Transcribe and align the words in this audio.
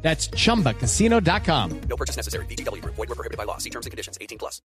That's 0.00 0.30
chumbacasino.com. 0.30 1.80
No 1.88 1.96
purchase 1.96 2.16
necessary. 2.16 2.46
BGW. 2.46 2.82
Void 2.84 2.96
were 2.96 3.14
prohibited 3.14 3.36
by 3.36 3.44
law. 3.44 3.58
See 3.58 3.70
terms 3.70 3.84
and 3.84 3.90
conditions. 3.90 4.16
18 4.20 4.38
plus. 4.38 4.62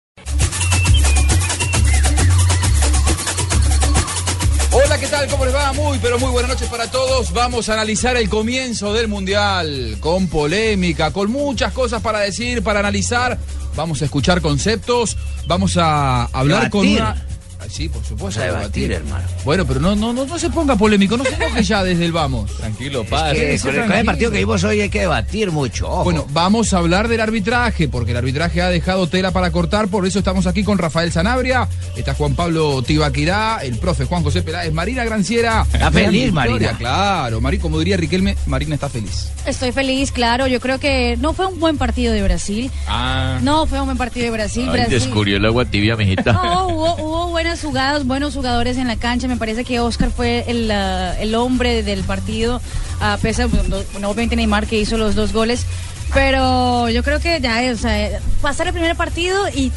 Hola, 4.75 4.98
¿qué 4.98 5.05
tal? 5.05 5.27
¿Cómo 5.27 5.45
les 5.45 5.53
va? 5.53 5.72
Muy, 5.73 5.99
pero 5.99 6.17
muy 6.17 6.31
buenas 6.31 6.49
noches 6.49 6.67
para 6.67 6.89
todos. 6.89 7.31
Vamos 7.31 7.70
a 7.70 7.73
analizar 7.73 8.17
el 8.17 8.27
comienzo 8.27 8.91
del 8.91 9.08
Mundial 9.08 9.98
con 9.99 10.27
polémica, 10.27 11.11
con 11.11 11.31
muchas 11.31 11.73
cosas 11.73 12.02
para 12.02 12.20
decir, 12.20 12.63
para 12.63 12.80
analizar. 12.80 13.38
Vamos 13.75 14.02
a 14.02 14.05
escuchar 14.05 14.41
conceptos, 14.41 15.16
vamos 15.45 15.77
a 15.77 16.25
hablar 16.25 16.72
con 16.72 16.88
Debatir. 16.88 17.02
una... 17.02 17.33
Sí, 17.70 17.90
por 17.90 18.03
supuesto. 18.03 18.23
Vamos 18.23 18.38
a 18.38 18.59
debatir, 18.59 18.91
hermano. 18.91 19.26
Bueno, 19.44 19.66
pero 19.66 19.80
no, 19.80 19.95
no, 19.95 20.13
no, 20.13 20.26
no 20.26 20.40
se 20.40 20.49
ponga 20.49 20.76
polémico, 20.76 21.17
no 21.17 21.23
se 21.23 21.35
enoje 21.35 21.63
ya 21.63 21.84
desde 21.84 22.05
el 22.05 22.12
vamos. 22.12 22.52
Tranquilo, 22.58 23.05
Es 23.34 23.63
que 23.63 23.70
con, 23.70 23.91
el, 23.91 24.05
partido 24.05 24.31
que 24.31 24.39
vimos 24.39 24.63
hoy 24.63 24.81
hay 24.81 24.89
que 24.89 25.02
debatir 25.02 25.52
mucho. 25.52 25.89
ojo. 25.89 26.03
Bueno, 26.03 26.26
vamos 26.31 26.73
a 26.73 26.77
hablar 26.77 27.08
del 27.08 27.22
arbitraje, 27.22 27.88
porque 27.88 28.12
el 28.12 28.17
arbitraje 28.17 28.62
ha 28.62 28.70
dejado 28.70 29.08
tela 29.08 29.31
para 29.31 29.52
cortar, 29.52 29.88
por 29.88 30.05
eso 30.05 30.20
estamos 30.20 30.48
aquí 30.48 30.63
con 30.63 30.77
Rafael 30.77 31.12
Sanabria, 31.12 31.67
está 31.95 32.13
Juan 32.13 32.36
Pablo 32.36 32.81
Tibaquirá, 32.81 33.59
el 33.64 33.78
profe 33.78 34.06
Juan 34.06 34.23
José 34.23 34.41
Peláez, 34.41 34.73
Marina 34.73 35.03
Granciera. 35.03 35.66
Está 35.72 35.91
feliz, 35.91 36.34
victoria, 36.34 36.34
Marina. 36.34 36.78
Claro, 36.78 37.41
Mari, 37.41 37.59
como 37.59 37.80
diría 37.80 37.97
Riquelme, 37.97 38.36
Marina 38.45 38.75
está 38.75 38.89
feliz. 38.89 39.30
Estoy 39.45 39.72
feliz, 39.72 40.11
claro. 40.11 40.47
Yo 40.47 40.59
creo 40.59 40.80
que 40.80 41.17
no 41.17 41.34
fue 41.34 41.47
un 41.47 41.59
buen 41.59 41.78
partido 41.78 42.14
de 42.14 42.23
Brasil. 42.23 42.72
Ah. 42.88 43.39
No 43.41 43.66
fue 43.66 43.80
un 43.80 43.86
buen 43.86 43.97
partido 43.97 44.25
de 44.25 44.31
Brasil. 44.31 44.64
Ay, 44.67 44.73
Brasil. 44.73 44.94
descubrió 44.94 45.38
el 45.38 45.45
agua 45.45 45.66
tibia, 45.66 45.95
mijita. 45.95 46.34
No, 46.34 46.67
hubo, 46.67 46.95
hubo 46.95 47.28
buenas 47.30 47.53
jugadas, 47.62 48.06
buenos 48.06 48.34
jugadores 48.34 48.78
en 48.78 48.88
la 48.88 48.96
cancha. 48.96 49.28
Me 49.28 49.38
parece 49.38 49.64
que 49.66 49.80
Oscar 49.80 50.09
fue 50.12 50.46
el, 50.48 50.72
ah, 50.72 51.16
el 51.20 51.36
hombre 51.36 51.84
del 51.84 52.04
partido, 52.04 52.62
a 53.00 53.18
pesar, 53.18 53.48
bueno, 53.50 53.78
obviamente 54.09 54.36
Neymar 54.36 54.66
que 54.68 54.80
hizo 54.80 54.98
los 54.98 55.16
dos 55.16 55.34
goles. 55.34 55.66
Pero 56.14 56.90
yo 56.90 57.04
creo 57.04 57.20
que 57.20 57.40
ya, 57.42 57.59
o 57.72 57.76
sea, 57.78 58.20
pasar 58.42 58.68
el 58.68 58.74
primer 58.74 58.96
partido 58.96 59.46
y 59.54 59.72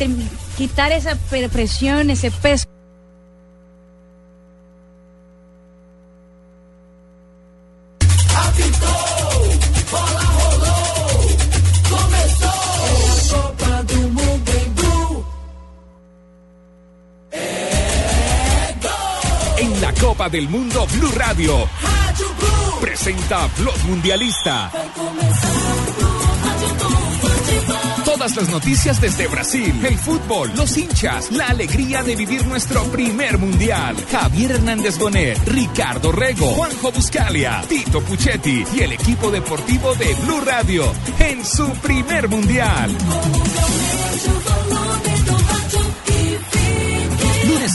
quitar 0.56 0.92
esa 0.92 1.14
pre- 1.30 1.48
presión, 1.48 2.10
ese 2.10 2.30
peso. 2.30 2.66
Del 20.30 20.48
Mundo 20.48 20.86
Blue 20.92 21.12
Radio. 21.14 21.68
Presenta 22.80 23.48
Blog 23.58 23.78
Mundialista. 23.84 24.72
Todas 28.04 28.34
las 28.34 28.48
noticias 28.48 29.00
desde 29.00 29.28
Brasil, 29.28 29.72
el 29.86 29.96
fútbol, 29.96 30.50
los 30.56 30.76
hinchas, 30.76 31.30
la 31.30 31.46
alegría 31.46 32.02
de 32.02 32.16
vivir 32.16 32.44
nuestro 32.46 32.82
primer 32.84 33.38
mundial. 33.38 33.94
Javier 34.10 34.52
Hernández 34.52 34.98
Bonet, 34.98 35.38
Ricardo 35.46 36.10
Rego, 36.10 36.46
Juanjo 36.54 36.90
Buscalia, 36.90 37.62
Tito 37.68 38.00
Puchetti 38.00 38.64
y 38.74 38.80
el 38.80 38.92
equipo 38.92 39.30
deportivo 39.30 39.94
de 39.94 40.12
Blue 40.24 40.40
Radio 40.40 40.92
en 41.20 41.44
su 41.44 41.68
primer 41.74 42.28
mundial. 42.28 42.90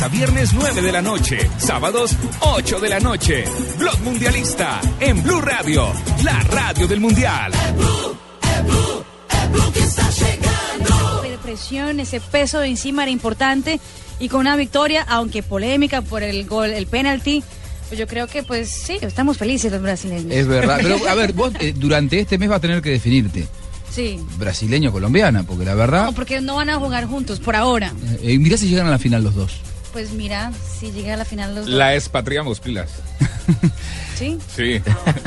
Lunes 0.01 0.03
a 0.03 0.07
viernes 0.07 0.53
9 0.53 0.81
de 0.81 0.91
la 0.91 1.01
noche, 1.01 1.38
sábados 1.59 2.16
8 2.39 2.79
de 2.79 2.89
la 2.89 3.00
noche. 3.00 3.44
Blog 3.78 4.00
Mundialista 4.01 4.81
en 5.00 5.22
Blue 5.22 5.39
Radio, 5.41 5.94
la 6.23 6.39
radio 6.41 6.88
del 6.88 7.00
Mundial. 7.00 7.51
de 11.22 11.38
presión, 11.44 12.00
ese 12.00 12.19
peso 12.19 12.59
de 12.59 12.67
encima 12.69 13.03
era 13.03 13.11
importante 13.11 13.79
y 14.19 14.28
con 14.29 14.40
una 14.41 14.56
victoria, 14.56 15.06
aunque 15.07 15.44
polémica 15.44 16.01
por 16.01 16.23
el 16.23 16.47
gol, 16.47 16.72
el 16.72 16.88
penalti, 16.88 17.44
pues 17.88 18.00
yo 18.00 18.07
creo 18.07 18.25
que 18.28 18.41
pues 18.41 18.69
sí, 18.72 18.97
estamos 19.01 19.38
felices 19.38 19.72
los 19.72 19.81
brasileños. 19.84 20.31
Es 20.31 20.47
verdad, 20.47 20.79
pero 20.81 20.97
a 21.07 21.13
ver, 21.16 21.34
vos 21.34 21.53
eh, 21.59 21.73
durante 21.75 22.19
este 22.19 22.38
mes 22.40 22.50
va 22.50 22.56
a 22.56 22.59
tener 22.59 22.81
que 22.81 22.90
definirte, 22.90 23.47
Sí. 23.94 24.19
brasileño-colombiana, 24.40 25.44
porque 25.44 25.66
la 25.66 25.75
verdad, 25.75 26.06
No, 26.06 26.13
porque 26.13 26.41
no 26.41 26.56
van 26.56 26.69
a 26.72 26.78
jugar 26.78 27.06
juntos 27.06 27.40
por 27.40 27.56
ahora. 27.56 27.94
eh, 28.23 28.40
mirá 28.40 28.57
si 28.57 28.67
llegan 28.67 28.88
a 28.88 28.91
la 28.91 29.00
final 29.00 29.23
los 29.23 29.35
dos. 29.35 29.61
Pues 29.91 30.13
mira, 30.13 30.52
si 30.79 30.91
llega 30.91 31.16
a 31.16 31.18
la 31.18 31.25
final 31.25 31.56
los. 31.56 31.68
La 31.68 31.96
expatriamos, 31.96 32.59
pilas. 32.59 32.90
¿Sí? 34.16 34.38
Sí. 34.56 34.81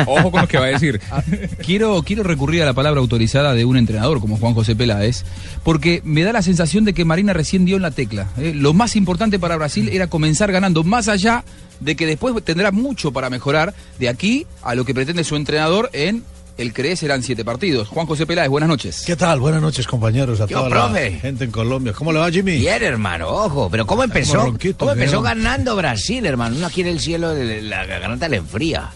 Ojo 0.06 0.30
con 0.30 0.42
lo 0.42 0.48
que 0.48 0.58
va 0.58 0.66
a 0.66 0.68
decir. 0.68 1.00
Ah, 1.10 1.22
quiero, 1.64 2.02
quiero 2.02 2.22
recurrir 2.22 2.62
a 2.62 2.66
la 2.66 2.72
palabra 2.72 3.00
autorizada 3.00 3.52
de 3.52 3.64
un 3.64 3.76
entrenador 3.76 4.20
como 4.20 4.36
Juan 4.36 4.54
José 4.54 4.76
Peláez, 4.76 5.24
porque 5.64 6.00
me 6.04 6.22
da 6.22 6.32
la 6.32 6.42
sensación 6.42 6.84
de 6.84 6.94
que 6.94 7.04
Marina 7.04 7.32
recién 7.32 7.64
dio 7.64 7.76
en 7.76 7.82
la 7.82 7.90
tecla. 7.90 8.28
¿eh? 8.38 8.52
Lo 8.54 8.72
más 8.72 8.94
importante 8.96 9.38
para 9.38 9.56
Brasil 9.56 9.88
era 9.92 10.06
comenzar 10.06 10.52
ganando, 10.52 10.84
más 10.84 11.08
allá 11.08 11.44
de 11.80 11.96
que 11.96 12.06
después 12.06 12.34
tendrá 12.44 12.70
mucho 12.70 13.12
para 13.12 13.30
mejorar 13.30 13.74
de 13.98 14.08
aquí 14.08 14.46
a 14.62 14.74
lo 14.74 14.84
que 14.84 14.94
pretende 14.94 15.24
su 15.24 15.36
entrenador 15.36 15.90
en 15.92 16.22
el 16.56 16.72
que 16.72 16.94
serán 16.96 17.22
siete 17.22 17.44
partidos. 17.44 17.88
Juan 17.88 18.06
José 18.06 18.26
Peláez, 18.26 18.48
buenas 18.48 18.68
noches. 18.68 19.02
¿Qué 19.06 19.16
tal? 19.16 19.40
Buenas 19.40 19.60
noches, 19.60 19.86
compañeros, 19.86 20.40
a 20.40 20.46
Yo, 20.46 20.58
toda 20.58 20.68
profe. 20.70 21.10
la 21.10 21.18
gente 21.20 21.44
en 21.44 21.50
Colombia. 21.50 21.92
¿Cómo 21.92 22.12
le 22.12 22.20
va, 22.20 22.30
Jimmy? 22.30 22.58
Bien, 22.58 22.82
hermano, 22.82 23.28
ojo. 23.28 23.68
Pero 23.70 23.86
¿cómo 23.86 24.04
empezó? 24.04 24.34
como 24.34 24.44
ronquito, 24.50 24.78
¿Cómo 24.78 24.92
empezó 24.92 25.20
ganando 25.22 25.74
Brasil, 25.76 26.24
hermano? 26.26 26.56
Uno 26.56 26.66
aquí 26.66 26.82
en 26.82 26.86
el 26.88 27.00
cielo, 27.00 27.34
de- 27.34 27.62
la 27.62 27.84
garganta 27.86 28.28
le 28.28 28.36
enfría. 28.36 28.90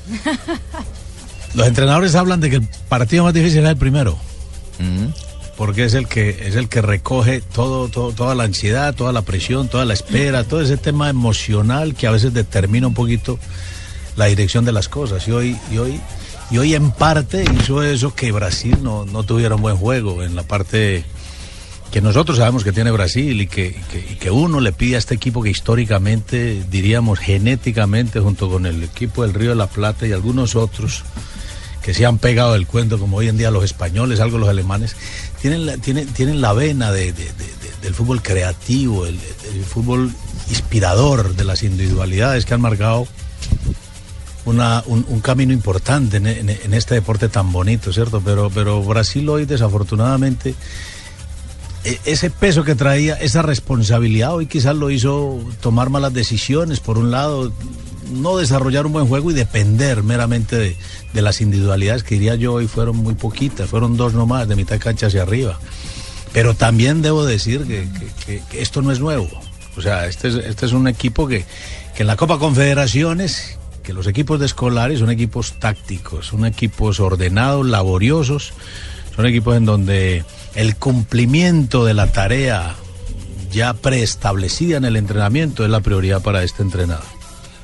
Los 1.54 1.66
entrenadores 1.66 2.14
hablan 2.14 2.40
de 2.40 2.50
que 2.50 2.56
el 2.56 2.68
partido 2.88 3.24
más 3.24 3.34
difícil 3.34 3.64
es 3.64 3.70
el 3.70 3.76
primero, 3.76 4.18
porque 5.56 5.84
es 5.84 5.94
el 5.94 6.06
que 6.06 6.28
es 6.46 6.54
el 6.56 6.68
que 6.68 6.82
recoge 6.82 7.40
todo, 7.40 7.88
todo- 7.88 8.12
toda 8.12 8.34
la 8.34 8.44
ansiedad, 8.44 8.94
toda 8.94 9.12
la 9.12 9.22
presión, 9.22 9.68
toda 9.68 9.84
la 9.84 9.94
espera, 9.94 10.44
todo 10.44 10.60
ese 10.60 10.76
tema 10.76 11.08
emocional 11.08 11.94
que 11.94 12.06
a 12.06 12.10
veces 12.10 12.34
determina 12.34 12.86
un 12.86 12.94
poquito 12.94 13.38
la 14.16 14.26
dirección 14.26 14.64
de 14.64 14.72
las 14.72 14.88
cosas. 14.88 15.26
Y 15.26 15.32
hoy 15.32 15.56
y 15.72 15.78
hoy 15.78 16.00
y 16.50 16.58
hoy 16.58 16.74
en 16.74 16.90
parte 16.90 17.44
hizo 17.60 17.82
eso 17.82 18.14
que 18.14 18.32
Brasil 18.32 18.78
no, 18.82 19.04
no 19.04 19.22
tuviera 19.22 19.54
un 19.56 19.62
buen 19.62 19.76
juego 19.76 20.22
en 20.22 20.34
la 20.34 20.42
parte 20.42 21.04
que 21.90 22.00
nosotros 22.02 22.36
sabemos 22.38 22.64
que 22.64 22.72
tiene 22.72 22.90
Brasil 22.90 23.40
y 23.40 23.46
que, 23.46 23.74
que- 24.20 24.30
uno 24.30 24.60
le 24.60 24.72
pide 24.72 24.96
a 24.96 24.98
este 24.98 25.14
equipo 25.14 25.42
que 25.42 25.48
históricamente, 25.50 26.62
diríamos 26.70 27.18
genéticamente, 27.18 28.20
junto 28.20 28.50
con 28.50 28.66
el 28.66 28.82
equipo 28.82 29.22
del 29.22 29.32
Río 29.32 29.50
de 29.50 29.56
la 29.56 29.68
Plata 29.68 30.06
y 30.06 30.12
algunos 30.12 30.54
otros 30.54 31.02
que 31.82 31.94
se 31.94 32.04
han 32.04 32.18
pegado 32.18 32.54
el 32.56 32.66
cuento, 32.66 32.98
como 32.98 33.16
hoy 33.16 33.28
en 33.28 33.38
día 33.38 33.50
los 33.50 33.64
españoles, 33.64 34.20
algo 34.20 34.36
los 34.36 34.50
alemanes, 34.50 34.96
tienen 35.40 35.64
la, 35.64 35.78
tienen, 35.78 36.06
tienen 36.08 36.42
la 36.42 36.52
vena 36.52 36.92
de- 36.92 37.12
de- 37.14 37.24
de- 37.24 37.30
de- 37.32 37.80
del 37.82 37.94
fútbol 37.94 38.20
creativo, 38.20 39.06
el 39.06 39.18
fútbol 39.66 40.12
inspirador 40.50 41.34
de 41.36 41.44
las 41.44 41.62
individualidades 41.62 42.44
que 42.44 42.52
han 42.52 42.60
marcado 42.60 43.06
una, 44.48 44.82
un, 44.86 45.04
un 45.08 45.20
camino 45.20 45.52
importante 45.52 46.16
en, 46.18 46.74
este 46.74 46.94
deporte 46.94 47.28
tan 47.28 47.52
bonito, 47.52 47.92
¿cierto? 47.92 48.20
Pero, 48.24 48.50
pero 48.50 48.82
Brasil 48.82 49.28
hoy 49.28 49.44
desafortunadamente 49.46 50.54
e- 51.84 51.98
ese 52.04 52.30
peso 52.30 52.64
que 52.64 52.74
traía, 52.74 53.14
esa 53.14 53.42
responsabilidad 53.42 54.34
hoy 54.34 54.46
quizás 54.46 54.74
lo 54.76 54.90
hizo 54.90 55.38
tomar 55.60 55.90
malas 55.90 56.12
decisiones, 56.12 56.80
por 56.80 56.98
un 56.98 57.10
lado, 57.10 57.52
no 58.12 58.36
desarrollar 58.38 58.86
un 58.86 58.92
buen 58.92 59.06
juego 59.06 59.30
y 59.30 59.34
depender 59.34 60.02
meramente 60.02 60.56
de, 61.12 61.22
las 61.22 61.40
individualidades 61.40 62.02
que 62.04 62.14
diría 62.14 62.34
yo 62.36 62.54
hoy 62.54 62.66
fueron 62.68 62.96
muy 62.96 63.14
poquitas, 63.14 63.68
fueron 63.68 63.96
dos 63.96 64.14
nomás, 64.14 64.48
de 64.48 64.56
mitad 64.56 64.78
cancha 64.78 65.08
hacia 65.08 65.22
arriba. 65.22 65.58
Pero 66.32 66.54
también 66.54 67.02
debo 67.02 67.24
decir 67.26 67.62
que, 67.66 67.88
que- 67.98 68.24
que- 68.24 68.42
que 68.50 68.62
esto 68.62 68.82
no 68.82 68.92
es 68.92 69.00
nuevo. 69.00 69.28
O 69.76 69.82
sea, 69.82 70.06
este 70.06 70.28
es, 70.28 70.34
este 70.36 70.66
es 70.66 70.72
un 70.72 70.88
equipo 70.88 71.26
que, 71.28 71.44
que 71.94 72.02
en 72.02 72.06
la 72.06 72.16
Copa 72.16 72.38
Confederaciones, 72.38 73.57
los 73.92 74.06
equipos 74.06 74.40
de 74.40 74.46
escolares 74.46 75.00
son 75.00 75.10
equipos 75.10 75.58
tácticos, 75.58 76.26
son 76.26 76.44
equipos 76.46 77.00
ordenados, 77.00 77.66
laboriosos, 77.66 78.52
son 79.14 79.26
equipos 79.26 79.56
en 79.56 79.64
donde 79.64 80.24
el 80.54 80.76
cumplimiento 80.76 81.84
de 81.84 81.94
la 81.94 82.12
tarea 82.12 82.74
ya 83.50 83.74
preestablecida 83.74 84.76
en 84.76 84.84
el 84.84 84.96
entrenamiento 84.96 85.64
es 85.64 85.70
la 85.70 85.80
prioridad 85.80 86.22
para 86.22 86.42
este 86.42 86.62
entrenador. 86.62 87.17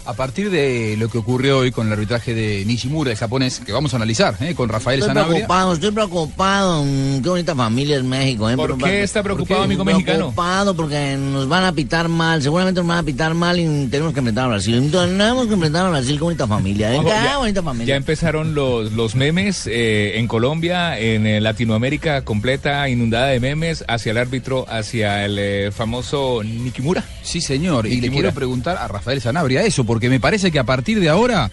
A 0.07 0.13
partir 0.13 0.51
de 0.51 0.97
lo 0.99 1.09
que 1.09 1.17
ocurrió 1.17 1.59
hoy 1.59 1.71
con 1.73 1.87
el 1.87 1.93
arbitraje 1.95 2.35
de 2.35 2.63
Nishimura, 2.67 3.11
el 3.11 3.17
japonés, 3.17 3.61
que 3.65 3.73
vamos 3.73 3.95
a 3.95 3.97
analizar, 3.97 4.37
¿eh? 4.41 4.55
con 4.55 4.69
Rafael 4.69 4.99
Estoy 5.01 5.09
Sanabria. 5.15 5.33
preocupado, 5.37 5.73
estoy 5.73 5.91
preocupado. 5.93 6.85
Mm, 6.85 7.23
Qué 7.23 7.29
bonita 7.31 7.55
familia 7.55 7.97
es 7.97 8.05
México. 8.05 8.51
¿eh? 8.51 8.57
¿Por 8.57 8.77
qué 8.77 9.03
está 9.03 9.23
preocupado, 9.23 9.61
¿Por 9.61 9.67
qué? 9.69 9.73
amigo 9.73 9.85
mexicano? 9.85 10.19
Preocupado 10.19 10.77
porque 10.77 11.17
nos 11.19 11.49
van 11.49 11.65
a 11.65 11.73
pitar 11.73 12.09
mal. 12.09 12.43
Seguramente 12.43 12.81
nos 12.81 12.89
van 12.89 12.99
a 12.99 13.03
pitar 13.03 13.33
mal 13.33 13.59
y 13.59 13.87
tenemos 13.87 14.13
que 14.13 14.19
enfrentar 14.19 14.45
a 14.45 14.49
Brasil. 14.49 14.75
Entonces, 14.75 15.17
tenemos 15.17 15.47
que 15.47 15.55
enfrentar 15.55 15.87
a 15.87 15.89
Brasil. 15.91 16.17
Qué 16.19 16.23
bonita 16.25 16.47
familia. 16.47 16.93
¿eh? 16.93 16.99
Ojo, 16.99 17.05
Qué 17.05 17.11
ya- 17.11 17.39
bonita 17.39 17.61
Ya 17.61 17.65
familia. 17.65 17.97
empezaron 17.97 18.55
los, 18.55 18.93
los 18.93 19.15
memes 19.15 19.67
eh, 19.67 20.19
en 20.19 20.29
Colombia, 20.29 20.99
en 20.99 21.27
eh, 21.27 21.41
Latinoamérica 21.41 22.23
completa, 22.27 22.87
inundada 22.91 23.29
de 23.29 23.41
memes 23.41 23.83
hacia 23.89 24.11
el 24.13 24.19
árbitro, 24.19 24.67
hacia 24.69 25.25
el 25.25 25.39
eh, 25.39 25.71
famoso 25.73 26.43
Nikimura. 26.45 27.03
Sí, 27.23 27.41
señor. 27.41 27.87
Y 27.87 28.03
le 28.03 28.11
quiero 28.11 28.33
preguntar 28.33 28.77
a 28.77 28.87
Rafael 28.87 29.21
Sanabria 29.23 29.63
eso, 29.63 29.85
porque 29.85 29.94
me 30.01 30.21
parece 30.21 30.51
que 30.51 30.59
a 30.59 30.65
partir 30.65 31.01
de 31.01 31.09
ahora 31.09 31.51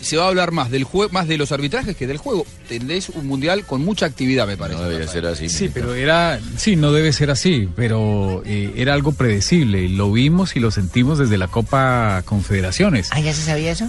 se 0.00 0.16
va 0.16 0.24
a 0.24 0.28
hablar 0.28 0.52
más 0.52 0.70
del 0.70 0.84
juego, 0.84 1.12
más 1.12 1.28
de 1.28 1.38
los 1.38 1.52
arbitrajes 1.52 1.96
que 1.96 2.06
del 2.06 2.18
juego. 2.18 2.46
Tendréis 2.68 3.08
un 3.08 3.26
mundial 3.26 3.64
con 3.64 3.84
mucha 3.84 4.06
actividad, 4.06 4.46
me 4.46 4.56
parece. 4.56 5.18
así. 5.26 5.48
Sí, 5.48 5.70
pero 5.72 5.94
era, 5.94 6.40
sí, 6.56 6.76
no 6.76 6.92
debe 6.92 7.12
ser 7.12 7.30
así, 7.30 7.68
pero 7.74 8.42
eh, 8.46 8.72
era 8.76 8.94
algo 8.94 9.12
predecible. 9.12 9.88
Lo 9.88 10.12
vimos 10.12 10.56
y 10.56 10.60
lo 10.60 10.70
sentimos 10.70 11.18
desde 11.18 11.38
la 11.38 11.48
Copa 11.48 12.22
Confederaciones. 12.24 13.08
Ah, 13.12 13.20
¿ya 13.20 13.32
se 13.32 13.42
sabía 13.42 13.72
eso? 13.72 13.88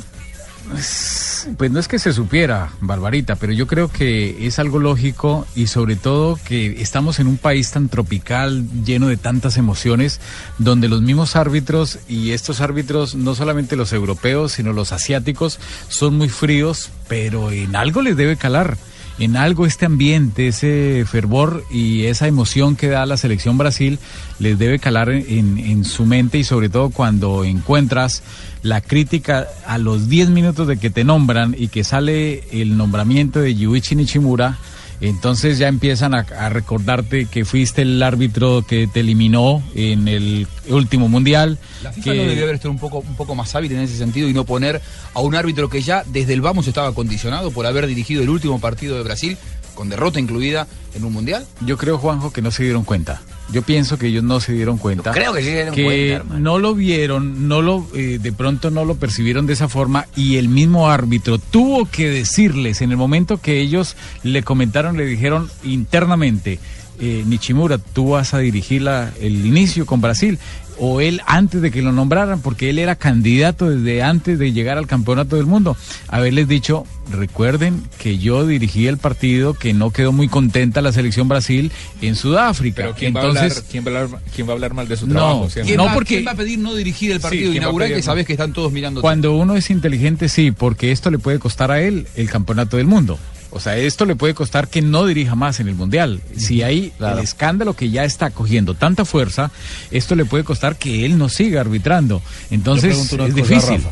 Pues 1.58 1.72
no 1.72 1.80
es 1.80 1.88
que 1.88 2.00
se 2.00 2.14
supiera, 2.14 2.70
Barbarita, 2.80 3.36
pero 3.36 3.54
yo 3.54 3.66
creo 3.66 3.88
que 3.88 4.46
es 4.46 4.60
algo 4.60 4.80
lógico 4.80 5.48
y 5.56 5.68
sobre 5.68 5.96
todo 5.96 6.38
que 6.46 6.82
estamos 6.82 7.20
en 7.20 7.28
un 7.28 7.38
país 7.38 7.72
tan 7.72 7.90
tropical, 7.90 8.66
lleno 8.86 9.08
de 9.08 9.18
tantas 9.18 9.58
emociones, 9.58 10.20
donde 10.58 10.90
los 10.90 11.02
mismos 11.02 11.36
árbitros 11.36 12.00
y 12.08 12.32
estos 12.32 12.62
árbitros, 12.62 13.16
no 13.16 13.36
solamente 13.36 13.76
los 13.76 13.94
europeos, 13.94 14.54
sino 14.54 14.74
los 14.74 14.92
asiáticos, 14.92 15.60
son 15.88 16.18
muy 16.18 16.30
fríos, 16.30 16.92
pero 17.08 17.52
en 17.52 17.76
algo 17.76 18.02
les 18.02 18.16
debe 18.16 18.36
calar. 18.36 18.78
En 19.18 19.36
algo 19.36 19.66
este 19.66 19.86
ambiente, 19.86 20.48
ese 20.48 21.04
fervor 21.06 21.66
y 21.70 22.06
esa 22.06 22.28
emoción 22.28 22.78
que 22.78 22.88
da 22.88 23.06
la 23.06 23.18
selección 23.18 23.58
Brasil 23.58 24.00
les 24.40 24.58
debe 24.58 24.80
calar 24.80 25.10
en, 25.10 25.58
en 25.58 25.84
su 25.84 26.06
mente 26.06 26.38
y 26.38 26.46
sobre 26.46 26.70
todo 26.70 26.90
cuando 26.90 27.44
encuentras 27.44 28.24
la 28.64 28.82
crítica 28.82 29.48
a 29.66 29.78
los 29.78 30.10
10 30.10 30.30
minutos 30.30 30.68
de 30.68 30.78
que 30.78 30.90
te 30.90 31.04
nombran 31.04 31.56
y 31.58 31.68
que 31.70 31.84
sale 31.84 32.44
el 32.52 32.76
nombramiento 32.78 33.40
de 33.40 33.56
Yuichi 33.56 33.96
Nishimura, 33.96 34.58
entonces 35.02 35.58
ya 35.58 35.70
empiezan 35.70 36.14
a, 36.14 36.20
a 36.38 36.50
recordarte 36.50 37.26
que 37.28 37.46
fuiste 37.46 37.84
el 37.84 38.04
árbitro 38.04 38.66
que 38.68 38.86
te 38.88 39.00
eliminó 39.00 39.64
en 39.76 40.10
el 40.10 40.46
último 40.68 41.08
mundial. 41.08 41.58
La 41.82 41.94
FIFA 41.94 42.04
que- 42.12 42.18
no 42.18 42.22
debería 42.24 42.44
haber 42.44 42.56
estado 42.56 42.72
un 42.72 42.80
poco, 42.80 42.98
un 43.00 43.16
poco 43.16 43.34
más 43.34 43.56
hábil 43.56 43.72
en 43.72 43.80
ese 43.80 43.96
sentido 43.96 44.28
y 44.28 44.34
no 44.34 44.44
poner 44.44 44.82
a 45.14 45.22
un 45.22 45.36
árbitro 45.36 45.70
que 45.70 45.82
ya 45.82 46.04
desde 46.06 46.34
el 46.34 46.42
vamos 46.42 46.68
estaba 46.68 46.94
condicionado 46.94 47.52
por 47.52 47.66
haber 47.66 47.88
dirigido 47.88 48.24
el 48.24 48.30
último 48.30 48.60
partido 48.60 48.98
de 48.98 49.04
Brasil, 49.04 49.38
con 49.74 49.88
derrota 49.88 50.20
incluida 50.20 50.68
en 50.94 51.06
un 51.06 51.14
mundial. 51.14 51.46
Yo 51.66 51.78
creo, 51.78 51.98
Juanjo, 51.98 52.34
que 52.34 52.42
no 52.42 52.52
se 52.52 52.64
dieron 52.64 52.84
cuenta. 52.84 53.22
Yo 53.52 53.62
pienso 53.64 53.98
que 53.98 54.08
ellos 54.08 54.24
no 54.24 54.40
se 54.40 54.54
dieron 54.54 54.78
cuenta. 54.78 55.10
Yo 55.10 55.14
creo 55.14 55.34
que 55.34 55.40
sí 55.42 55.48
se 55.48 55.54
dieron 55.54 55.74
que 55.76 55.84
cuenta, 55.84 56.16
hermano. 56.18 56.40
no 56.40 56.60
lo 56.60 56.76
vieron, 56.76 57.48
no 57.48 57.62
lo, 57.62 57.88
eh, 57.96 58.20
de 58.22 58.32
pronto 58.32 58.70
no 58.70 58.86
lo 58.86 58.96
percibieron 58.96 59.48
de 59.48 59.54
esa 59.54 59.68
forma 59.68 60.06
y 60.16 60.38
el 60.38 60.50
mismo 60.50 60.90
árbitro 60.90 61.40
tuvo 61.40 61.86
que 61.90 62.10
decirles 62.10 62.82
en 62.82 62.92
el 62.92 62.98
momento 62.98 63.40
que 63.42 63.60
ellos 63.60 63.96
le 64.24 64.44
comentaron, 64.44 64.98
le 64.98 65.06
dijeron 65.06 65.50
internamente, 65.64 66.60
eh, 67.00 67.24
Nichimura, 67.26 67.78
tú 67.78 68.10
vas 68.10 68.34
a 68.34 68.40
dirigir 68.40 68.82
la- 68.84 69.12
el 69.22 69.46
inicio 69.46 69.86
con 69.86 70.02
Brasil. 70.02 70.38
O 70.80 71.02
él 71.02 71.22
antes 71.26 71.62
de 71.62 71.72
que 71.72 71.82
lo 71.82 71.92
nombraran, 71.92 72.42
porque 72.42 72.70
él 72.70 72.80
era 72.80 72.96
candidato 72.96 73.70
desde 73.70 74.02
antes 74.02 74.40
de 74.40 74.54
llegar 74.54 74.78
al 74.78 74.88
campeonato 74.88 75.36
del 75.36 75.46
mundo. 75.46 75.76
Haberles 76.08 76.48
dicho, 76.48 76.86
recuerden 77.12 77.84
que 77.98 78.18
yo 78.18 78.48
dirigí 78.48 78.88
el 78.88 78.98
partido, 78.98 79.54
que 79.54 79.74
no 79.74 79.92
quedó 79.92 80.12
muy 80.12 80.28
contenta 80.30 80.82
la 80.82 80.92
selección 80.92 81.28
Brasil 81.28 81.72
en 82.02 82.16
Sudáfrica. 82.16 82.84
Pero 82.84 82.96
¿quién, 82.96 83.10
Entonces, 83.16 83.36
va 83.36 83.40
a 83.40 83.44
hablar, 83.46 83.64
¿quién, 83.70 83.86
va 83.86 83.92
a 83.92 84.02
hablar, 84.04 84.22
quién 84.34 84.48
va 84.48 84.52
a 84.52 84.54
hablar 84.54 84.74
mal 84.74 84.88
de 84.88 84.98
su 84.98 85.08
No, 85.08 85.14
trabajo? 85.14 85.50
¿Quién, 85.54 85.78
No, 85.78 85.86
va, 85.86 85.94
porque- 85.94 86.16
quién 86.16 86.28
va 86.28 86.32
a 86.32 86.36
pedir 86.36 86.60
no 86.60 86.74
dirigir 86.76 87.12
el 87.12 87.20
partido 87.20 87.52
¿quién 87.52 87.62
va 87.64 87.68
a 87.68 87.70
inaugural 87.70 87.90
que 87.94 88.02
sabes 88.02 88.26
que 88.26 88.34
están 88.34 88.54
todos 88.54 88.72
mirando? 88.72 89.02
Cuando 89.02 89.36
uno 89.36 89.56
es 89.58 89.70
inteligente, 89.70 90.30
sí, 90.30 90.52
porque 90.52 90.92
esto 90.92 91.12
le 91.12 91.20
puede 91.20 91.40
costar 91.40 91.72
a 91.72 91.82
él 91.82 92.08
el 92.16 92.30
campeonato 92.30 92.78
del 92.78 92.88
mundo. 92.88 93.20
O 93.52 93.60
sea, 93.60 93.78
esto 93.78 94.06
le 94.06 94.16
puede 94.16 94.34
costar 94.36 94.68
que 94.68 94.82
no 94.82 95.06
dirija 95.08 95.34
más 95.36 95.60
en 95.60 95.68
el 95.68 95.76
mundial. 95.76 96.22
Si 96.38 96.62
hay 96.62 96.94
el 97.00 97.20
escándalo 97.20 97.76
que 97.76 97.90
ya 97.90 98.04
está 98.06 98.30
cogiendo 98.30 98.76
tanta 98.76 99.06
fuerza, 99.06 99.50
esto 99.92 100.16
le 100.16 100.26
puede 100.26 100.44
costar 100.44 100.76
que 100.78 101.06
él 101.06 101.18
no 101.18 101.30
siga 101.30 101.62
arbitrando. 101.62 102.22
Entonces 102.52 102.96
es 102.98 103.10
cosa, 103.10 103.26
difícil. 103.28 103.82
Rafa. 103.84 103.90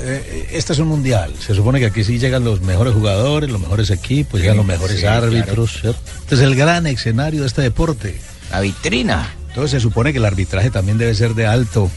Eh, 0.00 0.48
este 0.52 0.72
es 0.72 0.78
un 0.80 0.88
mundial. 0.88 1.32
Se 1.38 1.54
supone 1.54 1.78
que 1.78 1.86
aquí 1.86 2.04
sí 2.04 2.18
llegan 2.18 2.44
los 2.44 2.60
mejores 2.60 2.94
jugadores, 2.94 3.48
los 3.50 3.60
mejores 3.60 3.90
equipos, 3.90 4.40
llegan 4.40 4.56
los 4.58 4.66
mejores 4.66 5.00
sí, 5.00 5.06
árbitros. 5.06 5.80
¿cierto? 5.80 6.00
Este 6.20 6.34
es 6.34 6.40
el 6.42 6.54
gran 6.56 6.86
escenario 6.86 7.42
de 7.42 7.46
este 7.46 7.62
deporte. 7.62 8.20
La 8.50 8.60
vitrina. 8.60 9.30
Entonces 9.48 9.70
se 9.70 9.80
supone 9.80 10.12
que 10.12 10.18
el 10.18 10.24
arbitraje 10.24 10.70
también 10.70 10.98
debe 10.98 11.14
ser 11.14 11.34
de 11.34 11.46
alto. 11.46 11.90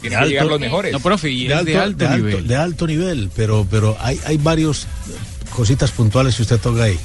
Tienen 0.00 0.18
de 0.20 0.24
que 0.24 0.28
llegar 0.30 0.42
alto- 0.44 0.52
los 0.54 0.60
mejores. 0.60 0.92
No, 0.92 1.00
profe, 1.00 1.28
y 1.30 1.46
de 1.48 1.52
es 1.54 1.58
alto, 1.58 1.70
de 1.72 1.78
alto 1.78 1.98
de 1.98 2.06
alto- 2.06 2.16
nivel. 2.26 2.46
de 2.48 2.56
alto 2.56 2.86
nivel, 2.86 3.30
pero, 3.34 3.66
pero 3.70 3.96
hay, 4.00 4.18
hay 4.24 4.36
varios 4.38 4.86
cositas 5.56 5.90
puntuales 5.90 6.36
que 6.36 6.42
usted 6.42 6.60
toca 6.60 6.84
ahí. 6.84 6.98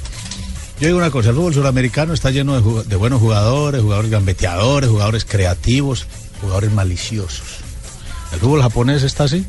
Yo 0.80 0.88
digo 0.88 0.98
una 0.98 1.12
cosa, 1.12 1.30
el 1.30 1.36
fútbol 1.36 1.54
sudamericano 1.54 2.14
está 2.14 2.32
lleno 2.32 2.60
de, 2.60 2.84
de 2.84 2.96
buenos 2.96 3.20
jugadores, 3.22 3.82
jugadores 3.82 4.12
gambeteadores, 4.12 4.90
jugadores 4.90 5.26
creativos, 5.26 6.06
jugadores 6.42 6.72
maliciosos. 6.72 7.48
¿El 8.34 8.40
fútbol 8.40 8.62
japonés 8.62 9.04
está 9.04 9.26
así? 9.26 9.46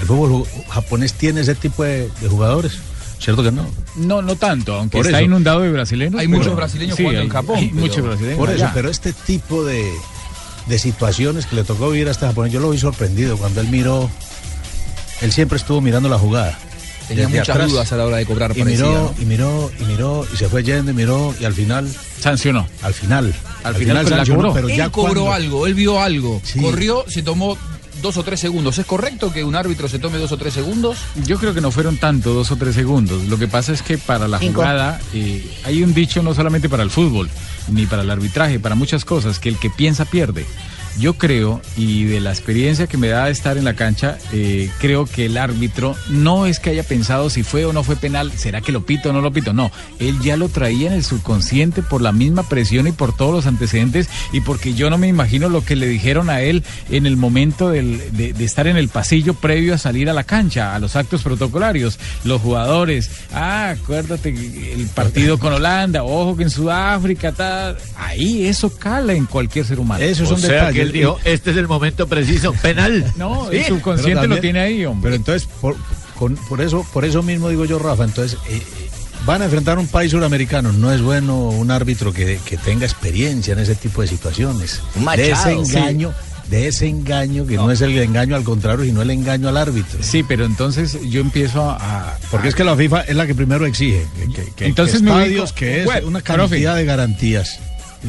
¿El 0.00 0.06
fútbol 0.06 0.46
japonés 0.68 1.14
tiene 1.14 1.40
ese 1.40 1.54
tipo 1.54 1.82
de, 1.84 2.10
de 2.20 2.28
jugadores? 2.28 2.78
¿Cierto 3.18 3.42
que 3.42 3.50
no? 3.52 3.66
No, 3.96 4.20
no 4.20 4.36
tanto, 4.36 4.74
aunque 4.74 4.98
Por 4.98 5.06
está 5.06 5.18
eso. 5.18 5.24
inundado 5.24 5.60
de 5.60 5.70
brasileños. 5.72 6.20
Hay 6.20 6.26
pero- 6.26 6.38
muchos 6.38 6.56
brasileños 6.56 6.96
sí, 6.96 7.02
jugando 7.02 7.20
en 7.22 7.26
hay- 7.28 7.32
Japón, 7.32 7.56
hay 7.58 7.68
pero- 7.68 7.80
muchos 7.80 8.02
brasileños. 8.04 8.38
Por 8.38 8.50
eso, 8.50 8.64
allá. 8.64 8.74
pero 8.74 8.90
este 8.90 9.12
tipo 9.14 9.64
de, 9.64 9.90
de 10.66 10.78
situaciones 10.78 11.46
que 11.46 11.56
le 11.56 11.64
tocó 11.64 11.90
vivir 11.90 12.08
a 12.08 12.10
este 12.10 12.26
japonés, 12.26 12.52
yo 12.52 12.60
lo 12.60 12.70
vi 12.70 12.78
sorprendido 12.78 13.38
cuando 13.38 13.62
él 13.62 13.68
miró, 13.68 14.10
él 15.22 15.32
siempre 15.32 15.56
estuvo 15.56 15.80
mirando 15.80 16.08
la 16.10 16.18
jugada. 16.18 16.58
Tenía 17.08 17.24
Desde 17.26 17.38
muchas 17.40 17.54
atrás. 17.56 17.70
dudas 17.70 17.92
a 17.92 17.96
la 17.96 18.04
hora 18.06 18.16
de 18.16 18.26
cobrar, 18.26 18.52
Y 18.56 18.60
parecía, 18.60 18.86
miró, 18.86 19.14
¿no? 19.16 19.22
y 19.22 19.24
miró, 19.26 19.70
y 19.80 19.84
miró, 19.84 20.26
y 20.32 20.36
se 20.36 20.48
fue 20.48 20.62
yendo, 20.62 20.90
y 20.90 20.94
miró, 20.94 21.34
y 21.38 21.44
al 21.44 21.52
final, 21.52 21.88
Sancionó. 22.20 22.66
al 22.82 22.94
final, 22.94 23.34
Al 23.62 23.74
final, 23.74 24.04
pero 24.04 24.16
la 24.16 24.24
cobró. 24.26 24.52
pero 24.54 24.68
Él 24.68 24.76
ya 24.76 24.88
cobró 24.90 25.24
cuando- 25.24 25.32
algo, 25.32 25.66
él 25.66 25.74
vio 25.74 26.00
algo, 26.00 26.40
Sí. 26.44 26.60
corrió, 26.60 27.04
se 27.08 27.22
tomó 27.22 27.58
dos 28.00 28.16
o 28.16 28.22
tres 28.24 28.40
segundos. 28.40 28.78
¿Es 28.78 28.86
correcto 28.86 29.32
que 29.32 29.44
un 29.44 29.54
árbitro 29.54 29.88
se 29.88 29.98
tome 29.98 30.18
dos 30.18 30.32
o 30.32 30.36
tres 30.38 30.54
segundos? 30.54 30.96
Yo 31.26 31.38
creo 31.38 31.54
que 31.54 31.60
no 31.60 31.70
fueron 31.70 31.96
tanto, 31.98 32.32
dos 32.34 32.50
o 32.50 32.56
tres 32.56 32.74
segundos. 32.74 33.24
Lo 33.28 33.38
que 33.38 33.48
pasa 33.48 33.72
es 33.72 33.82
que 33.82 33.98
para 33.98 34.26
la 34.28 34.38
Cinco. 34.38 34.54
jugada 34.62 35.00
eh, 35.12 35.46
hay 35.64 35.82
un 35.82 35.92
dicho 35.94 36.22
no 36.22 36.34
solamente 36.34 36.68
para 36.68 36.82
el 36.82 36.90
fútbol, 36.90 37.28
ni 37.68 37.86
para 37.86 38.02
el 38.02 38.10
arbitraje, 38.10 38.58
para 38.60 38.74
muchas 38.74 39.04
cosas, 39.04 39.38
que 39.38 39.48
el 39.50 39.58
que 39.58 39.70
piensa 39.70 40.04
pierde. 40.06 40.44
Yo 40.98 41.14
creo, 41.14 41.60
y 41.76 42.04
de 42.04 42.20
la 42.20 42.30
experiencia 42.30 42.86
que 42.86 42.96
me 42.96 43.08
da 43.08 43.28
estar 43.28 43.58
en 43.58 43.64
la 43.64 43.74
cancha, 43.74 44.16
eh, 44.32 44.70
creo 44.80 45.06
que 45.06 45.26
el 45.26 45.36
árbitro 45.36 45.96
no 46.08 46.46
es 46.46 46.60
que 46.60 46.70
haya 46.70 46.84
pensado 46.84 47.30
si 47.30 47.42
fue 47.42 47.64
o 47.64 47.72
no 47.72 47.82
fue 47.82 47.96
penal, 47.96 48.30
será 48.36 48.60
que 48.60 48.70
lo 48.70 48.86
pito 48.86 49.10
o 49.10 49.12
no 49.12 49.20
lo 49.20 49.32
pito, 49.32 49.52
no, 49.52 49.72
él 49.98 50.16
ya 50.20 50.36
lo 50.36 50.48
traía 50.48 50.86
en 50.86 50.92
el 50.92 51.02
subconsciente 51.04 51.82
por 51.82 52.00
la 52.00 52.12
misma 52.12 52.48
presión 52.48 52.86
y 52.86 52.92
por 52.92 53.16
todos 53.16 53.32
los 53.34 53.46
antecedentes 53.46 54.08
y 54.32 54.40
porque 54.40 54.74
yo 54.74 54.88
no 54.88 54.96
me 54.96 55.08
imagino 55.08 55.48
lo 55.48 55.64
que 55.64 55.74
le 55.74 55.88
dijeron 55.88 56.30
a 56.30 56.42
él 56.42 56.62
en 56.90 57.06
el 57.06 57.16
momento 57.16 57.70
del- 57.70 58.00
de, 58.16 58.32
de 58.32 58.44
estar 58.44 58.66
en 58.68 58.76
el 58.76 58.88
pasillo 58.88 59.34
previo 59.34 59.74
a 59.74 59.78
salir 59.78 60.08
a 60.08 60.12
la 60.12 60.22
cancha, 60.24 60.74
a 60.76 60.78
los 60.78 60.94
actos 60.94 61.22
protocolarios, 61.22 61.98
los 62.22 62.40
jugadores, 62.40 63.10
ah, 63.32 63.70
acuérdate 63.70 64.28
el 64.28 64.86
partido 64.94 65.38
con 65.38 65.52
Holanda, 65.52 66.04
ojo 66.04 66.36
que 66.36 66.44
en 66.44 66.50
Sudáfrica, 66.50 67.32
tal, 67.32 67.76
ahí 67.96 68.46
eso 68.46 68.72
cala 68.76 69.12
en 69.14 69.26
cualquier 69.26 69.64
ser 69.64 69.80
humano. 69.80 70.04
Esos 70.04 70.28
son 70.28 70.40
sea, 70.40 70.50
detalles. 70.50 70.83
Él 70.84 70.92
dijo, 70.92 71.18
este 71.24 71.50
es 71.50 71.56
el 71.56 71.68
momento 71.68 72.06
preciso, 72.06 72.52
penal. 72.54 73.12
No, 73.16 73.48
Sí, 73.50 73.56
el 73.58 73.64
subconsciente 73.66 74.20
pero 74.20 74.28
lo 74.28 74.34
también- 74.36 74.40
tiene 74.40 74.60
ahí, 74.60 74.84
hombre. 74.84 75.02
Pero 75.10 75.16
entonces, 75.16 75.48
por, 75.60 75.76
con- 76.18 76.36
por 76.48 76.60
eso, 76.60 76.86
por 76.92 77.04
eso 77.04 77.22
mismo 77.22 77.48
digo 77.48 77.64
yo, 77.64 77.78
Rafa, 77.78 78.04
entonces 78.04 78.38
eh, 78.48 78.56
eh, 78.56 78.62
van 79.26 79.42
a 79.42 79.46
enfrentar 79.46 79.78
un 79.78 79.86
país 79.88 80.10
suramericano. 80.12 80.72
No 80.72 80.92
es 80.92 81.02
bueno 81.02 81.36
un 81.48 81.70
árbitro 81.70 82.12
que, 82.12 82.38
que 82.44 82.56
tenga 82.56 82.84
experiencia 82.86 83.52
en 83.52 83.58
ese 83.60 83.74
tipo 83.74 84.02
de 84.02 84.08
situaciones. 84.08 84.80
Un 84.96 85.04
de 85.16 85.30
ese 85.30 85.56
Machado. 85.56 85.62
engaño, 85.64 86.14
de 86.48 86.68
ese 86.68 86.86
engaño 86.88 87.46
que 87.46 87.56
no. 87.56 87.70
es 87.70 87.80
el 87.80 87.96
engaño 87.98 88.36
al 88.36 88.44
contrario, 88.44 88.84
sino 88.84 89.00
el 89.02 89.10
engaño 89.10 89.48
al 89.48 89.56
árbitro. 89.56 89.98
Sí, 90.02 90.22
pero 90.22 90.44
entonces 90.44 90.98
yo 91.08 91.20
empiezo 91.22 91.70
a... 91.70 92.18
Porque 92.30 92.48
es 92.48 92.54
que 92.54 92.64
la 92.64 92.76
FIFA 92.76 93.00
es 93.02 93.16
la 93.16 93.26
que 93.26 93.34
primero 93.34 93.64
exige 93.64 94.06
que, 94.18 94.32
que- 94.32 94.50
que- 94.54 94.66
Entonces 94.66 94.98
que 94.98 95.04
me 95.04 95.10
estadios, 95.10 95.52
ubico- 95.52 95.54
que 95.54 95.82
es 95.82 95.86
una 96.04 96.20
profe. 96.20 96.22
cantidad 96.50 96.76
de 96.76 96.84
garantías. 96.84 97.58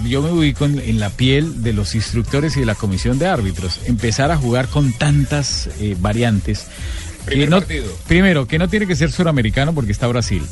Yo 0.03 0.21
me 0.21 0.31
ubico 0.31 0.65
en, 0.65 0.79
en 0.79 0.99
la 0.99 1.09
piel 1.09 1.63
de 1.63 1.73
los 1.73 1.95
instructores 1.95 2.57
y 2.57 2.61
de 2.61 2.65
la 2.65 2.75
comisión 2.75 3.19
de 3.19 3.27
árbitros. 3.27 3.79
Empezar 3.85 4.31
a 4.31 4.37
jugar 4.37 4.67
con 4.67 4.93
tantas 4.93 5.69
eh, 5.79 5.95
variantes. 5.99 6.67
Primer 7.25 7.45
que 7.47 7.49
no- 7.51 7.57
partido. 7.59 7.85
primero, 8.07 8.47
que 8.47 8.57
no 8.59 8.67
tiene 8.69 8.87
que 8.87 8.95
ser 8.95 9.11
suramericano 9.11 9.73
porque 9.73 9.91
está 9.91 10.07
Brasil. 10.07 10.43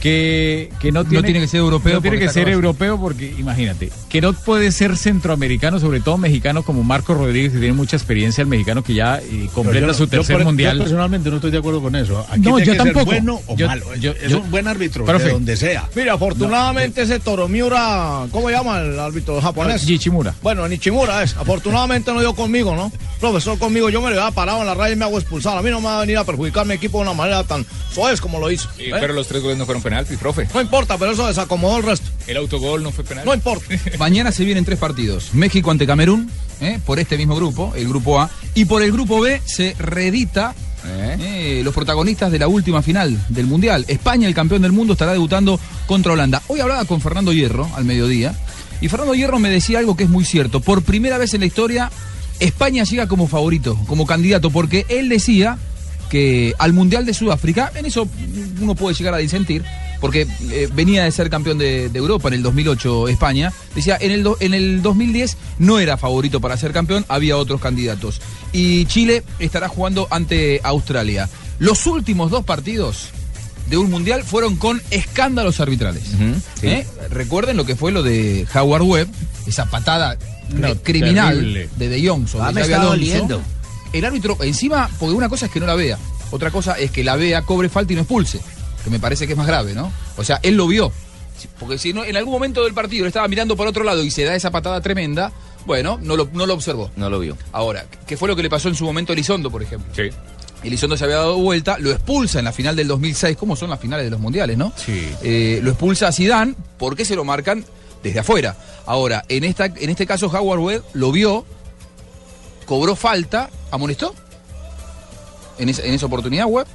que, 0.00 0.70
que 0.80 0.92
no 0.92 1.04
tiene, 1.04 1.24
tiene 1.24 1.40
que 1.40 1.48
ser 1.48 1.60
europeo 1.60 1.94
No 1.94 2.00
tiene 2.02 2.16
porque 2.18 2.26
que 2.26 2.32
ser 2.32 2.48
europeo 2.48 3.00
porque, 3.00 3.34
imagínate, 3.38 3.90
que 4.08 4.20
no 4.20 4.32
puede 4.34 4.70
ser 4.72 4.96
centroamericano, 4.96 5.78
sobre 5.80 6.00
todo 6.00 6.18
mexicano 6.18 6.62
como 6.62 6.82
Marco 6.82 7.14
Rodríguez, 7.14 7.52
que 7.52 7.58
tiene 7.58 7.72
mucha 7.74 7.96
experiencia, 7.96 8.42
el 8.42 8.48
mexicano 8.48 8.82
que 8.84 8.94
ya 8.94 9.18
eh, 9.18 9.48
completa 9.54 9.86
no- 9.86 9.94
su 9.94 10.06
tercer 10.06 10.34
por- 10.36 10.40
Yo 10.42 10.46
mundial. 10.46 10.78
personalmente 10.78 11.30
no 11.30 11.36
estoy 11.36 11.50
de 11.50 11.58
acuerdo 11.58 11.80
con 11.80 11.96
eso. 11.96 12.20
Aquí 12.30 12.40
No, 12.40 12.56
tiene 12.56 12.66
yo 12.66 12.72
que 12.72 12.78
ser 12.78 12.84
tampoco. 12.92 13.04
bueno 13.06 13.40
o 13.46 13.56
Yo- 13.56 13.66
malo. 13.66 13.94
yo- 13.96 14.12
es 14.12 14.30
yo- 14.30 14.40
un 14.40 14.50
buen 14.50 14.68
árbitro 14.68 15.04
Profe. 15.04 15.24
de 15.26 15.32
donde 15.32 15.56
sea. 15.56 15.88
Mira, 15.94 16.14
afortunadamente 16.14 17.02
ese 17.02 17.18
Toromiura, 17.20 18.26
¿cómo 18.30 18.50
llama 18.50 18.80
el 18.80 18.98
árbitro 18.98 19.40
japonés? 19.40 19.86
Nichimura. 19.86 20.34
Bueno, 20.42 20.68
Nichimura 20.68 21.22
es. 21.22 21.36
Afortunadamente 21.36 22.12
no 22.12 22.20
dio 22.20 22.34
conmigo, 22.34 22.76
¿no? 22.76 22.92
Profesor, 23.20 23.58
conmigo 23.58 23.88
yo 23.88 24.02
me 24.02 24.10
lo 24.10 24.20
había 24.20 24.34
parado 24.34 24.60
en 24.60 24.66
la 24.66 24.74
raya 24.74 24.92
y 24.94 24.96
me 24.96 25.04
hago 25.06 25.18
expulsar. 25.18 25.56
A 25.56 25.62
mí 25.62 25.70
no 25.70 25.80
me 25.80 25.88
va 25.94 26.00
a 26.00 26.02
venir 26.02 26.18
a 26.18 26.24
perjudicar 26.24 26.66
mi 26.66 26.74
equipo 26.74 26.98
de 26.98 27.02
una 27.02 27.14
manera 27.14 27.44
tan 27.44 27.64
soez 27.92 28.20
como 28.20 28.38
lo 28.38 28.50
hizo. 28.50 28.68
Eh, 28.78 28.88
¿eh? 28.88 28.92
Pero 29.00 29.14
los 29.14 29.26
tres 29.26 29.42
goles 29.42 29.58
no 29.58 29.64
fueron 29.64 29.82
penaltis, 29.82 30.18
profe. 30.18 30.48
No 30.52 30.60
importa, 30.60 30.98
pero 30.98 31.12
eso 31.12 31.26
desacomodó 31.26 31.78
el 31.78 31.82
resto. 31.82 32.10
El 32.26 32.36
autogol 32.36 32.82
no 32.82 32.90
fue 32.90 33.04
penal. 33.04 33.24
No 33.24 33.34
importa. 33.34 33.66
Mañana 33.98 34.32
se 34.32 34.44
vienen 34.44 34.64
tres 34.64 34.78
partidos. 34.78 35.34
México 35.34 35.70
ante 35.70 35.86
Camerún, 35.86 36.30
¿eh? 36.60 36.78
por 36.84 36.98
este 36.98 37.16
mismo 37.16 37.36
grupo, 37.36 37.72
el 37.76 37.88
grupo 37.88 38.20
A. 38.20 38.30
Y 38.54 38.64
por 38.66 38.82
el 38.82 38.92
grupo 38.92 39.20
B 39.20 39.40
se 39.44 39.74
reedita 39.78 40.54
eh, 40.86 41.62
los 41.64 41.74
protagonistas 41.74 42.30
de 42.30 42.38
la 42.38 42.48
última 42.48 42.82
final 42.82 43.18
del 43.28 43.46
Mundial. 43.46 43.84
España, 43.88 44.28
el 44.28 44.34
campeón 44.34 44.62
del 44.62 44.72
mundo, 44.72 44.92
estará 44.92 45.12
debutando 45.12 45.58
contra 45.86 46.12
Holanda. 46.12 46.42
Hoy 46.48 46.60
hablaba 46.60 46.84
con 46.84 47.00
Fernando 47.00 47.32
Hierro 47.32 47.68
al 47.74 47.84
mediodía. 47.84 48.34
Y 48.80 48.88
Fernando 48.88 49.14
Hierro 49.14 49.38
me 49.38 49.48
decía 49.48 49.78
algo 49.78 49.96
que 49.96 50.04
es 50.04 50.10
muy 50.10 50.24
cierto. 50.24 50.60
Por 50.60 50.82
primera 50.82 51.16
vez 51.16 51.32
en 51.34 51.40
la 51.40 51.46
historia, 51.46 51.90
España 52.40 52.84
llega 52.84 53.08
como 53.08 53.28
favorito, 53.28 53.78
como 53.86 54.06
candidato, 54.06 54.50
porque 54.50 54.84
él 54.88 55.08
decía 55.08 55.58
que 56.14 56.54
al 56.58 56.72
Mundial 56.72 57.04
de 57.06 57.12
Sudáfrica, 57.12 57.72
en 57.74 57.86
eso 57.86 58.08
uno 58.60 58.76
puede 58.76 58.94
llegar 58.94 59.14
a 59.14 59.16
disentir, 59.18 59.64
porque 60.00 60.28
eh, 60.52 60.68
venía 60.72 61.02
de 61.02 61.10
ser 61.10 61.28
campeón 61.28 61.58
de, 61.58 61.88
de 61.88 61.98
Europa 61.98 62.28
en 62.28 62.34
el 62.34 62.42
2008 62.44 63.08
España, 63.08 63.52
decía, 63.74 63.98
en 64.00 64.12
el, 64.12 64.22
do- 64.22 64.36
en 64.38 64.54
el 64.54 64.80
2010 64.80 65.36
no 65.58 65.80
era 65.80 65.96
favorito 65.96 66.40
para 66.40 66.56
ser 66.56 66.70
campeón, 66.72 67.04
había 67.08 67.36
otros 67.36 67.60
candidatos. 67.60 68.20
Y 68.52 68.84
Chile 68.86 69.24
estará 69.40 69.66
jugando 69.68 70.06
ante 70.12 70.60
Australia. 70.62 71.28
Los 71.58 71.84
últimos 71.88 72.30
dos 72.30 72.44
partidos 72.44 73.08
de 73.68 73.76
un 73.76 73.90
Mundial 73.90 74.22
fueron 74.22 74.54
con 74.54 74.80
escándalos 74.92 75.58
arbitrales. 75.58 76.04
sí. 76.60 76.68
¿Eh? 76.68 76.86
Recuerden 77.10 77.56
lo 77.56 77.66
que 77.66 77.74
fue 77.74 77.90
lo 77.90 78.04
de 78.04 78.46
Howard 78.54 78.82
Webb, 78.82 79.08
esa 79.48 79.64
patada 79.66 80.16
No, 80.50 80.76
criminal 80.76 81.34
terrible. 81.34 81.68
de 81.76 81.88
De 81.88 82.08
Jong 82.08 82.28
sobre 82.28 82.44
Ah, 82.48 82.52
me 82.52 82.60
está 82.60 82.76
Alonso. 82.76 82.90
doliendo. 82.90 83.42
El 83.94 84.04
árbitro, 84.04 84.36
encima, 84.42 84.90
porque 84.98 85.14
una 85.14 85.28
cosa 85.28 85.46
es 85.46 85.52
que 85.52 85.60
no 85.60 85.66
la 85.66 85.74
vea, 85.74 85.98
otra 86.32 86.50
cosa 86.50 86.76
es 86.78 86.90
que 86.90 87.04
la 87.04 87.14
vea, 87.14 87.42
cobre 87.42 87.68
falta 87.68 87.92
y 87.92 87.96
no 87.96 88.02
expulse, 88.02 88.40
que 88.82 88.90
me 88.90 88.98
parece 88.98 89.26
que 89.26 89.34
es 89.34 89.36
más 89.36 89.46
grave, 89.46 89.72
¿no? 89.72 89.92
O 90.16 90.24
sea, 90.24 90.40
él 90.42 90.56
lo 90.56 90.66
vio. 90.66 90.92
Porque 91.60 91.78
si 91.78 91.92
no, 91.92 92.04
en 92.04 92.16
algún 92.16 92.32
momento 92.32 92.64
del 92.64 92.74
partido 92.74 93.04
le 93.04 93.08
estaba 93.08 93.28
mirando 93.28 93.56
para 93.56 93.70
otro 93.70 93.84
lado 93.84 94.02
y 94.02 94.10
se 94.10 94.24
da 94.24 94.34
esa 94.34 94.50
patada 94.50 94.80
tremenda, 94.80 95.32
bueno, 95.64 95.98
no 96.02 96.16
lo, 96.16 96.28
no 96.32 96.44
lo 96.44 96.54
observó. 96.54 96.90
No 96.96 97.08
lo 97.08 97.20
vio. 97.20 97.36
Ahora, 97.52 97.86
¿qué 98.06 98.16
fue 98.16 98.28
lo 98.28 98.34
que 98.34 98.42
le 98.42 98.50
pasó 98.50 98.68
en 98.68 98.74
su 98.74 98.84
momento 98.84 99.12
a 99.12 99.14
Elizondo, 99.14 99.50
por 99.50 99.62
ejemplo? 99.62 99.92
Sí. 99.94 100.10
Elizondo 100.64 100.96
se 100.96 101.04
había 101.04 101.16
dado 101.16 101.36
vuelta, 101.38 101.78
lo 101.78 101.90
expulsa 101.90 102.38
en 102.38 102.46
la 102.46 102.52
final 102.52 102.74
del 102.74 102.88
2006, 102.88 103.36
como 103.36 103.54
son 103.54 103.70
las 103.70 103.78
finales 103.78 104.06
de 104.06 104.10
los 104.10 104.20
mundiales, 104.20 104.56
¿no? 104.56 104.72
Sí. 104.76 105.08
Eh, 105.22 105.60
lo 105.62 105.70
expulsa 105.70 106.08
a 106.08 106.12
Zidane, 106.12 106.54
porque 106.78 107.04
se 107.04 107.14
lo 107.14 107.24
marcan 107.24 107.64
desde 108.02 108.20
afuera. 108.20 108.56
Ahora, 108.86 109.24
en, 109.28 109.44
esta, 109.44 109.66
en 109.66 109.90
este 109.90 110.06
caso 110.06 110.26
Howard 110.26 110.60
Webb 110.60 110.82
lo 110.94 111.12
vio, 111.12 111.44
cobró 112.64 112.96
falta, 112.96 113.50
amonestó. 113.70 114.14
En 115.58 115.68
esa, 115.68 115.82
en 115.84 115.94
esa 115.94 116.06
oportunidad, 116.06 116.46
Webb. 116.46 116.66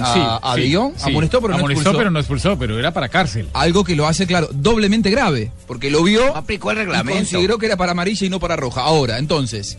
a, 0.00 0.40
a 0.52 0.56
De 0.56 0.74
Jong, 0.74 0.94
amonestó, 1.02 1.40
pero 1.42 1.52
no 1.52 1.58
Amonestó, 1.58 1.80
expulsó. 1.82 1.98
pero 1.98 2.10
no 2.10 2.18
expulsó, 2.18 2.58
pero 2.58 2.78
era 2.78 2.92
para 2.92 3.08
cárcel. 3.10 3.48
Algo 3.52 3.84
que 3.84 3.94
lo 3.96 4.06
hace, 4.06 4.26
claro, 4.26 4.48
doblemente 4.52 5.10
grave, 5.10 5.50
porque 5.66 5.90
lo 5.90 6.02
vio 6.02 6.34
Aplicó 6.34 6.70
el 6.70 6.78
y 6.78 6.80
reglamento. 6.80 7.18
consideró 7.18 7.58
que 7.58 7.66
era 7.66 7.76
para 7.76 7.92
amarilla 7.92 8.26
y 8.26 8.30
no 8.30 8.40
para 8.40 8.56
roja. 8.56 8.80
Ahora, 8.82 9.18
entonces, 9.18 9.76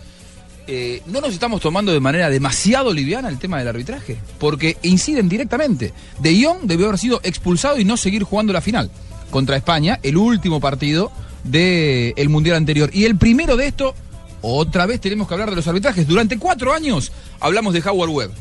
eh, 0.68 1.02
¿no 1.08 1.22
nos 1.22 1.34
estamos 1.34 1.60
tomando 1.60 1.92
de 1.92 2.00
manera 2.00 2.30
demasiado 2.30 2.94
liviana 2.94 3.30
el 3.30 3.40
tema 3.40 3.58
del 3.58 3.68
arbitraje? 3.68 4.18
Porque 4.40 4.78
inciden 4.84 5.28
directamente. 5.28 5.92
De 6.20 6.44
Jong 6.44 6.62
debió 6.64 6.86
haber 6.88 7.00
sido 7.00 7.20
expulsado 7.24 7.80
y 7.80 7.86
no 7.86 7.98
seguir 7.98 8.22
jugando 8.24 8.54
la 8.54 8.62
final 8.62 8.92
contra 9.32 9.58
España, 9.58 10.00
el 10.04 10.18
último 10.18 10.60
partido 10.60 11.12
del 11.44 12.30
Mundial 12.30 12.58
anterior. 12.58 12.90
Y 12.94 13.06
el 13.06 13.18
primero 13.18 13.56
de 13.58 13.68
esto, 13.68 13.94
otra 14.46 14.86
vez 14.86 15.02
tenemos 15.02 15.28
que 15.28 15.34
hablar 15.34 15.50
de 15.50 15.56
los 15.56 15.68
arbitrajes. 15.68 16.08
Durante 16.08 16.38
cuatro 16.38 16.74
años 16.74 17.12
hablamos 17.40 17.74
de 17.74 17.82
Howard 17.82 18.10
Webb. 18.10 18.32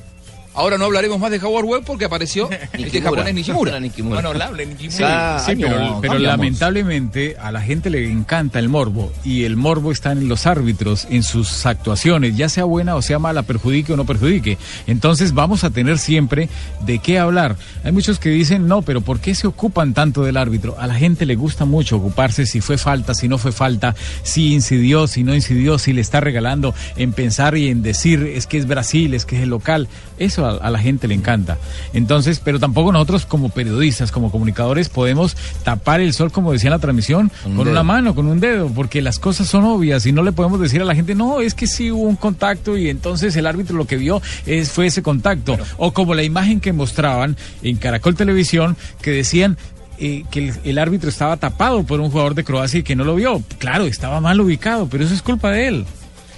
Ahora 0.54 0.78
no 0.78 0.84
hablaremos 0.84 1.18
más 1.18 1.30
de 1.30 1.38
Howard 1.38 1.64
Webb 1.64 1.84
porque 1.84 2.04
apareció 2.04 2.49
este 2.73 3.02
japonés 3.02 3.34
Nishimura. 3.34 3.73
Era 3.73 3.80
Nikimura. 3.80 4.16
Bueno, 4.16 4.30
honorable, 4.30 4.66
ni 4.66 4.75
Sí, 4.75 5.02
sí, 5.46 5.56
pero, 5.56 5.99
pero 6.00 6.18
lamentablemente 6.18 7.37
a 7.40 7.50
la 7.50 7.61
gente 7.61 7.90
le 7.90 8.11
encanta 8.11 8.58
el 8.58 8.68
morbo 8.68 9.12
y 9.25 9.44
el 9.44 9.56
morbo 9.56 9.90
está 9.90 10.12
en 10.12 10.28
los 10.28 10.46
árbitros, 10.46 11.06
en 11.11 11.23
sus 11.23 11.66
actuaciones, 11.66 12.37
ya 12.37 12.49
sea 12.49 12.64
buena 12.64 12.94
o 12.94 13.02
sea 13.02 13.18
mala, 13.18 13.42
perjudique 13.42 13.92
o 13.92 13.96
no 13.96 14.04
perjudique. 14.04 14.58
Entonces 14.87 15.34
vamos 15.34 15.64
a 15.64 15.70
tener 15.70 15.99
siempre 15.99 16.49
de 16.84 16.99
qué 16.99 17.18
hablar. 17.18 17.56
Hay 17.82 17.92
muchos 17.92 18.18
que 18.18 18.28
dicen, 18.28 18.68
no, 18.68 18.82
pero 18.82 19.00
¿por 19.00 19.20
qué 19.20 19.34
se 19.34 19.46
ocupan 19.46 19.94
tanto 19.94 20.23
del 20.23 20.37
árbitro? 20.37 20.76
A 20.78 20.87
la 20.87 20.94
gente 20.94 21.26
le 21.26 21.34
gusta 21.34 21.64
mucho 21.64 21.96
ocuparse 21.96 22.46
si 22.46 22.61
fue 22.61 22.78
falta, 22.78 23.14
si 23.14 23.28
no 23.28 23.38
fue 23.38 23.52
falta, 23.52 23.94
si 24.23 24.52
incidió, 24.52 25.06
si 25.06 25.25
no 25.25 25.34
incidió, 25.34 25.78
si 25.78 25.92
le 25.92 26.00
está 26.00 26.20
regalando 26.20 26.75
en 26.96 27.12
pensar 27.12 27.56
y 27.56 27.68
en 27.68 27.82
decir 27.82 28.23
es 28.23 28.46
que 28.46 28.58
es 28.58 28.66
Brasil, 28.66 29.14
es 29.14 29.25
que 29.25 29.37
es 29.37 29.42
el 29.42 29.50
local. 29.50 29.88
Eso 30.18 30.43
a, 30.44 30.56
a 30.56 30.70
la 30.70 30.78
gente 30.78 31.08
le 31.08 31.14
encanta. 31.14 31.58
Entonces, 31.92 32.40
pero 32.42 32.58
tampoco 32.60 32.92
nosotros 32.92 33.26
como 33.26 33.48
periodistas, 33.48 34.12
como 34.12 34.30
comunicadores, 34.30 34.88
podemos 34.88 35.36
tapar 35.62 36.00
el 36.00 36.12
sol, 36.12 36.30
como 36.32 36.52
decía 36.52 36.68
en 36.68 36.72
la 36.72 36.78
transmisión, 36.78 37.30
un 37.44 37.56
con 37.56 37.64
dedo. 37.64 37.72
una 37.72 37.82
mano, 37.82 38.14
con 38.14 38.26
un 38.26 38.40
dedo, 38.40 38.68
porque 38.68 39.02
las 39.02 39.18
cosas 39.18 39.48
son 39.48 39.64
obvias 39.64 40.06
y 40.06 40.12
no 40.12 40.22
le 40.22 40.32
podemos 40.32 40.60
decir 40.60 40.80
a 40.80 40.84
la 40.84 40.94
gente, 40.94 41.14
no, 41.14 41.40
es 41.40 41.54
que 41.54 41.66
sí 41.66 41.90
hubo 41.90 42.02
un 42.02 42.16
contacto 42.16 42.76
y 42.76 42.88
entonces 42.88 43.34
el 43.36 43.46
árbitro 43.46 43.76
lo 43.76 43.86
que 43.86 43.96
vio 43.96 44.20
es, 44.46 44.70
fue 44.70 44.86
ese 44.86 45.02
contacto. 45.02 45.56
O 45.76 45.92
como 45.92 46.14
la 46.14 46.22
imagen 46.22 46.60
que 46.60 46.72
mostraban 46.72 47.36
en 47.62 47.76
Caracol 47.76 48.14
Televisión, 48.14 48.76
que 49.00 49.10
decían 49.10 49.56
eh, 49.98 50.24
que 50.30 50.48
el, 50.48 50.54
el 50.64 50.78
árbitro 50.78 51.08
estaba 51.08 51.36
tapado 51.36 51.84
por 51.84 52.00
un 52.00 52.10
jugador 52.10 52.34
de 52.34 52.44
Croacia 52.44 52.80
y 52.80 52.82
que 52.82 52.96
no 52.96 53.04
lo 53.04 53.14
vio. 53.14 53.42
Claro, 53.58 53.84
estaba 53.84 54.20
mal 54.20 54.40
ubicado, 54.40 54.88
pero 54.88 55.04
eso 55.04 55.14
es 55.14 55.22
culpa 55.22 55.50
de 55.50 55.68
él. 55.68 55.86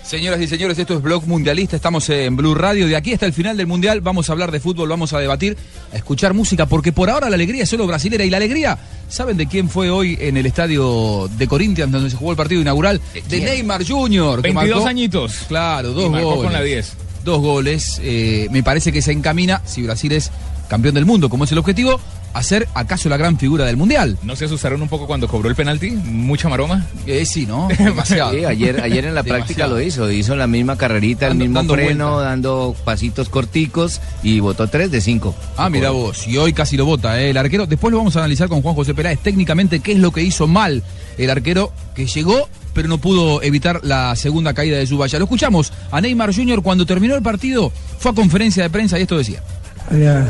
Señoras 0.07 0.41
y 0.41 0.47
señores, 0.47 0.79
esto 0.79 0.95
es 0.95 1.03
Blog 1.03 1.27
Mundialista, 1.27 1.75
estamos 1.75 2.09
en 2.11 2.37
Blue 2.37 2.55
Radio. 2.55 2.87
De 2.87 2.95
aquí 2.95 3.13
hasta 3.13 3.27
el 3.27 3.33
final 3.33 3.57
del 3.57 3.67
Mundial 3.67 4.01
vamos 4.03 4.29
a 4.29 4.33
hablar 4.33 4.53
de 4.53 4.61
fútbol, 4.61 4.89
vamos 4.89 5.13
a 5.13 5.19
debatir, 5.19 5.57
a 5.93 5.97
escuchar 5.97 6.33
música, 6.33 6.67
porque 6.67 6.93
por 6.93 7.11
ahora 7.11 7.29
la 7.29 7.35
alegría 7.35 7.65
es 7.65 7.69
solo 7.69 7.89
brasilera. 7.89 8.25
Y 8.25 8.31
la 8.31 8.37
alegría, 8.37 8.79
¿saben 9.09 9.37
de 9.37 9.49
quién 9.49 9.69
fue 9.69 9.91
hoy 9.91 10.17
en 10.21 10.37
el 10.37 10.47
estadio 10.47 11.29
de 11.37 11.49
Corinthians, 11.49 11.91
donde 11.91 12.09
se 12.11 12.17
jugó 12.17 12.31
el 12.31 12.37
partido 12.37 12.61
inaugural? 12.63 13.01
De 13.29 13.41
Neymar 13.41 13.85
Jr. 13.85 14.37
que 14.43 14.53
22 14.53 14.77
marcó- 14.79 14.87
añitos. 14.89 15.33
Claro, 15.49 15.93
dos 15.93 16.07
Y 16.07 16.11
marcó 16.11 16.29
goles. 16.37 16.45
con 16.45 16.53
la 16.53 16.63
10. 16.63 16.93
Dos 17.25 17.41
goles. 17.41 18.01
eh, 18.05 18.47
me 18.53 18.63
parece 18.63 18.93
que 18.93 19.03
se 19.03 19.11
encamina, 19.11 19.61
si 19.65 19.83
Brasil 19.83 20.13
es 20.13 20.31
campeón 20.69 20.95
del 20.95 21.05
mundo, 21.05 21.29
como 21.29 21.43
es 21.45 21.53
el 21.53 21.59
objetivo, 21.59 22.01
a 22.37 22.43
ser 22.43 22.69
acaso 22.75 23.09
la 23.09 23.17
gran 23.17 23.39
figura 23.39 23.65
del 23.65 23.79
Mundial. 23.79 24.19
¿No 24.23 24.37
se 24.37 24.45
asustaron 24.45 24.83
un 24.83 24.89
poco 24.89 25.07
cuando 25.07 25.27
cobró 25.27 25.49
el 25.49 25.55
penalti? 25.55 25.91
¿Mucha 25.91 26.51
maroma? 26.51 26.85
Eh, 27.07 27.25
sí, 27.25 27.47
¿no? 27.47 27.69
Demasiado. 27.79 28.33
Sí, 28.33 28.45
ayer, 28.45 28.81
ayer 28.83 29.07
en 29.07 29.15
la 29.15 29.23
práctica 29.23 29.67
lo 29.67 29.81
hizo, 29.81 30.11
hizo 30.11 30.37
la 30.37 30.47
misma 30.47 30.77
carrerita, 30.77 31.29
el 31.29 31.37
mismo 31.37 31.55
dando 31.55 31.75
freno, 31.75 32.13
vuelta. 32.13 32.31
dando 32.31 32.77
pasitos 32.85 33.31
corticos 33.31 34.03
y 34.23 34.41
votó 34.41 34.69
3 34.69 34.91
de 34.91 35.01
5. 35.01 35.35
Ah, 35.57 35.71
mira 35.71 35.91
vos, 35.91 36.29
y 36.29 36.37
hoy 36.37 36.53
casi 36.53 36.77
lo 36.77 36.85
vota 36.85 37.19
¿eh? 37.21 37.31
el 37.31 37.39
arquero. 37.39 37.67
Después 37.67 37.91
lo 37.91 37.99
vamos 37.99 38.17
a 38.17 38.19
analizar 38.19 38.49
con 38.49 38.61
Juan 38.61 38.75
José 38.75 38.93
Peláez 38.93 39.19
técnicamente 39.21 39.81
qué 39.81 39.93
es 39.93 39.99
lo 39.99 40.11
que 40.11 40.23
hizo 40.23 40.47
mal 40.47 40.83
el 41.17 41.31
arquero 41.31 41.73
que 41.95 42.07
llegó, 42.07 42.51
pero 42.75 42.87
no 42.87 42.99
pudo 42.99 43.43
evitar 43.43 43.81
la 43.83 44.15
segunda 44.15 44.53
caída 44.53 44.77
de 44.77 44.87
Zubaya. 44.87 45.19
Lo 45.19 45.25
escuchamos 45.25 45.73
a 45.91 46.03
Neymar 46.03 46.35
Jr. 46.35 46.61
cuando 46.61 46.85
terminó 46.85 47.15
el 47.15 47.23
partido, 47.23 47.73
fue 47.99 48.11
a 48.11 48.15
conferencia 48.15 48.63
de 48.63 48.69
prensa 48.69 48.99
y 48.99 49.03
esto 49.03 49.17
decía. 49.17 49.43
Olha, 49.91 50.27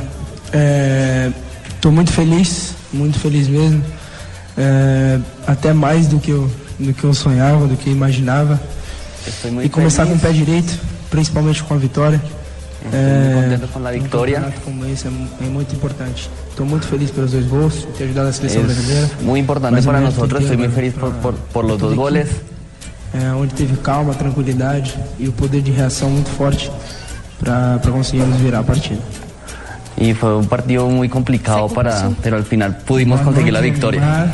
estou 1.86 1.92
muito 1.92 2.12
feliz, 2.12 2.74
muito 2.92 3.18
feliz 3.18 3.46
mesmo. 3.46 3.80
É, 4.58 5.20
até 5.46 5.72
mais 5.72 6.08
do 6.08 6.18
que, 6.18 6.32
eu, 6.32 6.50
do 6.80 6.92
que 6.92 7.04
eu 7.04 7.14
sonhava, 7.14 7.66
do 7.68 7.76
que 7.76 7.88
eu 7.88 7.92
imaginava. 7.92 8.60
Muy 9.52 9.66
E 9.66 9.68
começar 9.68 10.04
feliz, 10.04 10.20
com 10.20 10.26
o 10.26 10.30
pé 10.30 10.36
direito, 10.36 10.80
principalmente 11.08 11.62
com 11.62 11.74
a 11.74 11.76
vitória. 11.76 12.20
muy 12.86 13.42
contento 13.42 13.72
con 13.72 13.82
la 13.82 13.90
um 13.90 14.52
como 14.64 14.84
esse 14.86 15.08
é, 15.08 15.10
é 15.40 15.48
muito 15.48 15.74
importante. 15.74 16.30
Estou 16.50 16.66
muito 16.66 16.86
feliz 16.86 17.10
pelos 17.10 17.32
dois 17.32 17.46
gols, 17.46 17.86
ter 17.96 18.04
ajudado 18.04 18.28
a 18.28 18.32
seleção 18.32 18.62
brasileira. 18.62 19.06
Es 19.06 19.24
muy 19.24 19.40
importante 19.40 19.72
Mas 19.72 19.86
o 19.86 19.88
para 19.88 20.08
estoy 20.08 20.24
inteiro 20.24 20.58
muy 20.58 20.68
feliz 20.68 20.94
por, 20.94 21.12
por, 21.14 21.34
por 21.34 21.66
toda 21.66 21.92
a 21.92 21.96
goles. 21.96 22.28
é, 23.14 23.32
onde 23.32 23.54
teve 23.54 23.76
calma, 23.78 24.14
tranquilidade 24.14 24.96
e 25.18 25.28
o 25.28 25.32
poder 25.32 25.62
de 25.62 25.70
reação 25.70 26.10
muito 26.10 26.30
forte 26.30 26.70
para 27.38 27.90
conseguirmos 27.90 28.36
virar 28.38 28.60
a 28.60 28.64
partida. 28.64 29.25
Y 29.98 30.12
fue 30.14 30.36
un 30.36 30.46
partido 30.46 30.88
muy 30.88 31.08
complicado 31.08 31.68
para, 31.68 32.10
pero 32.22 32.36
al 32.36 32.44
final 32.44 32.76
pudimos 32.86 33.20
conseguir 33.22 33.52
la 33.52 33.60
victoria. 33.60 34.26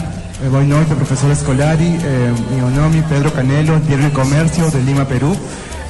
Eh, 0.45 0.49
Boa 0.49 0.65
noite, 0.65 0.93
professor 0.97 1.35
Scolari. 1.37 1.87
Eh, 2.03 2.33
é 2.59 3.03
Pedro 3.09 3.31
Canelo, 3.31 3.79
Diário 3.87 4.07
de 4.07 4.11
Comércio 4.13 4.69
de 4.71 4.81
Lima, 4.83 5.05
Peru. 5.05 5.37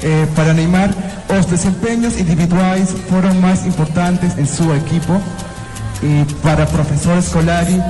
Eh, 0.03 0.27
para 0.35 0.53
Neymar, 0.53 0.91
os 1.39 1.45
desempeños 1.47 2.19
individuais 2.19 2.93
foram 3.09 3.33
mais 3.41 3.65
importantes 3.65 4.37
em 4.37 4.45
seu 4.45 4.75
equipo. 4.75 5.19
E 6.03 6.23
para 6.43 6.67
professor 6.67 7.19
Scolari, 7.23 7.81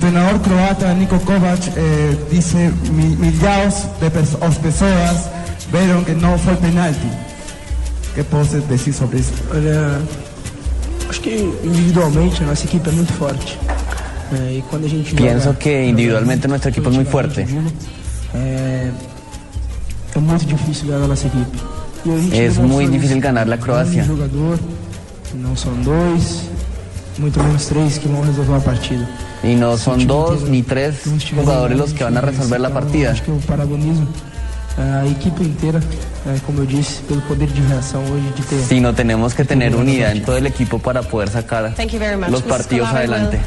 treinador 0.00 0.40
croata 0.40 0.92
Niko 0.94 1.18
Kovac 1.20 1.60
eh, 1.76 2.16
disse 2.30 2.56
mi- 2.90 3.14
milhares 3.16 3.86
de 4.00 4.10
pers- 4.10 4.36
as 4.40 4.56
pessoas 4.58 5.28
viram 5.70 6.02
que 6.02 6.12
não 6.14 6.36
foi 6.38 6.56
penalti. 6.56 7.06
O 8.10 8.14
que 8.14 8.24
posso 8.24 8.58
dizer 8.62 8.92
sobre 8.92 9.18
isso? 9.20 9.32
Olha, 9.54 10.00
acho 11.10 11.20
que 11.20 11.30
individualmente 11.64 12.42
a 12.42 12.46
nossa 12.46 12.64
equipe 12.64 12.88
é 12.88 12.92
muito 12.92 13.12
forte. 13.12 13.58
É, 14.32 14.58
e 14.58 14.64
quando 14.70 14.84
a 14.84 14.88
gente 14.88 15.14
Pienso 15.14 15.46
joga- 15.46 15.58
que 15.58 15.84
individualmente 15.86 16.46
nuestro 16.46 16.70
equipo 16.70 16.88
es 16.88 16.94
muy 16.96 17.04
fuerte. 17.04 17.44
É, 18.34 18.90
é 20.14 20.18
muito 20.20 20.46
difícil 20.46 20.86
ganhar 20.88 21.04
a 21.04 21.08
nossa 21.08 21.26
equipe. 21.26 21.58
E 22.06 22.10
difícil 22.88 23.20
ganar 23.20 23.46
la 23.48 23.58
Croácia. 23.58 24.02
Um 24.04 24.06
jogador, 24.06 24.58
não 25.34 25.54
são 25.56 25.72
dois, 25.82 26.42
muito 27.18 27.42
menos 27.42 27.66
três 27.66 27.98
que 27.98 28.06
vão 28.08 28.22
resolver 28.22 28.52
partida. 28.60 29.06
Y 29.42 29.54
no 29.56 29.76
son 29.76 30.06
dos 30.06 30.48
ni 30.48 30.62
tres 30.62 30.96
jugadores 31.34 31.76
los 31.76 31.92
que 31.92 32.04
van 32.04 32.16
a 32.16 32.20
resolver 32.20 32.60
la 32.60 32.70
partida. 32.70 33.10
Acho 33.10 33.22
que 33.24 33.30
eu 33.30 33.40
parabenizo 33.46 34.06
a 34.80 35.06
equipe 35.06 35.42
inteira, 35.42 35.80
é, 36.26 36.38
como 36.46 36.60
eu 36.60 36.66
disse, 36.66 37.02
pelo 37.02 37.20
poder 37.22 37.48
de 37.48 37.60
reação 37.62 38.02
hoje 38.04 38.32
de 38.36 38.42
ter. 38.42 38.60
Sino 38.62 38.92
tenemos 38.94 39.34
que 39.34 39.44
tener 39.44 39.74
unidad 39.76 40.12
en 40.12 40.24
todo 40.24 40.36
el 40.36 40.46
equipo 40.46 40.78
para 40.78 41.02
poder 41.02 41.28
sacar 41.28 41.74
Thank 41.74 41.92
you 41.92 41.98
very 41.98 42.16
much. 42.16 42.30
los 42.30 42.42
partidos 42.42 42.88
adelante. 42.88 43.38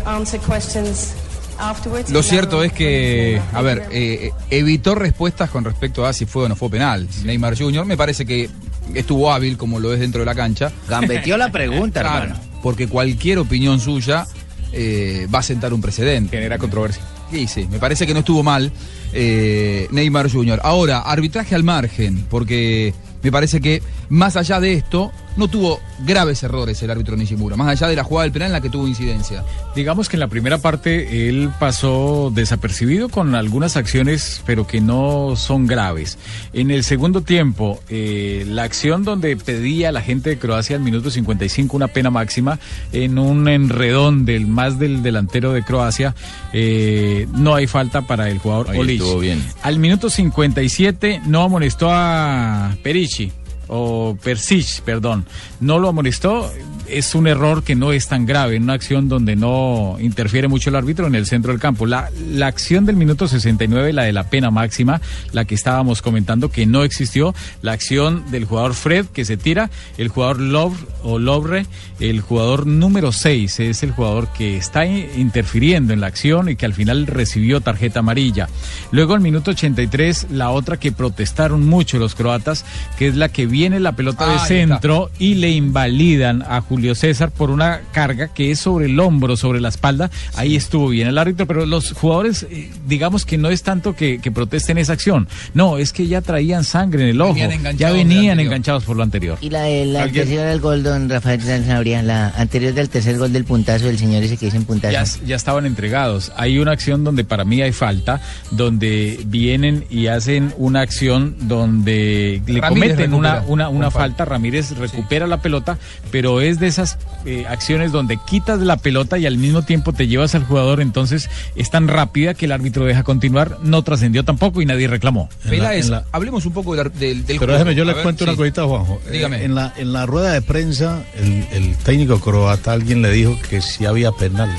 Lo 2.10 2.24
cierto 2.24 2.64
es 2.64 2.74
que, 2.74 3.42
a 3.54 3.62
ver, 3.62 3.88
eh, 3.92 4.32
evitó 4.50 4.96
respuestas 4.96 5.50
con 5.50 5.64
respecto 5.64 6.06
a 6.06 6.14
si 6.14 6.26
fue 6.26 6.46
o 6.46 6.50
no 6.50 6.56
fue 6.56 6.70
penal. 6.70 7.08
Neymar 7.24 7.58
Jr. 7.58 7.86
me 7.86 7.96
parece 7.96 8.26
que 8.26 8.50
estuvo 8.94 9.32
hábil, 9.32 9.58
como 9.58 9.80
lo 9.80 9.94
es 9.94 10.00
dentro 10.00 10.20
de 10.20 10.26
la 10.26 10.36
cancha. 10.36 10.72
Gambeteó 10.90 11.38
la 11.38 11.52
pregunta, 11.52 12.02
Claro, 12.02 12.24
hermano. 12.24 12.42
Porque 12.62 12.88
cualquier 12.88 13.40
opinión 13.40 13.80
suya 13.80 14.26
eh, 14.72 15.28
va 15.34 15.40
a 15.40 15.44
sentar 15.44 15.74
un 15.74 15.82
precedente. 15.82 16.36
Genera 16.36 16.58
controversia. 16.58 17.04
Sí, 17.34 17.48
sí, 17.48 17.68
me 17.72 17.80
parece 17.80 18.06
que 18.06 18.14
no 18.14 18.20
estuvo 18.20 18.44
mal 18.44 18.72
eh, 19.12 19.88
Neymar 19.90 20.32
Jr. 20.32 20.60
Ahora, 20.62 21.00
arbitraje 21.00 21.56
al 21.56 21.64
margen, 21.64 22.28
porque 22.30 22.94
me 23.24 23.32
parece 23.32 23.60
que 23.60 23.82
más 24.14 24.38
allá 24.38 24.60
de 24.60 24.74
esto, 24.74 25.12
no 25.38 25.48
tuvo 25.48 25.80
graves 26.06 26.44
errores 26.44 26.80
el 26.84 26.92
árbitro 26.92 27.18
Nishimura, 27.18 27.56
más 27.56 27.70
allá 27.70 27.88
de 27.88 27.96
la 27.96 28.04
jugada 28.04 28.26
del 28.26 28.32
penal 28.32 28.50
en 28.50 28.54
la 28.54 28.62
que 28.62 28.70
tuvo 28.70 28.88
incidencia. 28.88 29.44
Digamos 29.76 30.08
que 30.08 30.18
en 30.18 30.20
la 30.20 30.28
primera 30.28 30.60
parte 30.60 31.28
él 31.28 31.50
pasó 31.60 32.32
desapercibido 32.32 33.10
con 33.10 33.34
algunas 33.34 33.76
acciones, 33.76 34.44
pero 34.46 34.68
que 34.68 34.82
no 34.82 35.36
son 35.36 35.66
graves. 35.66 36.20
En 36.54 36.70
el 36.70 36.84
segundo 36.84 37.22
tiempo, 37.22 37.80
eh, 37.90 38.46
la 38.48 38.62
acción 38.62 39.04
donde 39.04 39.36
pedía 39.36 39.90
a 39.90 39.92
la 39.92 40.02
gente 40.02 40.30
de 40.30 40.38
Croacia 40.38 40.76
al 40.76 40.84
minuto 40.84 41.10
55 41.10 41.76
una 41.76 41.88
pena 41.88 42.12
máxima 42.12 42.60
en 42.92 43.18
un 43.18 43.48
enredón 43.48 44.26
del 44.26 44.46
más 44.46 44.78
del 44.78 45.02
delantero 45.02 45.54
de 45.54 45.64
Croacia, 45.64 46.14
eh, 46.54 47.28
no 47.34 47.56
hay 47.56 47.66
falta 47.66 48.04
para 48.04 48.30
el 48.30 48.38
jugador 48.38 48.70
Ahí 48.70 48.78
Olic. 48.78 49.02
estuvo 49.02 49.20
bien. 49.20 49.44
Al 49.64 49.80
minuto 49.80 50.12
57 50.12 51.24
no 51.26 51.42
amonestó 51.42 51.90
a 51.92 52.76
Perici 52.84 53.32
o 53.76 54.16
Persich, 54.22 54.82
perdón, 54.82 55.26
no 55.60 55.80
lo 55.80 55.90
amonestó. 55.90 56.50
Es 56.98 57.16
un 57.16 57.28
error 57.28 57.64
que 57.64 57.76
no 57.76 57.92
es 57.92 58.08
tan 58.08 58.26
grave, 58.26 58.56
en 58.56 58.64
una 58.64 58.74
acción 58.74 59.10
donde 59.10 59.36
no 59.36 59.98
interfiere 60.00 60.48
mucho 60.48 60.70
el 60.70 60.76
árbitro 60.76 61.08
en 61.08 61.16
el 61.16 61.26
centro 61.26 61.52
del 61.52 61.60
campo. 61.60 61.86
La, 61.86 62.10
la 62.32 62.48
acción 62.48 62.86
del 62.86 62.96
minuto 62.96 63.28
69, 63.28 63.94
la 63.94 64.04
de 64.04 64.14
la 64.14 64.30
pena 64.30 64.52
máxima, 64.52 65.02
la 65.32 65.46
que 65.46 65.56
estábamos 65.56 66.02
comentando 66.02 66.50
que 66.50 66.66
no 66.66 66.84
existió, 66.84 67.34
la 67.62 67.72
acción 67.74 68.24
del 68.32 68.46
jugador 68.46 68.74
Fred 68.74 69.06
que 69.08 69.26
se 69.26 69.38
tira, 69.38 69.70
el 69.98 70.10
jugador 70.10 70.40
Love 70.40 70.78
o 71.04 71.20
Lovre, 71.20 71.66
el 72.00 72.22
jugador 72.22 72.68
número 72.68 73.12
6, 73.12 73.60
es 73.60 73.84
el 73.84 73.92
jugador 73.92 74.28
que 74.34 74.58
está 74.58 74.86
interfiriendo 74.86 75.94
en 75.94 76.02
la 76.02 76.08
acción 76.08 76.50
y 76.50 76.56
que 76.56 76.66
al 76.66 76.74
final 76.74 77.08
recibió 77.08 77.62
tarjeta 77.62 78.00
amarilla. 78.00 78.48
Luego, 78.92 79.14
al 79.14 79.22
minuto 79.22 79.52
83, 79.52 80.28
la 80.32 80.50
otra 80.52 80.78
que 80.78 80.92
protestaron 80.92 81.66
mucho 81.68 81.98
los 81.98 82.16
croatas, 82.16 82.66
que 82.98 83.08
es 83.08 83.16
la 83.16 83.30
que 83.30 83.46
viene 83.46 83.80
la 83.80 83.94
pelota 83.94 84.26
Ah, 84.26 84.30
de 84.30 84.36
está. 84.36 84.48
centro 84.48 85.10
y 85.20 85.36
le 85.36 85.50
invalidan 85.52 86.44
a 86.48 86.62
Julio 86.84 86.96
César 86.96 87.32
por 87.32 87.50
una 87.50 87.80
carga 87.94 88.28
que 88.34 88.52
es 88.52 88.60
sobre 88.60 88.88
el 88.88 89.00
hombro, 89.00 89.38
sobre 89.38 89.62
la 89.62 89.70
espalda. 89.70 90.12
Ahí 90.36 90.58
estuvo 90.58 90.90
bien 90.90 91.08
el 91.08 91.18
árbitro, 91.18 91.48
pero 91.48 91.66
los 91.66 91.94
jugadores, 91.94 92.46
eh, 92.52 92.70
digamos 92.86 93.26
que 93.26 93.38
no 93.38 93.50
es 93.50 93.64
tanto 93.64 93.96
que, 93.96 94.20
que 94.20 94.34
protesten 94.34 94.78
esa 94.78 94.92
acción. 94.92 95.30
No, 95.54 95.78
es 95.78 95.94
que 95.94 96.08
ya 96.08 96.20
traían 96.20 96.66
sangre 96.66 97.04
en 97.04 97.10
el 97.12 97.22
ojo. 97.22 97.36
Venían 97.36 97.78
Ya 97.78 97.92
venían 97.92 98.42
enganchados 98.42 98.84
por 98.84 98.98
lo 98.98 99.04
anterior. 99.04 99.38
Y 99.40 99.50
la, 99.50 99.62
del 99.62 99.96
¿Alguien? 99.96 100.24
anterior 100.24 100.46
al 100.48 100.60
gol, 100.60 100.84
don 100.84 101.08
Rafael 101.08 101.42
Sanabria, 101.42 102.04
la 102.04 102.32
anterior 102.32 102.74
del 102.74 102.90
tercer 102.90 103.18
gol 103.18 103.32
del 103.32 103.46
puntazo 103.46 103.86
del 103.86 103.98
señor 103.98 104.22
ese 104.22 104.36
que 104.36 104.48
dice 104.48 104.58
en 104.58 104.66
puntazo. 104.66 104.92
Ya, 104.92 105.06
ya 105.26 105.38
estaban 105.38 105.66
entregados. 105.66 106.34
Hay 106.36 106.60
una 106.60 106.74
acción 106.74 107.06
donde 107.06 107.24
para 107.24 107.46
mí 107.46 107.62
hay 107.62 107.72
falta, 107.72 108.20
donde 108.52 109.22
vienen 109.26 109.86
y 109.90 110.08
hacen 110.08 110.54
una 110.58 110.82
acción 110.82 111.38
donde 111.48 112.42
le 112.46 112.60
Ramírez 112.60 112.90
cometen 112.92 113.14
una, 113.14 113.36
recupera 113.36 113.54
una, 113.54 113.70
una 113.70 113.86
con 113.86 113.92
falta. 113.94 114.00
falta. 114.18 114.26
Ramírez 114.26 114.72
recupera 114.78 115.28
la 115.28 115.42
pelota, 115.42 115.78
pero 116.12 116.42
es 116.42 116.60
de 116.60 116.63
esas 116.68 116.98
eh, 117.26 117.46
acciones 117.48 117.92
donde 117.92 118.18
quitas 118.26 118.60
la 118.60 118.78
pelota 118.78 119.18
y 119.18 119.26
al 119.26 119.38
mismo 119.38 119.62
tiempo 119.64 119.94
te 119.94 120.08
llevas 120.08 120.36
al 120.36 120.44
jugador, 120.46 120.82
entonces 120.82 121.30
es 121.56 121.70
tan 121.70 121.88
rápida 121.88 122.34
que 122.34 122.46
el 122.46 122.52
árbitro 122.52 122.86
deja 122.86 123.04
continuar, 123.04 123.58
no 123.64 123.82
trascendió 123.84 124.24
tampoco 124.26 124.62
y 124.62 124.66
nadie 124.66 124.88
reclamó. 124.88 125.30
Peláez, 125.50 125.92
hablemos 126.12 126.46
un 126.46 126.54
poco 126.54 126.76
del, 126.76 126.92
del, 126.94 127.26
del 127.26 127.26
Pero 127.26 127.40
juego. 127.40 127.52
déjeme, 127.54 127.76
yo 127.76 127.86
le 127.86 127.94
ver, 127.94 128.04
cuento 128.04 128.24
una 128.24 128.34
sí. 128.34 128.38
cosita, 128.38 128.64
Juanjo. 128.66 129.02
Eh, 129.08 129.12
Dígame. 129.12 129.44
en, 129.44 129.56
la, 129.56 129.74
en 129.78 129.94
la 129.94 130.06
rueda 130.06 130.32
de 130.34 130.42
prensa, 130.42 131.04
el, 131.18 131.48
el 131.52 131.76
técnico 131.78 132.20
croata, 132.20 132.72
alguien 132.74 133.02
le 133.02 133.12
dijo 133.12 133.38
que 133.50 133.62
sí 133.62 133.86
había 133.86 134.12
penal. 134.12 134.50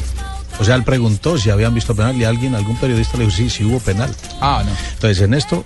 O 0.60 0.64
sea, 0.64 0.76
él 0.76 0.84
preguntó 0.84 1.36
si 1.36 1.50
habían 1.50 1.74
visto 1.74 1.96
penal 1.96 2.14
y 2.16 2.22
alguien, 2.24 2.54
algún 2.54 2.76
periodista 2.76 3.18
le 3.18 3.24
dijo, 3.24 3.36
sí, 3.36 3.50
sí 3.50 3.64
hubo 3.64 3.80
penal. 3.80 4.14
Ah, 4.40 4.62
no. 4.64 4.70
Entonces, 4.92 5.20
en 5.22 5.34
esto, 5.34 5.64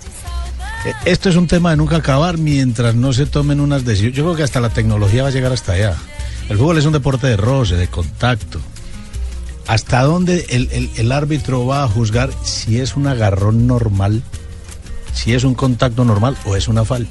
esto 1.05 1.29
es 1.29 1.37
un 1.37 1.47
tema 1.47 1.71
de 1.71 1.77
nunca 1.77 1.97
acabar 1.97 2.39
mientras 2.39 2.95
no 2.95 3.13
se 3.13 3.27
tomen 3.27 3.61
unas 3.61 3.85
decisiones. 3.85 4.17
Yo 4.17 4.25
creo 4.25 4.37
que 4.37 4.43
hasta 4.43 4.61
la 4.61 4.71
tecnología 4.71 5.23
va 5.23 5.29
a 5.29 5.33
llegar 5.33 5.53
hasta 5.53 5.73
allá. 5.73 5.95
El 6.49 6.57
fútbol 6.59 6.79
es 6.79 6.85
un 6.87 6.93
deporte 6.93 7.27
de 7.27 7.37
roce, 7.37 7.77
de 7.77 7.89
contacto. 7.89 8.61
¿Hasta 9.67 10.03
dónde 10.03 10.47
el, 10.49 10.69
el- 10.73 10.91
el 10.97 11.13
árbitro 11.13 11.67
va 11.67 11.83
a 11.85 11.89
juzgar 11.89 12.31
si 12.43 12.81
es 12.81 12.97
un 12.97 13.07
agarrón 13.07 13.67
normal, 13.67 14.23
si 15.13 15.35
es 15.35 15.45
un 15.45 15.55
contacto 15.55 16.05
normal 16.05 16.37
o 16.47 16.57
es 16.57 16.69
una 16.69 16.85
falta? 16.85 17.11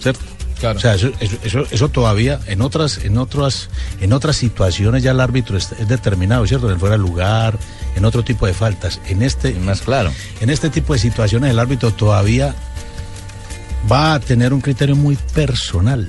¿Cierto? 0.00 0.20
Claro. 0.60 0.78
O 0.78 0.80
sea, 0.80 0.94
eso, 0.94 1.10
eso, 1.20 1.36
eso- 1.42 1.66
eso 1.70 1.88
todavía 1.88 2.40
en 2.46 2.60
otras, 2.60 2.98
en 3.04 3.16
otras, 3.18 3.70
en 4.00 4.12
otras 4.12 4.36
situaciones 4.36 5.02
ya 5.02 5.12
el 5.12 5.20
árbitro 5.20 5.56
es, 5.56 5.72
es 5.72 5.88
determinado, 5.88 6.46
¿cierto? 6.46 6.66
En 6.66 6.74
el 6.74 6.78
fuera 6.80 6.96
de 6.96 7.02
lugar, 7.02 7.58
en 7.96 8.04
otro 8.04 8.22
tipo 8.22 8.46
de 8.46 8.52
faltas. 8.54 9.00
En 9.08 9.22
este, 9.22 9.54
más 9.54 9.80
claro. 9.80 10.12
En 10.40 10.50
este 10.50 10.68
tipo 10.68 10.92
de 10.92 10.98
situaciones 10.98 11.50
el 11.50 11.58
árbitro 11.58 11.90
todavía 11.92 12.54
va 13.90 14.14
a 14.14 14.20
tener 14.20 14.52
un 14.52 14.60
criterio 14.60 14.96
muy 14.96 15.16
personal. 15.34 16.08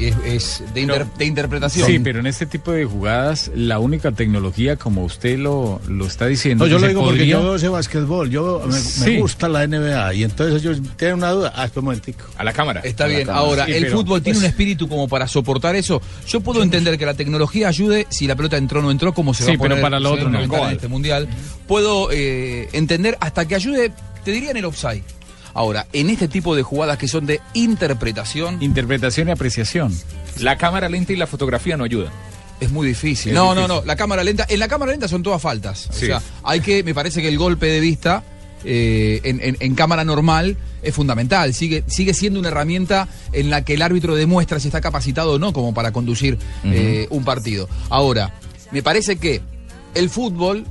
Es, 0.00 0.16
es 0.24 0.64
de, 0.74 0.80
inter- 0.80 1.06
de 1.16 1.24
interpretación. 1.26 1.86
Sí, 1.86 1.98
pero 2.00 2.18
en 2.18 2.26
este 2.26 2.44
tipo 2.44 2.72
de 2.72 2.84
jugadas 2.84 3.52
la 3.54 3.78
única 3.78 4.10
tecnología, 4.10 4.74
como 4.76 5.04
usted 5.04 5.38
lo, 5.38 5.80
lo 5.86 6.06
está 6.06 6.26
diciendo, 6.26 6.64
No, 6.64 6.70
yo 6.70 6.80
lo 6.80 6.88
digo 6.88 7.04
porque 7.04 7.24
yo 7.26 7.40
veo 7.40 7.54
ese 7.54 7.68
basquetbol, 7.68 8.28
yo 8.28 8.64
me, 9.04 9.20
gusta 9.20 9.48
la 9.48 9.64
NBA 9.64 10.14
y 10.14 10.24
entonces 10.24 10.60
ellos 10.60 10.80
tienen 10.96 11.18
una 11.18 11.30
duda. 11.30 11.52
Ah, 11.54 11.66
espera 11.66 11.80
un 11.80 11.84
momentico. 11.84 12.24
A 12.36 12.42
la 12.42 12.52
cámara. 12.52 12.80
Está 12.82 13.04
A 13.04 13.06
bien, 13.06 13.26
cámara. 13.26 13.38
ahora, 13.38 13.66
Sí, 13.66 13.72
el 13.74 13.84
pero, 13.84 13.96
fútbol 13.98 14.22
tiene 14.22 14.38
pues, 14.38 14.44
un 14.44 14.50
espíritu 14.50 14.88
como 14.88 15.06
para 15.06 15.28
soportar 15.28 15.76
eso. 15.76 16.02
Yo 16.26 16.40
puedo 16.40 16.64
entender 16.64 16.98
que 16.98 17.06
la 17.06 17.14
tecnología 17.14 17.68
ayude 17.68 18.06
si 18.08 18.26
la 18.26 18.34
pelota 18.34 18.56
entró 18.56 18.80
o 18.80 18.82
no 18.82 18.90
entró, 18.90 19.14
como 19.14 19.34
se 19.34 19.44
Sí, 19.44 19.50
va 19.50 19.54
a 19.54 19.58
poner 19.58 19.76
pero 19.76 19.82
para 19.82 20.00
lo 20.00 20.12
otro 20.14 20.28
no. 20.30 20.40
en 20.40 20.72
este 20.72 20.88
mundial. 20.88 21.28
Puedo 21.68 22.08
eh, 22.10 22.68
entender 22.72 23.16
hasta 23.20 23.46
que 23.46 23.54
ayude, 23.54 23.92
te 24.24 24.32
diría 24.32 24.50
en 24.50 24.56
el 24.56 24.64
offside. 24.64 25.02
Ahora, 25.54 25.86
en 25.92 26.10
este 26.10 26.28
tipo 26.28 26.54
de 26.56 26.62
jugadas 26.62 26.98
que 26.98 27.08
son 27.08 27.26
de 27.26 27.40
interpretación. 27.54 28.62
Interpretación 28.62 29.28
y 29.28 29.32
apreciación. 29.32 29.92
La 30.40 30.56
cámara 30.56 30.88
lenta 30.88 31.12
y 31.12 31.16
la 31.16 31.26
fotografía 31.26 31.76
no 31.76 31.84
ayudan. 31.84 32.12
Es 32.60 32.70
muy 32.70 32.86
difícil. 32.86 33.32
Es 33.32 33.34
no, 33.36 33.50
difícil. 33.50 33.68
no, 33.68 33.80
no. 33.80 33.84
La 33.86 33.96
cámara 33.96 34.22
lenta. 34.24 34.46
En 34.48 34.58
la 34.60 34.68
cámara 34.68 34.92
lenta 34.92 35.08
son 35.08 35.22
todas 35.22 35.42
faltas. 35.42 35.88
Sí. 35.90 36.04
O 36.04 36.08
sea, 36.08 36.22
hay 36.44 36.60
que. 36.60 36.82
Me 36.84 36.94
parece 36.94 37.20
que 37.20 37.28
el 37.28 37.36
golpe 37.36 37.66
de 37.66 37.80
vista 37.80 38.22
eh, 38.64 39.20
en, 39.24 39.40
en- 39.42 39.56
en 39.58 39.74
cámara 39.74 40.04
normal 40.04 40.56
es 40.82 40.94
fundamental. 40.94 41.52
Sigue, 41.54 41.82
sigue 41.88 42.14
siendo 42.14 42.38
una 42.38 42.48
herramienta 42.48 43.08
en 43.32 43.50
la 43.50 43.64
que 43.64 43.74
el 43.74 43.82
árbitro 43.82 44.14
demuestra 44.14 44.60
si 44.60 44.68
está 44.68 44.80
capacitado 44.80 45.32
o 45.32 45.38
no 45.38 45.52
como 45.52 45.74
para 45.74 45.90
conducir 45.92 46.38
eh, 46.64 47.08
un 47.10 47.24
partido. 47.24 47.68
Ahora, 47.90 48.32
me 48.70 48.82
parece 48.82 49.16
que 49.16 49.40
el 49.94 50.08
fútbol, 50.08 50.64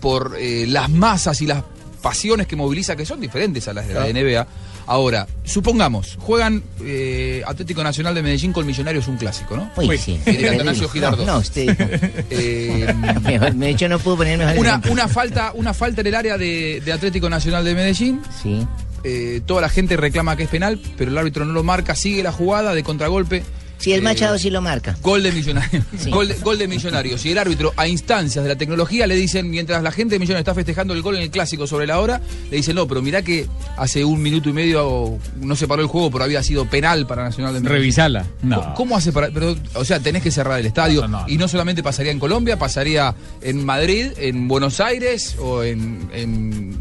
por 0.00 0.36
eh, 0.38 0.66
las 0.68 0.90
masas 0.90 1.40
y 1.42 1.46
las 1.46 1.64
pasiones 2.02 2.46
que 2.46 2.56
moviliza, 2.56 2.96
que 2.96 3.06
son 3.06 3.20
diferentes 3.20 3.66
a 3.68 3.72
las 3.72 3.88
de 3.88 3.94
la. 3.94 4.06
NBA. 4.12 4.46
Ahora, 4.86 5.28
supongamos, 5.44 6.16
juegan 6.20 6.62
eh, 6.84 7.42
Atlético 7.46 7.84
Nacional 7.84 8.14
de 8.16 8.22
Medellín 8.22 8.52
con 8.52 8.66
Millonarios, 8.66 9.06
un 9.06 9.16
clásico, 9.16 9.56
¿no? 9.56 9.70
Uy, 9.76 9.96
sí. 9.96 10.20
Atanasio 10.26 10.88
Girardot. 10.88 11.24
No, 11.24 11.34
no, 11.34 11.38
usted 11.38 11.68
dijo. 11.68 11.90
Eh, 12.30 12.92
Mejor, 13.22 13.54
de 13.54 13.68
hecho, 13.70 13.88
no 13.88 13.98
pudo 14.00 14.16
poner 14.18 14.36
mejor 14.38 14.58
una, 14.58 14.82
una 14.90 15.08
falta 15.08 15.52
una 15.54 15.72
falta 15.72 16.00
en 16.00 16.08
el 16.08 16.14
área 16.16 16.36
de, 16.36 16.82
de 16.84 16.92
Atlético 16.92 17.30
Nacional 17.30 17.64
de 17.64 17.74
Medellín. 17.76 18.20
Sí. 18.42 18.66
eh, 19.04 19.40
toda 19.46 19.60
la 19.60 19.68
gente 19.68 19.96
reclama 19.96 20.34
que 20.36 20.42
es 20.42 20.48
penal, 20.48 20.80
pero 20.98 21.10
el 21.12 21.18
árbitro 21.18 21.44
no 21.44 21.52
lo 21.52 21.62
marca, 21.62 21.94
sigue 21.94 22.22
la 22.24 22.32
jugada 22.32 22.74
de 22.74 22.82
contragolpe. 22.82 23.44
Si 23.82 23.92
es 23.92 23.98
Eh, 23.98 24.02
Machado, 24.02 24.38
sí 24.38 24.48
lo 24.48 24.60
marca. 24.62 24.96
Gol 25.02 25.22
de 25.22 25.32
Millonarios. 25.32 25.84
Gol, 26.10 26.28
de, 26.28 26.34
gol 26.34 26.56
de 26.58 26.68
Millonarios. 26.68 27.24
Y 27.26 27.32
el 27.32 27.38
árbitro, 27.38 27.72
a 27.76 27.86
instancias 27.88 28.42
de 28.44 28.48
la 28.48 28.56
tecnología, 28.56 29.06
le 29.06 29.16
dicen, 29.16 29.50
mientras 29.50 29.82
la 29.82 29.90
gente 29.90 30.14
de 30.14 30.18
Millonarios 30.20 30.42
está 30.42 30.54
festejando 30.54 30.94
el 30.94 31.02
gol 31.02 31.16
en 31.16 31.22
el 31.22 31.30
clásico 31.30 31.66
sobre 31.66 31.86
la 31.86 31.98
hora, 32.00 32.20
le 32.50 32.56
dicen, 32.58 32.76
no, 32.76 32.86
pero 32.86 33.02
mirá 33.02 33.22
que 33.22 33.46
hace 33.76 34.04
un 34.04 34.22
minuto 34.22 34.48
y 34.48 34.52
medio 34.52 35.18
no 35.40 35.56
se 35.56 35.66
paró 35.66 35.82
el 35.82 35.88
juego, 35.88 36.10
pero 36.10 36.24
había 36.24 36.42
sido 36.42 36.64
penal 36.66 37.06
para 37.06 37.24
Nacional 37.24 37.54
de 37.54 37.60
Medellín. 37.60 37.80
Revisala. 37.82 38.24
No. 38.42 38.60
¿Cómo- 38.62 38.74
¿Cómo 38.74 38.96
hace 38.96 39.12
para.? 39.12 39.30
Pero, 39.30 39.56
o 39.74 39.84
sea, 39.84 40.00
tenés 40.00 40.22
que 40.22 40.30
cerrar 40.30 40.58
el 40.60 40.66
estadio. 40.66 41.08
Y 41.26 41.36
no 41.36 41.48
solamente 41.48 41.82
pasaría 41.82 42.12
en 42.12 42.18
Colombia, 42.18 42.58
pasaría 42.58 43.14
en 43.40 43.64
Madrid, 43.64 44.06
en 44.16 44.46
Buenos 44.48 44.80
Aires 44.80 45.36
o 45.40 45.62
en. 45.62 46.08
en 46.12 46.70
no 46.70 46.76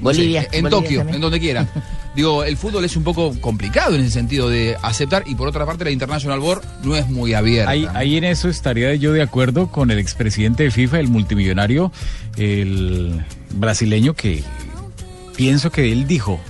Bolivia, 0.00 0.42
sé, 0.42 0.48
en 0.58 0.62
Bolivia 0.64 0.70
Tokio, 0.70 0.98
también. 1.00 1.14
en 1.16 1.20
donde 1.20 1.40
quieran. 1.40 1.70
Digo, 2.18 2.42
el 2.42 2.56
fútbol 2.56 2.84
es 2.84 2.96
un 2.96 3.04
poco 3.04 3.32
complicado 3.40 3.94
en 3.94 4.00
ese 4.00 4.10
sentido 4.10 4.50
de 4.50 4.76
aceptar. 4.82 5.22
Y 5.26 5.36
por 5.36 5.46
otra 5.46 5.64
parte, 5.64 5.84
la 5.84 5.92
International 5.92 6.40
Board 6.40 6.62
no 6.82 6.96
es 6.96 7.08
muy 7.08 7.32
abierta. 7.32 7.70
Ahí, 7.70 7.86
ahí 7.94 8.16
en 8.16 8.24
eso 8.24 8.48
estaría 8.48 8.92
yo 8.96 9.12
de 9.12 9.22
acuerdo 9.22 9.70
con 9.70 9.92
el 9.92 10.00
expresidente 10.00 10.64
de 10.64 10.72
FIFA, 10.72 10.98
el 10.98 11.06
multimillonario, 11.06 11.92
el 12.36 13.24
brasileño, 13.54 14.14
que 14.14 14.42
pienso 15.36 15.70
que 15.70 15.92
él 15.92 16.08
dijo, 16.08 16.40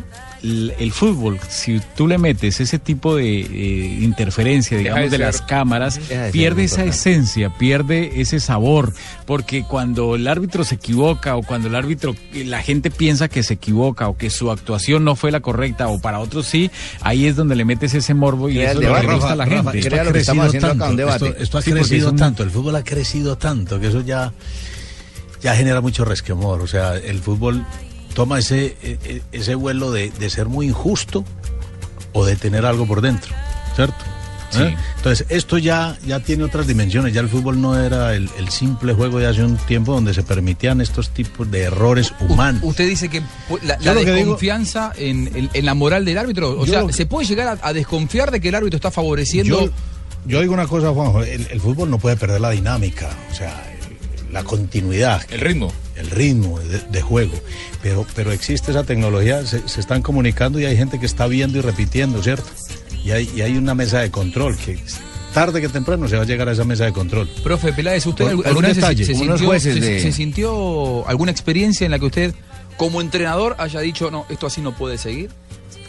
el, 0.43 0.75
el 0.79 0.93
fútbol, 0.93 1.39
si 1.49 1.81
tú 1.97 2.07
le 2.07 2.17
metes 2.19 2.61
ese 2.61 2.79
tipo 2.79 3.17
de 3.17 3.41
eh, 3.41 3.99
interferencia, 4.03 4.77
Deja 4.77 4.91
digamos, 4.95 5.11
de 5.11 5.19
las 5.19 5.43
cámaras, 5.43 5.97
de 6.09 6.31
pierde 6.31 6.65
esa 6.65 6.85
importante. 6.85 7.11
esencia, 7.11 7.51
pierde 7.59 8.21
ese 8.21 8.39
sabor, 8.41 8.93
porque 9.27 9.65
cuando 9.65 10.15
el 10.15 10.29
árbitro 10.29 10.63
se 10.65 10.77
equivoca 10.77 11.35
o 11.37 11.43
cuando 11.43 11.69
el 11.69 11.75
árbitro, 11.75 12.15
la 12.33 12.63
gente 12.63 12.91
piensa 12.91 13.29
que 13.29 13.43
se 13.43 13.55
equivoca 13.55 14.09
o 14.09 14.17
que 14.17 14.31
su 14.31 14.51
actuación 14.51 15.05
no 15.05 15.17
fue 15.17 15.31
la 15.33 15.41
correcta 15.41 15.89
o 15.89 16.01
para 16.01 16.21
otros 16.21 16.47
sí, 16.47 16.71
ahí 17.01 17.27
es 17.27 17.35
donde 17.37 17.57
le 17.57 17.65
metes 17.65 17.95
ese 17.95 18.15
morbo 18.15 18.49
y 18.49 18.55
Crea 18.55 18.71
eso 18.73 18.81
el 18.81 18.87
es 18.87 18.93
lo 18.93 19.01
que 19.01 19.15
gusta 19.15 19.33
a 19.33 19.37
la 19.37 19.45
Rafa, 19.45 19.73
gente. 19.73 19.79
esto 19.89 19.97
ha 20.01 20.05
crecido 20.05 20.53
tanto, 20.53 21.09
Esto, 21.09 21.27
esto 21.39 21.59
ha 21.59 21.63
Sí, 21.63 21.73
crecido 21.73 22.11
un- 22.11 22.17
tanto, 22.17 22.43
el 22.43 22.51
fútbol 22.51 22.77
ha 22.77 22.85
crecido 22.85 23.37
tanto 23.37 23.81
que 23.81 23.89
eso 23.89 24.01
ya, 24.03 24.33
ya 25.43 25.55
genera 25.55 25.81
mucho 25.81 26.05
resquemor. 26.05 26.61
O 26.61 26.67
sea, 26.67 26.97
el 26.97 27.19
fútbol 27.21 27.65
toma 28.15 28.39
ese, 28.39 28.77
e- 28.83 28.99
e- 29.05 29.23
ese 29.33 29.55
vuelo 29.55 29.91
de, 29.93 30.11
de 30.11 30.31
ser 30.31 30.47
muy 30.47 30.67
injusto 30.67 31.25
o 32.13 32.25
de 32.25 32.37
tener 32.37 32.65
algo 32.67 32.87
por 32.87 33.01
dentro, 33.01 33.35
¿cierto? 33.77 33.97
¿Eh? 34.57 34.75
Entonces, 34.97 35.27
esto 35.29 35.59
ya, 35.59 35.99
ya 36.07 36.21
tiene 36.21 36.43
otras 36.43 36.67
dimensiones. 36.67 37.13
Ya 37.13 37.21
el 37.21 37.29
fútbol 37.29 37.61
no 37.61 37.79
era 37.79 38.15
el, 38.15 38.31
el 38.39 38.49
simple 38.49 38.95
juego 38.95 39.19
de 39.19 39.27
hace 39.27 39.45
un 39.45 39.59
tiempo 39.59 39.93
donde 39.93 40.15
se 40.15 40.23
permitían 40.23 40.81
estos 40.81 41.11
tipos 41.11 41.51
de 41.51 41.65
errores 41.65 42.15
humanos. 42.27 42.63
Usted 42.65 42.89
dice 42.89 43.11
que 43.11 43.21
la, 43.63 43.79
Yo 43.79 43.93
la 43.93 44.01
lo 44.01 44.01
que 44.01 44.07
digo- 44.07 44.17
desconfianza 44.17 44.93
en, 44.97 45.31
en- 45.37 45.51
en 45.53 45.67
la 45.67 45.75
moral 45.75 46.07
del 46.07 46.17
árbitro, 46.17 46.59
o 46.59 46.67
sea, 46.67 46.87
que- 46.87 46.95
¿se 46.95 47.05
puede 47.05 47.27
llegar 47.27 47.59
a, 47.63 47.69
a 47.69 47.73
desconfiar 47.75 48.31
de 48.31 48.41
que 48.41 48.49
el 48.49 48.55
árbitro 48.55 48.77
está 48.77 48.91
favoreciendo? 48.91 49.67
Yo, 49.67 49.71
yo 50.25 50.41
digo 50.41 50.55
una 50.55 50.67
cosa, 50.67 50.93
Juanjo, 50.93 51.23
el, 51.23 51.47
el 51.51 51.61
fútbol 51.61 51.91
no 51.91 51.99
puede 51.99 52.17
perder 52.17 52.41
la 52.41 52.49
dinámica, 52.51 53.11
o 53.31 53.35
sea, 53.35 53.53
la 54.33 54.45
continuidad. 54.45 55.23
El 55.31 55.41
ritmo. 55.41 55.73
El 55.97 56.11
ritmo 56.11 56.59
de, 56.61 56.79
de 56.79 57.03
juego. 57.03 57.33
Pero, 57.83 58.07
pero 58.15 58.33
existe 58.33 58.71
esa 58.71 58.85
tecnología, 58.85 59.45
se, 59.47 59.67
se 59.69 59.81
están 59.81 60.03
comunicando 60.03 60.61
y 60.61 60.65
hay 60.67 60.77
gente 60.77 60.99
que 61.01 61.07
está 61.07 61.27
viendo 61.27 61.59
y 61.59 61.61
repitiendo, 61.61 62.23
¿cierto? 62.23 62.49
Y 63.05 63.11
hay, 63.13 63.31
y 63.35 63.41
hay 63.43 63.57
una 63.57 63.75
mesa 63.75 64.01
de 64.01 64.11
control 64.11 64.57
que 64.57 64.79
tarde 65.33 65.61
que 65.61 65.69
temprano 65.69 66.09
se 66.09 66.17
va 66.17 66.23
a 66.23 66.27
llegar 66.27 66.49
a 66.49 66.53
esa 66.53 66.65
mesa 66.65 66.85
de 66.85 66.93
control. 66.93 67.29
Profe 67.43 67.73
Peláez, 67.73 68.05
¿usted 68.07 68.33
Por- 68.33 68.47
alguna 68.47 68.69
vez 68.69 68.77
se- 68.77 68.81
detalle, 68.81 69.05
se, 69.05 69.13
unos 69.13 69.39
sintió, 69.41 69.61
se- 69.61 69.75
de- 69.81 70.01
se 70.01 70.13
sintió 70.13 71.07
alguna 71.09 71.31
experiencia 71.31 71.85
en 71.85 71.91
la 71.93 71.99
que 71.99 72.07
usted, 72.07 72.35
como 72.77 73.01
entrenador, 73.01 73.55
haya 73.59 73.81
dicho, 73.81 74.11
no, 74.11 74.27
esto 74.29 74.47
así 74.47 74.61
no 74.61 74.75
puede 74.77 74.99
seguir? 74.99 75.31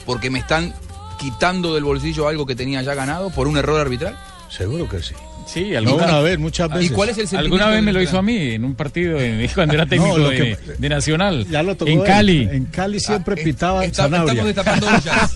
Porque 0.06 0.30
me 0.30 0.39
están 0.39 0.73
quitando 1.19 1.73
del 1.75 1.84
bolsillo 1.84 2.28
algo 2.28 2.45
que 2.45 2.56
tenía 2.56 2.82
ya 2.84 2.93
ganado 2.95 3.30
por 3.32 3.47
un 3.47 3.58
error 3.58 3.80
arbitral. 3.80 4.17
Seguro 4.49 4.88
que 4.89 5.02
sí. 5.02 5.13
Sí, 5.51 5.71
No 5.83 5.95
una 5.95 6.19
vez, 6.19 6.38
muchas 6.38 6.69
veces. 6.69 6.91
¿Y 6.91 6.93
cuál 6.93 7.09
es 7.09 7.17
el 7.17 7.27
sentimiento 7.27 7.55
Alguna 7.55 7.75
vez 7.75 7.83
me 7.83 7.91
lo 7.91 8.01
hizo 8.01 8.17
a 8.19 8.21
mí 8.21 8.38
en 8.53 8.63
un 8.65 8.75
partido 8.75 9.19
en- 9.19 9.47
cuando 9.55 9.73
era 9.73 9.85
técnico 9.88 10.17
No, 10.17 10.23
lo 10.25 10.29
de, 10.29 10.38
que- 10.38 10.57
de 10.77 10.89
Nacional. 10.89 11.47
Ya 11.49 11.63
lo 11.63 11.75
tocó 11.75 11.89
en 11.91 11.99
él. 11.99 12.05
Cali. 12.05 12.47
En 12.51 12.65
Cali 12.65 12.99
siempre 12.99 13.35
pitaba 13.35 13.83
está- 13.83 14.03
Zanabria. 14.03 14.43
estamos 14.43 14.55
destapando 14.55 14.88
ollas. 14.88 15.35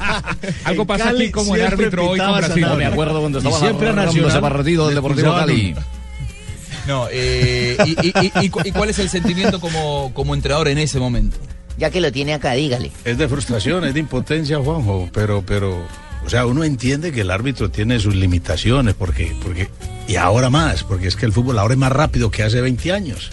Algo 0.65 0.85
pasa 0.85 1.03
Cali 1.05 1.23
aquí 1.25 1.31
como 1.31 1.55
el 1.55 1.61
árbitro 1.65 2.09
hoy 2.09 2.19
con 2.19 2.37
Brasil. 2.37 2.63
Zanabria. 2.63 2.87
Me 2.89 2.93
acuerdo 2.93 3.19
cuando 3.21 3.37
estaba 3.39 3.59
siempre 3.59 3.91
Nacional 3.93 4.29
ese 4.29 4.39
partido 4.39 4.85
del 4.85 4.95
Deportivo 4.95 5.33
Cali. 5.35 5.75
No, 6.87 7.07
eh, 7.09 7.77
y, 7.85 7.91
y- 8.07 8.13
y- 8.41 8.45
y 8.65 8.71
cuál 8.73 8.89
es 8.89 8.99
el 8.99 9.07
sentimiento 9.07 9.61
como, 9.61 10.11
como 10.13 10.35
entrenador 10.35 10.67
en 10.67 10.77
ese 10.79 10.99
momento? 10.99 11.37
Ya 11.77 11.89
que 11.89 12.01
lo 12.01 12.11
tiene 12.11 12.33
acá, 12.33 12.51
dígale. 12.53 12.91
Es 13.05 13.17
de 13.17 13.27
frustración, 13.29 13.85
es 13.85 13.93
de 13.93 14.01
impotencia, 14.01 14.59
Juanjo, 14.59 15.09
pero, 15.13 15.41
pero, 15.47 15.81
o 16.25 16.29
sea, 16.29 16.45
uno 16.45 16.63
entiende 16.63 17.11
que 17.11 17.21
el 17.21 17.31
árbitro 17.31 17.69
tiene 17.69 17.99
sus 17.99 18.15
limitaciones, 18.15 18.93
porque, 18.95 19.35
porque, 19.43 19.69
y 20.07 20.15
ahora 20.15 20.49
más, 20.49 20.83
porque 20.83 21.07
es 21.07 21.15
que 21.15 21.25
el 21.25 21.33
fútbol 21.33 21.59
ahora 21.59 21.73
es 21.73 21.79
más 21.79 21.91
rápido 21.91 22.31
que 22.31 22.43
hace 22.43 22.61
20 22.61 22.91
años. 22.91 23.31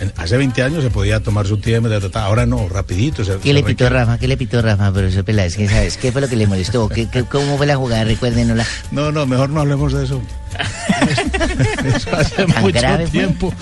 En- 0.00 0.12
hace 0.16 0.36
20 0.36 0.62
años 0.62 0.82
se 0.82 0.90
podía 0.90 1.20
tomar 1.20 1.46
su 1.46 1.58
tiempo, 1.58 1.88
ta, 1.88 2.00
ta, 2.00 2.10
ta, 2.10 2.24
ahora 2.24 2.44
no, 2.46 2.68
rapidito. 2.68 3.24
se- 3.24 3.36
¿Qué 3.36 3.48
se 3.48 3.52
le 3.52 3.62
pitó 3.62 3.88
Rafa? 3.88 4.18
¿Qué 4.18 4.26
le 4.26 4.36
pitó 4.36 4.60
Rafa, 4.60 4.90
profesor 4.92 5.22
Peláez? 5.24 5.56
¿Qué 5.56 5.68
sabes? 5.68 5.96
¿Qué 5.96 6.10
fue 6.10 6.20
lo 6.20 6.28
que 6.28 6.34
le 6.36 6.46
molestó? 6.46 6.88
¿Qué, 6.88 7.08
qué- 7.08 7.24
cómo 7.24 7.56
fue 7.56 7.66
la 7.66 7.76
jugada? 7.76 8.04
Recuérdenosla. 8.04 8.66
No, 8.90 9.12
no, 9.12 9.26
mejor 9.26 9.50
no 9.50 9.60
hablemos 9.60 9.92
de 9.92 10.04
eso. 10.04 10.20
eso 11.84 12.16
hace 12.16 12.46
¿Tan 12.46 12.62
mucho 12.62 12.78
grave 12.78 13.04
fue? 13.06 13.10
tiempo. 13.20 13.52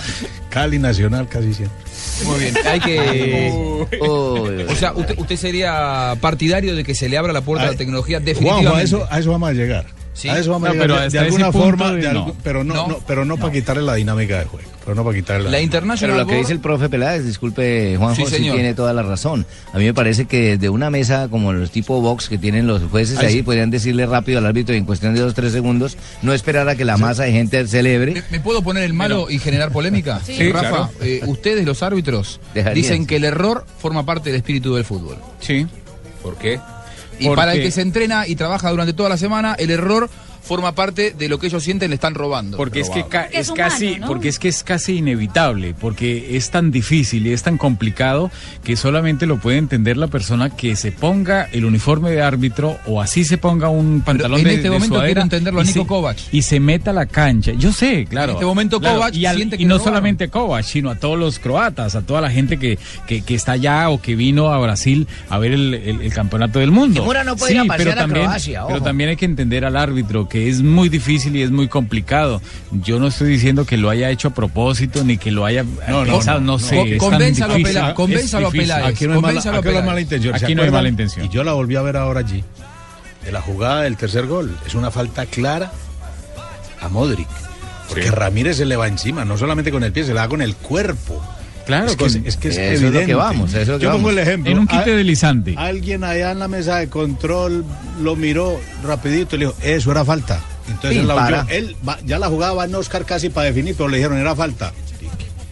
Cali 0.48 0.78
Nacional 0.78 1.28
casi 1.28 1.52
siempre. 1.54 1.78
Muy 2.26 2.38
bien, 2.40 2.54
hay 2.66 2.80
que... 2.80 3.86
O 4.00 4.74
sea, 4.76 4.92
usted, 4.92 5.18
usted 5.18 5.36
sería 5.36 6.16
partidario 6.20 6.74
de 6.76 6.84
que 6.84 6.94
se 6.94 7.08
le 7.08 7.16
abra 7.18 7.32
la 7.32 7.40
puerta 7.40 7.66
a 7.66 7.70
la 7.72 7.76
tecnología 7.76 8.20
definitivamente. 8.20 8.68
Juanjo, 8.68 8.80
a 8.80 8.82
eso, 8.82 9.08
a 9.10 9.18
eso 9.18 9.30
vamos 9.30 9.48
a 9.50 9.52
llegar. 9.52 9.86
Sí. 10.12 10.28
A 10.28 10.38
eso 10.38 10.50
vamos 10.52 10.68
No, 10.68 10.70
a 10.70 10.72
llegar. 10.74 10.86
pero 10.98 11.10
de- 11.10 11.18
alguna 11.18 11.52
forma, 11.52 11.92
de 11.92 12.02
de 12.02 12.12
no. 12.12 12.26
algu- 12.26 12.34
pero 12.42 12.64
no, 12.64 12.74
No. 12.74 12.88
no, 12.88 12.98
pero 13.06 13.24
no, 13.24 13.36
para 13.36 13.52
quitarle 13.52 13.82
la 13.82 13.94
dinámica 13.94 14.38
de 14.38 14.44
juego. 14.44 14.68
Pero 14.90 14.96
no 14.96 15.04
para 15.04 15.16
quitarle 15.16 15.44
la, 15.44 15.50
La 15.52 15.60
International 15.60 16.16
Pero 16.16 16.24
lo 16.24 16.28
que 16.28 16.36
dice 16.38 16.52
el 16.52 16.58
profe 16.58 16.88
Peláez, 16.88 17.24
disculpe 17.24 17.94
Juanjo, 17.96 18.16
Sí, 18.16 18.24
sí, 18.26 18.36
señor. 18.38 18.56
tiene 18.56 18.74
toda 18.74 18.92
la 18.92 19.02
razón. 19.04 19.46
A 19.72 19.78
mí 19.78 19.84
me 19.84 19.94
parece 19.94 20.24
que 20.24 20.56
desde 20.56 20.68
una 20.68 20.90
mesa 20.90 21.28
como 21.30 21.52
los 21.52 21.70
tipo 21.70 22.00
box 22.00 22.28
que 22.28 22.38
tienen 22.38 22.66
los 22.66 22.82
jueces 22.90 23.16
Ahí 23.18 23.26
ahí, 23.26 23.32
sí. 23.34 23.42
podrían 23.44 23.70
decirle 23.70 24.04
rápido 24.06 24.38
al 24.38 24.46
árbitro 24.46 24.74
y 24.74 24.78
en 24.78 24.84
cuestión 24.84 25.14
de 25.14 25.20
dos 25.20 25.34
tres 25.34 25.52
segundos, 25.52 25.96
no 26.22 26.32
esperar 26.32 26.68
a 26.68 26.74
que 26.74 26.84
la 26.84 26.96
masa 26.96 27.22
de 27.22 27.30
gente 27.30 27.64
celebre. 27.68 28.20
¿Me 28.32 28.40
puedo 28.40 28.62
poner 28.62 28.82
el 28.82 28.92
malo 28.94 29.30
y 29.30 29.38
generar 29.38 29.70
polémica? 29.70 30.20
Sí. 30.24 30.50
Rafa, 30.50 30.68
claro. 30.68 30.90
eh, 31.02 31.20
ustedes 31.26 31.64
los 31.64 31.82
árbitros 31.84 32.40
Dejarían, 32.52 32.74
dicen 32.74 33.06
que 33.06 33.16
el 33.16 33.24
error 33.24 33.64
forma 33.78 34.04
parte 34.04 34.30
del 34.30 34.36
espíritu 34.38 34.74
del 34.74 34.84
fútbol. 34.84 35.18
Sí. 35.38 35.66
¿Por 36.22 36.36
qué? 36.36 36.58
Y 37.20 37.26
Porque- 37.26 37.36
para 37.36 37.54
el 37.54 37.62
que 37.62 37.70
se 37.70 37.82
entrena 37.82 38.26
y 38.26 38.34
trabaja 38.34 38.70
durante 38.70 38.92
toda 38.92 39.08
la 39.08 39.16
semana, 39.18 39.54
el 39.58 39.70
error 39.70 40.10
forma 40.50 40.74
parte 40.74 41.12
de 41.16 41.28
lo 41.28 41.38
que 41.38 41.46
ellos 41.46 41.62
sienten 41.62 41.90
le 41.90 41.94
están 41.94 42.14
robando. 42.16 42.56
Porque 42.56 42.80
es 42.80 42.90
que 42.90 43.06
ca- 43.06 43.22
Porque 43.26 43.38
es 43.38 43.48
es 43.50 43.52
casi 43.54 43.96
porque 44.04 44.28
es 44.28 44.38
que 44.40 44.48
es 44.48 44.64
casi 44.64 44.96
inevitable, 44.96 45.74
porque 45.80 46.36
es 46.36 46.50
tan 46.50 46.72
difícil 46.72 47.24
y 47.28 47.32
es 47.32 47.44
tan 47.44 47.56
complicado 47.56 48.32
que 48.64 48.74
solamente 48.74 49.26
lo 49.26 49.38
puede 49.38 49.58
entender 49.58 49.96
la 49.96 50.08
persona 50.08 50.50
que 50.50 50.74
se 50.74 50.90
ponga 50.90 51.48
el 51.52 51.64
uniforme 51.64 52.10
de 52.10 52.20
árbitro 52.22 52.78
o 52.86 53.00
así 53.00 53.22
se 53.24 53.38
ponga 53.38 53.68
un 53.68 54.00
pantalón 54.00 54.38
en 54.40 54.44
de, 54.44 54.50
este 54.54 54.62
de 54.64 54.70
momento 54.70 54.94
sudadera 54.96 55.06
quiero 55.14 55.22
entenderlo 55.22 55.60
a 55.60 55.62
y 55.62 55.66
Nico 55.68 55.82
se- 55.82 55.86
Kovac. 55.86 56.16
y 56.32 56.42
se 56.42 56.58
meta 56.58 56.90
a 56.90 56.94
la 56.94 57.06
cancha. 57.06 57.52
Yo 57.52 57.72
sé, 57.72 58.06
claro. 58.06 58.32
En 58.32 58.36
este 58.38 58.46
momento 58.46 58.80
claro, 58.80 58.96
Kovac 58.96 59.14
y, 59.14 59.26
al- 59.26 59.36
siente 59.36 59.56
que 59.56 59.62
y 59.62 59.66
no 59.66 59.74
robaron. 59.74 59.92
solamente 59.94 60.24
a 60.24 60.28
Kovac, 60.28 60.64
sino 60.64 60.90
a 60.90 60.96
todos 60.96 61.16
los 61.16 61.38
croatas, 61.38 61.94
a 61.94 62.02
toda 62.02 62.20
la 62.20 62.30
gente 62.32 62.58
que, 62.58 62.76
que, 63.06 63.22
que 63.22 63.34
está 63.36 63.52
allá 63.52 63.88
o 63.90 64.02
que 64.02 64.16
vino 64.16 64.52
a 64.52 64.58
Brasil 64.58 65.06
a 65.28 65.38
ver 65.38 65.52
el, 65.52 65.74
el- 65.74 66.00
el 66.00 66.12
campeonato 66.12 66.58
del 66.58 66.72
mundo. 66.72 67.02
Kimura 67.02 67.22
no 67.22 67.36
puede 67.36 67.52
ir 67.54 67.60
a 67.60 67.64
pasear 67.66 67.78
pero 67.78 67.90
a 67.92 67.94
también, 68.02 68.24
Croacia, 68.26 68.64
pero 68.66 68.82
también 68.82 69.10
hay 69.10 69.16
que 69.16 69.26
entender 69.26 69.64
al 69.64 69.76
árbitro 69.76 70.28
que 70.28 70.39
es 70.48 70.62
muy 70.62 70.88
difícil 70.88 71.36
y 71.36 71.42
es 71.42 71.50
muy 71.50 71.68
complicado. 71.68 72.40
Yo 72.70 72.98
no 72.98 73.08
estoy 73.08 73.28
diciendo 73.28 73.64
que 73.64 73.76
lo 73.76 73.90
haya 73.90 74.10
hecho 74.10 74.28
a 74.28 74.34
propósito 74.34 75.04
ni 75.04 75.18
que 75.18 75.30
lo 75.30 75.44
haya 75.44 75.64
No, 75.88 76.04
no, 76.04 76.12
pensado, 76.14 76.40
no, 76.40 76.52
no, 76.52 76.58
sé. 76.58 76.76
no. 76.76 76.84
tan 76.84 76.98
Convénzalo 76.98 77.54
a 77.54 77.94
convénzalo 77.94 78.48
a. 78.48 78.50
Peláez. 78.50 78.86
Aquí 78.86 79.06
no 79.06 79.14
hay 79.14 79.20
mala, 79.20 79.40
aquí 79.40 79.48
no 79.50 79.78
hay 79.78 79.82
mala 79.82 80.00
intención. 80.00 80.38
¿se 80.38 80.44
Aquí 80.44 80.54
no 80.54 80.62
hay 80.62 80.70
mala 80.70 80.88
intención. 80.88 81.26
Y 81.26 81.28
yo 81.28 81.44
la 81.44 81.52
volví 81.52 81.76
a 81.76 81.82
ver 81.82 81.96
ahora 81.96 82.20
allí. 82.20 82.42
De 83.24 83.32
la 83.32 83.40
jugada 83.42 83.82
del 83.82 83.96
tercer 83.96 84.26
gol. 84.26 84.56
Es 84.66 84.74
una 84.74 84.90
falta 84.90 85.26
clara 85.26 85.72
a 86.80 86.88
Modric. 86.88 87.28
Porque 87.88 88.10
Ramírez 88.10 88.56
se 88.56 88.66
le 88.66 88.76
va 88.76 88.86
encima, 88.86 89.24
no 89.24 89.36
solamente 89.36 89.72
con 89.72 89.82
el 89.82 89.92
pie, 89.92 90.04
se 90.04 90.14
le 90.14 90.20
da 90.20 90.28
con 90.28 90.42
el 90.42 90.54
cuerpo. 90.54 91.20
Claro, 91.70 91.86
es 91.86 91.96
que 91.96 92.04
con- 92.04 92.08
es, 92.08 92.16
es 92.26 92.36
que 92.36 92.48
es 92.48 92.56
Eso 92.58 92.62
es 92.72 92.80
lo 92.82 92.86
evidente. 92.88 93.06
que 93.06 93.14
vamos, 93.14 93.50
eso 93.50 93.60
es 93.60 93.68
lo 93.68 93.78
que 93.78 93.84
Yo 93.84 93.90
pongo 93.92 94.06
vamos. 94.08 94.12
el 94.12 94.18
ejemplo. 94.28 94.52
En 94.52 94.58
un 94.58 94.66
quite 94.66 94.96
deslizante. 94.96 95.54
Alguien 95.56 96.04
allá 96.04 96.32
en 96.32 96.38
la 96.38 96.48
mesa 96.48 96.76
de 96.78 96.88
control 96.88 97.64
lo 98.02 98.16
miró 98.16 98.60
rapidito 98.84 99.36
y 99.36 99.38
le 99.40 99.46
dijo, 99.46 99.56
eso 99.62 99.90
era 99.92 100.04
falta. 100.04 100.40
Entonces 100.68 101.04
la. 101.04 101.46
Él 101.48 101.76
va- 101.88 101.98
ya 102.04 102.18
la 102.18 102.28
jugada 102.28 102.52
va 102.52 102.64
en 102.64 102.74
Oscar 102.74 103.04
casi 103.04 103.28
para 103.28 103.46
definir, 103.46 103.74
pero 103.76 103.88
le 103.88 103.96
dijeron, 103.96 104.18
era 104.18 104.36
falta. 104.36 104.72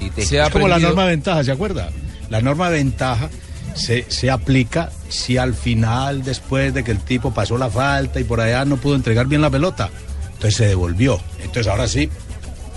Y 0.00 0.10
te- 0.10 0.24
Se 0.24 0.40
ha 0.40 0.46
es 0.46 0.52
como 0.52 0.68
la 0.68 0.78
norma 0.78 1.02
de 1.04 1.10
ventaja, 1.10 1.42
¿se 1.42 1.50
acuerda? 1.52 1.90
La 2.30 2.40
norma 2.40 2.70
de 2.70 2.76
ventaja 2.78 3.28
se, 3.74 4.04
se 4.08 4.30
aplica 4.30 4.90
si 5.08 5.36
al 5.38 5.54
final, 5.54 6.22
después 6.22 6.72
de 6.74 6.84
que 6.84 6.90
el 6.92 6.98
tipo 7.00 7.32
pasó 7.34 7.58
la 7.58 7.68
falta 7.70 8.20
y 8.20 8.24
por 8.24 8.40
allá 8.40 8.64
no 8.64 8.76
pudo 8.76 8.94
entregar 8.94 9.26
bien 9.26 9.40
la 9.40 9.50
pelota. 9.50 9.88
Entonces 10.34 10.54
se 10.56 10.66
devolvió. 10.66 11.20
Entonces 11.40 11.66
ahora 11.66 11.88
sí, 11.88 12.08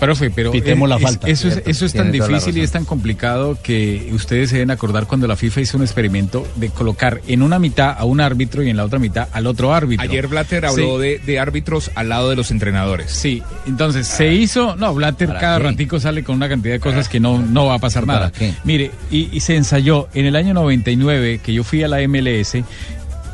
Profe, 0.06 0.30
pero 0.30 0.50
Pitemos 0.50 0.86
eh, 0.86 0.90
la 0.90 0.96
es- 0.96 1.02
falta. 1.02 1.28
eso, 1.28 1.46
es, 1.48 1.62
eso 1.64 1.86
es 1.86 1.92
tan 1.92 2.06
la 2.06 2.12
difícil 2.26 2.58
y 2.58 2.60
es 2.60 2.72
tan 2.72 2.84
complicado 2.84 3.56
que 3.62 4.10
ustedes 4.12 4.50
se 4.50 4.56
deben 4.56 4.70
acordar 4.72 5.06
cuando 5.06 5.28
la 5.28 5.36
FIFA 5.36 5.60
hizo 5.60 5.76
un 5.76 5.84
experimento 5.84 6.46
de 6.56 6.70
colocar 6.70 7.20
en 7.28 7.40
una 7.42 7.58
mitad 7.60 7.94
a 7.96 8.04
un 8.04 8.20
árbitro 8.20 8.62
y 8.64 8.68
en 8.70 8.76
la 8.76 8.84
otra 8.84 8.98
mitad 8.98 9.28
al 9.32 9.46
otro 9.46 9.72
árbitro. 9.72 10.02
Ayer 10.02 10.26
Blatter 10.26 10.66
habló 10.66 10.96
Sí. 10.96 11.02
de, 11.02 11.18
de 11.20 11.38
árbitros 11.38 11.90
al 11.94 12.08
lado 12.08 12.30
de 12.30 12.36
los 12.36 12.50
entrenadores. 12.50 13.10
Sí, 13.12 13.42
entonces 13.66 14.08
se 14.08 14.32
hizo, 14.34 14.74
no, 14.76 14.92
Blatter 14.92 15.28
¿Para 15.28 15.40
cada 15.40 15.58
qué? 15.58 15.62
ratico 15.64 16.00
sale 16.00 16.24
con 16.24 16.34
una 16.36 16.48
cantidad 16.48 16.74
de 16.74 16.80
cosas 16.80 17.08
que 17.08 17.20
no, 17.20 17.40
no 17.40 17.66
va 17.66 17.74
a 17.74 17.78
pasar 17.78 18.04
¿Para 18.04 18.18
nada. 18.18 18.32
qué? 18.32 18.54
Mire, 18.64 18.90
y, 19.10 19.28
y 19.32 19.40
se 19.40 19.54
ensayó 19.54 20.08
en 20.14 20.26
el 20.26 20.34
año 20.34 20.52
99 20.54 21.40
que 21.44 21.52
yo 21.52 21.62
fui 21.62 21.82
a 21.84 21.88
la 21.88 21.98
MLS, 22.08 22.56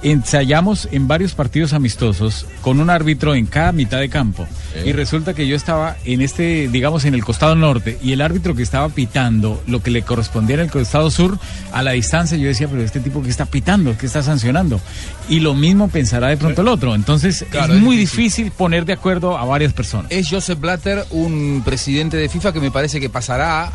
ensayamos 0.02 0.88
en 0.92 1.08
varios 1.08 1.34
partidos 1.34 1.72
amistosos 1.72 2.46
con 2.60 2.80
un 2.80 2.90
árbitro 2.90 3.34
en 3.34 3.46
cada 3.46 3.72
mitad 3.72 3.98
de 3.98 4.08
campo. 4.08 4.46
Y 4.84 4.92
resulta 4.92 5.34
que 5.34 5.48
yo 5.48 5.56
estaba 5.56 5.96
en 6.04 6.20
este, 6.20 6.68
digamos, 6.68 7.04
en 7.04 7.14
el 7.14 7.24
costado 7.24 7.56
norte 7.56 7.98
y 8.02 8.12
el 8.12 8.20
árbitro 8.20 8.54
que 8.54 8.62
estaba 8.62 8.88
pitando 8.90 9.60
lo 9.66 9.82
que 9.82 9.90
le 9.90 10.02
correspondía 10.02 10.54
en 10.54 10.60
el 10.60 10.70
costado 10.70 11.10
sur, 11.10 11.38
a 11.72 11.82
la 11.82 11.92
distancia 11.92 12.38
yo 12.38 12.46
decía, 12.46 12.68
pero 12.68 12.82
este 12.82 13.00
tipo 13.00 13.22
que 13.22 13.30
está 13.30 13.46
pitando, 13.46 13.96
que 13.96 14.06
está 14.06 14.22
sancionando. 14.22 14.80
Y 15.28 15.40
lo 15.40 15.54
mismo 15.54 15.88
pensará 15.88 16.28
de 16.28 16.36
pronto 16.36 16.62
el 16.62 16.68
otro. 16.68 16.94
Entonces 16.94 17.44
Claro, 17.50 17.72
es 17.72 17.78
es 17.78 17.84
muy 17.84 17.96
difícil 17.96 18.50
poner 18.50 18.84
de 18.84 18.92
acuerdo 18.92 19.36
a 19.36 19.44
varias 19.44 19.72
personas. 19.72 20.10
Es 20.10 20.28
Joseph 20.28 20.60
Blatter, 20.60 21.04
un 21.10 21.62
presidente 21.64 22.16
de 22.16 22.28
FIFA 22.28 22.52
que 22.52 22.60
me 22.60 22.70
parece 22.70 23.00
que 23.00 23.10
pasará 23.10 23.72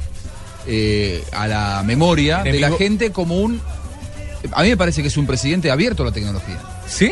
eh, 0.68 1.24
a 1.34 1.48
la 1.48 1.84
memoria 1.86 2.44
de 2.44 2.60
la 2.60 2.72
gente 2.72 3.12
como 3.12 3.40
un... 3.40 3.62
A 4.52 4.64
mí 4.64 4.70
me 4.70 4.78
parece 4.78 5.02
que 5.02 5.08
es 5.08 5.18
un 5.18 5.26
presidente 5.26 5.72
abierto 5.72 6.04
a 6.04 6.08
la 6.08 6.12
tecnología. 6.12 6.60
¿Sí? 6.88 7.12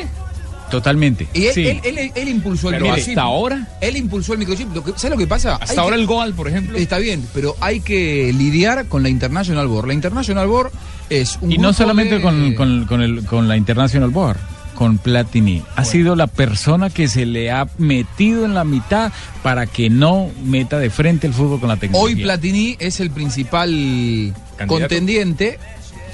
Totalmente. 0.69 1.27
Y 1.33 1.47
él, 1.47 1.53
Sí. 1.53 1.67
él- 1.67 1.81
él- 1.83 2.11
él 2.15 2.29
impulsó 2.29 2.69
el 2.69 2.75
Pero 2.75 2.85
microchip. 2.85 3.09
hasta 3.09 3.21
ahora. 3.23 3.67
Él 3.81 3.97
impulsó 3.97 4.33
el 4.33 4.39
microchip. 4.39 4.73
Lo 4.73 4.83
que- 4.83 4.91
¿Sabes 4.95 5.11
lo 5.11 5.17
que 5.17 5.27
pasa? 5.27 5.55
Hasta 5.55 5.73
Hay 5.73 5.77
ahora 5.79 5.95
que- 5.97 6.01
el 6.01 6.07
Goal, 6.07 6.33
por 6.33 6.47
ejemplo. 6.47 6.77
Está 6.77 6.97
bien, 6.97 7.27
pero 7.33 7.55
hay 7.59 7.81
que 7.81 8.31
lidiar 8.37 8.85
con 8.87 9.03
la 9.03 9.09
International 9.09 9.67
Board. 9.67 9.87
La 9.87 9.93
International 9.93 10.47
Board 10.47 10.71
es 11.09 11.37
un 11.41 11.51
Y 11.51 11.57
no 11.57 11.73
solamente 11.73 12.15
de- 12.15 12.21
con, 12.21 12.53
con- 12.55 12.85
con 12.85 13.01
el- 13.01 13.25
con 13.25 13.49
la 13.49 13.57
International 13.57 14.09
Board, 14.11 14.37
con 14.75 14.97
Platini. 14.97 15.61
Ha 15.75 15.83
sido 15.83 16.15
la 16.15 16.27
persona 16.27 16.89
que 16.89 17.09
se 17.09 17.25
le 17.25 17.51
ha 17.51 17.67
metido 17.77 18.45
en 18.45 18.53
la 18.53 18.63
mitad 18.63 19.11
para 19.43 19.67
que 19.67 19.89
no 19.89 20.29
meta 20.45 20.79
de 20.79 20.89
frente 20.89 21.27
el 21.27 21.33
fútbol 21.33 21.59
con 21.59 21.67
la 21.67 21.75
tecnología. 21.75 22.15
Hoy 22.15 22.23
Platini 22.23 22.77
es 22.79 23.01
el 23.01 23.11
principal 23.11 24.33
contendiente 24.67 25.59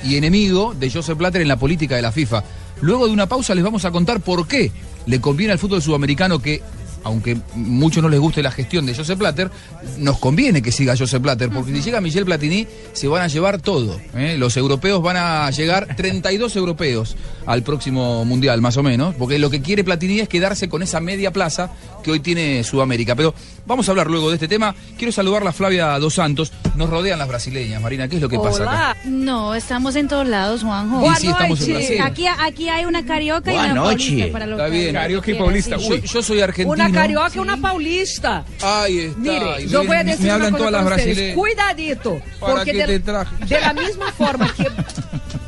y 0.03 0.15
enemigo 0.15 0.73
de 0.73 0.91
Joseph 0.91 1.17
Blatter 1.17 1.41
en 1.41 1.47
la 1.47 1.57
política 1.57 1.95
de 1.95 2.01
la 2.01 2.11
FIFA. 2.11 2.43
Luego 2.81 3.07
de 3.07 3.13
una 3.13 3.27
pausa 3.27 3.55
les 3.55 3.63
vamos 3.63 3.85
a 3.85 3.91
contar 3.91 4.21
por 4.21 4.47
qué 4.47 4.71
le 5.05 5.21
conviene 5.21 5.53
al 5.53 5.59
fútbol 5.59 5.81
sudamericano 5.81 6.39
que, 6.39 6.61
aunque 7.03 7.37
muchos 7.55 8.03
no 8.03 8.09
les 8.09 8.19
guste 8.19 8.41
la 8.43 8.51
gestión 8.51 8.85
de 8.85 8.95
Joseph 8.95 9.17
Blatter, 9.17 9.49
nos 9.97 10.19
conviene 10.19 10.61
que 10.61 10.71
siga 10.71 10.95
Joseph 10.97 11.21
Blatter, 11.21 11.49
porque 11.49 11.73
si 11.73 11.81
llega 11.81 12.01
Michel 12.01 12.25
Platini 12.25 12.67
se 12.93 13.07
van 13.07 13.21
a 13.23 13.27
llevar 13.27 13.61
todo. 13.61 13.99
¿eh? 14.15 14.35
Los 14.37 14.57
europeos 14.57 15.01
van 15.01 15.17
a 15.17 15.49
llegar 15.51 15.87
32 15.95 16.55
europeos 16.55 17.15
al 17.45 17.63
próximo 17.63 18.25
mundial, 18.25 18.61
más 18.61 18.77
o 18.77 18.83
menos, 18.83 19.15
porque 19.15 19.39
lo 19.39 19.49
que 19.49 19.61
quiere 19.61 19.83
Platini 19.83 20.19
es 20.19 20.27
quedarse 20.29 20.67
con 20.69 20.83
esa 20.83 20.99
media 20.99 21.31
plaza 21.31 21.71
que 22.03 22.11
hoy 22.11 22.19
tiene 22.19 22.63
Sudamérica. 22.63 23.15
Pero 23.15 23.33
vamos 23.65 23.87
a 23.87 23.91
hablar 23.91 24.07
luego 24.07 24.29
de 24.29 24.35
este 24.35 24.47
tema. 24.47 24.75
Quiero 24.97 25.11
saludar 25.11 25.47
a 25.47 25.51
Flavia 25.53 25.97
Dos 25.99 26.15
Santos. 26.15 26.51
Nos 26.75 26.89
rodean 26.89 27.19
las 27.19 27.27
brasileñas, 27.27 27.81
Marina. 27.81 28.07
¿Qué 28.07 28.17
es 28.17 28.21
lo 28.21 28.29
que 28.29 28.37
pasa 28.37 28.63
acá? 28.63 28.97
No, 29.05 29.55
estamos 29.55 29.95
en 29.95 30.07
todos 30.07 30.27
lados, 30.27 30.61
Juanjo. 30.63 31.05
Y 31.11 31.15
sí, 31.15 31.27
estamos 31.27 31.61
en 31.61 31.73
Brasil. 31.73 32.01
Aquí, 32.01 32.25
aquí 32.27 32.69
hay 32.69 32.85
una 32.85 33.05
carioca 33.05 33.51
y 33.51 33.55
Buenas 33.55 33.71
una 33.73 33.81
noches. 33.81 34.07
paulista 34.07 34.31
para 34.31 34.45
los 34.47 34.59
Está 34.59 34.69
bien. 34.71 34.93
Carioca 34.93 35.31
y 35.31 35.33
paulista. 35.35 35.77
Yo, 35.77 35.95
yo 35.95 36.21
soy 36.23 36.41
argentino. 36.41 36.73
Una 36.73 36.86
carioca 36.91 37.31
y 37.35 37.39
una 37.39 37.57
paulista. 37.57 38.43
Ahí 38.61 38.99
está. 38.99 39.19
Mire, 39.19 39.67
yo 39.67 39.81
me- 39.81 39.87
voy 39.87 39.97
a 39.97 40.03
decir 40.03 40.31
una 40.33 40.51
cosa 40.51 40.71
para 40.71 40.95
ustedes. 40.95 41.35
Cuidadito. 41.35 42.21
¿Para 42.39 42.53
porque 42.53 42.73
de, 42.73 42.99
de 42.99 43.59
la 43.61 43.73
misma 43.73 44.11
forma 44.11 44.53
que 44.53 44.67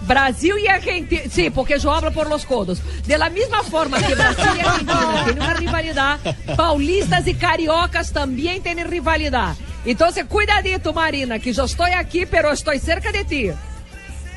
Brasil 0.08 0.54
y 0.64 0.68
Argentina... 0.68 1.22
Sí, 1.32 1.50
porque 1.52 1.78
yo 1.78 1.92
hablo 1.94 2.12
por 2.12 2.28
los 2.30 2.46
codos. 2.46 2.82
De 3.06 3.18
la 3.18 3.30
misma 3.30 3.62
forma 3.64 3.98
que 4.00 4.16
Brasil 4.16 4.46
y 4.58 4.60
Argentina 4.62 5.24
tienen 5.26 5.42
una 5.44 5.54
rivalidad, 5.54 6.20
paulistas 6.56 7.28
y 7.28 7.34
cariocas 7.36 8.12
también 8.12 8.62
tienen 8.64 8.88
rivalidad. 8.90 9.56
Entonces, 9.86 10.26
cuidadito, 10.26 10.94
Marina, 10.94 11.40
que 11.40 11.54
yo 11.54 11.64
estoy 11.66 11.92
aquí, 11.92 12.26
pero 12.26 12.52
estoy 12.52 12.80
cerca 12.80 13.12
de 13.12 13.24
ti. 13.24 13.52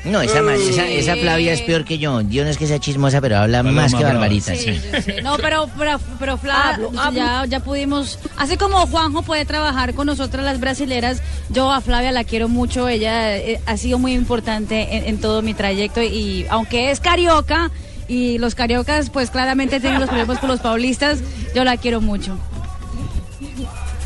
No, 0.05 0.21
esa, 0.21 0.41
ma- 0.41 0.55
esa, 0.55 0.85
esa 0.87 1.15
Flavia 1.15 1.53
es 1.53 1.61
peor 1.61 1.85
que 1.85 1.97
yo. 1.97 2.19
Yo 2.21 2.43
no 2.43 2.49
es 2.49 2.57
que 2.57 2.67
sea 2.67 2.77
chismosa, 2.79 3.21
pero 3.21 3.37
habla 3.37 3.59
Paloma 3.63 3.83
más 3.83 3.91
que 3.93 3.99
brava. 3.99 4.13
Barbarita. 4.15 4.53
Sí, 4.55 4.73
sí. 4.73 4.81
sí, 4.93 5.01
sí. 5.01 5.11
No, 5.23 5.37
pero, 5.37 5.69
pero, 5.77 5.99
pero 6.19 6.37
Fla, 6.37 6.71
Hablo, 6.73 6.91
hablo. 6.99 7.17
Ya, 7.19 7.45
ya 7.47 7.59
pudimos, 7.61 8.19
así 8.35 8.57
como 8.57 8.85
Juanjo 8.87 9.21
puede 9.21 9.45
trabajar 9.45 9.93
con 9.93 10.07
nosotras 10.07 10.43
las 10.43 10.59
brasileras, 10.59 11.21
yo 11.49 11.71
a 11.71 11.79
Flavia 11.79 12.11
la 12.11 12.23
quiero 12.25 12.49
mucho, 12.49 12.89
ella 12.89 13.37
eh, 13.37 13.61
ha 13.65 13.77
sido 13.77 13.97
muy 13.97 14.13
importante 14.13 14.97
en, 14.97 15.05
en 15.05 15.21
todo 15.21 15.41
mi 15.41 15.53
trayecto 15.53 16.01
y 16.03 16.45
aunque 16.49 16.91
es 16.91 16.99
carioca 16.99 17.71
y 18.09 18.37
los 18.39 18.55
cariocas 18.55 19.09
pues 19.09 19.31
claramente 19.31 19.79
tienen 19.79 20.01
los 20.01 20.09
problemas 20.09 20.39
con 20.39 20.49
los 20.49 20.59
paulistas, 20.59 21.19
yo 21.55 21.63
la 21.63 21.77
quiero 21.77 22.01
mucho. 22.01 22.37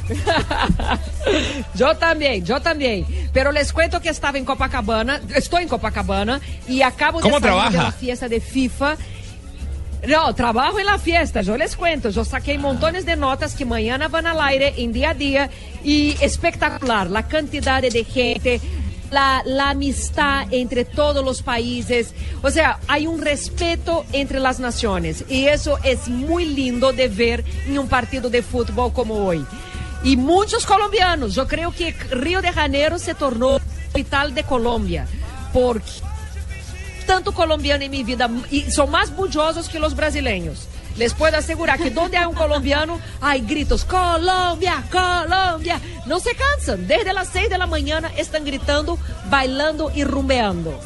Yo 1.75 1.95
también, 1.97 2.45
yo 2.45 2.61
también. 2.61 3.05
Pero 3.33 3.51
les 3.51 3.71
cuento 3.73 3.99
que 4.01 4.09
estaba 4.09 4.37
en 4.37 4.45
Copacabana, 4.45 5.21
estoy 5.35 5.63
en 5.63 5.69
Copacabana 5.69 6.39
y 6.67 6.81
acabo 6.81 7.19
de 7.19 7.23
¿Cómo 7.23 7.39
salir 7.39 7.53
de 7.55 7.61
trabaja? 7.61 7.83
la 7.83 7.91
fiesta 7.91 8.27
de 8.27 8.39
FIFA. 8.39 8.97
No, 10.07 10.33
trabajo 10.35 10.79
en 10.79 10.85
la 10.85 10.99
fiesta, 10.99 11.41
yo 11.41 11.57
les 11.57 11.75
cuento, 11.75 12.09
yo 12.11 12.23
saqué 12.23 12.57
montones 12.59 13.05
de 13.05 13.15
notas 13.15 13.55
que 13.55 13.65
mañana 13.65 14.07
van 14.07 14.27
al 14.27 14.39
aire 14.41 14.73
en 14.77 14.93
día 14.93 15.09
a 15.09 15.13
día 15.15 15.49
y 15.83 16.15
espectacular 16.21 17.09
la 17.09 17.27
cantidad 17.27 17.81
de 17.81 18.03
gente, 18.03 18.61
la, 19.09 19.41
la 19.45 19.71
amistad 19.71 20.45
entre 20.51 20.85
todos 20.85 21.25
los 21.25 21.41
países, 21.41 22.13
o 22.43 22.51
sea, 22.51 22.79
hay 22.87 23.07
un 23.07 23.21
respeto 23.21 24.05
entre 24.13 24.39
las 24.39 24.59
naciones 24.59 25.25
y 25.29 25.45
eso 25.47 25.79
es 25.83 26.07
muy 26.07 26.45
lindo 26.45 26.93
de 26.93 27.07
ver 27.07 27.43
en 27.67 27.79
un 27.79 27.87
partido 27.87 28.29
de 28.29 28.43
fútbol 28.43 28.93
como 28.93 29.15
hoy. 29.25 29.43
Y 30.03 30.17
muchos 30.17 30.65
colombianos, 30.65 31.33
yo 31.33 31.47
creo 31.47 31.71
que 31.71 31.91
Río 32.11 32.41
de 32.41 32.51
Janeiro 32.51 32.99
se 32.99 33.15
tornó 33.15 33.59
capital 33.87 34.33
de 34.33 34.43
Colombia, 34.43 35.07
porque 35.53 35.89
tanto 37.05 37.31
colombiano 37.31 37.83
en 37.83 37.91
mi 37.91 38.03
vida 38.03 38.29
y 38.51 38.69
son 38.69 38.91
más 38.91 39.15
bullosos 39.15 39.69
que 39.69 39.79
los 39.79 39.95
brasileños. 39.95 40.67
Les 40.97 41.13
puedo 41.13 41.37
asegurar 41.37 41.77
que 41.79 41.91
donde 41.91 42.17
hay 42.17 42.25
un 42.25 42.33
colombiano 42.33 42.99
hay 43.21 43.41
gritos, 43.41 43.85
Colombia, 43.85 44.83
Colombia. 44.91 45.79
No 46.07 46.19
se 46.19 46.31
cansan. 46.35 46.87
Desde 46.87 47.13
las 47.13 47.29
6 47.29 47.49
de 47.49 47.57
la 47.57 47.67
mañana 47.67 48.11
están 48.17 48.43
gritando, 48.43 48.97
bailando 49.29 49.91
y 49.93 50.03
rumbeando. 50.03 50.77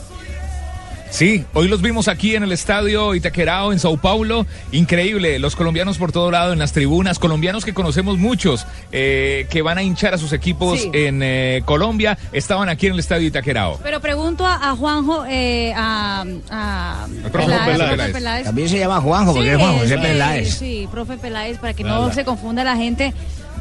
Sí, 1.11 1.43
hoy 1.53 1.67
los 1.67 1.81
vimos 1.81 2.07
aquí 2.07 2.35
en 2.35 2.43
el 2.43 2.53
estadio 2.53 3.13
Itaquerao 3.13 3.73
en 3.73 3.79
Sao 3.79 3.97
Paulo. 3.97 4.45
Increíble, 4.71 5.39
los 5.39 5.57
colombianos 5.57 5.97
por 5.97 6.13
todo 6.13 6.31
lado 6.31 6.53
en 6.53 6.59
las 6.59 6.71
tribunas, 6.71 7.19
colombianos 7.19 7.65
que 7.65 7.73
conocemos 7.73 8.17
muchos, 8.17 8.65
eh, 8.93 9.45
que 9.49 9.61
van 9.61 9.77
a 9.77 9.83
hinchar 9.83 10.13
a 10.13 10.17
sus 10.17 10.31
equipos 10.31 10.79
Sí. 10.79 10.89
en 10.93 11.21
eh, 11.21 11.63
Colombia, 11.65 12.17
estaban 12.31 12.69
aquí 12.69 12.87
en 12.87 12.93
el 12.93 12.99
estadio 12.99 13.27
Itaquerao. 13.27 13.77
Pero 13.83 13.99
pregunto 13.99 14.47
a, 14.47 14.71
a 14.71 14.75
Juanjo, 14.77 15.25
eh, 15.27 15.73
a, 15.75 16.23
a 16.49 17.07
profe 17.29 17.57
Peláez. 17.65 18.11
profe 18.11 18.43
También 18.45 18.69
se 18.69 18.79
llama 18.79 19.01
Juanjo, 19.01 19.33
porque 19.33 19.49
Sí, 19.49 19.53
es 19.55 19.59
Juan 19.61 19.73
José 19.79 19.95
sí, 19.95 20.01
Peláez. 20.01 20.57
Sí, 20.57 20.87
profe 20.89 21.17
Peláez, 21.17 21.57
para 21.57 21.73
que 21.73 21.83
no 21.83 22.13
se 22.13 22.23
confunda 22.23 22.63
la 22.63 22.77
gente. 22.77 23.13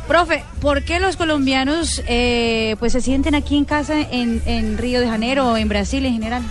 Profe, 0.06 0.44
¿por 0.60 0.84
qué 0.84 1.00
los 1.00 1.16
colombianos 1.16 2.00
eh, 2.06 2.76
pues 2.78 2.92
se 2.92 3.00
sienten 3.00 3.34
aquí 3.34 3.56
en 3.56 3.64
casa 3.64 4.00
en, 4.00 4.40
en 4.46 4.78
Río 4.78 5.00
de 5.00 5.08
Janeiro 5.08 5.48
o 5.50 5.56
en 5.56 5.68
Brasil 5.68 6.06
en 6.06 6.12
general? 6.14 6.42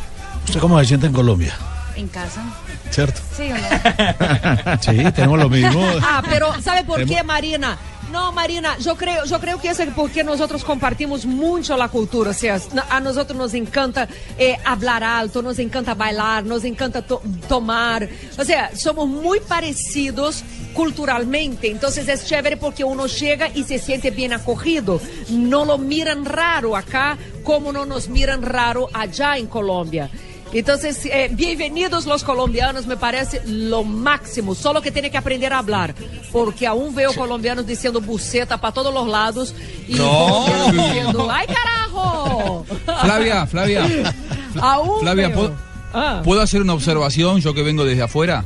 ¿Usted 0.50 0.62
cómo 0.62 0.80
se 0.80 0.86
siente 0.86 1.06
en 1.06 1.14
Colombia? 1.14 1.54
En 1.96 2.08
casa. 2.08 2.42
¿Cierto? 2.90 3.22
¿Sí 3.38 3.44
o 3.52 3.56
no? 3.56 4.78
Sí, 4.82 5.12
tenemos 5.14 5.38
lo 5.38 5.48
mismo. 5.50 5.86
Ah, 6.02 6.24
pero 6.28 6.60
¿sabe 6.62 6.84
por 6.84 7.06
qué, 7.06 7.24
Marina? 7.24 7.78
No, 8.12 8.32
Marina, 8.32 8.76
yo 8.80 8.96
creo, 8.96 9.26
yo 9.26 9.40
creo 9.40 9.62
que 9.62 9.70
es 9.70 9.80
porque 9.96 10.24
nosotros 10.24 10.64
compartimos 10.64 11.28
mucho 11.28 11.78
la 11.78 11.90
cultura. 11.90 12.32
O 12.32 12.34
sea, 12.34 12.60
a 12.90 13.00
nosotros 13.00 13.38
nos 13.38 13.54
encanta 13.54 14.08
eh, 14.40 14.58
hablar 14.66 15.04
alto, 15.04 15.44
nos 15.44 15.60
encanta 15.60 15.94
bailar, 15.94 16.44
nos 16.44 16.64
encanta 16.64 17.04
to- 17.04 17.22
tomar. 17.48 18.10
O 18.40 18.44
sea, 18.44 18.72
somos 18.76 19.08
muy 19.08 19.40
parecidos 19.42 20.44
culturalmente. 20.74 21.70
Entonces 21.70 22.08
es 22.08 22.26
chévere 22.26 22.58
porque 22.58 22.84
uno 22.84 23.06
llega 23.06 23.50
y 23.54 23.64
se 23.66 23.78
siente 23.78 24.10
bien 24.10 24.34
acogido. 24.34 25.00
No 25.30 25.64
lo 25.66 25.78
miran 25.78 26.26
raro 26.26 26.76
acá 26.76 27.16
como 27.44 27.72
no 27.72 27.86
nos 27.86 28.10
miran 28.10 28.42
raro 28.42 28.88
allá 28.94 29.38
en 29.38 29.46
Colombia. 29.46 30.10
Entonces, 30.52 31.06
eh, 31.06 31.30
bienvenidos 31.32 32.08
los 32.08 32.24
colombianos, 32.24 32.88
me 32.88 32.98
parece 32.98 33.42
lo 33.46 33.84
máximo. 33.84 34.56
Solo 34.56 34.82
que 34.82 34.92
tienen 34.92 35.12
que 35.12 35.18
aprender 35.18 35.54
a 35.54 35.60
hablar, 35.60 35.94
porque 36.32 36.66
aún 36.66 36.96
veo 36.96 37.14
colombianos 37.14 37.68
diciendo 37.68 38.02
buceta 38.02 38.60
para 38.60 38.74
todos 38.74 38.92
los 38.94 39.08
lados 39.08 39.54
y 39.88 39.94
No. 39.94 40.46
diciendo, 40.72 41.30
¡ay 41.32 41.46
carajo! 41.48 42.66
Flavia, 43.02 43.46
Flavia. 43.46 44.14
Aún 44.60 45.02
Flavia, 45.02 45.28
veo. 45.28 45.38
¿puedo, 45.38 45.56
Ah. 45.94 46.22
¿puedo 46.24 46.42
hacer 46.42 46.62
una 46.62 46.74
observación 46.74 47.40
yo 47.42 47.54
que 47.54 47.62
vengo 47.62 47.86
desde 47.86 48.02
afuera? 48.04 48.46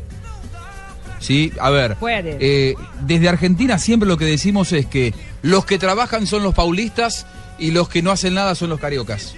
Sí, 1.20 1.54
a 1.62 1.70
ver. 1.70 1.96
Puede. 1.96 2.38
eh, 2.42 2.76
desde 3.02 3.30
Argentina 3.30 3.78
siempre 3.80 4.10
lo 4.10 4.18
que 4.18 4.26
decimos 4.26 4.74
es 4.74 4.86
que 4.86 5.14
los 5.42 5.66
que 5.66 5.80
trabajan 5.80 6.28
son 6.28 6.44
los 6.44 6.54
paulistas 6.54 7.26
y 7.58 7.72
los 7.72 7.88
que 7.88 8.02
no 8.02 8.12
hacen 8.12 8.34
nada 8.34 8.56
son 8.56 8.70
los 8.70 8.80
cariocas. 8.82 9.36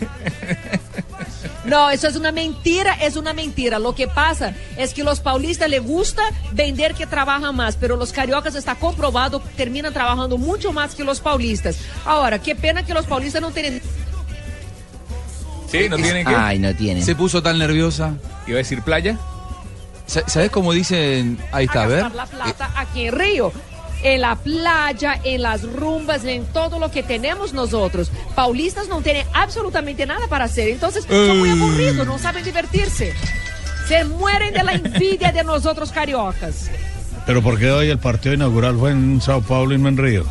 No, 1.66 1.90
eso 1.90 2.06
es 2.08 2.16
una 2.16 2.32
mentira, 2.32 2.94
es 2.94 3.16
una 3.16 3.32
mentira. 3.32 3.78
Lo 3.78 3.94
que 3.94 4.06
pasa 4.08 4.54
es 4.76 4.94
que 4.94 5.02
los 5.04 5.20
paulistas 5.20 5.68
les 5.68 5.82
gusta 5.82 6.22
vender 6.52 6.94
que 6.94 7.06
trabajan 7.06 7.54
más, 7.56 7.76
pero 7.76 7.96
los 7.96 8.12
cariocas 8.12 8.54
está 8.54 8.74
comprobado 8.76 9.40
terminan 9.56 9.92
trabajando 9.92 10.38
mucho 10.38 10.72
más 10.72 10.94
que 10.94 11.04
los 11.04 11.20
paulistas. 11.20 11.76
Ahora, 12.04 12.40
qué 12.40 12.54
pena 12.54 12.84
que 12.84 12.94
los 12.94 13.06
paulistas 13.06 13.42
no 13.42 13.50
tienen 13.50 13.82
Sí, 15.70 15.88
no 15.88 15.96
tienen 15.96 16.24
que. 16.26 16.34
Ay, 16.34 16.58
no 16.58 16.74
tienen. 16.74 17.04
Se 17.04 17.14
puso 17.16 17.42
tan 17.42 17.58
nerviosa. 17.58 18.14
Iba 18.46 18.56
a 18.56 18.58
decir 18.58 18.82
playa. 18.82 19.18
Sa- 20.06 20.26
¿Sabes 20.28 20.50
cómo 20.50 20.72
dicen? 20.72 21.38
Ahí 21.50 21.64
está, 21.66 21.82
a 21.82 21.86
ver. 21.88 22.12
la 22.14 22.26
plata 22.26 22.70
aquí 22.76 23.06
en 23.06 23.18
Río. 23.18 23.52
En 24.02 24.20
la 24.20 24.36
playa, 24.36 25.20
en 25.24 25.42
las 25.42 25.62
rumbas, 25.62 26.24
en 26.24 26.44
todo 26.46 26.78
lo 26.78 26.90
que 26.90 27.02
tenemos 27.02 27.52
nosotros. 27.52 28.10
Paulistas 28.34 28.88
no 28.88 29.00
tienen 29.00 29.26
absolutamente 29.32 30.06
nada 30.06 30.28
para 30.28 30.44
hacer. 30.44 30.68
Entonces, 30.68 31.04
son 31.08 31.38
muy 31.38 31.50
aburridos, 31.50 32.06
no 32.06 32.18
saben 32.18 32.44
divertirse. 32.44 33.12
Se 33.88 34.04
mueren 34.04 34.52
de 34.52 34.62
la 34.62 34.72
envidia 34.74 35.32
de 35.32 35.42
nosotros 35.44 35.90
cariocas. 35.90 36.70
Pero 37.26 37.42
¿por 37.42 37.58
qué 37.58 37.70
hoy 37.72 37.90
el 37.90 37.98
partido 37.98 38.34
inaugural 38.34 38.78
fue 38.78 38.92
en 38.92 39.20
Sao 39.20 39.40
Paulo 39.42 39.74
y 39.74 39.78
no 39.78 39.88
en 39.88 39.96
Río? 39.96 40.24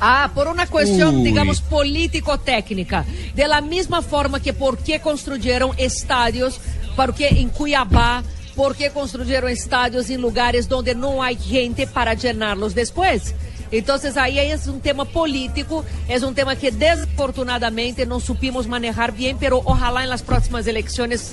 Ah, 0.00 0.30
por 0.34 0.48
una 0.48 0.66
cuestión, 0.66 1.16
Uy. 1.16 1.24
digamos, 1.24 1.60
político-técnica. 1.60 3.04
De 3.34 3.48
la 3.48 3.60
misma 3.60 4.00
forma 4.00 4.40
que 4.40 4.52
por 4.52 4.78
qué 4.78 5.00
construyeron 5.00 5.72
estadios, 5.76 6.60
porque 6.96 7.28
en 7.28 7.48
Cuiabá, 7.50 8.22
por 8.58 8.74
qué 8.74 8.90
construyeron 8.90 9.48
estadios 9.52 10.10
en 10.10 10.20
lugares 10.20 10.68
donde 10.68 10.96
no 10.96 11.22
hay 11.22 11.36
gente 11.36 11.86
para 11.86 12.14
llenarlos 12.14 12.74
después. 12.74 13.32
Entonces 13.70 14.16
ahí 14.16 14.36
es 14.40 14.66
un 14.66 14.80
tema 14.80 15.04
político, 15.04 15.84
es 16.08 16.24
un 16.24 16.34
tema 16.34 16.56
que 16.56 16.72
desafortunadamente 16.72 18.04
no 18.04 18.18
supimos 18.18 18.66
manejar 18.66 19.12
bien, 19.12 19.36
pero 19.38 19.62
ojalá 19.64 20.02
en 20.02 20.10
las 20.10 20.24
próximas 20.24 20.66
elecciones 20.66 21.30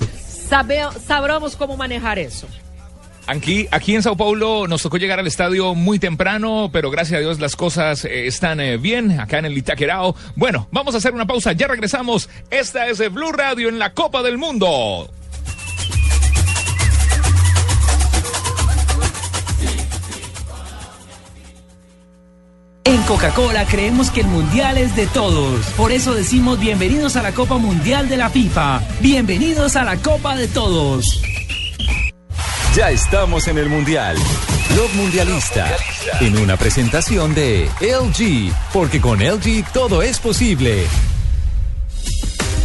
sabe, 0.48 0.82
sabramos 1.04 1.56
cómo 1.56 1.76
manejar 1.76 2.20
eso. 2.20 2.46
Aquí, 3.26 3.66
aquí 3.72 3.96
en 3.96 4.04
Sao 4.04 4.16
Paulo 4.16 4.68
nos 4.68 4.82
tocó 4.82 4.96
llegar 4.96 5.18
al 5.18 5.26
estadio 5.26 5.74
muy 5.74 5.98
temprano, 5.98 6.70
pero 6.72 6.92
gracias 6.92 7.18
a 7.18 7.20
Dios 7.20 7.40
las 7.40 7.56
cosas 7.56 8.04
eh, 8.04 8.28
están 8.28 8.60
eh, 8.60 8.76
bien 8.76 9.18
acá 9.18 9.40
en 9.40 9.46
el 9.46 9.58
Itaquerao. 9.58 10.14
Bueno, 10.36 10.68
vamos 10.70 10.94
a 10.94 10.98
hacer 10.98 11.12
una 11.12 11.26
pausa, 11.26 11.50
ya 11.54 11.66
regresamos. 11.66 12.28
Esta 12.50 12.86
es 12.86 13.00
eh, 13.00 13.08
Blue 13.08 13.32
Radio 13.32 13.68
en 13.68 13.80
la 13.80 13.94
Copa 13.94 14.22
del 14.22 14.38
Mundo. 14.38 15.10
En 22.86 23.02
Coca-Cola 23.02 23.66
creemos 23.66 24.12
que 24.12 24.20
el 24.20 24.28
mundial 24.28 24.78
es 24.78 24.94
de 24.94 25.08
todos. 25.08 25.66
Por 25.76 25.90
eso 25.90 26.14
decimos 26.14 26.60
bienvenidos 26.60 27.16
a 27.16 27.22
la 27.22 27.32
Copa 27.32 27.58
Mundial 27.58 28.08
de 28.08 28.16
la 28.16 28.30
FIFA. 28.30 28.80
Bienvenidos 29.00 29.74
a 29.74 29.82
la 29.82 29.96
Copa 29.96 30.36
de 30.36 30.46
Todos. 30.46 31.20
Ya 32.76 32.92
estamos 32.92 33.48
en 33.48 33.58
el 33.58 33.68
Mundial. 33.68 34.16
Blog 34.70 34.94
Mundialista. 34.94 35.66
En 36.20 36.38
una 36.38 36.56
presentación 36.56 37.34
de 37.34 37.68
LG. 37.80 38.54
Porque 38.72 39.00
con 39.00 39.18
LG 39.18 39.64
todo 39.72 40.00
es 40.00 40.20
posible. 40.20 40.86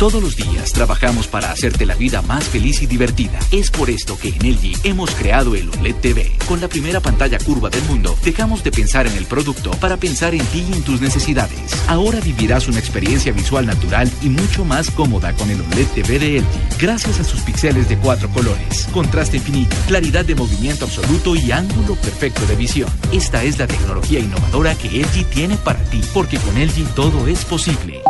Todos 0.01 0.19
los 0.19 0.35
días 0.35 0.73
trabajamos 0.73 1.27
para 1.27 1.51
hacerte 1.51 1.85
la 1.85 1.93
vida 1.93 2.23
más 2.23 2.45
feliz 2.45 2.81
y 2.81 2.87
divertida. 2.87 3.37
Es 3.51 3.69
por 3.69 3.91
esto 3.91 4.17
que 4.17 4.29
en 4.29 4.53
LG 4.53 4.83
hemos 4.83 5.11
creado 5.11 5.53
el 5.53 5.69
OLED 5.69 5.93
TV. 5.97 6.31
Con 6.47 6.59
la 6.59 6.67
primera 6.67 7.01
pantalla 7.01 7.37
curva 7.37 7.69
del 7.69 7.83
mundo, 7.83 8.17
dejamos 8.23 8.63
de 8.63 8.71
pensar 8.71 9.05
en 9.05 9.15
el 9.15 9.27
producto 9.27 9.69
para 9.79 9.97
pensar 9.97 10.33
en 10.33 10.43
ti 10.47 10.65
y 10.67 10.73
en 10.73 10.81
tus 10.81 11.01
necesidades. 11.01 11.71
Ahora 11.87 12.19
vivirás 12.19 12.67
una 12.67 12.79
experiencia 12.79 13.31
visual 13.31 13.67
natural 13.67 14.11
y 14.23 14.29
mucho 14.29 14.65
más 14.65 14.89
cómoda 14.89 15.33
con 15.33 15.51
el 15.51 15.61
OLED 15.61 15.87
TV 15.93 16.17
de 16.17 16.39
LG. 16.39 16.79
Gracias 16.79 17.19
a 17.19 17.23
sus 17.23 17.41
píxeles 17.41 17.87
de 17.87 17.97
cuatro 17.97 18.27
colores, 18.29 18.87
contraste 18.91 19.37
infinito, 19.37 19.75
claridad 19.85 20.25
de 20.25 20.33
movimiento 20.33 20.85
absoluto 20.85 21.35
y 21.35 21.51
ángulo 21.51 21.93
perfecto 21.93 22.43
de 22.47 22.55
visión. 22.55 22.89
Esta 23.11 23.43
es 23.43 23.59
la 23.59 23.67
tecnología 23.67 24.19
innovadora 24.19 24.73
que 24.73 24.87
LG 24.87 25.29
tiene 25.29 25.57
para 25.57 25.83
ti, 25.91 26.01
porque 26.11 26.39
con 26.39 26.55
LG 26.59 26.87
todo 26.95 27.27
es 27.27 27.45
posible. 27.45 28.01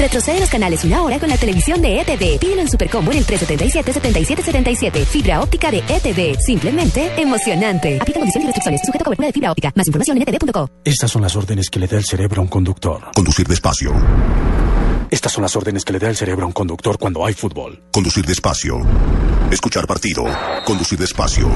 Retrocede 0.00 0.40
los 0.40 0.48
canales 0.48 0.82
una 0.82 1.02
hora 1.02 1.20
con 1.20 1.28
la 1.28 1.36
televisión 1.36 1.82
de 1.82 2.00
ETV. 2.00 2.40
Pídelo 2.40 2.62
en 2.62 2.70
Supercombo 2.70 3.12
en 3.12 3.18
el 3.18 3.26
377-7777. 3.26 5.04
Fibra 5.04 5.42
óptica 5.42 5.70
de 5.70 5.84
ETV. 5.86 6.40
Simplemente 6.40 7.20
emocionante. 7.20 7.98
Aplica 8.00 8.18
condiciones 8.18 8.44
y 8.44 8.46
restricciones. 8.46 8.80
Sujeto 8.80 9.02
a 9.02 9.04
cobertura 9.04 9.26
de 9.26 9.32
fibra 9.34 9.52
óptica. 9.52 9.72
Más 9.74 9.86
información 9.86 10.16
en 10.16 10.22
etv.co. 10.26 10.70
Estas 10.84 11.10
son 11.10 11.20
las 11.20 11.36
órdenes 11.36 11.68
que 11.68 11.78
le 11.78 11.86
da 11.86 11.98
el 11.98 12.04
cerebro 12.04 12.40
a 12.40 12.44
un 12.44 12.48
conductor. 12.48 13.10
Conducir 13.14 13.46
despacio. 13.46 13.92
Estas 15.10 15.32
son 15.32 15.42
las 15.42 15.54
órdenes 15.54 15.84
que 15.84 15.92
le 15.92 15.98
da 15.98 16.08
el 16.08 16.16
cerebro 16.16 16.44
a 16.44 16.46
un 16.46 16.54
conductor 16.54 16.96
cuando 16.98 17.26
hay 17.26 17.34
fútbol. 17.34 17.82
Conducir 17.92 18.24
despacio. 18.24 18.78
Escuchar 19.50 19.86
partido. 19.86 20.24
Conducir 20.64 20.98
despacio. 20.98 21.46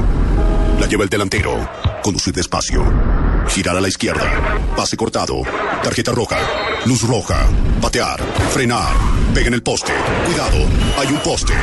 La 0.79 0.87
lleva 0.87 1.05
el 1.05 1.09
delantero. 1.09 1.67
Conducir 2.03 2.35
despacio. 2.35 2.85
Girar 3.49 3.79
a 3.79 3.81
la 3.81 3.89
izquierda. 3.89 4.61
Pase 4.77 4.99
cortado. 4.99 5.41
Tarjeta 5.83 6.13
roja. 6.13 6.37
Luz 6.87 7.03
roja. 7.03 7.49
Patear. 7.81 8.21
Frenar. 8.51 8.95
Pega 9.33 9.49
en 9.49 9.55
el 9.55 9.63
poste. 9.63 9.93
Cuidado. 10.27 10.59
Hay 10.99 11.09
un 11.09 11.19
poste. 11.21 11.55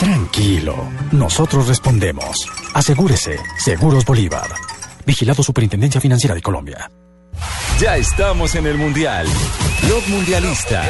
Tranquilo. 0.00 0.88
Nosotros 1.12 1.68
respondemos. 1.68 2.48
Asegúrese. 2.74 3.38
Seguros 3.58 4.04
Bolívar. 4.04 4.48
Vigilado 5.06 5.42
Superintendencia 5.44 6.00
Financiera 6.00 6.34
de 6.34 6.42
Colombia. 6.42 6.90
Ya 7.80 7.96
estamos 7.96 8.56
en 8.56 8.66
el 8.66 8.76
Mundial. 8.76 9.26
Blog 9.86 10.08
Mundialista. 10.08 10.84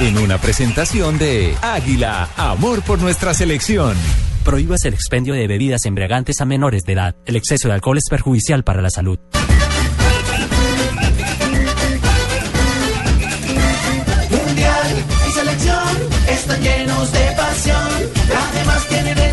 En 0.00 0.16
una 0.16 0.38
presentación 0.38 1.18
de 1.18 1.54
Águila. 1.60 2.30
Amor 2.36 2.80
por 2.82 2.98
nuestra 2.98 3.34
selección. 3.34 3.94
Prohíbas 4.42 4.84
el 4.86 4.94
expendio 4.94 5.34
de 5.34 5.46
bebidas 5.46 5.84
embriagantes 5.84 6.40
a 6.40 6.46
menores 6.46 6.84
de 6.84 6.94
edad. 6.94 7.14
El 7.26 7.36
exceso 7.36 7.68
de 7.68 7.74
alcohol 7.74 7.98
es 7.98 8.08
perjudicial 8.08 8.64
para 8.64 8.80
la 8.80 8.90
salud. 8.90 9.18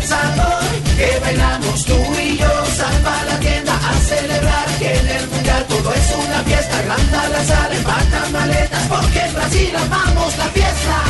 Sabor 0.06 0.64
que 0.96 1.18
bailamos 1.20 1.84
tú 1.84 1.98
y 2.20 2.36
yo. 2.38 2.66
Salva 2.76 3.24
la 3.24 3.40
tienda 3.40 3.74
a 3.74 3.94
celebrar 4.00 4.66
que 4.78 4.94
en 4.94 5.08
el 5.08 5.28
mundial 5.28 5.64
todo 5.68 5.94
es 5.94 6.14
una 6.26 6.42
fiesta. 6.44 6.78
Agranda 6.78 7.28
la 7.28 7.44
sala, 7.44 7.76
empacan 7.76 8.32
maletas 8.32 8.86
porque 8.88 9.20
en 9.20 9.34
Brasil 9.34 9.76
amamos 9.76 10.38
la 10.38 10.44
fiesta. 10.46 11.02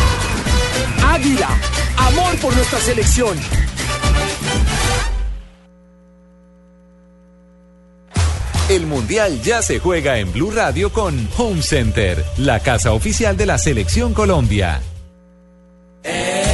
Águila, 1.13 1.49
amor 1.97 2.37
por 2.39 2.55
nuestra 2.57 2.81
selección. 2.81 3.39
El 8.71 8.87
Mundial 8.87 9.43
ya 9.43 9.61
se 9.61 9.79
juega 9.79 10.19
en 10.19 10.33
Blue 10.33 10.51
Radio 10.51 10.91
con 10.91 11.29
Home 11.37 11.61
Center, 11.61 12.25
la 12.39 12.61
casa 12.61 12.93
oficial 12.93 13.37
de 13.37 13.45
la 13.45 13.59
Selección 13.59 14.15
Colombia. 14.15 14.81
Aquí 16.03 16.54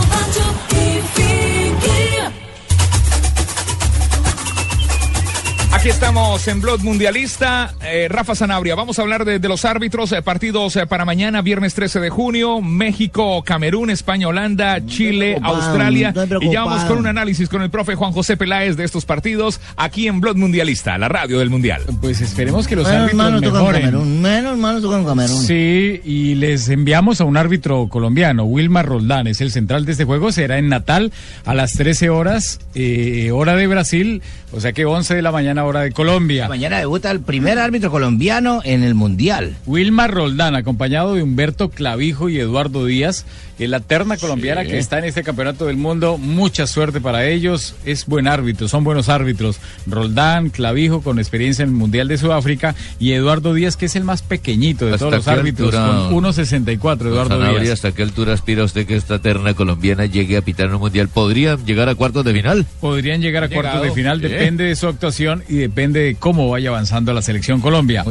Aquí 5.81 5.89
estamos 5.89 6.47
en 6.47 6.61
Blog 6.61 6.83
Mundialista. 6.83 7.73
Eh, 7.83 8.05
Rafa 8.07 8.35
Sanabria, 8.35 8.75
vamos 8.75 8.99
a 8.99 9.01
hablar 9.01 9.25
de, 9.25 9.39
de 9.39 9.47
los 9.47 9.65
árbitros, 9.65 10.11
eh, 10.11 10.21
partidos 10.21 10.75
eh, 10.75 10.85
para 10.85 11.05
mañana, 11.05 11.41
viernes 11.41 11.73
13 11.73 11.99
de 11.99 12.11
junio, 12.11 12.61
México, 12.61 13.41
Camerún, 13.43 13.89
España, 13.89 14.27
Holanda, 14.27 14.85
Chile, 14.85 15.39
Australia. 15.41 16.13
Y 16.39 16.51
ya 16.51 16.65
vamos 16.65 16.83
con 16.83 16.99
un 16.99 17.07
análisis 17.07 17.49
con 17.49 17.63
el 17.63 17.71
profe 17.71 17.95
Juan 17.95 18.11
José 18.11 18.37
Peláez 18.37 18.77
de 18.77 18.83
estos 18.83 19.05
partidos 19.05 19.59
aquí 19.75 20.07
en 20.07 20.21
Blog 20.21 20.37
Mundialista, 20.37 20.99
la 20.99 21.09
radio 21.09 21.39
del 21.39 21.49
Mundial. 21.49 21.81
Pues 21.99 22.21
esperemos 22.21 22.67
que 22.67 22.75
los 22.75 22.87
Menos 22.87 23.19
árbitros 23.19 23.51
mejoren. 23.51 23.81
Camerún. 23.81 24.21
Menos 24.21 24.57
mal 24.59 24.75
nos 24.75 24.83
toca 24.83 24.99
en 24.99 25.05
Camerún. 25.05 25.41
Sí, 25.41 25.99
y 26.05 26.35
les 26.35 26.69
enviamos 26.69 27.21
a 27.21 27.23
un 27.23 27.37
árbitro 27.37 27.87
colombiano, 27.89 28.43
Wilmar 28.43 28.85
Roldán, 28.85 29.25
es 29.25 29.41
el 29.41 29.49
central 29.49 29.85
de 29.87 29.93
este 29.93 30.05
juego, 30.05 30.31
será 30.31 30.59
en 30.59 30.69
Natal 30.69 31.11
a 31.43 31.55
las 31.55 31.71
13 31.71 32.11
horas, 32.11 32.59
eh, 32.75 33.31
hora 33.33 33.55
de 33.55 33.65
Brasil, 33.65 34.21
o 34.51 34.59
sea 34.59 34.73
que 34.73 34.85
11 34.85 35.15
de 35.15 35.23
la 35.23 35.31
mañana, 35.31 35.63
hora 35.63 35.70
de 35.79 35.91
Colombia. 35.91 36.47
Mañana 36.49 36.77
debuta 36.77 37.09
el 37.09 37.21
primer 37.21 37.57
árbitro 37.57 37.89
colombiano 37.89 38.59
en 38.63 38.83
el 38.83 38.93
Mundial. 38.93 39.55
Wilmar 39.65 40.11
Roldán, 40.11 40.55
acompañado 40.55 41.15
de 41.15 41.23
Humberto 41.23 41.69
Clavijo 41.69 42.29
y 42.29 42.39
Eduardo 42.39 42.85
Díaz, 42.85 43.25
la 43.67 43.79
terna 43.79 44.17
colombiana 44.17 44.63
que 44.63 44.77
está 44.77 44.99
en 44.99 45.05
este 45.05 45.23
campeonato 45.23 45.65
del 45.65 45.77
mundo, 45.77 46.17
mucha 46.17 46.67
suerte 46.67 47.01
para 47.01 47.27
ellos, 47.27 47.75
es 47.85 48.05
buen 48.05 48.27
árbitro, 48.27 48.67
son 48.67 48.83
buenos 48.83 49.09
árbitros. 49.09 49.59
Roldán, 49.87 50.49
Clavijo 50.49 51.01
con 51.01 51.19
experiencia 51.19 51.63
en 51.63 51.69
el 51.69 51.75
Mundial 51.75 52.07
de 52.07 52.17
Sudáfrica 52.17 52.75
y 52.99 53.11
Eduardo 53.13 53.53
Díaz 53.53 53.77
que 53.77 53.85
es 53.85 53.95
el 53.95 54.03
más 54.03 54.21
pequeñito 54.21 54.85
de 54.85 54.93
¿Hasta 54.93 55.05
todos 55.05 55.13
los 55.17 55.27
árbitros 55.27 55.73
altura, 55.75 56.09
con 56.09 56.23
1.64 56.23 57.01
Eduardo 57.07 57.37
Sanabria, 57.37 57.59
Díaz. 57.61 57.73
¿Hasta 57.73 57.91
qué 57.91 58.03
altura 58.03 58.33
aspira 58.33 58.63
usted 58.63 58.85
que 58.85 58.95
esta 58.95 59.19
terna 59.19 59.53
colombiana 59.53 60.05
llegue 60.05 60.37
a 60.37 60.41
pitar 60.41 60.67
en 60.67 60.75
un 60.75 60.81
mundial? 60.81 61.07
¿Podrían 61.07 61.63
llegar 61.65 61.89
a 61.89 61.95
cuartos 61.95 62.25
de 62.25 62.33
final? 62.33 62.65
Podrían 62.79 63.21
llegar 63.21 63.43
a 63.43 63.49
cuartos 63.49 63.81
de 63.81 63.91
final, 63.91 64.21
Sí. 64.21 64.27
depende 64.27 64.63
de 64.63 64.75
su 64.75 64.87
actuación 64.87 65.43
y 65.47 65.55
depende 65.57 65.99
de 66.01 66.15
cómo 66.15 66.49
vaya 66.49 66.69
avanzando 66.69 67.13
la 67.13 67.21
selección 67.21 67.61
Colombia. 67.61 68.03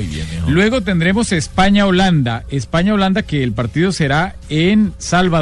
Luego 0.49 0.83
tendremos 0.83 1.33
España-Holanda. 1.33 2.45
España-Holanda 2.51 3.23
que 3.23 3.43
el 3.43 3.53
partido 3.53 3.93
será 3.93 4.37
en 4.49 4.93
Salvador. 4.99 5.40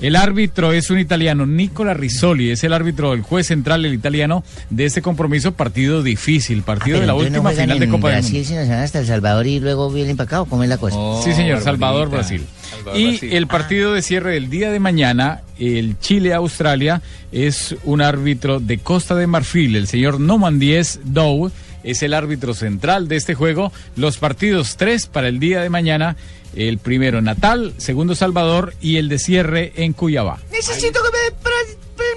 El 0.00 0.14
árbitro 0.14 0.72
es 0.72 0.90
un 0.90 0.98
italiano, 1.00 1.44
Nicola 1.44 1.92
Rizzoli, 1.92 2.50
es 2.52 2.62
el 2.62 2.72
árbitro, 2.72 3.14
el 3.14 3.22
juez 3.22 3.48
central, 3.48 3.84
el 3.84 3.94
italiano, 3.94 4.44
de 4.70 4.84
este 4.84 5.02
compromiso. 5.02 5.52
Partido 5.52 6.04
difícil, 6.04 6.62
partido 6.62 7.00
de 7.00 7.06
la 7.06 7.14
Ah, 7.14 7.16
Pero 7.16 7.26
entonces 7.26 7.38
última 7.38 7.50
no 7.50 7.56
final 7.62 7.78
de 7.80 7.88
Copa 7.88 8.10
del 8.10 8.22
Mundo. 8.22 8.44
sino 8.44 8.60
hasta 8.74 9.00
El 9.00 9.06
Salvador 9.06 9.46
y 9.48 9.58
luego 9.58 9.90
vienen 9.90 10.16
para 10.16 10.26
acá, 10.26 10.40
¿o 10.42 10.46
cómo 10.46 10.62
es 10.62 10.68
la 10.68 10.78
cosa? 10.78 10.96
Sí, 11.24 11.32
señor, 11.34 11.60
Salvador, 11.62 12.10
Brasil. 12.10 12.44
y 12.94 13.34
el 13.34 13.48
partido 13.48 13.92
de 13.92 14.02
cierre 14.02 14.34
del 14.34 14.48
día 14.50 14.70
de 14.70 14.78
mañana, 14.78 15.40
el 15.58 15.98
Chile-Australia, 15.98 17.02
es 17.32 17.74
un 17.84 18.00
árbitro 18.00 18.60
de 18.60 18.78
Costa 18.78 19.14
de 19.16 19.26
Marfil, 19.26 19.74
el 19.76 19.88
señor 19.88 20.20
Noman 20.20 20.58
10 20.60 21.00
Dow, 21.06 21.50
es 21.90 22.02
el 22.02 22.14
árbitro 22.14 22.54
central 22.54 23.08
de 23.08 23.16
este 23.16 23.34
juego. 23.34 23.72
Los 23.96 24.18
partidos 24.18 24.76
tres 24.76 25.06
para 25.06 25.28
el 25.28 25.38
día 25.38 25.60
de 25.60 25.70
mañana, 25.70 26.16
el 26.54 26.78
primero 26.78 27.20
Natal, 27.22 27.74
segundo 27.78 28.14
Salvador 28.14 28.74
y 28.80 28.96
el 28.96 29.08
de 29.08 29.18
cierre 29.18 29.72
en 29.76 29.92
Cuyabá. 29.92 30.38
Necesito 30.52 31.00
que 31.02 31.10
me 31.10 31.36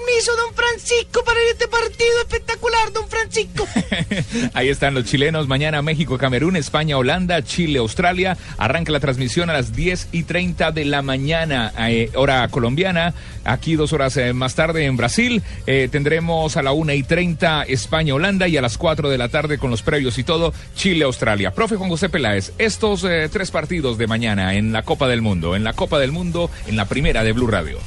permiso, 0.01 0.31
don 0.35 0.53
Francisco, 0.53 1.23
para 1.23 1.39
este 1.51 1.67
partido 1.67 2.21
espectacular, 2.21 2.93
don 2.93 3.07
Francisco. 3.07 3.67
Ahí 4.53 4.69
están 4.69 4.93
los 4.93 5.05
chilenos. 5.05 5.47
Mañana 5.47 5.81
México, 5.81 6.17
Camerún, 6.17 6.55
España, 6.55 6.97
Holanda, 6.97 7.41
Chile, 7.43 7.79
Australia. 7.79 8.37
Arranca 8.57 8.91
la 8.91 8.99
transmisión 8.99 9.49
a 9.49 9.53
las 9.53 9.73
10 9.73 10.09
y 10.11 10.23
30 10.23 10.71
de 10.71 10.85
la 10.85 11.01
mañana, 11.01 11.73
eh, 11.87 12.09
hora 12.15 12.47
colombiana. 12.49 13.13
Aquí 13.43 13.75
dos 13.75 13.93
horas 13.93 14.15
eh, 14.17 14.33
más 14.33 14.55
tarde 14.55 14.85
en 14.85 14.97
Brasil. 14.97 15.41
Eh, 15.65 15.89
tendremos 15.91 16.57
a 16.57 16.63
la 16.63 16.71
1 16.71 16.93
y 16.93 17.03
30 17.03 17.63
España, 17.63 18.13
Holanda. 18.13 18.47
Y 18.47 18.57
a 18.57 18.61
las 18.61 18.77
4 18.77 19.09
de 19.09 19.17
la 19.17 19.29
tarde 19.29 19.57
con 19.57 19.71
los 19.71 19.81
previos 19.81 20.17
y 20.17 20.23
todo, 20.23 20.53
Chile, 20.75 21.05
Australia. 21.05 21.51
Profe 21.51 21.75
Juan 21.75 21.89
José 21.89 22.09
Peláez, 22.09 22.53
estos 22.57 23.05
tres 23.31 23.51
partidos 23.51 23.97
de 23.97 24.07
mañana 24.07 24.55
en 24.55 24.71
la 24.71 24.83
Copa 24.83 25.07
del 25.07 25.21
Mundo. 25.21 25.55
En 25.55 25.63
la 25.63 25.73
Copa 25.73 25.99
del 25.99 26.11
Mundo, 26.11 26.49
en 26.67 26.75
la 26.75 26.85
primera 26.85 27.23
de 27.23 27.31
Blue 27.33 27.47
Radio. 27.47 27.79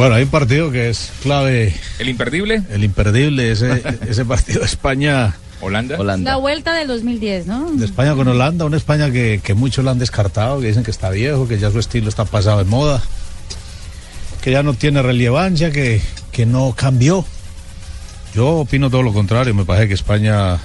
Bueno, 0.00 0.14
hay 0.14 0.22
un 0.22 0.30
partido 0.30 0.70
que 0.70 0.88
es 0.88 1.12
clave. 1.22 1.74
¿El 1.98 2.08
imperdible? 2.08 2.62
El 2.70 2.84
imperdible, 2.84 3.52
ese, 3.52 3.82
ese 4.08 4.24
partido 4.24 4.60
de 4.60 4.64
España. 4.64 5.36
Holanda. 5.60 5.98
La 6.16 6.36
vuelta 6.36 6.72
del 6.72 6.88
2010, 6.88 7.46
¿no? 7.46 7.70
De 7.72 7.84
España 7.84 8.14
con 8.14 8.26
Holanda, 8.26 8.64
una 8.64 8.78
España 8.78 9.10
que, 9.10 9.42
que 9.44 9.52
muchos 9.52 9.84
la 9.84 9.90
han 9.90 9.98
descartado, 9.98 10.58
que 10.58 10.68
dicen 10.68 10.84
que 10.84 10.90
está 10.90 11.10
viejo, 11.10 11.46
que 11.46 11.58
ya 11.58 11.70
su 11.70 11.78
estilo 11.78 12.08
está 12.08 12.24
pasado 12.24 12.56
de 12.56 12.64
moda, 12.64 13.02
que 14.40 14.52
ya 14.52 14.62
no 14.62 14.72
tiene 14.72 15.02
relevancia, 15.02 15.70
que, 15.70 16.00
que 16.32 16.46
no 16.46 16.72
cambió. 16.74 17.26
Yo 18.34 18.60
opino 18.60 18.88
todo 18.88 19.02
lo 19.02 19.12
contrario, 19.12 19.54
me 19.54 19.66
parece 19.66 19.88
que 19.88 19.92
España, 19.92 20.56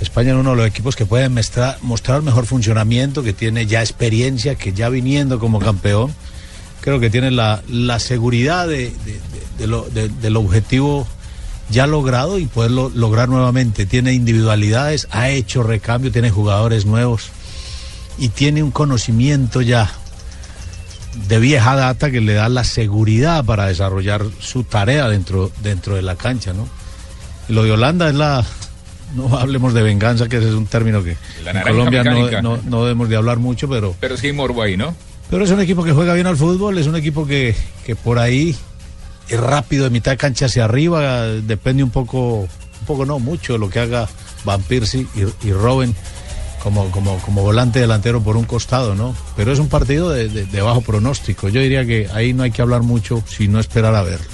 España 0.00 0.30
es 0.30 0.36
uno 0.36 0.50
de 0.50 0.56
los 0.56 0.66
equipos 0.68 0.94
que 0.94 1.04
puede 1.04 1.28
mostrar, 1.28 1.78
mostrar 1.82 2.22
mejor 2.22 2.46
funcionamiento, 2.46 3.24
que 3.24 3.32
tiene 3.32 3.66
ya 3.66 3.80
experiencia, 3.80 4.54
que 4.54 4.72
ya 4.72 4.88
viniendo 4.88 5.40
como 5.40 5.58
campeón, 5.58 6.14
creo 6.80 7.00
que 7.00 7.10
tiene 7.10 7.30
la, 7.30 7.62
la 7.68 7.98
seguridad 7.98 8.66
de, 8.68 8.92
de- 9.58 9.66
lo- 9.66 9.88
de- 9.90 10.08
del 10.08 10.36
objetivo 10.36 11.06
ya 11.70 11.86
logrado 11.86 12.38
y 12.38 12.46
poderlo 12.46 12.90
lograr 12.94 13.28
nuevamente. 13.28 13.86
Tiene 13.86 14.12
individualidades, 14.12 15.06
ha 15.10 15.28
hecho 15.30 15.62
recambio, 15.62 16.10
tiene 16.10 16.30
jugadores 16.30 16.84
nuevos 16.86 17.28
y 18.18 18.28
tiene 18.30 18.62
un 18.62 18.70
conocimiento 18.70 19.60
ya 19.62 19.90
de 21.28 21.38
vieja 21.38 21.74
data 21.76 22.10
que 22.10 22.20
le 22.20 22.34
da 22.34 22.48
la 22.48 22.64
seguridad 22.64 23.44
para 23.44 23.66
desarrollar 23.66 24.24
su 24.40 24.64
tarea 24.64 25.08
dentro, 25.08 25.50
dentro 25.62 25.96
de 25.96 26.02
la 26.02 26.16
cancha, 26.16 26.52
¿no? 26.52 26.68
Y 27.48 27.52
lo 27.52 27.64
de 27.64 27.72
Holanda 27.72 28.08
es 28.08 28.14
la, 28.14 28.44
no 29.16 29.36
hablemos 29.38 29.74
de 29.74 29.82
venganza, 29.82 30.28
que 30.28 30.36
ese 30.38 30.48
es 30.48 30.54
un 30.54 30.66
término 30.66 31.02
que 31.02 31.16
La 31.44 31.50
en 31.50 31.62
Colombia 31.62 32.04
no, 32.04 32.12
no, 32.42 32.58
no 32.64 32.82
debemos 32.84 33.08
de 33.08 33.16
hablar 33.16 33.38
mucho, 33.38 33.68
pero 33.68 33.94
Pero 34.00 34.16
sí 34.16 34.28
hay 34.28 34.32
morbo 34.32 34.62
ahí, 34.62 34.76
¿no? 34.76 34.94
Pero 35.30 35.44
es 35.44 35.50
un 35.50 35.60
equipo 35.60 35.84
que 35.84 35.92
juega 35.92 36.14
bien 36.14 36.26
al 36.26 36.36
fútbol, 36.36 36.76
es 36.78 36.86
un 36.86 36.96
equipo 36.96 37.26
que, 37.26 37.54
que 37.86 37.94
por 37.96 38.18
ahí 38.18 38.54
es 39.28 39.40
rápido 39.40 39.84
de 39.84 39.90
mitad 39.90 40.18
cancha 40.18 40.46
hacia 40.46 40.64
arriba, 40.64 41.26
depende 41.28 41.82
un 41.84 41.90
poco, 41.90 42.40
un 42.40 42.86
poco 42.86 43.06
no, 43.06 43.18
mucho 43.18 43.52
de 43.54 43.58
lo 43.60 43.70
que 43.70 43.78
haga 43.80 44.08
Van 44.44 44.60
Persie 44.62 45.06
y, 45.14 45.48
y 45.48 45.52
Robben 45.52 45.94
como, 46.62 46.90
como, 46.90 47.16
como 47.18 47.42
volante 47.42 47.78
delantero 47.80 48.20
por 48.22 48.36
un 48.36 48.44
costado, 48.44 48.94
¿no? 48.94 49.14
Pero 49.36 49.52
es 49.52 49.58
un 49.60 49.68
partido 49.68 50.10
de, 50.10 50.28
de- 50.28 50.44
de 50.44 50.60
bajo 50.60 50.80
pronóstico. 50.82 51.48
Yo 51.48 51.60
diría 51.60 51.86
que 51.86 52.08
ahí 52.12 52.34
no 52.34 52.42
hay 52.42 52.50
que 52.50 52.60
hablar 52.60 52.82
mucho, 52.82 53.22
sino 53.26 53.60
esperar 53.60 53.94
a 53.94 54.02
verlo. 54.02 54.26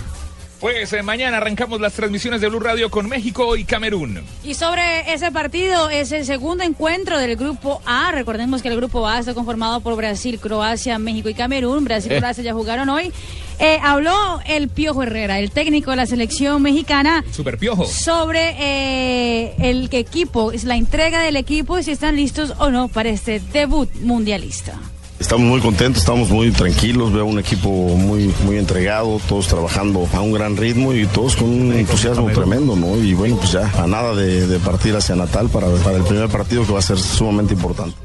Pues 0.67 0.93
eh, 0.95 1.03
mañana 1.05 1.37
arrancamos 1.37 1.81
las 1.81 1.93
transmisiones 1.93 2.41
de 2.41 2.49
Blue 2.49 2.59
Radio 2.59 2.91
con 2.91 3.09
México 3.09 3.55
y 3.57 3.63
Camerún. 3.63 4.21
Y 4.43 4.55
sobre 4.55 5.13
ese 5.13 5.31
partido, 5.31 5.91
es 5.91 6.11
el 6.11 6.25
segundo 6.25 6.65
encuentro 6.65 7.21
del 7.21 7.37
grupo 7.37 7.81
A. 7.87 8.11
Recordemos 8.11 8.63
que 8.63 8.69
el 8.71 8.75
grupo 8.75 9.07
A 9.07 9.21
está 9.21 9.33
conformado 9.33 9.79
por 9.79 9.95
Brasil, 9.95 10.41
Croacia, 10.41 10.99
México 10.99 11.29
y 11.29 11.35
Camerún. 11.35 11.85
Brasil 11.85 12.11
y 12.11 12.17
Eh. 12.17 12.19
Croacia 12.19 12.43
ya 12.43 12.53
jugaron 12.53 12.89
hoy. 12.89 13.13
Eh, 13.61 13.79
habló 13.81 14.41
el 14.45 14.69
Piojo 14.69 15.05
Herrera, 15.05 15.39
el 15.39 15.53
técnico 15.53 15.93
de 15.93 15.99
la 15.99 16.07
selección 16.07 16.61
mexicana, 16.63 17.25
Super 17.31 17.59
Piojo. 17.59 17.87
sobre 17.87 19.55
el 19.71 19.89
equipo, 19.93 20.51
es 20.51 20.65
la 20.65 20.75
entrega 20.75 21.21
del 21.23 21.37
equipo 21.37 21.79
y 21.79 21.85
si 21.85 21.93
están 21.93 22.17
listos 22.17 22.55
o 22.59 22.71
no 22.71 22.89
para 22.89 23.11
este 23.11 23.39
debut 23.53 23.89
mundialista. 24.01 24.75
Estamos 25.19 25.47
muy 25.47 25.61
contentos, 25.61 26.03
estamos 26.03 26.29
muy 26.29 26.51
tranquilos, 26.51 27.11
veo 27.13 27.25
un 27.25 27.39
equipo 27.39 27.69
muy, 27.71 28.33
muy 28.45 28.59
entregado, 28.59 29.19
todos 29.29 29.49
trabajando 29.49 30.07
a 30.13 30.21
un 30.21 30.33
gran 30.33 30.57
ritmo 30.59 30.93
y 30.93 31.07
todos 31.07 31.37
con 31.37 31.49
un 31.49 31.73
entusiasmo 31.73 32.27
tremendo, 32.35 32.77
¿no? 32.77 32.97
Y 32.97 33.15
bueno, 33.15 33.37
pues 33.37 33.53
ya 33.53 33.71
a 33.83 33.87
nada 33.87 34.15
de, 34.15 34.47
de 34.47 34.59
partir 34.59 34.95
hacia 34.95 35.17
Natal 35.17 35.49
para, 35.49 35.69
para 35.77 35.97
el 35.97 36.05
primer 36.05 36.29
partido 36.29 36.67
que 36.67 36.73
va 36.73 36.81
a 36.81 36.83
ser 36.83 36.99
sumamente 36.99 37.55
importante. 37.55 37.97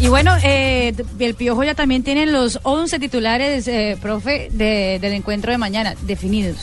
Y 0.00 0.08
bueno, 0.08 0.34
eh, 0.42 0.94
el 1.18 1.34
Piojo 1.34 1.62
ya 1.64 1.74
también 1.74 2.02
tiene 2.02 2.26
los 2.26 2.58
11 2.62 2.98
titulares, 2.98 3.68
eh, 3.68 3.96
profe, 4.00 4.48
de- 4.52 4.98
del 5.00 5.12
encuentro 5.12 5.52
de 5.52 5.58
mañana, 5.58 5.94
definidos, 6.02 6.56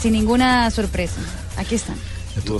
sin 0.00 0.14
ninguna 0.14 0.70
sorpresa. 0.70 1.20
Aquí 1.58 1.74
están. 1.74 1.96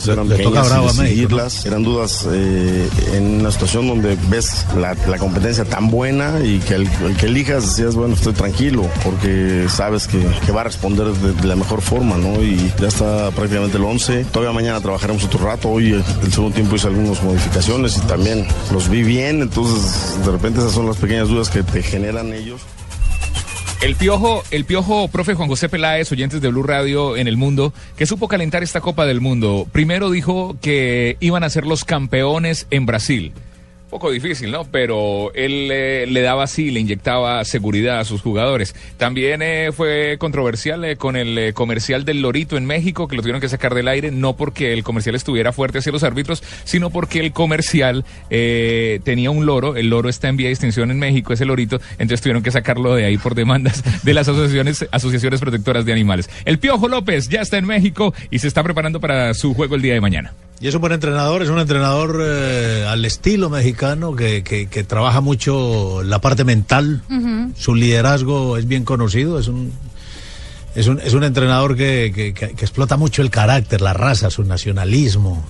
Eran 0.06 0.28
le 0.28 0.36
toca 0.36 0.60
pequeñas 0.62 0.68
bravo 0.68 0.86
y 0.86 0.90
a 0.90 0.92
México, 0.92 1.02
decidirlas. 1.02 1.66
Eran 1.66 1.82
dudas 1.82 2.28
eh, 2.30 2.88
en 3.14 3.40
una 3.40 3.50
situación 3.50 3.88
donde 3.88 4.16
ves 4.28 4.66
la, 4.76 4.94
la 5.08 5.18
competencia 5.18 5.64
tan 5.64 5.90
buena 5.90 6.40
y 6.44 6.58
que 6.60 6.74
el, 6.74 6.88
el 7.04 7.16
que 7.16 7.26
elijas 7.26 7.64
decías, 7.64 7.94
bueno, 7.94 8.14
estoy 8.14 8.34
tranquilo 8.34 8.88
porque 9.02 9.66
sabes 9.68 10.06
que, 10.06 10.24
que 10.44 10.52
va 10.52 10.60
a 10.60 10.64
responder 10.64 11.06
de, 11.06 11.32
de 11.32 11.46
la 11.46 11.56
mejor 11.56 11.80
forma, 11.80 12.16
¿no? 12.16 12.42
Y 12.42 12.72
ya 12.78 12.88
está 12.88 13.30
prácticamente 13.30 13.78
el 13.78 13.84
11. 13.84 14.26
Todavía 14.26 14.52
mañana 14.52 14.80
trabajaremos 14.80 15.24
otro 15.24 15.44
rato. 15.44 15.70
Hoy 15.70 15.94
eh, 15.94 16.02
el 16.22 16.32
segundo 16.32 16.54
tiempo 16.54 16.76
hice 16.76 16.88
algunas 16.88 17.22
modificaciones 17.22 17.96
y 17.96 18.00
también 18.02 18.46
los 18.72 18.88
vi 18.88 19.02
bien. 19.02 19.42
Entonces, 19.42 20.18
de 20.24 20.32
repente 20.32 20.60
esas 20.60 20.72
son 20.72 20.86
las 20.86 20.96
pequeñas 20.96 21.28
dudas 21.28 21.48
que 21.48 21.62
te 21.62 21.82
generan 21.82 22.32
ellos. 22.32 22.60
El 23.82 23.96
piojo, 23.96 24.44
el 24.52 24.64
piojo, 24.64 25.08
profe 25.08 25.34
Juan 25.34 25.48
José 25.48 25.68
Peláez, 25.68 26.12
oyentes 26.12 26.40
de 26.40 26.48
Blue 26.48 26.62
Radio 26.62 27.16
en 27.16 27.26
el 27.26 27.36
mundo, 27.36 27.72
que 27.96 28.06
supo 28.06 28.28
calentar 28.28 28.62
esta 28.62 28.80
Copa 28.80 29.06
del 29.06 29.20
Mundo. 29.20 29.66
Primero 29.72 30.08
dijo 30.08 30.56
que 30.62 31.16
iban 31.18 31.42
a 31.42 31.50
ser 31.50 31.66
los 31.66 31.84
campeones 31.84 32.68
en 32.70 32.86
Brasil. 32.86 33.32
Poco 33.92 34.10
difícil, 34.10 34.50
¿no? 34.50 34.64
Pero 34.64 35.32
él 35.34 35.68
eh, 35.70 36.06
le 36.08 36.22
daba 36.22 36.44
así, 36.44 36.70
le 36.70 36.80
inyectaba 36.80 37.44
seguridad 37.44 38.00
a 38.00 38.04
sus 38.06 38.22
jugadores. 38.22 38.74
También 38.96 39.42
eh, 39.42 39.70
fue 39.70 40.16
controversial 40.18 40.82
eh, 40.86 40.96
con 40.96 41.14
el 41.14 41.36
eh, 41.36 41.52
comercial 41.52 42.06
del 42.06 42.22
Lorito 42.22 42.56
en 42.56 42.64
México, 42.64 43.06
que 43.06 43.16
lo 43.16 43.22
tuvieron 43.22 43.42
que 43.42 43.50
sacar 43.50 43.74
del 43.74 43.88
aire, 43.88 44.10
no 44.10 44.34
porque 44.34 44.72
el 44.72 44.82
comercial 44.82 45.14
estuviera 45.14 45.52
fuerte 45.52 45.78
hacia 45.78 45.92
los 45.92 46.04
árbitros, 46.04 46.42
sino 46.64 46.88
porque 46.88 47.20
el 47.20 47.32
comercial 47.32 48.06
tenía 48.30 49.30
un 49.30 49.44
loro, 49.44 49.76
el 49.76 49.90
loro 49.90 50.08
está 50.08 50.28
en 50.28 50.38
vía 50.38 50.46
de 50.46 50.52
extinción 50.52 50.90
en 50.90 50.98
México, 50.98 51.34
ese 51.34 51.44
lorito, 51.44 51.78
entonces 51.92 52.22
tuvieron 52.22 52.42
que 52.42 52.50
sacarlo 52.50 52.94
de 52.94 53.04
ahí 53.04 53.18
por 53.18 53.34
demandas 53.34 53.82
de 54.02 54.14
las 54.14 54.26
asociaciones, 54.26 54.86
asociaciones 54.90 55.40
protectoras 55.40 55.84
de 55.84 55.92
animales. 55.92 56.30
El 56.46 56.58
Piojo 56.58 56.88
López 56.88 57.28
ya 57.28 57.42
está 57.42 57.58
en 57.58 57.66
México 57.66 58.14
y 58.30 58.38
se 58.38 58.48
está 58.48 58.62
preparando 58.62 59.00
para 59.00 59.34
su 59.34 59.52
juego 59.52 59.74
el 59.74 59.82
día 59.82 59.92
de 59.92 60.00
mañana. 60.00 60.32
Y 60.62 60.68
es 60.68 60.74
un 60.76 60.80
buen 60.80 60.92
entrenador, 60.92 61.42
es 61.42 61.48
un 61.48 61.58
entrenador 61.58 62.22
eh, 62.24 62.86
al 62.88 63.04
estilo 63.04 63.50
mexicano 63.50 64.14
que, 64.14 64.44
que- 64.44 64.68
que 64.68 64.84
trabaja 64.84 65.20
mucho 65.20 66.02
la 66.04 66.20
parte 66.20 66.44
mental. 66.44 67.02
Su 67.58 67.74
liderazgo 67.74 68.56
es 68.56 68.68
bien 68.68 68.84
conocido, 68.84 69.40
es 69.40 69.48
un, 69.48 69.72
es 70.76 70.86
un, 70.86 71.00
es 71.00 71.14
un 71.14 71.24
entrenador 71.24 71.76
que, 71.76 72.12
que- 72.14 72.32
que- 72.32 72.54
que 72.54 72.64
explota 72.64 72.96
mucho 72.96 73.22
el 73.22 73.30
carácter, 73.30 73.80
la 73.80 73.92
raza, 73.92 74.30
su 74.30 74.44
nacionalismo. 74.44 75.44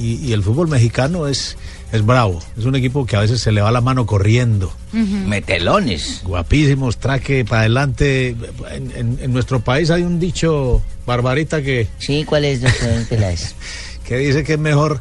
y, 0.00 0.14
y 0.26 0.32
el 0.32 0.42
fútbol 0.42 0.68
mexicano 0.68 1.26
es, 1.26 1.58
es 1.92 2.06
bravo. 2.06 2.40
Es 2.56 2.64
un 2.64 2.74
equipo 2.74 3.04
que 3.04 3.16
a 3.16 3.20
veces 3.20 3.42
se 3.42 3.52
le 3.52 3.60
va 3.60 3.70
la 3.70 3.82
mano 3.82 4.06
corriendo. 4.06 4.72
Metelones. 4.94 6.22
Guapísimos, 6.24 6.96
traque 6.96 7.44
para 7.44 7.60
adelante. 7.62 8.34
En, 8.70 8.92
en- 8.96 9.18
en 9.20 9.32
nuestro 9.32 9.60
país 9.60 9.90
hay 9.90 10.04
un 10.04 10.18
dicho, 10.18 10.80
Barbarita, 11.04 11.60
que... 11.60 11.86
Sí, 11.98 12.24
¿cuál 12.24 12.46
es, 12.46 12.62
doctor 12.62 13.04
Peláez? 13.10 13.54
que 14.08 14.16
dice 14.16 14.42
que 14.42 14.54
es 14.54 14.58
mejor 14.58 15.00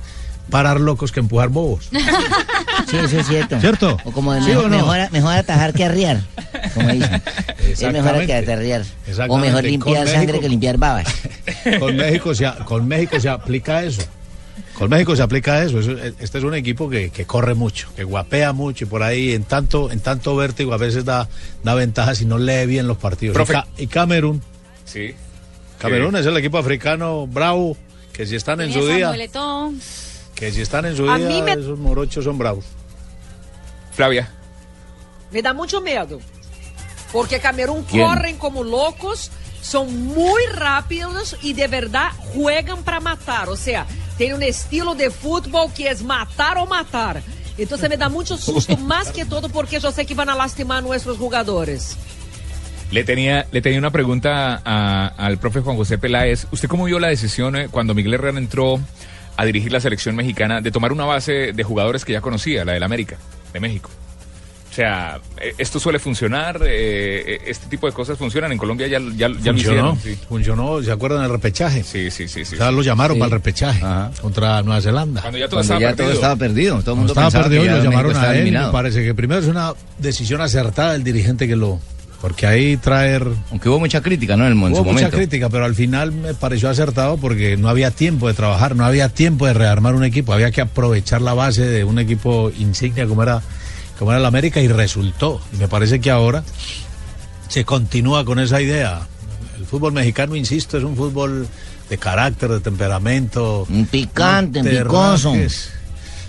parar 0.51 0.79
locos 0.79 1.11
que 1.11 1.19
empujar 1.21 1.49
bobos. 1.49 1.89
Sí, 2.89 2.95
eso 2.95 3.19
es 3.19 3.27
cierto. 3.27 3.59
¿Cierto? 3.59 3.97
O 4.05 4.11
como 4.11 4.31
de 4.33 4.39
¿Sí 4.41 4.47
mejor, 4.49 4.65
o 4.65 4.69
no? 4.69 4.77
mejor, 4.77 5.11
mejor 5.11 5.33
atajar 5.33 5.73
que 5.73 5.83
arriar, 5.83 6.21
como 6.73 6.87
dicen. 6.89 7.15
Es 7.15 7.81
mejor 7.81 8.25
que 8.25 8.31
Exactamente. 8.33 8.33
atarrear. 8.35 8.83
O 9.27 9.37
mejor 9.37 9.63
limpiar 9.65 10.07
sangre 10.07 10.39
que 10.39 10.47
limpiar 10.47 10.77
babas. 10.77 11.05
Con 11.79 11.97
México 11.97 12.33
se, 12.33 12.49
con 12.63 12.87
México 12.87 13.19
se 13.19 13.27
aplica 13.27 13.83
eso. 13.83 14.03
Con 14.77 14.89
México 14.89 15.15
se 15.17 15.21
aplica 15.23 15.61
eso. 15.63 15.79
Eso- 15.79 15.97
Este 16.19 16.37
es 16.37 16.43
un 16.45 16.53
equipo 16.55 16.89
que, 16.89 17.09
que 17.09 17.25
corre 17.25 17.55
mucho, 17.55 17.89
que 17.95 18.05
guapea 18.05 18.53
mucho 18.53 18.85
y 18.85 18.87
por 18.87 19.03
ahí 19.03 19.33
en 19.33 19.43
tanto, 19.43 19.91
en 19.91 19.99
tanto 19.99 20.35
vértigo 20.37 20.73
a 20.73 20.77
veces 20.77 21.03
da, 21.03 21.27
da 21.63 21.73
ventaja 21.73 22.15
si 22.15 22.23
no 22.25 22.37
lee 22.37 22.67
bien 22.67 22.87
los 22.87 22.95
partidos. 22.97 23.33
Profe. 23.33 23.51
Y, 23.51 23.55
Ca- 23.55 23.67
y 23.79 23.87
Camerún, 23.87 24.41
Sí. 24.85 25.13
Camerún 25.79 26.15
es 26.15 26.25
el 26.25 26.37
equipo 26.37 26.57
africano 26.57 27.27
bravo, 27.27 27.75
que 28.17 28.25
si 28.25 28.35
están 28.35 28.59
en 28.61 28.73
su 28.73 28.83
día, 28.87 29.13
que 30.33 30.51
si 30.51 30.61
están 30.61 30.85
en 30.85 30.97
su 30.97 31.07
A 31.07 31.17
día, 31.19 31.27
mí 31.27 31.41
me- 31.43 31.53
esos 31.53 31.77
morochos 31.77 32.23
son 32.25 32.35
bravos. 32.39 32.65
Flavia. 33.91 34.27
Me 35.31 35.41
dá 35.43 35.53
mucho 35.53 35.81
medo. 35.81 36.19
Porque 37.11 37.39
Camerún 37.39 37.83
¿Quién? 37.83 38.03
corren 38.07 38.37
como 38.37 38.63
loucos, 38.63 39.29
são 39.61 39.85
muito 39.85 40.53
rápidos 40.55 41.35
e 41.43 41.53
de 41.53 41.67
verdade 41.67 42.15
juegan 42.33 42.81
para 42.83 42.99
matar. 42.99 43.49
Ou 43.49 43.55
seja, 43.55 43.85
tem 44.17 44.33
um 44.33 44.41
estilo 44.41 44.95
de 44.95 45.11
futebol 45.11 45.69
que 45.69 45.87
é 45.87 45.93
matar 46.01 46.57
ou 46.57 46.65
matar. 46.65 47.21
Então 47.57 47.77
me 47.87 47.97
dá 47.97 48.09
muito 48.09 48.35
susto, 48.35 48.75
mais 48.81 49.11
que 49.11 49.25
todo, 49.25 49.47
porque 49.49 49.77
eu 49.77 49.91
sei 49.91 50.05
que 50.05 50.15
vão 50.15 50.25
lastimar 50.25 50.81
nossos 50.81 51.17
jogadores. 51.17 51.95
Le 52.91 53.03
tenía, 53.03 53.45
le 53.51 53.61
tenía 53.61 53.79
una 53.79 53.91
pregunta 53.91 54.61
a- 54.63 55.07
al 55.17 55.37
profe 55.37 55.59
Juan 55.59 55.75
José 55.75 55.97
Peláez. 55.97 56.47
¿Usted 56.51 56.67
cómo 56.69 56.85
vio 56.85 56.99
la 56.99 57.09
decisión 57.09 57.55
eh, 57.57 57.67
cuando 57.69 57.93
Miguel 57.93 58.13
Herrera 58.13 58.37
entró 58.37 58.79
a 59.35 59.45
dirigir 59.45 59.71
la 59.73 59.79
selección 59.81 60.15
mexicana 60.15 60.61
de 60.61 60.71
tomar 60.71 60.91
una 60.93 61.05
base 61.05 61.51
de 61.53 61.63
jugadores 61.63 62.05
que 62.05 62.13
ya 62.13 62.21
conocía, 62.21 62.63
la 62.63 62.73
del 62.73 62.83
América, 62.83 63.17
de 63.53 63.59
México? 63.59 63.89
O 64.71 64.73
sea, 64.77 65.19
eh, 65.41 65.53
¿esto 65.57 65.79
suele 65.79 65.99
funcionar? 65.99 66.61
Eh, 66.65 67.39
¿Este 67.47 67.65
tipo 67.67 67.87
de 67.87 67.93
cosas 67.93 68.17
funcionan? 68.17 68.51
En 68.53 68.57
Colombia 68.57 68.87
ya, 68.87 68.99
ya, 68.99 69.07
ya 69.17 69.27
lo 69.27 69.35
funcionó, 69.35 69.57
hicieron. 69.57 69.99
Sí. 69.99 70.17
funcionó, 70.29 70.83
¿se 70.83 70.91
acuerdan 70.91 71.23
del 71.23 71.31
repechaje? 71.31 71.83
Sí, 71.83 72.09
sí, 72.09 72.27
sí. 72.29 72.45
sí. 72.45 72.55
O 72.55 72.57
sea, 72.57 72.71
lo 72.71 72.83
llamaron 72.83 73.15
Sí. 73.15 73.19
para 73.19 73.27
el 73.27 73.31
repechaje 73.33 73.81
contra 74.21 74.61
Nueva 74.61 74.79
Zelanda. 74.81 75.21
Cuando 75.21 75.39
ya 75.39 75.47
todo 75.49 75.57
Cuando 75.61 75.73
estaba 75.73 75.79
ya 75.81 75.87
todo 75.95 75.97
perdido. 75.97 76.13
estaba 76.13 76.35
perdido, 76.37 76.81
todo 76.83 76.91
el 76.91 76.97
mundo 76.99 77.13
estaba 77.13 77.31
perdido 77.43 77.63
que 77.63 77.67
y 77.67 77.71
lo 77.71 77.83
llamaron 77.83 78.15
a 78.15 78.35
él. 78.35 78.51
Me 78.51 78.71
parece 78.71 79.03
que 79.03 79.13
primero 79.13 79.41
es 79.41 79.47
una 79.47 79.73
decisión 79.97 80.39
acertada 80.41 80.93
del 80.93 81.03
dirigente 81.03 81.47
que 81.49 81.55
lo. 81.57 81.79
Porque 82.21 82.47
ahí 82.47 82.77
traer. 82.77 83.27
Aunque 83.51 83.69
hubo 83.69 83.79
mucha 83.79 84.01
crítica, 84.01 84.35
¿no? 84.35 84.45
En, 84.47 84.53
el, 84.53 84.57
en 84.57 84.63
Hubo 84.63 84.77
su 84.77 84.83
mucha 84.83 84.93
momento. 84.93 85.17
crítica, 85.17 85.49
pero 85.49 85.65
al 85.65 85.75
final 85.75 86.11
me 86.11 86.33
pareció 86.33 86.69
acertado 86.69 87.17
porque 87.17 87.57
no 87.57 87.69
había 87.69 87.91
tiempo 87.91 88.27
de 88.27 88.33
trabajar, 88.33 88.75
no 88.75 88.85
había 88.85 89.09
tiempo 89.09 89.45
de 89.45 89.53
rearmar 89.53 89.93
un 89.93 90.03
equipo, 90.03 90.33
había 90.33 90.49
que 90.51 90.61
aprovechar 90.61 91.21
la 91.21 91.33
base 91.35 91.63
de 91.65 91.83
un 91.83 91.99
equipo 91.99 92.51
insignia 92.57 93.05
como 93.05 93.21
era, 93.21 93.41
como 93.99 94.11
era 94.11 94.19
el 94.19 94.25
América 94.25 94.59
y 94.61 94.67
resultó. 94.67 95.39
Y 95.53 95.57
me 95.57 95.67
parece 95.67 95.99
que 95.99 96.09
ahora 96.09 96.43
se 97.49 97.63
continúa 97.65 98.25
con 98.25 98.39
esa 98.39 98.61
idea. 98.61 99.01
El 99.57 99.65
fútbol 99.65 99.93
mexicano, 99.93 100.35
insisto, 100.35 100.77
es 100.77 100.83
un 100.83 100.95
fútbol 100.95 101.47
de 101.89 101.97
carácter, 101.97 102.49
de 102.49 102.59
temperamento. 102.59 103.67
picante, 103.91 104.63
no 104.63 104.69
te 104.69 104.81
picoso. 104.81 105.33
rasques. 105.33 105.69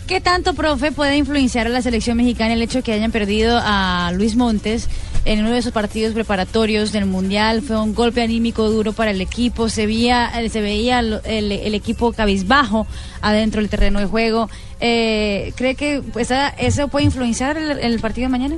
¿Qué 0.08 0.22
tanto, 0.22 0.54
profe, 0.54 0.90
puede 0.90 1.18
influenciar 1.18 1.66
a 1.66 1.70
la 1.70 1.82
selección 1.82 2.16
mexicana 2.16 2.54
el 2.54 2.62
hecho 2.62 2.78
de 2.78 2.82
que 2.82 2.94
hayan 2.94 3.12
perdido 3.12 3.60
a 3.62 4.10
Luis 4.14 4.36
Montes 4.36 4.88
en 5.26 5.40
uno 5.40 5.50
de 5.50 5.60
sus 5.60 5.70
partidos 5.72 6.14
preparatorios 6.14 6.92
del 6.92 7.04
Mundial? 7.04 7.60
Fue 7.60 7.78
un 7.78 7.94
golpe 7.94 8.22
anímico 8.22 8.70
duro 8.70 8.94
para 8.94 9.10
el 9.10 9.20
equipo. 9.20 9.68
Se 9.68 9.84
veía, 9.86 10.30
eh, 10.40 10.48
se 10.48 10.62
veía 10.62 11.00
el, 11.00 11.20
el 11.26 11.74
equipo 11.74 12.12
cabizbajo 12.12 12.86
adentro 13.20 13.60
del 13.60 13.68
terreno 13.68 13.98
de 14.00 14.06
juego. 14.06 14.48
Eh, 14.80 15.52
¿Cree 15.56 15.74
que 15.74 16.02
esa- 16.16 16.48
eso 16.48 16.88
puede 16.88 17.04
influenciar 17.04 17.58
el, 17.58 17.78
el 17.78 18.00
partido 18.00 18.28
de 18.28 18.30
mañana? 18.30 18.56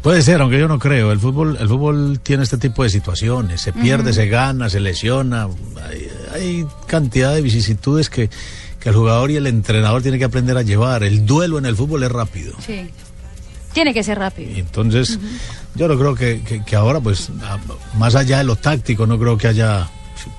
Puede 0.00 0.22
ser, 0.22 0.40
aunque 0.40 0.58
yo 0.58 0.66
no 0.66 0.78
creo. 0.78 1.12
El 1.12 1.20
fútbol, 1.20 1.58
el 1.60 1.68
fútbol 1.68 2.20
tiene 2.20 2.42
este 2.42 2.56
tipo 2.56 2.82
de 2.82 2.88
situaciones. 2.88 3.60
Se 3.60 3.72
pierde, 3.74 4.14
se 4.14 4.26
gana, 4.28 4.70
se 4.70 4.80
lesiona. 4.80 5.46
Hay, 5.88 6.08
hay 6.34 6.66
cantidad 6.86 7.34
de 7.34 7.42
vicisitudes 7.42 8.08
que, 8.10 8.28
que 8.82 8.88
el 8.88 8.94
jugador 8.94 9.30
y 9.30 9.36
el 9.36 9.46
entrenador 9.46 10.02
tienen 10.02 10.18
que 10.18 10.24
aprender 10.24 10.56
a 10.56 10.62
llevar. 10.62 11.02
El 11.04 11.24
duelo 11.24 11.58
en 11.58 11.66
el 11.66 11.76
fútbol 11.76 12.02
es 12.02 12.10
rápido. 12.12 12.54
Sí. 12.66 12.90
Tiene 13.72 13.94
que 13.94 14.02
ser 14.02 14.18
rápido. 14.18 14.50
Entonces, 14.56 15.18
yo 15.74 15.88
no 15.88 15.96
creo 15.98 16.14
que, 16.14 16.42
que- 16.42 16.62
que 16.64 16.76
ahora, 16.76 17.00
pues, 17.00 17.30
más 17.96 18.14
allá 18.14 18.38
de 18.38 18.44
lo 18.44 18.56
táctico, 18.56 19.06
no 19.06 19.18
creo 19.18 19.38
que 19.38 19.48
haya, 19.48 19.88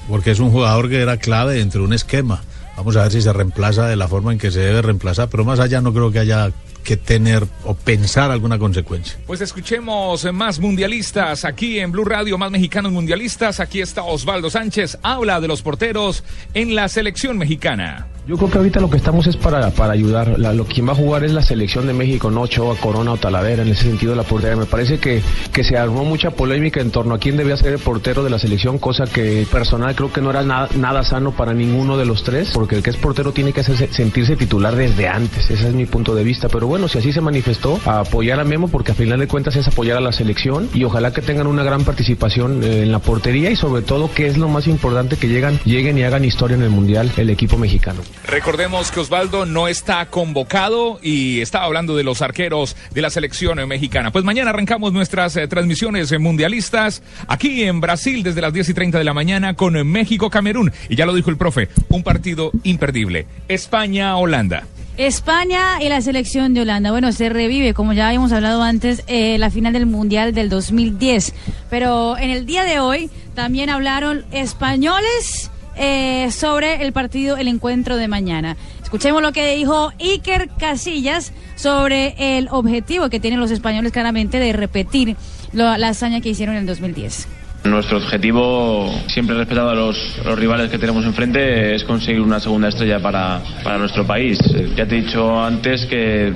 porque 0.07 0.31
es 0.31 0.39
un 0.39 0.51
jugador 0.51 0.89
que 0.89 1.01
era 1.01 1.17
clave 1.17 1.55
dentro 1.55 1.81
de 1.81 1.87
un 1.87 1.93
esquema. 1.93 2.43
Vamos 2.77 2.95
a 2.95 3.03
ver 3.03 3.11
si 3.11 3.21
se 3.21 3.31
reemplaza 3.33 3.87
de 3.87 3.95
la 3.95 4.07
forma 4.07 4.31
en 4.33 4.37
que 4.39 4.51
se 4.51 4.59
debe 4.59 4.81
reemplazar, 4.81 5.29
pero 5.29 5.45
más 5.45 5.59
allá 5.59 5.79
no 5.81 5.93
creo 5.93 6.11
que 6.11 6.19
haya 6.19 6.51
que 6.83 6.97
tener 6.97 7.45
o 7.63 7.73
pensar 7.73 8.29
alguna 8.31 8.59
consecuencia. 8.59 9.17
Pues 9.25 9.41
escuchemos 9.41 10.31
más 10.33 10.59
mundialistas 10.59 11.45
aquí 11.45 11.79
en 11.79 11.91
Blue 11.91 12.05
Radio, 12.05 12.37
más 12.37 12.51
mexicanos 12.51 12.91
mundialistas. 12.91 13.59
Aquí 13.59 13.81
está 13.81 14.03
Osvaldo 14.03 14.49
Sánchez, 14.49 14.97
habla 15.01 15.39
de 15.39 15.47
los 15.47 15.61
porteros 15.61 16.23
en 16.53 16.75
la 16.75 16.87
selección 16.89 17.37
mexicana. 17.37 18.07
Yo 18.25 18.37
creo 18.37 18.49
que 18.49 18.57
ahorita 18.57 18.79
lo 18.79 18.89
que 18.89 18.95
estamos 18.95 19.27
es 19.27 19.35
para, 19.35 19.69
para 19.71 19.91
ayudar. 19.91 20.39
La- 20.39 20.53
lo 20.53 20.63
quien 20.65 20.87
va 20.87 20.93
a 20.93 20.95
jugar 20.95 21.25
es 21.25 21.31
la 21.33 21.41
selección 21.41 21.87
de 21.87 21.93
México, 21.93 22.31
no 22.31 22.41
Ochoa, 22.41 22.75
Corona 22.77 23.11
o 23.11 23.17
Talavera, 23.17 23.63
en 23.63 23.69
ese 23.69 23.83
sentido 23.83 24.15
la 24.15 24.23
portería. 24.23 24.55
Me 24.55 24.65
parece 24.65 24.97
que, 24.97 25.21
que 25.51 25.63
se 25.65 25.77
armó 25.77 26.05
mucha 26.05 26.31
polémica 26.31 26.79
en 26.79 26.89
torno 26.89 27.15
a 27.15 27.19
quién 27.19 27.35
debía 27.35 27.57
ser 27.57 27.73
el 27.73 27.79
portero 27.79 28.23
de 28.23 28.29
la 28.29 28.39
selección, 28.39 28.77
cosa 28.77 29.03
que 29.07 29.45
personal 29.51 29.93
creo 29.93 30.13
que 30.13 30.21
no 30.21 30.29
era 30.29 30.41
nada, 30.41 30.69
nada 30.77 31.03
sano 31.03 31.31
para 31.35 31.53
ninguno 31.53 31.97
de 31.97 32.05
los 32.05 32.23
tres, 32.23 32.51
porque 32.53 32.75
el 32.77 32.83
que 32.83 32.91
es 32.91 32.95
portero 32.97 33.33
tiene 33.33 33.51
que 33.51 33.59
hacerse- 33.59 33.91
sentirse 33.91 34.37
titular 34.37 34.73
desde 34.73 35.09
antes. 35.09 35.49
Ese 35.51 35.67
es 35.67 35.73
mi 35.73 35.85
punto 35.85 36.15
de 36.15 36.23
vista. 36.23 36.47
Pero 36.47 36.67
bueno, 36.73 36.87
si 36.87 36.97
así 36.97 37.13
se 37.13 37.21
manifestó, 37.21 37.79
apoyar 37.85 38.39
a 38.39 38.43
Memo, 38.43 38.67
porque 38.67 38.93
a 38.93 38.95
final 38.95 39.19
de 39.19 39.27
cuentas 39.27 39.55
es 39.55 39.67
apoyar 39.67 39.95
a 39.95 40.01
la 40.01 40.11
selección 40.11 40.67
y 40.73 40.83
ojalá 40.85 41.13
que 41.13 41.21
tengan 41.21 41.45
una 41.45 41.61
gran 41.61 41.83
participación 41.83 42.63
eh, 42.63 42.81
en 42.81 42.91
la 42.91 42.97
portería 42.97 43.51
y 43.51 43.55
sobre 43.55 43.83
todo, 43.83 44.11
que 44.11 44.25
es 44.25 44.39
lo 44.39 44.47
más 44.47 44.65
importante, 44.65 45.15
que 45.17 45.27
llegan, 45.27 45.59
lleguen 45.65 45.99
y 45.99 46.03
hagan 46.03 46.25
historia 46.25 46.57
en 46.57 46.63
el 46.63 46.71
Mundial 46.71 47.11
el 47.17 47.29
equipo 47.29 47.59
mexicano. 47.59 48.01
Recordemos 48.25 48.89
que 48.89 49.01
Osvaldo 49.01 49.45
no 49.45 49.67
está 49.67 50.07
convocado 50.07 50.97
y 51.03 51.41
estaba 51.41 51.65
hablando 51.65 51.95
de 51.95 52.03
los 52.03 52.23
arqueros 52.23 52.75
de 52.91 53.03
la 53.03 53.11
selección 53.11 53.59
eh, 53.59 53.67
mexicana. 53.67 54.09
Pues 54.09 54.25
mañana 54.25 54.49
arrancamos 54.49 54.93
nuestras 54.93 55.37
eh, 55.37 55.47
transmisiones 55.47 56.19
mundialistas 56.19 57.03
aquí 57.27 57.65
en 57.65 57.81
Brasil 57.81 58.23
desde 58.23 58.41
las 58.41 58.51
10 58.51 58.69
y 58.69 58.73
30 58.73 58.97
de 58.97 59.03
la 59.03 59.13
mañana 59.13 59.53
con 59.53 59.75
México-Camerún. 59.87 60.71
Y 60.89 60.95
ya 60.95 61.05
lo 61.05 61.13
dijo 61.13 61.29
el 61.29 61.37
profe, 61.37 61.69
un 61.89 62.01
partido 62.01 62.49
imperdible. 62.63 63.27
España-Holanda. 63.47 64.63
España 64.97 65.81
y 65.81 65.89
la 65.89 66.01
selección 66.01 66.53
de 66.53 66.61
Holanda. 66.61 66.91
Bueno, 66.91 67.11
se 67.11 67.29
revive, 67.29 67.73
como 67.73 67.93
ya 67.93 68.07
habíamos 68.07 68.31
hablado 68.31 68.61
antes, 68.61 69.03
eh, 69.07 69.37
la 69.39 69.49
final 69.49 69.73
del 69.73 69.85
Mundial 69.85 70.33
del 70.33 70.49
2010. 70.49 71.33
Pero 71.69 72.17
en 72.17 72.29
el 72.29 72.45
día 72.45 72.63
de 72.63 72.79
hoy 72.79 73.09
también 73.33 73.69
hablaron 73.69 74.23
españoles 74.31 75.49
eh, 75.75 76.29
sobre 76.31 76.83
el 76.83 76.93
partido, 76.93 77.37
el 77.37 77.47
encuentro 77.47 77.97
de 77.97 78.07
mañana. 78.07 78.55
Escuchemos 78.83 79.21
lo 79.23 79.31
que 79.31 79.55
dijo 79.55 79.91
Iker 79.99 80.49
Casillas 80.59 81.33
sobre 81.55 82.37
el 82.37 82.47
objetivo 82.51 83.09
que 83.09 83.19
tienen 83.19 83.39
los 83.39 83.49
españoles 83.49 83.91
claramente 83.91 84.39
de 84.39 84.53
repetir 84.53 85.15
lo- 85.53 85.75
la 85.77 85.89
hazaña 85.89 86.21
que 86.21 86.29
hicieron 86.29 86.55
en 86.55 86.61
el 86.61 86.67
2010. 86.67 87.27
Nuestro 87.63 87.97
objetivo, 87.97 88.93
siempre 89.07 89.37
respetado 89.37 89.69
a 89.69 89.73
los, 89.73 89.97
rivales 90.35 90.69
que 90.69 90.77
tenemos 90.77 91.05
enfrente, 91.05 91.73
es 91.73 91.85
conseguir 91.85 92.19
una 92.19 92.41
segunda 92.41 92.67
estrella 92.67 92.99
para, 92.99 93.39
para 93.63 93.77
nuestro 93.77 94.05
país. 94.05 94.37
Eh, 94.53 94.71
Ya 94.75 94.85
te 94.85 94.97
he 94.97 95.01
dicho 95.03 95.41
antes 95.41 95.85
que 95.85 96.27
eh, 96.27 96.33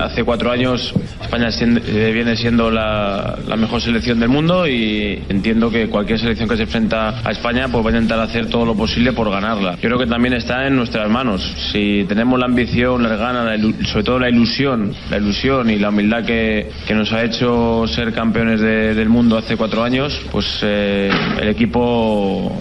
hace 0.00 0.24
cuatro 0.24 0.50
años 0.50 0.92
España 1.22 1.52
sien- 1.52 1.80
eh, 1.86 2.10
viene 2.12 2.34
siendo 2.34 2.72
la, 2.72 3.38
mejor 3.56 3.80
selección 3.80 4.18
del 4.18 4.30
mundo 4.30 4.66
y 4.66 5.22
entiendo 5.28 5.70
que 5.70 5.88
cualquier 5.88 6.18
selección 6.18 6.48
que 6.48 6.56
se 6.56 6.62
enfrenta 6.64 7.20
a 7.24 7.30
España 7.30 7.68
pues 7.68 7.84
va 7.84 7.90
a 7.90 7.92
intentar 7.92 8.18
hacer 8.18 8.46
todo 8.46 8.66
lo 8.66 8.74
posible 8.74 9.12
por 9.12 9.30
ganarla. 9.30 9.74
Yo 9.76 9.82
creo 9.82 9.98
que 9.98 10.06
también 10.06 10.34
está 10.34 10.66
en 10.66 10.74
nuestras 10.74 11.08
manos. 11.08 11.40
Si 11.72 12.04
tenemos 12.08 12.36
la 12.36 12.46
ambición, 12.46 13.04
las 13.04 13.16
ganas, 13.16 13.44
la 13.60 13.86
sobre 13.86 14.02
todo 14.04 14.18
la 14.18 14.28
ilusión, 14.28 14.92
la 15.08 15.18
ilusión 15.18 15.70
y 15.70 15.78
la 15.78 15.90
humildad 15.90 16.24
que, 16.24 16.68
que 16.88 16.94
nos 16.94 17.12
ha 17.12 17.22
hecho 17.22 17.84
ser 17.86 18.12
campeones 18.12 18.60
de- 18.60 18.96
del 18.96 19.08
mundo 19.08 19.38
hace 19.38 19.56
cuatro 19.56 19.84
años, 19.84 20.20
pues 20.32 20.47
eh, 20.62 21.10
el 21.40 21.48
equipo 21.48 22.52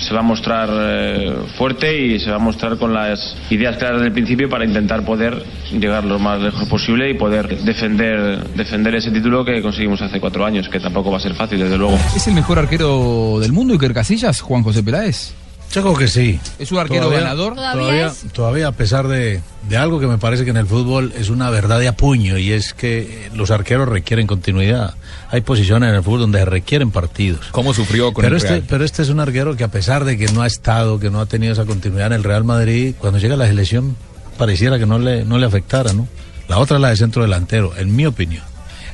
se 0.00 0.12
va 0.12 0.20
a 0.20 0.22
mostrar 0.22 0.68
eh, 0.72 1.32
fuerte 1.56 1.96
y 1.96 2.18
se 2.18 2.30
va 2.30 2.36
a 2.36 2.40
mostrar 2.40 2.76
con 2.78 2.92
las 2.92 3.36
ideas 3.50 3.76
claras 3.76 4.02
del 4.02 4.12
principio 4.12 4.48
para 4.48 4.64
intentar 4.64 5.04
poder 5.04 5.44
llegar 5.72 6.04
lo 6.04 6.18
más 6.18 6.40
lejos 6.40 6.68
posible 6.68 7.10
y 7.10 7.14
poder 7.14 7.58
defender, 7.64 8.44
defender 8.54 8.94
ese 8.94 9.10
título 9.10 9.44
que 9.44 9.62
conseguimos 9.62 10.00
hace 10.02 10.20
cuatro 10.20 10.44
años, 10.44 10.68
que 10.68 10.80
tampoco 10.80 11.10
va 11.10 11.18
a 11.18 11.20
ser 11.20 11.34
fácil, 11.34 11.58
desde 11.58 11.78
luego. 11.78 11.98
¿Es 12.14 12.26
el 12.26 12.34
mejor 12.34 12.58
arquero 12.58 13.38
del 13.40 13.52
mundo, 13.52 13.74
Iker 13.74 13.94
Casillas, 13.94 14.40
Juan 14.40 14.62
José 14.62 14.82
Peláez? 14.82 15.34
Yo 15.72 15.82
creo 15.82 15.94
que 15.94 16.08
sí. 16.08 16.38
¿Es 16.58 16.70
un 16.70 16.78
arquero 16.78 17.10
ganador? 17.10 17.54
¿Todavía 17.56 18.12
Todavía, 18.32 18.68
a 18.68 18.72
pesar 18.72 19.08
de, 19.08 19.40
de 19.68 19.76
algo 19.76 19.98
que 19.98 20.06
me 20.06 20.18
parece 20.18 20.44
que 20.44 20.50
en 20.50 20.56
el 20.56 20.66
fútbol 20.66 21.12
es 21.18 21.30
una 21.30 21.50
verdad 21.50 21.80
de 21.80 21.88
apuño 21.88 22.38
y 22.38 22.52
es 22.52 22.74
que 22.74 23.28
los 23.34 23.50
arqueros 23.50 23.88
requieren 23.88 24.26
continuidad. 24.26 24.94
Hay 25.30 25.40
posiciones 25.40 25.88
en 25.88 25.96
el 25.96 26.02
fútbol 26.02 26.20
donde 26.20 26.44
requieren 26.44 26.92
partidos. 26.92 27.46
¿Cómo 27.50 27.74
sufrió 27.74 28.12
con 28.12 28.22
Pero 28.22 28.36
el 28.36 28.42
este, 28.42 28.54
Real? 28.54 28.64
pero 28.68 28.84
este 28.84 29.02
es 29.02 29.08
un 29.08 29.18
arquero 29.18 29.56
que 29.56 29.64
a 29.64 29.68
pesar 29.68 30.04
de 30.04 30.16
que 30.16 30.26
no 30.28 30.42
ha 30.42 30.46
estado, 30.46 31.00
que 31.00 31.10
no 31.10 31.20
ha 31.20 31.26
tenido 31.26 31.52
esa 31.52 31.64
continuidad 31.64 32.06
en 32.08 32.12
el 32.14 32.24
Real 32.24 32.44
Madrid, 32.44 32.94
cuando 32.98 33.18
llega 33.18 33.34
a 33.34 33.38
la 33.38 33.48
selección 33.48 33.96
pareciera 34.38 34.78
que 34.78 34.86
no 34.86 34.98
le, 34.98 35.24
no 35.24 35.38
le 35.38 35.46
afectara, 35.46 35.92
¿no? 35.92 36.06
La 36.48 36.58
otra 36.58 36.76
es 36.76 36.82
la 36.82 36.90
de 36.90 36.96
centro 36.96 37.22
delantero, 37.22 37.76
en 37.76 37.94
mi 37.94 38.06
opinión. 38.06 38.42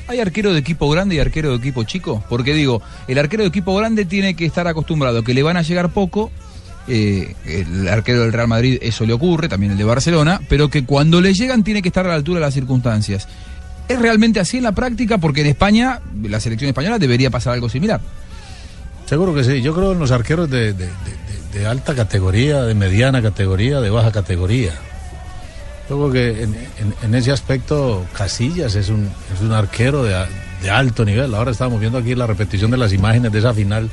¿Hay 0.06 0.18
arquero 0.18 0.52
de 0.52 0.58
equipo 0.58 0.88
grande 0.90 1.14
y 1.14 1.18
arquero 1.20 1.50
de 1.50 1.56
equipo 1.56 1.84
chico? 1.84 2.22
Porque 2.28 2.52
digo, 2.52 2.82
el 3.06 3.18
arquero 3.18 3.44
de 3.44 3.48
equipo 3.48 3.76
grande 3.76 4.04
tiene 4.04 4.34
que 4.34 4.44
estar 4.44 4.66
acostumbrado 4.66 5.22
que 5.22 5.34
le 5.34 5.42
van 5.42 5.56
a 5.56 5.62
llegar 5.62 5.90
poco. 5.90 6.30
Eh, 6.92 7.36
el 7.46 7.88
arquero 7.88 8.22
del 8.22 8.32
Real 8.32 8.48
Madrid 8.48 8.78
eso 8.82 9.06
le 9.06 9.12
ocurre, 9.12 9.48
también 9.48 9.72
el 9.72 9.78
de 9.78 9.84
Barcelona, 9.84 10.40
pero 10.48 10.68
que 10.68 10.84
cuando 10.84 11.20
le 11.20 11.32
llegan 11.32 11.62
tiene 11.62 11.82
que 11.82 11.88
estar 11.88 12.04
a 12.04 12.08
la 12.08 12.16
altura 12.16 12.40
de 12.40 12.46
las 12.46 12.54
circunstancias. 12.54 13.28
¿Es 13.88 13.98
realmente 13.98 14.40
así 14.40 14.56
en 14.56 14.64
la 14.64 14.72
práctica? 14.72 15.18
Porque 15.18 15.42
en 15.42 15.46
España, 15.46 16.00
la 16.22 16.40
selección 16.40 16.68
española 16.68 16.98
debería 16.98 17.30
pasar 17.30 17.54
algo 17.54 17.68
similar. 17.68 18.00
Seguro 19.06 19.34
que 19.34 19.44
sí. 19.44 19.62
Yo 19.62 19.74
creo 19.74 19.92
en 19.92 19.98
los 19.98 20.10
arqueros 20.10 20.50
de, 20.50 20.74
alta 21.68 21.94
categoría, 21.94 22.62
de 22.62 22.74
mediana 22.74 23.22
categoría, 23.22 23.80
de 23.80 23.90
baja 23.90 24.10
categoría. 24.12 24.72
Yo 25.88 26.10
que 26.12 26.42
en, 27.02 27.14
ese 27.14 27.32
aspecto 27.32 28.06
Casillas 28.16 28.74
es 28.76 28.90
un, 28.90 29.10
arquero 29.52 30.04
de 30.04 30.70
alto 30.70 31.04
nivel. 31.04 31.34
Ahora 31.34 31.50
estamos 31.50 31.80
viendo 31.80 31.98
aquí 31.98 32.14
la 32.14 32.26
repetición 32.26 32.70
de 32.70 32.76
las 32.76 32.92
imágenes 32.92 33.32
de 33.32 33.38
esa 33.40 33.54
final 33.54 33.90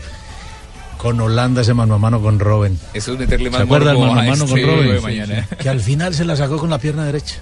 con 0.98 1.20
Holanda, 1.20 1.62
ese 1.62 1.74
mano 1.74 1.94
a 1.96 1.98
mano 1.98 2.22
con 2.22 2.40
Robin. 2.40 2.78
Eso 2.94 3.14
es 3.14 3.20
meterle 3.20 3.50
más 3.50 3.60
¿Se 3.60 3.64
acuerda 3.64 3.92
el 3.92 3.98
mano 4.00 4.12
a 4.20 4.24
mano 4.24 4.48
con 4.48 4.58
este 4.60 5.00
mañana. 5.02 5.48
Que 5.60 5.70
al 5.70 5.80
final 5.80 6.14
se 6.14 6.26
la 6.26 6.36
sacó 6.36 6.58
con 6.58 6.70
la 6.70 6.80
pierna 6.80 7.06
derecha. 7.06 7.36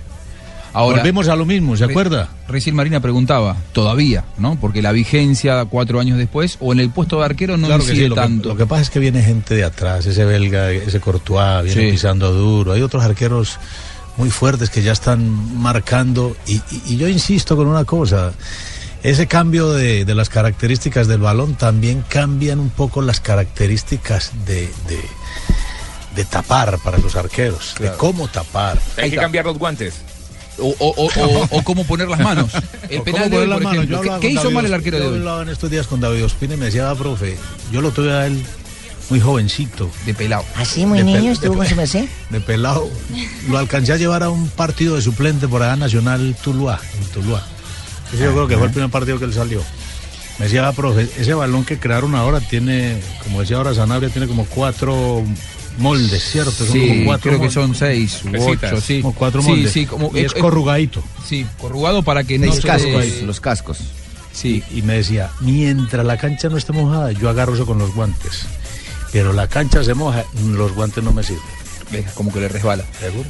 Ahora, 0.74 0.98
Volvemos 0.98 1.30
a 1.30 1.38
lo 1.38 1.46
mismo, 1.46 1.78
¿se 1.78 1.86
acuerda? 1.86 2.28
Recién 2.50 2.76
Marina 2.76 3.00
preguntaba, 3.00 3.56
todavía, 3.72 4.26
¿no? 4.38 4.58
Porque 4.60 4.82
la 4.82 4.92
vigencia 4.92 5.64
cuatro 5.64 6.02
años 6.02 6.18
después, 6.18 6.58
o 6.60 6.74
en 6.74 6.82
el 6.82 6.90
puesto 6.90 7.20
de 7.20 7.24
arquero 7.26 7.56
no 7.56 7.68
Claro 7.68 7.82
incide 7.84 7.96
sí, 8.04 8.08
lo 8.10 8.16
que, 8.16 8.22
tanto. 8.22 8.50
lo 8.50 8.58
que 8.58 8.66
pasa 8.66 8.82
es 8.82 8.90
que 8.90 9.00
viene 9.00 9.22
gente 9.24 9.56
de 9.56 9.64
atrás, 9.64 10.06
ese 10.06 10.26
belga, 10.26 10.70
ese 10.72 11.00
Courtois, 11.00 11.64
viene 11.64 11.82
Sí. 11.86 11.92
pisando 11.94 12.34
duro. 12.34 12.74
Hay 12.74 12.82
otros 12.82 13.06
arqueros 13.06 13.58
muy 14.18 14.30
fuertes 14.30 14.70
que 14.70 14.82
ya 14.84 14.92
están 14.92 15.24
marcando. 15.58 16.36
Y, 16.46 16.56
y- 16.56 16.62
y 16.88 16.98
yo 16.98 17.08
insisto 17.08 17.56
con 17.56 17.68
una 17.68 17.86
cosa. 17.86 18.34
Ese 19.06 19.28
cambio 19.28 19.72
de, 19.72 20.04
de 20.04 20.16
las 20.16 20.30
características 20.30 21.08
del 21.08 21.20
balón 21.20 21.54
también 21.54 22.04
cambian 22.10 22.60
un 22.60 22.72
poco 22.72 23.04
las 23.04 23.20
características 23.20 24.32
de, 24.48 24.62
de, 24.88 25.00
de 26.16 26.26
tapar 26.26 26.80
para 26.84 26.98
los 26.98 27.16
arqueros, 27.16 27.76
de 27.80 27.92
cómo 27.98 28.28
tapar. 28.28 28.80
Hay 28.98 29.12
que 29.12 29.18
cambiar 29.18 29.46
los 29.46 29.60
guantes. 29.60 29.94
O, 30.58 30.70
o- 30.80 30.94
o- 31.06 31.10
o- 31.24 31.48
o 31.52 31.64
cómo 31.64 31.84
poner 31.86 32.08
las 32.08 32.20
manos. 32.20 32.50
El 32.90 33.02
penal 33.04 33.24
cómo 33.24 33.30
de 33.30 33.38
hoy, 33.38 33.48
poner 33.48 33.48
las 33.50 33.58
por 33.58 33.64
manos. 33.64 33.84
ejemplo. 33.84 34.04
Yo 34.06 34.20
¿Qué, 34.22 34.30
hizo 34.30 34.42
David 34.44 34.56
mal 34.56 34.66
el 34.66 34.74
arquero 34.74 34.98
de 34.98 35.04
yo 35.04 35.10
hoy? 35.12 35.18
hablaba 35.20 35.42
en 35.44 35.50
estos 35.50 35.70
días 35.70 35.86
con 35.86 36.00
David 36.02 36.26
Ospina 36.26 36.54
y 36.56 36.58
me 36.58 36.66
decía, 36.66 36.90
"Ah, 36.90 36.96
profe, 36.96 37.38
yo 37.72 37.82
lo 37.82 37.92
tuve 37.92 38.12
a 38.12 38.26
él 38.26 38.42
muy 39.12 39.20
jovencito. 39.20 39.92
De 40.08 40.14
pelado. 40.16 40.46
Así, 40.56 40.84
muy 40.86 40.98
De 41.00 41.04
niño, 41.04 41.32
estuvo 41.34 41.58
con 41.58 41.68
su 41.68 41.76
merced. 41.76 42.06
De 42.32 42.40
pelado. 42.42 42.90
Lo 43.50 43.58
alcancé 43.60 43.94
a 43.94 43.98
llevar 43.98 44.24
a 44.24 44.30
un 44.30 44.48
partido 44.50 44.96
de 44.96 45.02
suplente 45.04 45.48
por 45.48 45.62
allá 45.62 45.76
Nacional 45.76 46.36
Tuluá, 46.44 46.80
en 47.00 47.06
Tuluá. 47.10 47.44
Ese 48.14 48.24
yo 48.24 48.32
creo 48.34 48.48
que 48.48 48.58
fue 48.58 48.68
el 48.68 48.72
primer 48.74 48.90
partido 48.90 49.20
que 49.20 49.26
él 49.26 49.34
salió. 49.34 49.62
Me 50.40 50.46
decía, 50.46 50.68
"Ah, 50.68 50.74
profe, 50.74 51.08
ese 51.18 51.34
balón 51.34 51.64
que 51.66 51.80
crearon 51.80 52.14
ahora 52.16 52.40
tiene, 52.42 53.00
como 53.24 53.42
decía 53.42 53.58
ahora 53.58 53.74
Sanabria, 53.74 54.10
tiene 54.10 54.28
como 54.28 54.46
cuatro 54.46 55.24
moldes, 55.78 56.24
¿cierto? 56.32 56.52
Son 56.52 56.68
Sí, 56.72 56.88
como 56.88 57.06
cuatro 57.06 57.32
creo 57.32 57.42
que 57.42 57.50
son 57.52 57.74
seis 57.76 58.22
u 58.26 58.32
Pesitas. 58.32 58.74
ocho, 58.74 58.82
sí. 58.82 59.02
Como 59.02 59.14
cuatro 59.16 59.42
Sí, 59.42 59.48
moldes. 59.50 59.72
sí, 59.72 59.86
como- 59.86 60.12
Y 60.14 60.20
es 60.20 60.32
eh, 60.34 60.36
eh, 60.38 60.40
corrugadito. 60.40 61.04
Sí, 61.28 61.46
corrugado 61.60 62.04
para 62.04 62.24
que 62.24 62.38
no 62.38 62.48
Los 62.48 62.58
se... 62.58 62.62
cascos, 62.68 63.22
Los 63.24 63.40
cascos. 63.40 63.78
Sí. 64.34 64.62
Y 64.74 64.82
me 64.82 64.96
decía, 64.96 65.30
mientras 65.40 66.06
la 66.06 66.18
cancha 66.18 66.50
no 66.50 66.58
esté 66.58 66.74
mojada, 66.74 67.12
yo 67.14 67.30
agarro 67.30 67.56
eso 67.56 67.66
con 67.66 67.78
los 67.80 67.94
guantes. 67.96 68.42
Pero 69.14 69.32
la 69.32 69.48
cancha 69.48 69.82
se 69.86 69.94
moja, 69.94 70.26
los 70.46 70.74
guantes 70.74 71.02
no 71.02 71.14
me 71.14 71.24
sirven. 71.24 71.42
Venga, 71.92 72.12
como 72.12 72.34
que 72.34 72.42
le 72.42 72.50
resbala. 72.50 72.84
Seguro. 73.00 73.30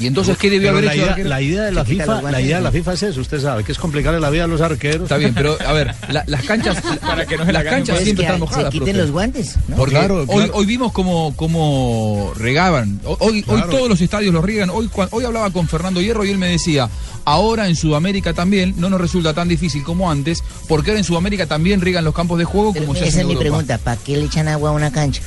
¿Y 0.00 0.06
entonces 0.06 0.36
qué 0.38 0.48
debió 0.50 0.68
Pero 0.68 0.78
haber 0.78 0.84
la 0.84 0.94
hecho 0.94 1.02
idea, 1.20 1.28
la 1.28 1.42
idea 1.42 1.62
de 1.64 1.72
la 1.72 1.84
FIFA, 1.84 2.22
la 2.22 2.40
idea 2.40 2.56
de 2.58 2.62
la. 2.62 2.70
FIFA 2.72 2.92
es 2.92 3.02
eso, 3.02 3.20
usted 3.20 3.40
sabe, 3.40 3.64
que 3.64 3.72
es 3.72 3.78
complicarle 3.78 4.20
la 4.20 4.30
vida 4.30 4.44
a 4.44 4.46
los 4.46 4.60
arqueros. 4.60 5.02
Está 5.02 5.16
bien, 5.16 5.34
pero 5.34 5.56
a 5.66 5.72
ver, 5.72 5.94
la- 6.10 6.24
las 6.26 6.42
canchas, 6.44 6.76
Para 7.00 7.26
que 7.26 7.36
no 7.36 7.44
se 7.44 7.52
la 7.52 7.62
las 7.64 7.72
canchas 7.72 7.98
siempre 8.00 8.10
Es 8.12 8.16
que 8.16 8.22
están 8.22 8.40
mojadas. 8.40 8.64
se 8.66 8.70
quiten 8.78 8.86
profe. 8.94 8.98
los 9.02 9.10
guantes, 9.10 9.56
¿no? 9.68 9.76
Porque 9.76 9.94
Claro, 9.94 10.20
hoy, 10.20 10.26
claro. 10.26 10.52
hoy 10.54 10.66
vimos 10.66 10.92
cómo, 10.92 11.34
cómo 11.36 12.32
regaban. 12.36 13.00
Hoy, 13.04 13.44
hoy 13.46 13.62
todos 13.70 13.88
los 13.88 14.00
estadios 14.00 14.32
los 14.32 14.44
riegan. 14.44 14.70
Hoy, 14.70 14.88
hoy 15.10 15.24
hablaba 15.24 15.50
con 15.50 15.66
Fernando 15.68 16.00
Hierro 16.00 16.24
y 16.24 16.30
él 16.30 16.38
me 16.38 16.48
decía, 16.48 16.88
ahora 17.24 17.68
en 17.68 17.76
Sudamérica 17.76 18.32
también 18.34 18.74
no 18.78 18.88
nos 18.90 19.00
resulta 19.00 19.34
tan 19.34 19.48
difícil 19.48 19.82
como 19.82 20.10
antes, 20.10 20.42
porque 20.68 20.90
ahora 20.90 20.98
en 21.00 21.04
Sudamérica 21.04 21.46
también 21.46 21.80
riegan 21.80 22.04
los 22.04 22.14
campos 22.14 22.38
de 22.38 22.44
juego 22.44 22.72
como 22.74 22.94
se 22.94 23.00
hace 23.00 23.08
Esa 23.08 23.16
en 23.18 23.20
es 23.22 23.26
mi 23.26 23.32
Europa. 23.34 23.40
pregunta, 23.40 23.78
¿para 23.78 23.96
qué 23.96 24.16
le 24.16 24.24
echan 24.26 24.48
agua 24.48 24.70
a 24.70 24.72
una 24.72 24.90
cancha? 24.92 25.22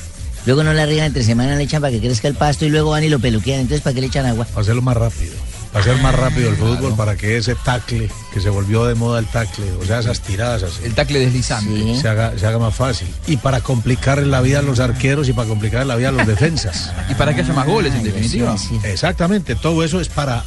Luego 0.46 0.64
no 0.64 0.72
la 0.72 0.86
riegan 0.86 1.06
entre 1.06 1.22
semana, 1.22 1.54
le 1.56 1.64
echan 1.64 1.80
para 1.80 1.92
que 1.92 2.00
crezca 2.00 2.28
el 2.28 2.34
pasto 2.34 2.64
y 2.64 2.68
luego 2.68 2.90
van 2.90 3.04
y 3.04 3.08
lo 3.08 3.18
peluquean. 3.20 3.60
Entonces, 3.60 3.80
¿para 3.82 3.94
qué 3.94 4.00
le 4.00 4.06
echan 4.08 4.26
agua? 4.26 4.44
Para 4.46 4.60
hacerlo 4.62 4.82
más 4.82 4.96
rápido. 4.96 5.34
Para 5.72 5.84
hacer 5.84 6.02
más 6.02 6.14
rápido 6.14 6.50
el 6.50 6.56
fútbol, 6.56 6.94
para 6.96 7.16
que 7.16 7.38
ese 7.38 7.54
tacle, 7.54 8.10
que 8.34 8.40
se 8.42 8.50
volvió 8.50 8.84
de 8.84 8.94
moda 8.94 9.18
el 9.20 9.26
tacle, 9.26 9.64
o 9.80 9.84
sea, 9.86 10.00
esas 10.00 10.20
tiradas 10.20 10.62
así, 10.64 10.84
El 10.84 10.94
tacle 10.94 11.18
deslizante. 11.20 11.98
se, 11.98 12.08
haga, 12.08 12.36
se 12.38 12.46
haga 12.46 12.58
más 12.58 12.74
fácil. 12.74 13.08
Y 13.26 13.38
para 13.38 13.62
complicarle 13.62 14.26
la 14.26 14.42
vida 14.42 14.58
a 14.58 14.62
los 14.62 14.80
arqueros 14.80 15.30
y 15.30 15.32
para 15.32 15.48
complicarle 15.48 15.86
la 15.86 15.96
vida 15.96 16.08
a 16.10 16.12
los 16.12 16.26
defensas. 16.26 16.92
Y 17.10 17.14
para 17.14 17.34
que 17.34 17.40
haya 17.40 17.54
más 17.54 17.66
goles, 17.66 17.94
en 17.94 18.02
definitiva. 18.02 18.56
sí. 18.58 18.78
Exactamente, 18.84 19.54
todo 19.54 19.82
eso 19.82 19.98
es 20.00 20.08
para, 20.08 20.44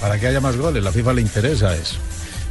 para 0.00 0.18
que 0.18 0.26
haya 0.26 0.40
más 0.40 0.56
goles. 0.56 0.82
La 0.82 0.90
FIFA 0.90 1.12
le 1.12 1.20
interesa 1.22 1.72
eso. 1.76 1.96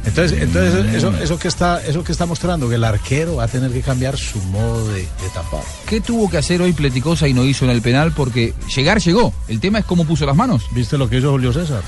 Entonces, 0.06 0.42
entonces 0.42 0.94
eso, 0.94 1.10
eso 1.16 1.38
que 1.38 1.48
está, 1.48 1.82
eso 1.84 2.04
que 2.04 2.12
está 2.12 2.26
mostrando 2.26 2.68
que 2.68 2.74
el 2.74 2.84
arquero 2.84 3.36
va 3.36 3.44
a 3.44 3.48
tener 3.48 3.72
que 3.72 3.80
cambiar 3.80 4.18
su 4.18 4.38
modo 4.44 4.86
de, 4.88 5.00
de 5.00 5.28
tapar. 5.32 5.62
¿Qué 5.86 6.00
tuvo 6.00 6.28
que 6.28 6.36
hacer 6.36 6.60
hoy 6.60 6.72
Pleticosa 6.72 7.26
y 7.26 7.32
no 7.32 7.44
hizo 7.44 7.64
en 7.64 7.70
el 7.70 7.80
penal? 7.80 8.12
Porque 8.12 8.52
llegar 8.74 9.00
llegó. 9.00 9.32
El 9.48 9.60
tema 9.60 9.78
es 9.78 9.84
cómo 9.84 10.04
puso 10.04 10.26
las 10.26 10.36
manos. 10.36 10.64
¿Viste 10.72 10.98
lo 10.98 11.08
que 11.08 11.18
hizo 11.18 11.30
Julio 11.30 11.52
César? 11.52 11.82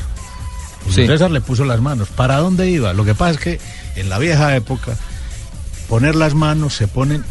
Julio 0.84 0.94
Sí. 0.94 1.06
César 1.06 1.30
le 1.30 1.40
puso 1.40 1.64
las 1.64 1.80
manos. 1.80 2.08
¿Para 2.08 2.38
dónde 2.38 2.70
iba? 2.70 2.92
Lo 2.94 3.04
que 3.04 3.14
pasa 3.14 3.32
es 3.32 3.38
que 3.38 3.60
en 3.96 4.08
la 4.08 4.18
vieja 4.18 4.54
época, 4.56 4.96
poner 5.88 6.14
las 6.14 6.34
manos 6.34 6.74
se 6.74 6.88
ponen 6.88 7.24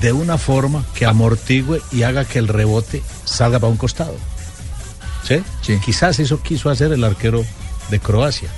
de 0.00 0.12
una 0.12 0.38
forma 0.38 0.84
que 0.94 1.06
amortigue 1.06 1.80
y 1.92 2.02
haga 2.02 2.24
que 2.24 2.38
el 2.38 2.48
rebote 2.48 3.02
salga 3.24 3.58
para 3.58 3.70
un 3.70 3.76
costado. 3.76 4.16
¿Sí? 5.26 5.42
Sí. 5.62 5.78
Quizás 5.84 6.18
eso 6.18 6.42
quiso 6.42 6.68
hacer 6.68 6.92
el 6.92 7.04
arquero 7.04 7.44
de 7.90 8.00
Croacia, 8.00 8.48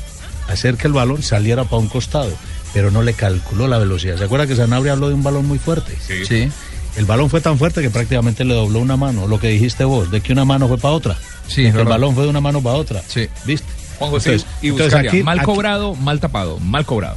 hacer 0.49 0.77
que 0.77 0.87
el 0.87 0.93
balón 0.93 1.23
saliera 1.23 1.65
para 1.65 1.79
un 1.79 1.89
costado, 1.89 2.31
pero 2.73 2.91
no 2.91 3.03
le 3.03 3.15
calculó 3.15 3.69
la 3.69 3.79
velocidad. 3.79 4.17
¿Se 4.19 4.25
acuerda 4.25 4.47
que 4.47 4.57
Sanabria 4.57 4.93
habló 4.93 5.09
de 5.09 5.15
un 5.15 5.23
balón 5.23 5.47
muy 5.47 5.59
fuerte? 5.59 5.97
Sí. 6.27 6.49
El 6.97 7.05
balón 7.05 7.29
fue 7.29 7.41
tan 7.43 7.59
fuerte 7.59 7.83
que 7.83 7.91
prácticamente 7.91 8.45
le 8.45 8.55
dobló 8.55 8.79
una 8.79 8.97
mano, 8.97 9.27
lo 9.29 9.39
que 9.39 9.49
dijiste 9.49 9.85
vos, 9.85 10.11
de 10.11 10.21
que 10.23 10.33
una 10.33 10.45
mano 10.47 10.67
fue 10.69 10.79
para 10.79 10.95
otra. 10.95 11.17
Sí, 11.47 11.67
es 11.67 11.75
el 11.75 11.85
balón 11.85 12.15
fue 12.15 12.25
de 12.25 12.31
una 12.31 12.41
mano 12.41 12.63
para 12.63 12.77
otra. 12.77 13.03
Sí. 13.07 13.29
¿Viste? 13.45 13.67
Juan 13.99 14.11
José 14.11 14.33
Entonces- 14.35 14.57
y 14.63 14.69
entonces 14.69 14.95
aquí- 14.95 15.23
mal 15.23 15.39
aquí- 15.39 15.45
cobrado, 15.47 15.95
mal 15.95 16.21
tapado, 16.21 16.59
mal 16.61 16.85
cobrado. 16.87 17.17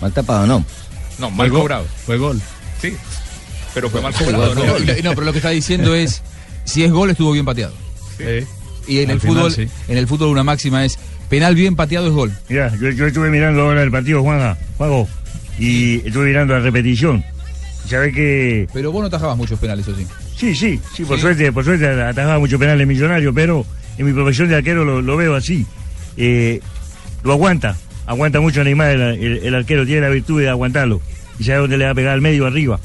Mal 0.00 0.12
tapado, 0.12 0.46
no. 0.46 0.64
No, 1.18 1.28
Fue 1.28 1.30
mal 1.36 1.50
gol, 1.50 1.60
cobrado. 1.60 1.86
Fue 2.06 2.18
gol. 2.18 2.40
Sí. 2.82 2.94
Pero 3.72 3.88
fue 3.90 4.00
mal 4.00 4.12
cobrado, 4.14 4.54
No, 4.54 4.64
¿no? 4.64 4.78
no, 4.78 4.78
no, 4.78 5.10
pero 5.10 5.20
lo 5.22 5.32
que 5.32 5.38
está 5.38 5.50
diciendo 5.50 5.94
es, 5.94 6.22
si 6.64 6.82
es 6.84 6.90
gol 6.92 7.10
estuvo 7.10 7.32
bien 7.32 7.44
pateado. 7.44 7.72
Sí. 8.18 8.24
Y 8.86 8.98
en 9.00 9.10
Al 9.10 9.14
el 9.16 9.20
final, 9.20 9.36
fútbol, 9.36 9.52
sí. 9.52 9.68
en 9.88 9.96
el 9.98 10.06
fútbol 10.06 10.28
una 10.28 10.42
máxima 10.44 10.84
es 10.84 10.98
penal 11.28 11.54
bien 11.54 11.76
pateado 11.76 12.06
es 12.08 12.12
gol. 12.12 12.32
Mira, 12.48 12.72
yo, 12.80 12.90
yo 12.90 13.06
estuve 13.06 13.30
mirando 13.30 13.62
ahora 13.62 13.82
el 13.82 13.90
partido, 13.90 14.22
Juanja, 14.22 14.56
Juanjo, 14.78 15.08
y 15.58 15.96
estuve 16.06 16.26
mirando 16.26 16.54
la 16.54 16.60
repetición. 16.60 17.24
¿Sabes 17.88 18.14
que 18.14 18.66
Pero 18.72 18.92
vos 18.92 19.02
no 19.02 19.10
tajabas 19.10 19.36
muchos 19.36 19.58
penales, 19.58 19.86
eso 19.86 19.96
sí. 19.96 20.06
Sí, 20.36 20.54
sí, 20.54 20.80
sí, 20.94 21.04
por 21.04 21.16
Sí. 21.16 21.22
suerte, 21.22 21.52
por 21.52 21.64
suerte 21.64 21.86
atajaba 21.88 22.38
mucho 22.38 22.58
penales 22.58 22.86
millonarios, 22.86 23.32
pero 23.34 23.64
en 23.98 24.06
mi 24.06 24.12
profesión 24.12 24.48
de 24.48 24.56
arquero 24.56 24.84
lo, 24.84 25.02
lo 25.02 25.16
veo 25.16 25.34
así. 25.34 25.66
Eh, 26.16 26.60
lo 27.22 27.32
aguanta, 27.32 27.76
aguanta 28.06 28.40
mucho 28.40 28.64
Neymar, 28.64 28.90
el, 28.90 29.00
el- 29.02 29.38
el 29.44 29.54
arquero 29.54 29.84
tiene 29.84 30.00
la 30.00 30.08
virtud 30.08 30.40
de 30.40 30.48
aguantarlo 30.48 31.00
y 31.38 31.44
sabe 31.44 31.58
dónde 31.58 31.76
le 31.78 31.84
va 31.84 31.90
a 31.90 31.94
pegar 31.94 32.14
al 32.14 32.20
medio 32.22 32.46
arriba. 32.46 32.80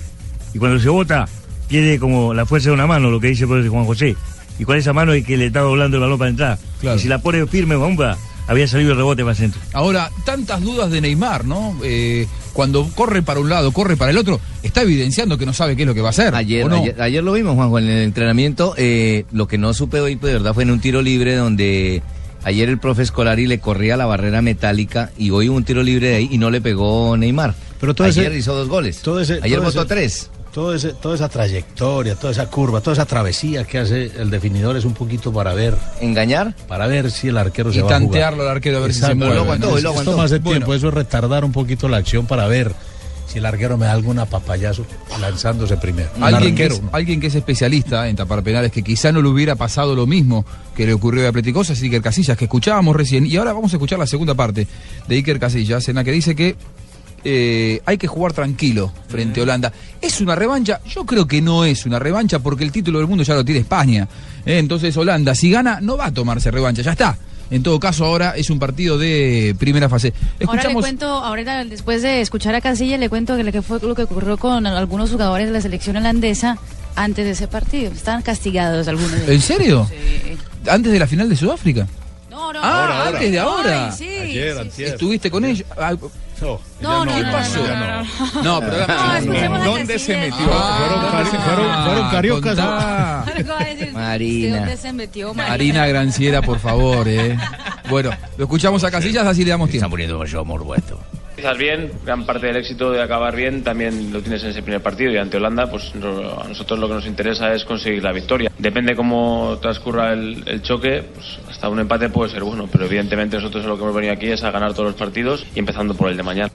Y 0.54 0.60
cuando 0.60 0.80
se 0.80 0.90
bota, 0.90 1.28
pierde 1.70 1.98
como 2.00 2.34
la 2.34 2.46
fuerza 2.46 2.70
de 2.70 2.74
una 2.74 2.88
mano, 2.88 3.10
lo 3.10 3.20
que 3.20 3.28
dice 3.28 3.48
por 3.48 3.66
Juan 3.68 3.86
José. 3.86 4.16
Y 4.60 4.66
con 4.66 4.76
esa 4.78 4.94
mano 4.94 5.14
es 5.14 5.26
que 5.26 5.38
le 5.38 5.48
está 5.48 5.62
doblando 5.62 5.98
el 5.98 6.02
balón 6.02 6.20
para 6.20 6.30
entrar. 6.30 6.58
Claro. 6.82 6.98
Y 6.98 7.02
si 7.02 7.08
la 7.08 7.20
pone 7.20 7.46
firme, 7.48 7.76
bomba, 7.78 8.18
había 8.48 8.68
salido 8.68 8.92
el 8.92 8.98
rebote 8.98 9.22
para 9.24 9.32
el 9.32 9.38
centro. 9.38 9.62
Ahora, 9.74 10.12
tantas 10.26 10.62
dudas 10.62 10.92
de 10.92 11.00
Neymar, 11.02 11.46
¿no? 11.46 11.76
Eh, 11.84 12.28
cuando 12.54 12.86
corre 12.96 13.22
para 13.22 13.40
un 13.40 13.48
lado, 13.50 13.72
corre 13.72 13.96
para 13.96 14.12
el 14.12 14.18
otro, 14.18 14.42
está 14.64 14.82
evidenciando 14.82 15.38
que 15.38 15.46
no 15.46 15.54
sabe 15.54 15.76
qué 15.76 15.84
es 15.84 15.88
lo 15.88 15.94
que 15.94 16.02
va 16.02 16.08
a 16.08 16.12
hacer. 16.12 16.36
Ayer, 16.36 16.66
¿o 16.66 16.70
no? 16.70 16.82
ayer, 16.82 17.02
ayer 17.02 17.24
lo 17.24 17.32
vimos, 17.34 17.56
Juanjo, 17.56 17.80
en 17.80 17.88
el 17.88 18.04
entrenamiento. 18.04 18.74
eh, 18.78 19.24
lo 19.32 19.48
que 19.48 19.58
no 19.58 19.74
supe 19.74 20.02
hoy, 20.02 20.16
pues, 20.18 20.34
de 20.34 20.40
verdad, 20.40 20.54
fue 20.54 20.64
en 20.64 20.72
un 20.72 20.82
tiro 20.82 21.02
libre 21.02 21.36
donde 21.36 22.02
ayer 22.44 22.68
el 22.70 22.80
profe 22.80 23.04
Escolari 23.04 23.48
le 23.48 23.60
corría 23.60 23.96
la 23.98 24.06
barrera 24.08 24.42
metálica 24.42 25.12
y 25.18 25.30
hoy 25.30 25.48
hubo 25.50 25.58
un 25.58 25.64
tiro 25.64 25.84
libre 25.84 26.10
de 26.10 26.16
ahí 26.16 26.28
y 26.32 26.38
no 26.38 26.50
le 26.50 26.60
pegó 26.60 27.16
Neymar. 27.16 27.54
Pero 27.80 27.94
todo 27.94 28.08
ayer 28.08 28.28
ese- 28.32 28.40
hizo 28.40 28.56
dos 28.56 28.68
goles. 28.68 29.02
todo 29.02 29.22
ese- 29.22 29.40
ayer 29.42 29.58
todo 29.60 29.68
votó 29.68 29.82
ese- 29.82 29.88
tres. 29.90 30.30
Todo 30.54 30.74
ese, 30.74 30.94
toda 30.94 31.16
esa 31.16 31.30
trayectoria, 31.30 32.16
toda 32.16 32.32
esa 32.32 32.48
curva, 32.50 32.82
toda 32.82 32.94
esa 32.94 33.06
travesía 33.06 33.64
que 33.66 33.78
hace 33.80 34.12
el 34.18 34.30
definidor 34.30 34.76
es 34.78 34.86
un 34.86 34.94
poquito 34.94 35.32
para 35.32 35.54
ver. 35.54 35.76
¿Engañar? 36.02 36.56
Para 36.68 36.88
ver 36.88 37.12
si 37.12 37.28
el 37.28 37.38
arquero 37.38 37.70
Y 37.70 37.74
se 37.76 37.82
va 37.82 37.88
a 37.88 37.90
jugar. 37.96 38.02
tantearlo 38.02 38.44
al 38.44 38.50
arquero 38.50 38.78
a 38.78 38.82
ver 38.82 38.94
si 38.94 39.02
se 39.02 39.14
mueve, 39.16 39.36
Lo 39.36 39.42
aguantó, 39.42 39.68
Y 39.68 39.72
lo 39.72 39.78
Esto 39.78 39.90
aguantó. 39.90 40.18
más 40.18 40.32
de 40.32 40.40
Bueno. 40.40 40.58
tiempo, 40.58 40.74
eso 40.74 40.88
es 40.88 40.94
retardar 40.94 41.46
un 41.46 41.52
poquito 41.52 41.88
la 41.88 41.98
acción 41.98 42.26
para 42.26 42.48
ver 42.48 42.74
si 43.28 43.38
el 43.38 43.46
arquero 43.46 43.78
me 43.78 43.86
da 43.86 43.92
alguna 43.92 44.26
papayazo 44.26 44.86
lanzándose 45.22 45.78
primero. 45.78 46.10
Alguien 46.20 46.56
que, 46.56 46.66
es, 46.66 46.82
¿no? 46.82 46.90
alguien 46.94 47.20
que 47.22 47.28
es 47.28 47.36
especialista 47.36 48.10
en 48.10 48.16
tapar 48.16 48.42
penales, 48.42 48.72
que 48.72 48.82
quizá 48.82 49.12
no 49.12 49.22
le 49.22 49.28
hubiera 49.30 49.56
pasado 49.56 49.94
lo 49.94 50.08
mismo 50.08 50.46
que 50.76 50.88
le 50.88 50.94
ocurrió 50.94 51.30
a 51.30 51.32
Pleticosa, 51.32 51.74
es 51.74 51.82
Iker 51.84 52.02
Casillas, 52.02 52.36
que 52.36 52.46
escuchábamos 52.46 52.96
recién. 52.96 53.28
Y 53.28 53.36
ahora 53.38 53.54
vamos 53.54 53.72
a 53.72 53.76
escuchar 53.76 54.00
la 54.00 54.08
segunda 54.08 54.34
parte 54.34 54.66
de 55.08 55.16
Iker 55.16 55.40
Casillas, 55.40 55.88
en 55.90 55.98
la 55.98 56.04
que 56.04 56.12
dice 56.12 56.36
que 56.36 56.56
eh, 57.24 57.82
hay 57.86 57.98
que 57.98 58.08
jugar 58.08 58.34
tranquilo 58.34 58.92
frente 59.08 59.40
a 59.40 59.44
Holanda. 59.44 59.72
¿Es 60.02 60.22
una 60.22 60.36
revancha? 60.36 60.80
Yo 60.86 61.06
creo 61.06 61.28
que 61.28 61.42
no 61.42 61.66
es 61.66 61.86
una 61.86 62.00
revancha 62.00 62.40
porque 62.40 62.64
el 62.64 62.72
título 62.72 63.00
del 63.00 63.08
mundo 63.08 63.24
ya 63.24 63.36
lo 63.36 63.44
tiene 63.46 63.62
España. 63.62 64.08
¿eh? 64.46 64.58
Entonces 64.60 64.96
Holanda, 64.98 65.36
si 65.36 65.52
gana, 65.52 65.80
no 65.82 65.98
va 65.98 66.08
a 66.08 66.14
tomarse 66.14 66.52
revancha, 66.52 66.82
ya 66.82 66.92
está. 66.92 67.18
En 67.52 67.64
todo 67.64 67.80
caso, 67.80 68.06
ahora 68.06 68.36
es 68.38 68.50
un 68.52 68.60
partido 68.60 68.98
de 68.98 69.56
primera 69.58 69.90
fase. 69.90 70.14
Ahora 70.46 70.64
le 70.66 70.74
cuento, 70.76 71.08
ahorita 71.08 71.66
después 71.66 72.04
de 72.04 72.22
escuchar 72.22 72.54
a 72.54 72.62
Casilla, 72.62 72.98
le 72.98 73.10
cuento 73.10 73.36
que 73.36 73.44
lo 73.44 73.52
que 73.52 73.64
fue 73.64 73.80
lo 73.82 73.96
que 73.96 74.04
ocurrió 74.04 74.38
con 74.38 74.68
algunos 74.68 75.10
jugadores 75.10 75.48
de 75.48 75.54
la 75.54 75.62
selección 75.62 75.98
holandesa 75.98 76.58
antes 76.96 77.26
de 77.26 77.32
ese 77.32 77.48
partido. 77.48 77.92
Estaban 77.92 78.22
castigados 78.22 78.88
algunos 78.88 79.12
de 79.12 79.18
ellos. 79.18 79.30
¿En 79.30 79.42
serio? 79.42 79.88
Sí. 79.90 80.38
¿Antes 80.70 80.92
de 80.92 81.00
la 81.00 81.08
final 81.08 81.28
de 81.28 81.36
Sudáfrica? 81.36 81.88
No, 82.30 82.54
no. 82.54 82.60
Ah, 82.62 82.82
ahora, 82.84 83.08
antes 83.08 83.32
de 83.32 83.40
ahora. 83.40 83.86
Ay, 83.88 83.98
sí, 83.98 84.08
Ayer, 84.08 84.54
sí, 84.54 84.60
antier. 84.60 84.90
¿Estuviste 84.90 85.32
con 85.32 85.46
ellos? 85.46 85.66
No, 86.82 87.06
no, 87.06 87.14
¿Qué 87.16 87.22
no, 87.24 87.32
pasó? 87.32 87.60
no, 87.68 87.76
no, 87.76 88.04
no. 88.04 88.44
No, 88.44 88.60
pero 88.62 89.50
No, 89.50 89.64
¿Dónde 89.66 90.00
se 90.00 90.16
metió? 90.18 90.48
Ah, 90.52 90.78
Fueron 90.80 91.06
cari- 91.12 91.44
fueron- 91.44 91.86
fueron 91.86 92.10
cariocas, 92.12 92.58
Marina. 93.94 94.56
¿de 94.56 94.60
dónde 94.60 94.78
se 94.78 94.94
metió 94.94 95.34
Marina? 95.34 95.50
Marina 95.50 95.88
Granciera, 95.88 96.42
por 96.42 96.60
favor, 96.60 97.08
eh. 97.08 97.38
Bueno, 97.90 98.12
lo 98.38 98.44
escuchamos 98.46 98.84
a 98.84 98.92
Casillas, 98.92 99.26
así 99.26 99.44
le 99.44 99.52
damos 99.52 99.68
Está 99.68 99.74
tiempo. 99.80 99.90
muriendo 99.90 100.24
yo 100.26 100.40
amor 100.42 100.64
vuestro. 100.64 101.00
Empiezas 101.40 101.58
bien, 101.58 101.92
gran 102.04 102.26
parte 102.26 102.48
del 102.48 102.58
éxito 102.58 102.92
de 102.92 103.02
acabar 103.02 103.34
bien 103.34 103.64
también 103.64 104.12
lo 104.12 104.22
tienes 104.22 104.44
en 104.44 104.50
ese 104.50 104.62
primer 104.62 104.82
partido 104.82 105.10
y 105.14 105.16
ante 105.16 105.38
Holanda, 105.38 105.72
pues 105.72 105.90
a 105.96 106.48
nosotros 106.50 106.78
lo 106.78 106.90
que 106.90 106.96
nos 106.96 107.06
interesa 107.06 107.54
es 107.54 107.64
conseguir 107.64 108.04
la 108.04 108.12
victoria. 108.12 108.52
Depende 108.58 108.94
cómo 108.94 109.58
transcurra 109.62 110.12
el, 110.12 110.44
el 110.46 110.62
choque, 110.62 111.02
pues 111.02 111.40
hasta 111.50 111.70
un 111.70 111.80
empate 111.80 112.10
puede 112.10 112.30
ser 112.30 112.44
bueno, 112.44 112.68
pero 112.70 112.84
evidentemente 112.84 113.38
nosotros 113.38 113.64
lo 113.64 113.78
que 113.78 113.84
hemos 113.84 113.96
venido 113.96 114.12
aquí 114.12 114.28
es 114.28 114.44
a 114.44 114.52
ganar 114.52 114.74
todos 114.74 114.88
los 114.88 114.96
partidos 114.96 115.46
y 115.56 115.60
empezando 115.60 115.94
por 115.94 116.10
el 116.10 116.18
de 116.18 116.24
mañana. 116.24 116.52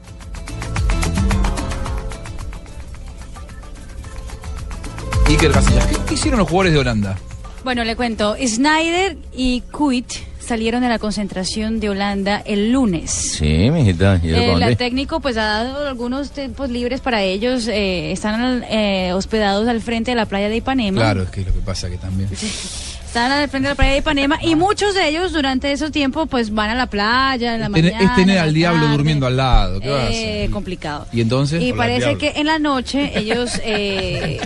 Iker 5.28 5.51
Casillas, 5.51 5.87
¿qué, 5.87 5.97
qué 6.09 6.12
hicieron 6.12 6.41
los 6.41 6.49
jugadores 6.51 6.74
de 6.74 6.78
Holanda? 6.80 7.16
Bueno, 7.64 7.85
le 7.85 7.97
cuento. 7.97 8.37
Snyder 8.37 9.16
y 9.32 9.62
Kuit 9.72 10.12
salieron 10.45 10.82
de 10.82 10.88
la 10.88 10.99
concentración 10.99 11.80
de 11.80 11.90
Holanda 11.90 12.42
el 12.45 12.70
lunes. 12.72 13.11
Sí, 13.11 13.70
mijita. 13.70 14.20
¿Y 14.22 14.32
para 14.32 14.47
dónde? 14.47 14.76
técnico 14.76 15.20
pues 15.20 15.36
ha 15.36 15.45
dado 15.64 15.88
algunos 15.88 16.30
tiempos 16.30 16.70
libres 16.70 17.01
para 17.01 17.22
ellos. 17.22 17.66
eh, 17.68 18.12
están 18.12 18.64
eh, 18.70 19.12
hospedados 19.12 19.66
al 19.68 19.80
frente 19.80 20.11
de 20.12 20.16
la 20.16 20.26
playa 20.26 20.49
de 20.49 20.57
Ipanema. 20.57 21.01
Claro, 21.01 21.22
es 21.24 21.30
que 21.30 21.40
lo 21.42 21.53
que 21.53 21.61
pasa 21.61 21.88
que 21.90 21.97
también. 21.99 22.28
Están 22.32 23.30
al 23.30 23.49
frente 23.49 23.68
de 23.68 23.72
la 23.72 23.76
playa 23.76 23.92
de 23.92 23.99
Ipanema 23.99 24.38
y 24.42 24.55
muchos 24.57 24.95
de 24.95 25.09
ellos 25.09 25.32
durante 25.32 25.70
esos 25.72 25.92
tiempos 25.92 26.28
pues 26.28 26.53
van 26.53 26.70
a 26.70 26.74
la 26.74 26.86
playa 26.86 27.55
en 27.55 27.61
la 27.61 27.68
Tener- 27.68 27.92
mañana. 27.92 28.05
es 28.11 28.14
tener 28.16 28.30
en 28.30 28.36
la 28.36 28.42
al 28.42 28.55
diablo 28.55 28.80
tarde. 28.82 28.97
durmiendo 28.97 29.26
al 29.26 29.36
lado. 29.36 29.80
¿Qué 29.80 29.88
va 29.88 30.01
a 30.01 30.11
Eh, 30.11 30.42
hacer? 30.42 30.51
complicado. 30.51 31.07
¿Y 31.12 31.20
entonces? 31.20 31.62
Y 31.62 31.72
parece 31.72 32.16
que 32.18 32.32
en 32.36 32.47
la 32.47 32.59
noche 32.59 33.12
ellos, 33.16 33.53
eh, 33.64 34.40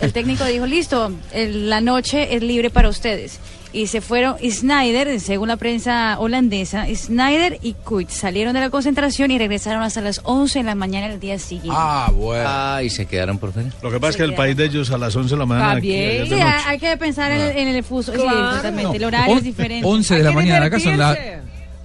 el 0.00 0.12
técnico 0.12 0.44
dijo, 0.44 0.66
listo, 0.66 1.12
el- 1.32 1.68
la 1.70 1.80
noche 1.80 2.34
es 2.34 2.42
libre 2.42 2.70
para 2.70 2.88
ustedes. 2.88 3.38
Y 3.72 3.86
se 3.86 4.00
fueron, 4.00 4.36
Snyder, 4.38 5.20
según 5.20 5.46
la 5.46 5.56
prensa 5.56 6.18
holandesa, 6.18 6.86
Snyder 6.92 7.58
y 7.62 7.74
Kuit 7.74 8.08
salieron 8.08 8.52
de 8.54 8.58
la 8.60 8.68
concentración 8.70 9.30
y 9.30 9.38
regresaron 9.38 9.82
hasta 9.82 10.00
las 10.00 10.20
11 10.24 10.58
de 10.58 10.64
la 10.64 10.74
mañana 10.74 11.08
del 11.08 11.20
día 11.20 11.38
siguiente. 11.38 11.70
Ah, 11.72 12.10
bueno. 12.12 12.44
Ah, 12.48 12.82
y 12.82 12.90
se 12.90 13.06
quedaron 13.06 13.38
por 13.38 13.52
fuera. 13.52 13.70
Lo 13.80 13.90
que 13.92 14.00
pasa 14.00 14.10
es 14.10 14.16
que 14.16 14.22
el 14.24 14.34
país 14.34 14.56
de 14.56 14.64
ellos 14.64 14.90
a 14.90 14.98
las 14.98 15.14
11 15.14 15.34
de 15.34 15.38
la 15.38 15.46
mañana. 15.46 15.66
Está 15.68 15.78
aquí, 15.78 15.94
es 15.94 16.28
Sí, 16.28 16.34
hay, 16.34 16.78
que 16.80 16.96
pensar 16.96 17.30
en, 17.30 17.40
el- 17.40 17.56
en 17.58 17.68
el 17.68 17.84
fuso, 17.84 18.12
sí, 18.12 18.18
Claro. 18.18 18.48
exactamente, 18.48 18.96
el 18.96 19.04
horario 19.04 19.34
es 19.34 19.38
On- 19.38 19.44
diferente. 19.44 19.86
11 19.86 20.14
de 20.16 20.22
la 20.24 20.32
mañana, 20.32 20.66
acá 20.66 20.80
son, 20.80 20.98
la-. 20.98 21.16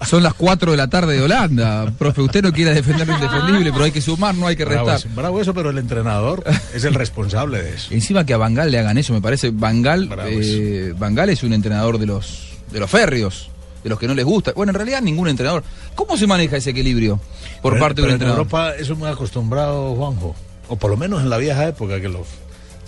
Son 0.06 0.24
las 0.24 0.34
4 0.34 0.72
de 0.72 0.78
la 0.78 0.88
tarde 0.88 1.14
de 1.14 1.22
Holanda. 1.22 1.92
Profe, 1.98 2.22
usted 2.22 2.42
no 2.44 2.52
quiere 2.52 2.74
defender 2.74 3.08
lo 3.08 3.14
indefendible, 3.16 3.72
pero 3.72 3.86
hay 3.86 3.92
que 3.92 4.02
sumar, 4.02 4.36
no 4.36 4.48
hay 4.48 4.56
que 4.56 4.66
Bravo 4.66 4.90
restar. 4.90 5.10
eso, 5.12 5.16
bravo 5.16 5.42
eso, 5.42 5.54
pero 5.54 5.70
el 5.70 5.78
entrenador 5.78 6.44
es 6.74 6.84
el 6.84 6.94
responsable 6.94 7.62
de 7.64 7.76
eso. 7.76 7.94
Encima 7.94 8.26
que 8.26 8.34
a 8.34 8.38
Bangal 8.38 8.72
le 8.72 8.80
hagan 8.80 8.98
eso, 8.98 9.14
me 9.14 9.22
parece. 9.22 9.52
Bangal, 9.52 10.08
Bravo 10.08 10.30
eh, 10.32 10.94
Bangal 10.98 11.30
es 11.30 11.44
un 11.44 11.54
entrenador 11.54 11.98
de 11.98 12.06
los, 12.06 12.50
de 12.72 12.80
los 12.80 12.90
férreos, 12.90 13.50
de 13.84 13.90
los 13.90 14.00
que 14.00 14.08
no 14.08 14.14
les 14.14 14.26
gusta. 14.26 14.52
Bueno, 14.54 14.72
en 14.72 14.76
realidad 14.76 15.02
ningún 15.02 15.28
entrenador. 15.28 15.64
¿Cómo 15.96 16.18
se 16.18 16.28
maneja 16.28 16.58
ese 16.58 16.72
equilibrio 16.72 17.20
por 17.62 17.74
Pero- 17.74 17.86
parte 17.86 18.02
de 18.02 18.08
un 18.08 18.14
entrenador? 18.14 18.42
En 18.42 18.46
Europa 18.48 18.76
eso 18.78 18.96
muy 18.96 19.08
acostumbrado, 19.10 19.96
Juanjo. 19.96 20.36
O 20.68 20.76
por 20.78 20.90
lo 20.90 20.98
menos 20.98 21.22
en 21.22 21.30
la 21.30 21.38
vieja 21.38 21.68
época 21.68 22.02
que 22.02 22.10
los. 22.10 22.28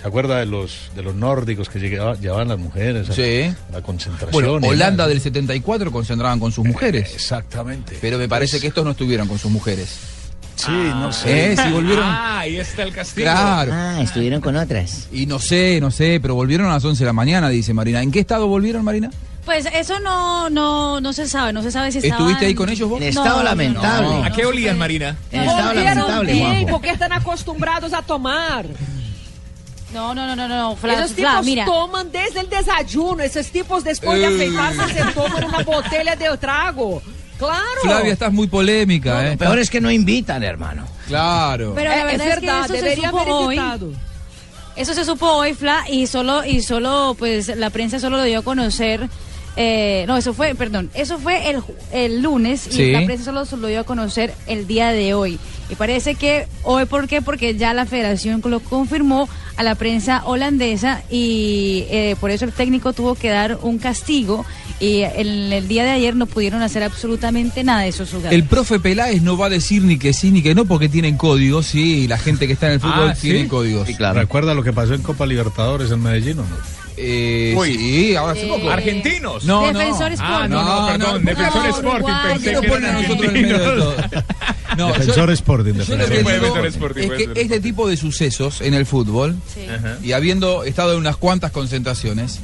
¿Se 0.08 0.10
acuerda 0.10 0.40
de 0.40 0.46
los 0.46 0.90
de 0.96 1.04
los 1.04 1.16
nórdicos 1.16 1.68
que 1.68 1.80
llegaba- 1.80 2.16
llevaban 2.16 2.48
las 2.48 2.58
mujeres 2.58 3.10
a 3.10 3.14
Sí. 3.14 3.54
la 3.74 3.82
concentración? 3.82 4.32
Bueno, 4.32 4.66
Holanda 4.66 5.06
del 5.06 5.20
74 5.20 5.92
concentraban 5.92 6.40
con 6.40 6.54
sus 6.54 6.64
mujeres. 6.66 7.12
Exactamente. 7.14 7.98
Pero 8.00 8.18
me 8.18 8.30
parece 8.30 8.62
que 8.62 8.68
estos 8.68 8.86
no 8.86 8.92
estuvieron 8.92 9.28
con 9.28 9.38
sus 9.38 9.52
mujeres. 9.52 9.98
Sí, 10.56 10.72
no 10.72 11.12
sé. 11.12 11.52
¿Eh? 11.52 11.58
Si 11.58 11.70
volvieron. 11.74 12.06
Ah, 12.08 12.40
ahí 12.40 12.56
está 12.56 12.84
el 12.84 12.94
castigo. 12.94 13.26
Claro. 13.26 13.74
Ah, 13.76 14.00
estuvieron 14.02 14.40
con 14.40 14.56
otras. 14.56 15.10
Y 15.12 15.26
no 15.26 15.40
sé, 15.40 15.80
no 15.82 15.92
sé, 15.92 16.20
pero 16.22 16.36
volvieron 16.36 16.68
a 16.68 16.74
las 16.76 16.86
11 16.86 17.04
de 17.04 17.08
la 17.08 17.12
mañana, 17.14 17.50
dice 17.50 17.74
Marina. 17.74 18.02
¿En 18.02 18.10
qué 18.10 18.22
estado 18.22 18.48
volvieron, 18.48 18.86
Marina? 18.86 19.12
Pues 19.44 19.66
eso 19.74 20.00
no, 20.00 20.50
no, 20.50 21.00
no 21.02 21.12
se 21.14 21.28
sabe, 21.28 21.52
no 21.54 21.62
se 21.64 21.72
sabe 21.72 21.92
si 21.92 21.98
estaban... 22.00 22.18
¿Estuviste 22.20 22.46
ahí 22.46 22.54
con 22.54 22.70
ellos 22.70 22.90
vos? 22.90 23.02
En 23.02 23.08
estado 23.10 23.44
lamentable. 23.44 24.08
no. 24.08 24.24
¿A 24.24 24.30
qué 24.32 24.46
olían, 24.46 24.78
Marina? 24.78 25.18
En 25.32 25.44
estado 25.44 25.74
lamentable, 25.74 26.32
bien, 26.34 26.46
Juanjo. 26.48 26.70
porque 26.72 26.92
están 26.92 27.12
acostumbrados 27.14 27.94
a 27.94 28.02
tomar. 28.02 28.66
No, 29.94 30.14
no, 30.14 30.28
no, 30.28 30.36
no, 30.36 30.48
no, 30.48 30.76
Fla, 30.76 30.94
Esos 30.96 31.14
Fla, 31.14 31.30
tipos 31.32 31.46
mira. 31.46 31.66
toman 31.66 32.12
desde 32.12 32.42
el 32.42 32.50
desayuno. 32.50 33.24
Esos 33.24 33.48
tipos 33.48 33.84
después 33.84 34.20
de 34.20 34.26
afeitarse 34.28 34.94
se 34.94 35.12
toman 35.14 35.44
una 35.46 35.60
botella 35.64 36.16
de 36.16 36.38
trago. 36.38 37.02
Claro. 37.38 37.64
Flavia, 37.84 38.14
estás 38.14 38.34
muy 38.34 38.48
polémica, 38.48 39.22
Lo 39.22 39.30
¿eh? 39.30 39.38
peor 39.38 39.60
es 39.60 39.70
que 39.70 39.80
no 39.80 39.90
invitan, 39.92 40.44
hermano. 40.44 40.86
Claro. 41.08 41.74
Pero 41.76 41.90
la 41.90 42.02
Eh, 42.02 42.04
verdad 42.06 42.28
es 42.28 42.34
es, 42.36 42.42
verdad, 42.42 42.68
que 42.68 42.74
eso 42.78 42.86
se 42.86 42.96
supo 42.96 43.20
haber 43.20 43.32
hoy. 43.32 43.56
invitado. 43.56 43.92
Eso 44.76 44.94
se 44.94 45.06
supo 45.06 45.26
hoy, 45.28 45.54
Fla, 45.54 45.86
y 45.90 46.06
solo, 46.08 46.44
y 46.46 46.62
solo, 46.62 47.16
pues, 47.18 47.56
la 47.56 47.70
prensa 47.70 48.00
solo 48.00 48.18
lo 48.18 48.24
dio 48.24 48.40
a 48.40 48.44
conocer. 48.44 49.08
Eh, 49.58 50.06
no, 50.08 50.16
eso 50.18 50.34
fue, 50.34 50.56
perdón, 50.56 50.90
eso 50.94 51.18
fue 51.20 51.50
el, 51.50 51.58
ju- 51.58 51.74
el 51.92 52.22
lunes 52.22 52.68
y 52.68 52.72
Sí. 52.72 52.92
la 52.92 53.04
prensa 53.06 53.26
solo 53.26 53.44
lo 53.62 53.68
dio 53.68 53.80
a 53.82 53.84
conocer 53.84 54.34
el 54.46 54.68
día 54.68 54.92
de 54.92 55.14
hoy. 55.14 55.40
Y 55.70 55.76
parece 55.76 56.16
que 56.16 56.48
hoy, 56.64 56.86
¿por 56.86 57.08
qué? 57.10 57.22
Porque 57.22 57.56
ya 57.58 57.74
la 57.74 57.86
federación 57.86 58.42
lo 58.46 58.60
confirmó 58.62 59.28
a 59.58 59.64
la 59.64 59.76
prensa 59.76 60.22
holandesa 60.26 61.02
y 61.10 61.86
eh, 61.90 62.16
por 62.22 62.30
eso 62.32 62.46
el 62.46 62.54
técnico 62.54 62.94
tuvo 62.94 63.16
que 63.16 63.30
dar 63.30 63.58
un 63.64 63.78
castigo 63.80 64.46
y 64.80 65.02
el, 65.02 65.52
el 65.52 65.68
día 65.68 65.84
de 65.84 65.90
ayer 65.90 66.16
no 66.16 66.26
pudieron 66.28 66.62
hacer 66.62 66.84
absolutamente 66.84 67.64
nada 67.66 67.82
de 67.82 67.88
esos 67.90 68.10
jugadores. 68.10 68.38
El 68.38 68.44
profe 68.48 68.80
Peláez 68.80 69.22
no 69.24 69.36
va 69.38 69.48
a 69.48 69.50
decir 69.50 69.82
ni 69.84 69.98
que 69.98 70.14
sí 70.14 70.30
ni 70.32 70.42
que 70.44 70.54
no 70.56 70.66
porque 70.66 70.88
tienen 70.88 71.18
códigos, 71.18 71.66
sí, 71.66 72.04
y 72.04 72.08
la 72.08 72.20
gente 72.20 72.46
que 72.48 72.54
está 72.54 72.68
en 72.68 72.74
el 72.74 72.80
fútbol 72.80 73.10
Ah, 73.10 73.16
tiene 73.20 73.42
¿sí? 73.42 73.48
códigos. 73.48 73.88
Sí, 73.88 73.96
claro. 73.96 74.20
¿Recuerda 74.20 74.54
lo 74.54 74.64
que 74.64 74.72
pasó 74.72 74.94
en 74.94 75.02
Copa 75.02 75.26
Libertadores 75.26 75.92
en 75.92 76.02
Medellín 76.02 76.40
o 76.40 76.44
no? 76.44 76.56
Eh, 77.00 77.54
Uy. 77.56 77.78
sí, 77.78 78.16
ahora 78.16 78.34
hace 78.34 78.46
Eh, 78.46 78.50
poco. 78.50 78.70
Argentinos. 78.72 79.44
No, 79.46 79.68
Defensor 79.68 80.10
no. 80.10 80.16
Sporting. 80.16 80.24
Ah, 80.26 80.48
no, 80.48 80.64
no, 80.64 80.88
perdón. 80.98 81.24
no, 81.24 81.30
Defensor 81.30 81.64
no, 81.64 81.70
Sporting. 81.70 82.14
Pensé 82.28 82.52
¿Por 82.54 82.62
qué 82.62 82.68
que 82.68 82.74
eran 82.74 82.96
argentinos. 82.96 83.62
todo? 83.64 83.96
No, 84.78 84.88
Defensor 84.88 85.28
yo- 85.28 85.34
Sporting. 85.34 85.74
Yo 85.74 85.80
lo 85.80 85.98
defensor. 86.08 86.08
que 86.42 86.46
digo 86.46 86.66
Sporting, 86.66 87.02
es 87.04 87.10
que 87.34 87.42
este 87.42 87.60
tipo 87.60 87.88
de 87.88 87.98
sucesos 87.98 88.62
en 88.62 88.74
el 88.74 88.86
fútbol 88.86 89.36
Sí. 89.54 89.68
y 90.04 90.12
habiendo 90.14 90.64
estado 90.64 90.94
en 90.94 91.00
unas 91.00 91.18
cuantas 91.18 91.52
concentraciones 91.52 92.40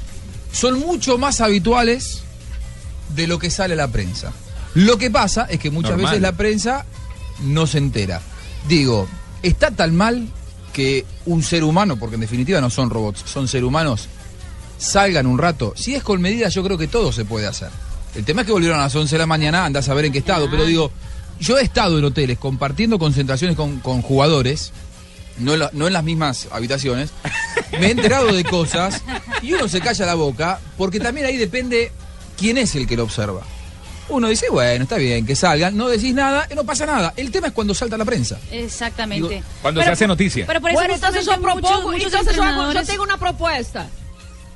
son 0.51 0.79
mucho 0.79 1.17
más 1.17 1.41
habituales 1.41 2.21
de 3.15 3.27
lo 3.27 3.39
que 3.39 3.49
sale 3.49 3.73
a 3.73 3.77
la 3.77 3.87
prensa. 3.87 4.31
Lo 4.75 4.97
que 4.97 5.09
pasa 5.11 5.47
es 5.49 5.59
que 5.59 5.69
muchas 5.71 5.91
Normal. 5.91 6.11
veces 6.11 6.21
la 6.21 6.31
prensa 6.33 6.85
no 7.43 7.65
se 7.67 7.77
entera. 7.79 8.21
Digo, 8.67 9.07
está 9.41 9.71
tan 9.71 9.95
mal 9.95 10.27
que 10.73 11.05
un 11.25 11.43
ser 11.43 11.63
humano, 11.63 11.97
porque 11.97 12.15
en 12.15 12.21
definitiva 12.21 12.59
no 12.61 12.69
son 12.71 12.89
robots, 12.89 13.23
son 13.25 13.47
seres 13.47 13.65
humanos, 13.67 14.09
salgan 14.83 15.25
un 15.27 15.37
rato. 15.37 15.73
Si 15.75 15.95
es 15.95 16.03
con 16.03 16.21
medidas, 16.21 16.53
yo 16.53 16.63
creo 16.63 16.77
que 16.77 16.87
todo 16.87 17.11
se 17.11 17.25
puede 17.25 17.47
hacer. 17.47 17.69
El 18.15 18.25
tema 18.25 18.41
es 18.41 18.47
que 18.47 18.53
volvieron 18.53 18.79
a 18.79 18.83
las 18.83 18.95
11 18.95 19.15
de 19.15 19.19
la 19.19 19.25
mañana, 19.25 19.65
anda 19.65 19.79
a 19.79 19.83
saber 19.83 20.05
en 20.05 20.11
qué 20.11 20.19
estado, 20.19 20.49
pero 20.51 20.65
digo, 20.65 20.91
yo 21.39 21.57
he 21.57 21.63
estado 21.63 21.97
en 21.97 22.05
hoteles 22.05 22.37
compartiendo 22.37 22.99
concentraciones 22.99 23.55
con, 23.55 23.79
con 23.79 24.01
jugadores, 24.01 24.71
no 25.39 25.53
en, 25.53 25.59
la- 25.59 25.69
no 25.73 25.87
en 25.87 25.93
las 25.93 26.03
mismas 26.03 26.47
habitaciones, 26.51 27.09
me 27.79 27.87
he 27.87 27.91
enterado 27.91 28.31
de 28.31 28.43
cosas 28.43 29.01
y 29.41 29.53
uno 29.53 29.67
se 29.67 29.81
calla 29.81 30.05
la 30.05 30.13
boca, 30.15 30.59
porque 30.77 30.99
también 30.99 31.25
ahí 31.25 31.37
depende 31.37 31.91
quién 32.37 32.57
es 32.59 32.75
el 32.75 32.85
que 32.85 32.95
lo 32.97 33.03
observa. 33.03 33.41
uno 34.09 34.27
dice, 34.27 34.45
bueno, 34.51 34.83
está 34.83 34.97
bien, 34.97 35.25
que 35.25 35.35
salgan, 35.35 35.75
no 35.75 35.87
decís 35.89 36.13
nada, 36.13 36.45
y 36.51 36.55
no 36.55 36.63
pasa 36.65 36.85
nada. 36.85 37.13
El 37.17 37.31
tema 37.31 37.47
es 37.47 37.53
cuando 37.53 37.73
salta 37.73 37.97
la 37.97 38.05
prensa. 38.05 38.37
Exactamente. 38.51 39.41
Cuando 39.63 39.79
Pero 39.79 39.89
se 39.89 39.93
hace 39.93 40.07
noticia. 40.07 40.45
Pero 40.45 40.61
por 40.61 40.69
eso 40.69 40.79
Bueno, 40.79 40.93
entonces 40.93 41.25
yo 41.25 41.31
propongo, 41.41 41.61
muchos- 41.67 41.83
muchos 41.85 42.03
entonces 42.13 42.35
yo, 42.35 42.43
hago- 42.43 42.51
yo 42.51 42.69
entrenadores- 42.69 42.87
tengo 42.87 43.03
una 43.03 43.17
propuesta. 43.17 43.87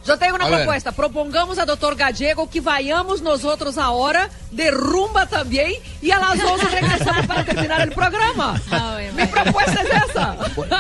Yo 0.08 0.18
tengo 0.18 0.36
una 0.36 0.46
A 0.46 0.50
ver. 0.50 0.60
propuesta. 0.60 0.92
Propongamos 0.94 1.60
a 1.60 1.66
doutor 1.66 1.96
Gallego 1.96 2.50
que 2.50 2.62
vayamos 2.62 3.22
nosotros 3.22 3.78
ahora 3.78 4.30
de 4.52 4.72
rumba 4.72 5.26
también 5.26 5.74
y 6.02 6.12
a 6.12 6.20
las 6.20 6.42
11 6.42 6.66
regresamos 6.70 7.26
para 7.28 7.44
terminar 7.44 7.82
el 7.82 7.92
programa. 7.92 8.60
Mi 9.18 9.26
propuesta 9.26 9.82
es 9.82 10.10
esa. 10.10 10.36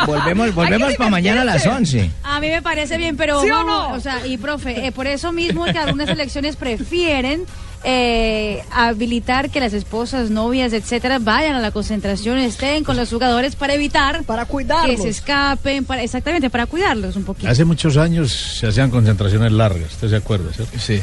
Volvemos, 0.05 0.55
volvemos 0.55 0.95
para 0.95 1.09
mañana 1.09 1.41
a 1.41 1.45
las 1.45 1.65
11. 1.65 2.09
A 2.23 2.39
mí 2.39 2.47
me 2.49 2.61
parece 2.61 2.97
bien, 2.97 3.17
pero 3.17 3.41
¿Sí 3.41 3.51
o 3.51 3.63
no? 3.63 3.91
o 3.93 3.99
sea, 3.99 4.25
y 4.25 4.37
profe, 4.37 4.87
eh, 4.87 4.91
por 4.93 5.07
eso 5.07 5.31
mismo 5.33 5.65
que 5.65 5.77
algunas 5.77 6.07
elecciones 6.09 6.55
prefieren 6.55 7.45
eh, 7.83 8.63
habilitar 8.71 9.49
que 9.49 9.59
las 9.59 9.73
esposas, 9.73 10.29
novias, 10.29 10.73
etcétera, 10.73 11.19
vayan 11.19 11.55
a 11.55 11.59
la 11.59 11.71
concentración, 11.71 12.37
estén 12.37 12.83
con 12.83 12.97
los 12.97 13.09
jugadores 13.09 13.55
para 13.55 13.73
evitar 13.73 14.23
para 14.23 14.45
que 14.45 14.51
cuidarlos. 14.51 15.01
se 15.01 15.09
escapen, 15.09 15.85
para, 15.85 16.03
exactamente, 16.03 16.49
para 16.49 16.65
cuidarlos 16.65 17.15
un 17.15 17.23
poquito. 17.23 17.49
Hace 17.49 17.65
muchos 17.65 17.97
años 17.97 18.31
se 18.59 18.67
hacían 18.67 18.89
concentraciones 18.89 19.51
largas, 19.51 19.93
¿usted 19.93 20.09
se 20.09 20.15
acuerda? 20.15 20.51
cierto? 20.53 20.77
Sí. 20.79 21.01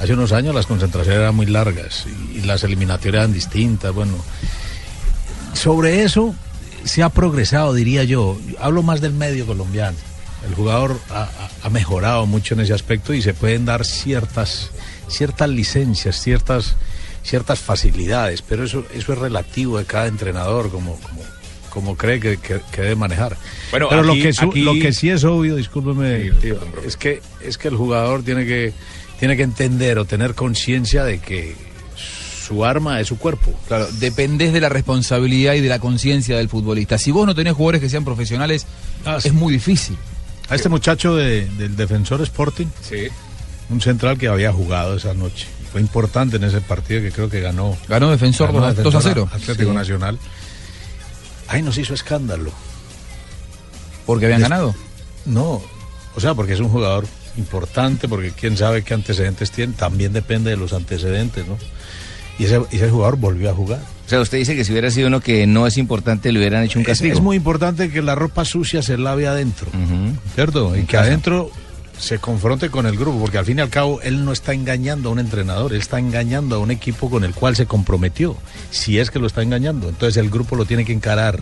Hace 0.00 0.12
unos 0.14 0.32
años 0.32 0.54
las 0.54 0.66
concentraciones 0.66 1.20
eran 1.20 1.34
muy 1.34 1.46
largas 1.46 2.06
y, 2.34 2.38
y 2.38 2.42
las 2.42 2.64
eliminatorias 2.64 3.22
eran 3.22 3.32
distintas. 3.32 3.92
Bueno, 3.94 4.14
sobre 5.54 6.02
eso 6.02 6.34
se 6.84 7.02
ha 7.02 7.08
progresado, 7.08 7.74
diría 7.74 8.04
yo. 8.04 8.38
Hablo 8.60 8.82
más 8.82 9.00
del 9.00 9.12
medio 9.12 9.46
colombiano. 9.46 9.96
El 10.48 10.54
jugador 10.56 10.98
ha 11.62 11.70
mejorado 11.70 12.26
mucho 12.26 12.54
en 12.54 12.60
ese 12.60 12.72
aspecto 12.74 13.14
y 13.14 13.22
se 13.22 13.32
pueden 13.32 13.64
dar 13.64 13.84
ciertas, 13.84 14.70
ciertas 15.12 15.48
licencias, 15.48 16.20
ciertas, 16.20 16.76
ciertas 17.22 17.58
facilidades, 17.60 18.42
pero 18.42 18.64
eso, 18.64 18.84
eso 18.94 19.12
es 19.12 19.18
relativo 19.18 19.78
de 19.78 19.84
cada 19.84 20.06
entrenador, 20.06 20.70
como, 20.70 20.96
como, 21.00 21.22
como 21.70 21.96
cree 21.96 22.18
que, 22.20 22.36
que- 22.38 22.60
que 22.72 22.82
debe 22.82 22.96
manejar. 22.96 23.36
Bueno, 23.70 23.88
pero 23.88 24.02
lo, 24.02 24.14
que 24.14 24.32
su- 24.32 24.50
aquí- 24.50 24.62
lo 24.62 24.72
que 24.74 24.92
sí 24.92 25.10
es 25.10 25.24
obvio, 25.24 25.56
discúlpeme, 25.56 26.30
tío, 26.40 26.58
es 26.86 26.96
que, 26.96 27.22
es 27.40 27.56
que 27.58 27.68
el 27.68 27.76
jugador 27.76 28.22
tiene 28.22 28.44
que, 28.44 28.72
tiene 29.18 29.36
que 29.36 29.42
entender 29.44 29.98
o 29.98 30.04
tener 30.04 30.34
conciencia 30.34 31.04
de 31.04 31.18
que 31.20 31.54
su 31.96 32.64
arma 32.64 33.00
es 33.00 33.08
su 33.08 33.18
cuerpo. 33.18 33.54
Claro, 33.68 33.86
dependés 34.00 34.52
de 34.52 34.60
la 34.60 34.68
responsabilidad 34.68 35.54
y 35.54 35.60
de 35.60 35.68
la 35.68 35.78
conciencia 35.78 36.36
del 36.36 36.48
futbolista. 36.48 36.98
Si 36.98 37.10
vos 37.12 37.24
no 37.26 37.34
tenés 37.34 37.54
jugadores 37.54 37.80
que 37.80 37.88
sean 37.88 38.04
profesionales, 38.04 38.66
es 39.28 39.32
muy 39.32 39.52
difícil. 39.52 39.96
A 40.48 40.56
este 40.56 40.68
muchacho 40.68 41.14
de- 41.16 41.46
del 41.56 41.76
defensor 41.76 42.20
Sporting, 42.22 42.66
un 43.70 43.80
central 43.80 44.18
que 44.18 44.28
había 44.28 44.52
jugado 44.52 44.96
esa 44.96 45.14
noche. 45.14 45.46
Fue 45.72 45.80
importante 45.80 46.36
en 46.36 46.44
ese 46.44 46.60
partido 46.60 47.00
que 47.00 47.10
creo 47.12 47.30
que 47.30 47.40
ganó. 47.40 47.76
Ganó 47.88 48.10
Defensor 48.10 48.52
dos 48.52 48.62
a- 48.64 48.74
dos 48.82 48.94
a 48.94 49.00
cero. 49.00 49.28
Atlético 49.32 49.70
Sí. 49.70 49.76
Nacional. 49.76 50.18
Ahí 51.48 51.62
nos 51.62 51.78
hizo 51.78 51.94
escándalo. 51.94 52.52
¿Porque 54.06 54.26
habían 54.26 54.40
Des- 54.40 54.48
ganado? 54.50 54.74
No, 55.24 55.62
o 56.14 56.20
sea, 56.20 56.34
porque 56.34 56.52
es 56.54 56.60
un 56.60 56.68
jugador 56.68 57.06
importante, 57.36 58.08
porque 58.08 58.32
quién 58.32 58.56
sabe 58.56 58.82
qué 58.82 58.94
antecedentes 58.94 59.50
tiene, 59.50 59.72
también 59.74 60.12
depende 60.12 60.50
de 60.50 60.56
los 60.56 60.72
antecedentes, 60.72 61.46
¿no? 61.46 61.56
Y 62.38 62.44
ese, 62.44 62.60
y 62.70 62.76
ese 62.76 62.90
jugador 62.90 63.16
volvió 63.16 63.50
a 63.50 63.54
jugar. 63.54 63.80
O 64.06 64.08
sea, 64.08 64.20
usted 64.20 64.38
dice 64.38 64.56
que 64.56 64.64
si 64.64 64.72
hubiera 64.72 64.90
sido 64.90 65.06
uno 65.08 65.20
que 65.20 65.46
no 65.46 65.66
es 65.66 65.78
importante, 65.78 66.32
le 66.32 66.40
hubieran 66.40 66.64
hecho 66.64 66.78
un 66.78 66.82
Es, 66.82 66.88
castigo. 66.88 67.14
es 67.14 67.20
muy 67.20 67.36
importante 67.36 67.90
que 67.90 68.02
la 68.02 68.14
ropa 68.14 68.44
sucia 68.44 68.82
se 68.82 68.98
lave 68.98 69.26
adentro, 69.28 69.68
¿cierto? 70.34 70.76
Y 70.76 70.80
que 70.80 70.86
casa. 70.86 71.04
adentro 71.04 71.50
se 72.02 72.18
confronte 72.18 72.68
con 72.68 72.84
el 72.86 72.96
grupo, 72.96 73.20
porque 73.20 73.38
al 73.38 73.44
fin 73.44 73.58
y 73.58 73.60
al 73.62 73.68
cabo 73.70 74.00
él 74.02 74.24
no 74.24 74.32
está 74.32 74.52
engañando 74.54 75.08
a 75.08 75.12
un 75.12 75.20
entrenador, 75.20 75.72
él 75.72 75.80
está 75.80 76.00
engañando 76.00 76.56
a 76.56 76.58
un 76.58 76.72
equipo 76.72 77.08
con 77.08 77.22
el 77.22 77.32
cual 77.32 77.54
se 77.54 77.66
comprometió, 77.66 78.36
si 78.72 78.98
es 78.98 79.10
que 79.12 79.20
lo 79.20 79.26
está 79.28 79.42
engañando. 79.42 79.88
Entonces 79.88 80.16
el 80.16 80.28
grupo 80.28 80.56
lo 80.56 80.64
tiene 80.64 80.84
que 80.84 80.92
encarar. 80.92 81.40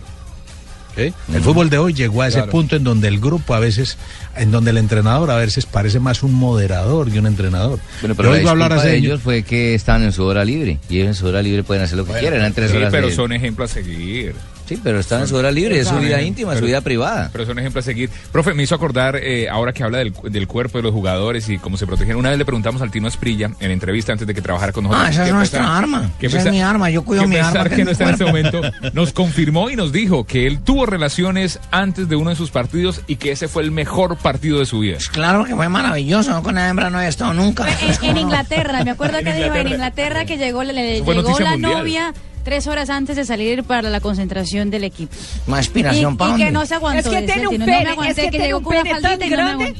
¿ok? 0.91 1.13
El 1.33 1.41
fútbol 1.41 1.69
de 1.69 1.77
hoy 1.77 1.93
llegó 1.93 2.21
a 2.21 2.27
ese 2.27 2.37
Claro. 2.39 2.51
punto 2.51 2.75
en 2.75 2.83
donde 2.83 3.07
el 3.07 3.19
grupo 3.19 3.55
a 3.55 3.59
veces, 3.59 3.97
en 4.35 4.51
donde 4.51 4.71
el 4.71 4.77
entrenador 4.77 5.31
a 5.31 5.37
veces 5.37 5.65
parece 5.65 5.99
más 6.01 6.21
un 6.21 6.33
moderador 6.33 7.09
que 7.09 7.17
un 7.17 7.25
entrenador. 7.27 7.79
Bueno, 8.01 8.13
Yo 8.13 8.17
pero 8.17 8.29
la 8.31 8.37
oigo 8.37 8.49
hablar 8.49 8.79
de 8.81 8.97
ellos 8.97 9.21
fue 9.21 9.41
que 9.43 9.73
estaban 9.73 10.03
en 10.03 10.11
su 10.11 10.23
hora 10.25 10.43
libre. 10.45 10.79
Y 10.89 10.97
ellos 10.97 11.07
en 11.07 11.15
su 11.15 11.27
hora 11.27 11.41
libre 11.41 11.63
pueden 11.63 11.83
hacer 11.83 11.97
lo 11.97 12.05
que 12.05 12.11
quieran. 12.19 12.39
Eran 12.39 12.53
tres 12.53 12.71
Sí, 12.71 12.77
horas 12.77 12.91
pero 12.91 13.07
de- 13.07 13.15
son 13.15 13.31
ejemplos 13.31 13.71
a 13.71 13.73
seguir. 13.73 14.35
Sí, 14.71 14.79
pero 14.81 14.99
están 15.01 15.21
en 15.21 15.27
su 15.27 15.35
hora 15.35 15.51
libre, 15.51 15.79
es 15.79 15.87
su 15.89 15.95
vida 15.97 16.21
íntima, 16.21 16.55
su 16.55 16.63
vida 16.65 16.79
privada. 16.81 17.29
Pero 17.33 17.45
son 17.45 17.59
ejemplos 17.59 17.83
a 17.83 17.85
seguir. 17.85 18.09
Profe, 18.31 18.53
me 18.53 18.63
hizo 18.63 18.73
acordar, 18.73 19.17
eh, 19.17 19.49
ahora 19.49 19.73
que 19.73 19.83
habla 19.83 19.97
del, 19.97 20.13
del 20.29 20.47
cuerpo 20.47 20.77
de 20.77 20.83
los 20.83 20.93
jugadores 20.93 21.49
y 21.49 21.57
cómo 21.57 21.75
se 21.75 21.85
protegen. 21.85 22.15
Una 22.15 22.29
vez 22.29 22.37
le 22.37 22.45
preguntamos 22.45 22.81
al 22.81 22.89
Tino 22.89 23.07
Esprilla, 23.09 23.51
en 23.59 23.71
entrevista 23.71 24.13
antes 24.13 24.25
de 24.25 24.33
que 24.33 24.41
trabajara 24.41 24.71
con 24.71 24.85
nosotros. 24.85 25.07
Ah, 25.07 25.11
esa 25.11 25.27
es 25.27 25.33
nuestra 25.33 25.59
pesar- 25.59 25.77
arma. 25.83 26.09
Esa 26.21 26.37
es 26.39 26.45
mi 26.51 26.61
arma. 26.61 26.89
Yo 26.89 27.03
cuido 27.03 27.27
mi 27.27 27.35
arma, 27.35 27.63
que 27.65 27.75
que 27.75 27.81
es 27.81 27.85
no 27.85 27.91
está 27.91 28.03
en 28.05 28.09
este 28.11 28.25
momento, 28.25 28.61
nos 28.93 29.11
confirmó 29.11 29.69
y 29.69 29.75
nos 29.75 29.91
dijo 29.91 30.23
que 30.25 30.47
él 30.47 30.59
tuvo 30.61 30.85
relaciones 30.85 31.59
antes 31.71 32.07
de 32.07 32.15
uno 32.15 32.29
de 32.29 32.35
sus 32.37 32.51
partidos 32.51 33.01
y 33.07 33.17
que 33.17 33.31
ese 33.31 33.47
fue 33.47 33.63
el 33.63 33.71
mejor 33.71 34.17
partido 34.17 34.59
de 34.59 34.65
su 34.65 34.79
vida. 34.79 34.99
Claro 35.11 35.43
que 35.43 35.55
fue 35.55 35.67
maravilloso, 35.67 36.31
no 36.31 36.43
con 36.43 36.55
la 36.55 36.69
hembra 36.69 36.89
no 36.89 37.01
he 37.01 37.07
estado 37.07 37.33
nunca. 37.33 37.65
En, 37.81 38.09
en 38.11 38.17
Inglaterra, 38.17 38.83
me 38.85 38.91
acuerdo 38.91 39.19
que 39.23 39.33
dijo 39.33 39.53
en 39.55 39.67
Inglaterra. 39.67 40.25
Que 40.25 40.37
llegó, 40.37 40.63
le, 40.63 40.99
llegó 41.01 41.13
la 41.13 41.21
mundial. 41.57 41.61
novia 41.61 42.13
tres 42.43 42.67
horas 42.67 42.89
antes 42.89 43.15
de 43.15 43.25
salir 43.25 43.63
para 43.63 43.89
la 43.89 43.99
concentración 43.99 44.69
del 44.69 44.83
equipo. 44.83 45.13
Más 45.47 45.59
Y, 45.65 45.67
aspiración, 45.67 46.17
¿pa' 46.17 46.33
y 46.37 46.43
que 46.43 46.51
no 46.51 46.65
se 46.65 46.75
aguantó. 46.75 47.09
Es 47.11 47.15
que 47.15 47.21
tiene 47.31 47.47
un 47.47 47.57
pene, 47.59 47.95
no 47.95 48.03
es 48.03 48.15
que 48.15 48.21
que 48.23 48.29
tiene 48.31 48.53
un 48.53 48.63
pene 48.63 49.01
tan 49.01 49.19
grande. 49.29 49.75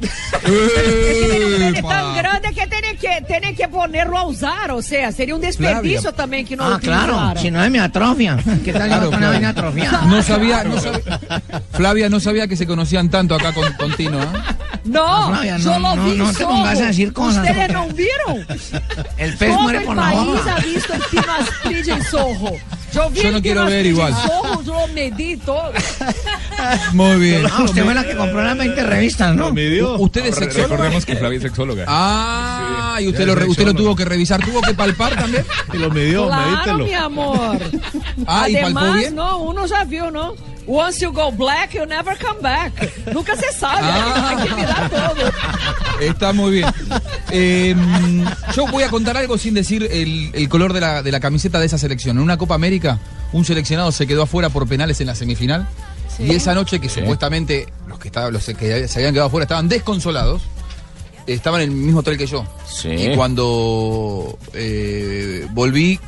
Es 0.00 0.10
que 0.42 1.28
tiene 1.30 1.44
un 1.46 1.72
pene 1.74 1.82
tan 1.88 2.16
grande 2.16 2.48
que 2.52 2.66
tiene 2.66 2.96
que, 2.96 3.24
tiene 3.26 3.54
que 3.54 3.68
ponerlo 3.68 4.18
a 4.18 4.26
usar, 4.26 4.70
o 4.72 4.82
sea, 4.82 5.12
sería 5.12 5.34
un 5.34 5.40
desperdicio 5.40 6.00
Flavia. 6.00 6.16
también 6.16 6.46
que 6.46 6.56
no 6.56 6.64
Ah, 6.64 6.70
lo 6.70 6.78
claro, 6.80 7.32
si 7.40 7.50
no 7.50 7.64
es 7.64 7.70
mi 7.70 7.78
atrofia. 7.78 8.36
¿Qué 8.64 8.72
tal 8.72 8.88
Claro, 8.88 9.08
una 9.10 9.28
vaina 9.30 9.48
atrofiada? 9.50 10.02
No 10.02 10.22
sabía, 10.22 10.64
no 10.64 10.78
sabía- 10.80 11.20
Flavia 11.72 12.08
no 12.08 12.20
sabía 12.20 12.46
que 12.48 12.56
se 12.56 12.66
conocían 12.66 13.08
tanto 13.08 13.34
acá 13.34 13.52
con, 13.52 13.72
con 13.74 13.94
Tino, 13.96 14.20
¿ah? 14.20 14.56
No, 14.84 15.20
No, 15.20 15.28
Flavia, 15.32 15.56
yo 15.56 15.78
no, 15.78 15.78
lo 15.78 15.96
no, 15.96 16.04
vi 16.10 16.18
no 16.18 16.26
te 16.28 16.34
solo. 16.34 16.48
pongas 16.48 16.78
a 16.80 16.86
decir 16.86 17.12
cosas, 17.12 17.46
Ustedes 17.48 17.72
no 17.72 17.86
vieron. 17.88 18.46
El 19.16 19.34
pez 19.36 19.48
Todo 19.50 19.62
muere 19.62 19.78
el 19.78 19.84
por 19.84 19.96
la 19.96 20.02
país 20.02 20.26
boca. 20.26 20.54
ha 20.56 20.60
visto 20.60 20.92
el 20.94 21.02
Tino 21.10 21.32
Asprilla 21.40 21.96
en 21.96 22.04
Soho. 22.04 22.52
Yo 22.92 23.10
vi 23.10 23.20
Yo 23.22 23.28
el 23.28 23.34
no 23.34 23.42
quiero 23.42 23.64
ver 23.66 23.86
igual. 23.86 24.14
Soho, 24.14 24.62
yo 24.62 24.72
lo 24.86 24.86
medí 24.88 25.36
todo. 25.38 25.72
Muy 26.92 27.16
bien. 27.16 27.42
Ah, 27.50 27.62
usted 27.64 27.82
fue 27.84 27.94
la 27.94 28.04
que 28.04 28.14
compró 28.14 28.42
las 28.42 28.56
20 28.58 28.82
revistas, 28.84 29.34
¿no? 29.34 29.48
¿Usted 29.98 30.26
es 30.26 30.34
sexólogo? 30.36 30.68
Recordemos 30.74 31.06
que 31.06 31.16
Flavia 31.16 31.36
es 31.38 31.42
sexóloga. 31.42 31.84
Ah, 31.88 32.98
y 33.00 33.08
usted 33.08 33.26
lo, 33.26 33.34
re- 33.34 33.46
usted 33.46 33.64
lo 33.64 33.74
tuvo 33.74 33.96
que 33.96 34.04
revisar, 34.04 34.44
tuvo 34.44 34.60
que 34.60 34.74
palpar 34.74 35.16
también. 35.16 35.44
Y 35.72 35.78
lo 35.78 35.90
midió, 35.90 36.26
Claro, 36.26 36.50
medítelo. 36.50 36.84
mi 36.84 36.94
amor. 36.94 37.58
Ah, 38.26 38.48
¿y 38.48 38.54
palpó 38.54 38.78
Además, 38.80 38.98
bien? 38.98 39.14
no, 39.14 39.38
uno 39.38 39.64
vio, 39.88 40.10
¿no? 40.10 40.34
Once 40.66 41.00
you 41.04 41.12
go 41.12 41.30
black, 41.30 41.72
you 41.74 41.84
never 41.86 42.16
come 42.18 42.40
back. 42.40 42.72
Nunca 43.12 43.36
se 43.36 43.52
sabe, 43.52 43.80
Ah. 43.82 44.34
hay 44.38 44.48
que 44.48 44.54
mirar 44.54 44.90
todo. 44.90 45.30
Está 46.00 46.32
muy 46.32 46.52
bien. 46.52 46.66
Eh, 47.30 47.74
yo 48.54 48.66
voy 48.68 48.82
a 48.82 48.88
contar 48.88 49.16
algo 49.16 49.36
sin 49.38 49.54
decir 49.54 49.86
el, 49.90 50.30
el 50.32 50.48
color 50.48 50.72
de 50.72 50.80
la, 50.80 51.02
de 51.02 51.12
la 51.12 51.20
camiseta 51.20 51.60
de 51.60 51.66
esa 51.66 51.76
selección. 51.78 52.16
En 52.16 52.22
una 52.22 52.36
Copa 52.38 52.54
América, 52.54 52.98
un 53.32 53.44
seleccionado 53.44 53.92
se 53.92 54.06
quedó 54.06 54.22
afuera 54.22 54.48
por 54.48 54.66
penales 54.66 55.00
en 55.00 55.08
la 55.08 55.14
semifinal. 55.14 55.66
Sí. 56.16 56.24
Y 56.24 56.30
esa 56.34 56.54
noche 56.54 56.80
que 56.80 56.88
supuestamente 56.88 57.66
los 57.88 57.98
que, 57.98 58.08
estaban, 58.08 58.32
los 58.32 58.44
que 58.46 58.88
se 58.88 58.98
habían 58.98 59.12
quedado 59.12 59.26
afuera 59.28 59.44
estaban 59.44 59.68
desconsolados, 59.68 60.42
estaban 61.26 61.60
en 61.62 61.70
el 61.70 61.76
mismo 61.76 62.00
hotel 62.00 62.16
que 62.16 62.26
yo. 62.26 62.44
Sí. 62.70 62.88
Y 62.90 63.16
cuando 63.16 64.38
eh, 64.52 65.46
volví, 65.50 65.98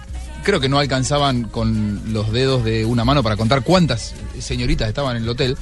creo 0.47 0.61
que 0.61 0.69
no 0.69 0.79
alcanzaban 0.79 1.43
con 1.45 2.01
los 2.13 2.31
dedos 2.33 2.65
de 2.65 2.85
una 2.85 3.05
mano 3.05 3.23
para 3.25 3.37
contar 3.37 3.63
cuántas 3.65 4.15
señoritas 4.39 4.89
estaban 4.89 5.17
en 5.17 5.25
el 5.25 5.29
hotel. 5.29 5.57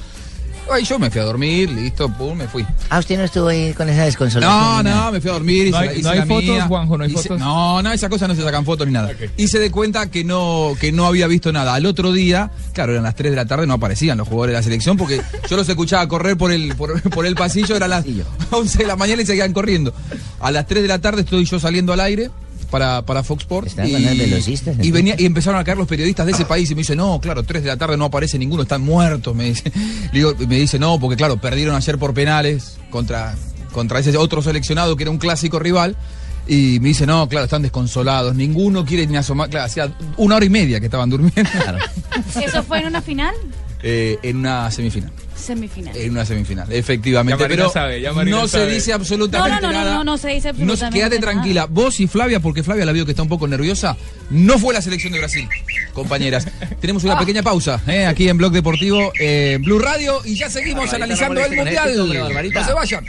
Ay, 0.70 0.84
yo 0.84 0.98
me 0.98 1.10
fui 1.10 1.20
a 1.20 1.24
dormir, 1.24 1.70
listo, 1.70 2.08
pum, 2.10 2.38
me 2.38 2.48
fui. 2.48 2.64
Ah, 2.88 2.98
usted 2.98 3.18
no 3.18 3.24
estuvo 3.24 3.48
ahí 3.48 3.74
con 3.74 3.86
esa 3.88 4.04
desconsolación. 4.04 4.50
No, 4.50 4.82
no, 4.82 5.12
me 5.12 5.20
fui 5.20 5.28
a 5.28 5.34
dormir. 5.34 5.70
No 5.70 5.76
hice- 5.78 5.88
hay- 5.90 5.94
hice 5.98 6.02
no 6.02 6.08
hay 6.10 6.18
la 6.20 6.26
fotos, 6.26 6.44
mía. 6.44 6.66
Juanjo, 6.68 6.96
no 6.98 7.04
hay 7.04 7.10
Hice- 7.10 7.22
fotos. 7.28 7.38
No, 7.40 7.82
no, 7.82 7.92
esas 7.92 8.08
cosas 8.10 8.28
no 8.28 8.34
se 8.34 8.42
sacan 8.42 8.64
fotos 8.64 8.86
ni 8.86 8.92
nada. 8.94 9.10
Hice 9.36 9.58
de 9.58 9.70
cuenta 9.70 10.10
que 10.10 10.24
no, 10.24 10.74
que 10.80 10.90
no 10.92 11.04
había 11.06 11.26
visto 11.26 11.52
nada. 11.52 11.74
Al 11.74 11.84
otro 11.84 12.12
día, 12.12 12.50
claro, 12.72 12.92
eran 12.92 13.04
las 13.04 13.14
3 13.14 13.32
de 13.32 13.36
la 13.36 13.44
tarde, 13.44 13.66
no 13.66 13.74
aparecían 13.74 14.16
los 14.16 14.26
jugadores 14.26 14.52
de 14.54 14.58
la 14.58 14.62
selección 14.62 14.96
porque 14.96 15.20
yo 15.50 15.56
los 15.56 15.68
escuchaba 15.68 16.06
correr 16.08 16.36
por 16.38 16.50
el, 16.50 16.74
por, 16.76 16.98
por 17.10 17.26
el 17.26 17.34
pasillo, 17.34 17.76
eran 17.76 17.90
las 17.90 18.04
11 18.50 18.78
de 18.78 18.86
la 18.86 18.96
mañana 18.96 19.20
y 19.20 19.26
seguían 19.26 19.52
corriendo. 19.52 19.92
A 20.40 20.50
las 20.50 20.66
3 20.66 20.80
de 20.82 20.88
la 20.88 20.98
tarde 20.98 21.22
estoy 21.22 21.44
yo 21.44 21.58
saliendo 21.60 21.92
al 21.92 22.00
aire. 22.00 22.30
Para, 22.70 23.02
para 23.02 23.22
Fox 23.22 23.42
Sports 23.42 23.70
Están 23.70 23.92
los 23.92 24.18
velocistas, 24.18 24.76
y, 24.82 24.90
venía, 24.90 25.14
y 25.18 25.26
empezaron 25.26 25.60
a 25.60 25.64
caer 25.64 25.78
los 25.78 25.86
periodistas 25.86 26.26
de 26.26 26.32
ese 26.32 26.44
país 26.44 26.70
y 26.70 26.74
me 26.74 26.80
dice, 26.80 26.96
no, 26.96 27.20
claro, 27.20 27.42
3 27.42 27.62
de 27.62 27.68
la 27.68 27.76
tarde 27.76 27.96
no 27.96 28.06
aparece 28.06 28.38
ninguno, 28.38 28.62
están 28.62 28.82
muertos, 28.82 29.34
me 29.34 29.44
dice. 29.44 29.70
Le 30.12 30.18
digo- 30.20 30.34
me 30.46 30.56
dice, 30.58 30.78
no, 30.78 30.98
porque 30.98 31.16
claro, 31.16 31.36
perdieron 31.36 31.76
ayer 31.76 31.98
por 31.98 32.14
penales 32.14 32.78
contra, 32.90 33.34
contra 33.72 33.98
ese 34.00 34.16
otro 34.16 34.42
seleccionado 34.42 34.96
que 34.96 35.04
era 35.04 35.10
un 35.10 35.18
clásico 35.18 35.58
rival. 35.58 35.96
Y 36.46 36.78
me 36.80 36.88
dice, 36.88 37.06
no, 37.06 37.26
claro, 37.28 37.44
están 37.44 37.62
desconsolados, 37.62 38.34
ninguno 38.34 38.84
quiere 38.84 39.06
ni 39.06 39.16
asomar. 39.16 39.48
Claro, 39.48 39.64
hacía 39.66 39.96
una 40.18 40.36
hora 40.36 40.44
y 40.44 40.50
media 40.50 40.78
que 40.78 40.86
estaban 40.86 41.08
durmiendo 41.08 41.50
¿Eso 42.44 42.62
fue 42.62 42.80
en 42.80 42.86
una 42.88 43.00
final? 43.00 43.34
eh, 43.82 44.18
en 44.22 44.36
una 44.38 44.70
semifinal. 44.70 45.10
Semifinal. 45.36 45.96
En 45.96 46.10
una 46.12 46.24
semifinal, 46.24 46.72
efectivamente. 46.72 47.42
Ya 47.42 47.48
pero 47.48 47.68
sabe, 47.70 48.00
ya 48.00 48.12
Marina 48.12 48.36
no 48.38 48.48
se 48.48 48.66
dice 48.66 48.90
No, 48.90 48.96
absolutamente 48.96 49.60
no, 49.60 49.68
no, 49.68 49.72
nada. 49.72 49.90
no, 49.92 49.98
no, 49.98 50.04
no 50.12 50.18
se 50.18 50.28
dice 50.28 50.48
No, 50.48 50.50
absolutamente 50.72 50.98
quédate 50.98 51.20
nada. 51.20 51.32
tranquila. 51.32 51.66
Vos 51.68 52.00
y 52.00 52.06
Flavia, 52.06 52.40
porque 52.40 52.62
Flavia 52.62 52.84
la 52.86 52.92
veo 52.92 53.04
que 53.04 53.12
está 53.12 53.22
un 53.22 53.28
poco 53.28 53.46
nerviosa, 53.48 53.96
no 54.30 54.58
fue 54.58 54.72
la 54.72 54.80
selección 54.80 55.12
de 55.12 55.18
Brasil, 55.18 55.48
compañeras. 55.92 56.46
Tenemos 56.80 57.04
Ah. 57.04 57.08
una 57.08 57.18
pequeña 57.18 57.42
pausa 57.42 57.80
eh, 57.86 58.06
aquí 58.06 58.28
en 58.28 58.38
Blog 58.38 58.52
Deportivo 58.52 59.12
eh, 59.20 59.58
Blue 59.60 59.78
Radio 59.78 60.20
y 60.24 60.34
ya 60.36 60.48
seguimos 60.48 60.90
Barbarita, 60.90 60.96
analizando 61.26 61.40
no 61.40 61.46
el 61.46 61.56
Mundial. 61.56 62.22
Barbarita. 62.22 62.60
no 62.60 62.66
se 62.66 62.72
vayan. 62.72 63.04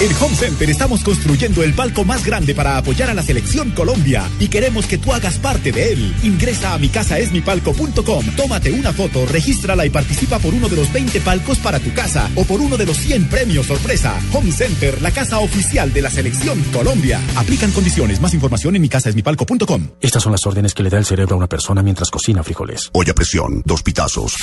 En 0.00 0.10
Home 0.18 0.34
Center 0.34 0.70
estamos 0.70 1.04
construyendo 1.04 1.62
el 1.62 1.74
palco 1.74 2.06
más 2.06 2.24
grande 2.24 2.54
para 2.54 2.78
apoyar 2.78 3.10
a 3.10 3.14
la 3.14 3.22
selección 3.22 3.70
Colombia 3.72 4.30
y 4.38 4.48
queremos 4.48 4.86
que 4.86 4.96
tú 4.96 5.12
hagas 5.12 5.36
parte 5.36 5.72
de 5.72 5.92
él. 5.92 6.14
Ingresa 6.22 6.72
a 6.72 6.78
micasaesmipalco.com, 6.78 8.24
tómate 8.34 8.72
una 8.72 8.94
foto, 8.94 9.26
regístrala 9.26 9.84
y 9.84 9.90
participa 9.90 10.38
por 10.38 10.54
uno 10.54 10.70
de 10.70 10.76
los 10.76 10.90
20 10.90 11.20
palcos 11.20 11.58
para 11.58 11.80
tu 11.80 11.92
casa 11.92 12.30
o 12.34 12.44
por 12.44 12.62
uno 12.62 12.78
de 12.78 12.86
los 12.86 12.96
100 12.96 13.28
premios 13.28 13.66
sorpresa. 13.66 14.18
Home 14.32 14.50
Center, 14.52 15.02
la 15.02 15.10
casa 15.10 15.38
oficial 15.38 15.92
de 15.92 16.00
la 16.00 16.08
selección 16.08 16.62
Colombia. 16.72 17.20
Aplican 17.36 17.70
condiciones. 17.70 18.22
Más 18.22 18.32
información 18.32 18.76
en 18.76 18.80
micasaesmipalco.com. 18.80 19.88
Estas 20.00 20.22
son 20.22 20.32
las 20.32 20.46
órdenes 20.46 20.72
que 20.72 20.82
le 20.82 20.88
da 20.88 20.96
el 20.96 21.04
cerebro 21.04 21.34
a 21.34 21.36
una 21.38 21.46
persona 21.46 21.82
mientras 21.82 22.10
cocina 22.10 22.42
frijoles. 22.42 22.88
Olla 22.94 23.12
a 23.12 23.14
presión, 23.14 23.60
dos 23.66 23.82
pitazos. 23.82 24.34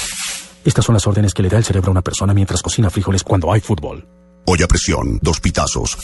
Estas 0.63 0.85
son 0.85 0.93
las 0.93 1.07
órdenes 1.07 1.33
que 1.33 1.41
le 1.41 1.49
da 1.49 1.57
el 1.57 1.65
cerebro 1.65 1.89
a 1.89 1.93
una 1.93 2.03
persona 2.03 2.35
mientras 2.35 2.61
cocina 2.61 2.91
frijoles 2.91 3.23
cuando 3.23 3.51
hay 3.51 3.59
fútbol. 3.59 4.05
Olla 4.49 4.65
presión, 4.65 5.19
dos 5.21 5.41
pitazos. 5.41 5.97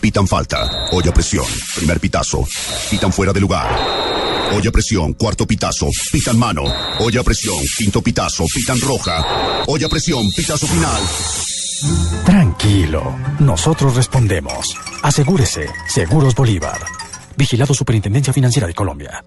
Pitan 0.00 0.28
falta. 0.28 0.86
Olla 0.92 1.12
presión, 1.12 1.44
primer 1.74 1.98
pitazo. 1.98 2.46
Pitan 2.88 3.12
fuera 3.12 3.32
de 3.32 3.40
lugar. 3.40 3.76
Olla 4.54 4.70
presión, 4.70 5.14
cuarto 5.14 5.48
pitazo. 5.48 5.88
Pitan 6.12 6.38
mano. 6.38 6.62
Olla 7.00 7.24
presión, 7.24 7.58
quinto 7.76 8.00
pitazo. 8.00 8.44
Pitan 8.54 8.80
roja. 8.80 9.64
Olla 9.66 9.88
presión, 9.88 10.30
pitazo 10.30 10.68
final. 10.68 11.02
Tranquilo, 12.24 13.16
nosotros 13.40 13.96
respondemos. 13.96 14.76
Asegúrese, 15.02 15.66
Seguros 15.88 16.36
Bolívar. 16.36 16.78
Vigilado 17.36 17.74
Superintendencia 17.74 18.32
Financiera 18.32 18.68
de 18.68 18.74
Colombia. 18.74 19.24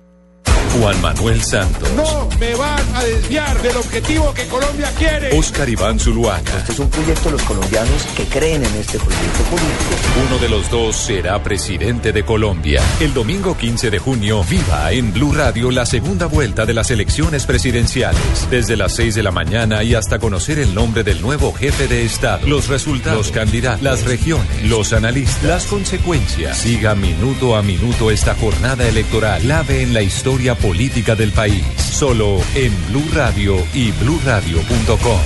Juan 0.80 1.02
Manuel 1.02 1.42
Santos, 1.42 1.90
No 1.96 2.28
me 2.38 2.54
van 2.56 2.84
a 2.96 3.04
desviar 3.04 3.62
del 3.62 3.78
objetivo 3.78 4.34
que 4.34 4.46
Colombia 4.48 4.92
quiere. 4.98 5.38
Oscar 5.38 5.70
Iván 5.70 6.00
Zuluaga. 6.00 6.58
Este 6.58 6.74
es 6.74 6.80
un 6.80 6.90
proyecto 6.90 7.26
de 7.26 7.32
los 7.32 7.44
colombianos 7.44 8.06
que 8.18 8.24
creen 8.26 8.66
en 8.66 8.76
este 8.76 9.00
proyecto 9.00 9.44
político. 9.44 10.28
Uno 10.28 10.38
de 10.38 10.50
los 10.50 10.70
dos 10.70 10.98
será 10.98 11.42
presidente 11.42 12.12
de 12.12 12.24
Colombia. 12.26 12.82
El 13.00 13.14
domingo 13.14 13.56
15 13.58 13.90
de 13.90 14.00
junio, 14.00 14.44
viva 14.44 14.92
en 14.92 15.14
Blue 15.14 15.32
Radio 15.34 15.72
la 15.72 15.86
segunda 15.86 16.26
vuelta 16.26 16.66
de 16.66 16.74
las 16.74 16.92
elecciones 16.92 17.46
presidenciales. 17.46 18.50
Desde 18.50 18.76
las 18.76 18.94
6 18.96 19.16
de 19.16 19.24
la 19.24 19.32
mañana 19.32 19.82
y 19.82 19.96
hasta 19.96 20.20
conocer 20.20 20.60
el 20.60 20.76
nombre 20.76 21.04
del 21.04 21.22
nuevo 21.22 21.54
jefe 21.54 21.88
de 21.88 22.04
Estado, 22.04 22.46
los 22.48 22.68
resultados, 22.68 23.18
los 23.18 23.32
candidatos, 23.32 23.82
las 23.82 24.04
regiones, 24.04 24.64
los 24.64 24.92
analistas, 24.92 25.44
las 25.44 25.66
consecuencias. 25.68 26.58
Siga 26.58 26.96
minuto 26.96 27.56
a 27.56 27.62
minuto 27.62 28.12
esta 28.12 28.36
jornada 28.36 28.86
electoral, 28.88 29.42
clave 29.42 29.82
en 29.82 29.94
la 29.94 30.02
historia 30.02 30.54
política 30.54 30.65
del 30.74 31.32
país. 31.32 31.64
Solo 31.78 32.42
en 32.56 32.74
Blue 32.88 33.08
Radio 33.14 33.56
y 33.74 33.92
bluradio.com. 33.92 35.20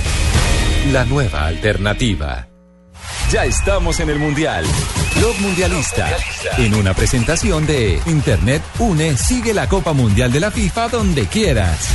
La 0.92 1.04
nueva 1.06 1.46
alternativa. 1.46 2.46
Ya 3.30 3.46
estamos 3.46 4.00
en 4.00 4.10
el 4.10 4.18
Mundial. 4.18 4.64
Blog 5.16 5.40
Mundialista. 5.40 6.08
En 6.58 6.74
una 6.74 6.92
presentación 6.92 7.66
de 7.66 8.00
Internet 8.06 8.62
Une, 8.78 9.16
sigue 9.16 9.54
la 9.54 9.68
Copa 9.68 9.94
Mundial 9.94 10.30
de 10.30 10.40
la 10.40 10.50
FIFA 10.50 10.88
donde 10.88 11.26
quieras. 11.26 11.88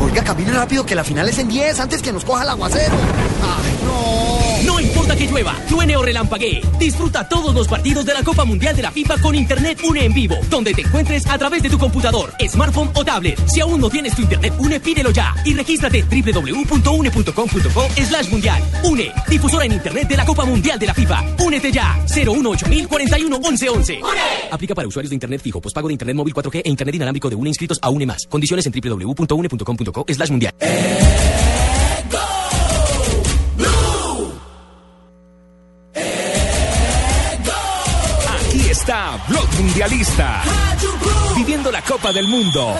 Oiga, 0.00 0.22
camine 0.22 0.52
rápido 0.52 0.86
que 0.86 0.94
la 0.94 1.02
final 1.02 1.28
es 1.28 1.38
en 1.38 1.48
10 1.48 1.80
antes 1.80 2.02
que 2.02 2.12
nos 2.12 2.24
coja 2.24 2.44
el 2.44 2.50
aguacero. 2.50 2.94
¡Ay, 3.42 3.78
no! 3.84 4.72
No 4.72 4.80
importa 4.80 5.16
que 5.16 5.26
llueva, 5.26 5.54
truene 5.68 5.96
o 5.96 6.02
relampaguee. 6.02 6.62
Disfruta 6.78 7.28
todos 7.28 7.54
los 7.54 7.68
partidos 7.68 8.04
de 8.04 8.14
la 8.14 8.22
Copa 8.22 8.44
Mundial 8.44 8.74
de 8.74 8.82
la 8.82 8.90
FIFA 8.90 9.18
con 9.18 9.34
Internet 9.34 9.80
Une 9.84 10.04
en 10.04 10.14
vivo, 10.14 10.36
donde 10.50 10.74
te 10.74 10.82
encuentres 10.82 11.26
a 11.26 11.38
través 11.38 11.62
de 11.62 11.70
tu 11.70 11.78
computador, 11.78 12.32
smartphone 12.48 12.90
o 12.94 13.04
tablet. 13.04 13.38
Si 13.46 13.60
aún 13.60 13.80
no 13.80 13.88
tienes 13.90 14.14
tu 14.14 14.22
Internet 14.22 14.54
Une, 14.58 14.80
pídelo 14.80 15.10
ya 15.10 15.34
y 15.44 15.54
regístrate 15.54 16.02
www.une.com.co 16.02 17.88
slash 17.96 18.30
mundial. 18.30 18.62
Une, 18.84 19.12
difusora 19.28 19.64
en 19.64 19.72
Internet 19.72 20.08
de 20.08 20.16
la 20.16 20.24
Copa 20.24 20.44
Mundial 20.44 20.78
de 20.78 20.86
la 20.86 20.94
FIFA. 20.94 21.24
Únete 21.38 21.72
ya. 21.72 21.98
018 22.06 22.66
41 22.88 23.36
11 23.36 23.68
11. 23.68 24.00
Aplica 24.50 24.74
para 24.74 24.88
usuarios 24.88 25.10
de 25.10 25.16
Internet 25.16 25.40
fijo, 25.42 25.60
pospago 25.60 25.88
de 25.88 25.94
Internet 25.94 26.16
móvil 26.16 26.34
4G 26.34 26.62
e 26.64 26.68
Internet 26.68 26.94
inalámbrico 26.94 27.28
de 27.28 27.36
UNE 27.36 27.50
inscritos 27.50 27.78
a 27.82 27.90
UNE 27.90 28.06
más. 28.06 28.26
Condiciones 28.26 28.66
en 28.66 28.72
www.une.com.co 28.72 30.04
slash 30.08 30.30
mundial. 30.30 30.54
Aquí 30.60 31.25
Mundialista. 39.66 40.42
Viviendo 41.34 41.72
la 41.72 41.82
Copa 41.82 42.12
del 42.12 42.28
Mundo. 42.28 42.72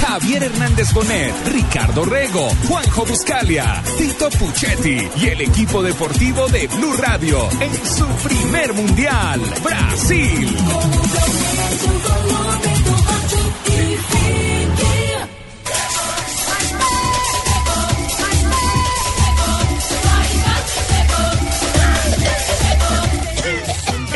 Javier 0.00 0.44
Hernández 0.44 0.92
Bonet, 0.92 1.34
Ricardo 1.48 2.04
Rego, 2.04 2.48
Juanjo 2.68 3.04
Buscalia, 3.04 3.82
Tito 3.98 4.30
Puchetti 4.30 5.08
y 5.16 5.26
el 5.26 5.40
equipo 5.40 5.82
deportivo 5.82 6.46
de 6.48 6.68
Blue 6.68 6.94
Radio 6.98 7.48
en 7.60 7.74
su 7.84 8.06
primer 8.28 8.74
mundial, 8.74 9.40
Brasil. 9.64 10.56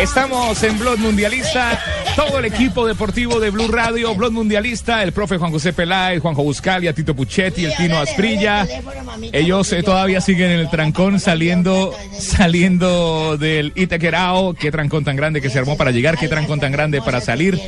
Estamos 0.02 0.60
en 0.64 0.76
Blog 0.80 0.98
Mundialista, 0.98 1.78
todo 2.16 2.38
el 2.38 2.44
equipo 2.44 2.86
deportivo 2.86 3.40
de 3.40 3.50
Blue 3.50 3.68
Radio, 3.68 4.14
Blog 4.14 4.32
Mundialista, 4.32 5.02
el 5.02 5.12
profe 5.12 5.38
Juan 5.38 5.50
José 5.50 5.72
Peláez, 5.72 6.20
Juanjo 6.20 6.42
Buscalia, 6.42 6.92
Tito 6.92 7.14
Puchetti, 7.14 7.64
el 7.64 7.74
Tino 7.76 7.98
Asprilla. 7.98 8.66
Ellos 9.32 9.72
eh, 9.72 9.82
todavía 9.82 10.20
siguen 10.20 10.50
en 10.50 10.60
el 10.60 10.70
trancón 10.70 11.20
saliendo, 11.20 11.94
saliendo 12.18 13.36
del 13.38 13.72
Itaquerao. 13.74 14.54
Qué 14.54 14.70
trancón 14.70 15.04
tan 15.04 15.16
grande 15.16 15.40
que 15.40 15.50
se 15.50 15.58
armó 15.58 15.76
para 15.76 15.90
llegar, 15.90 16.18
qué 16.18 16.28
trancón 16.28 16.60
tan 16.60 16.72
grande 16.72 17.00
para 17.00 17.20
salir. 17.20 17.60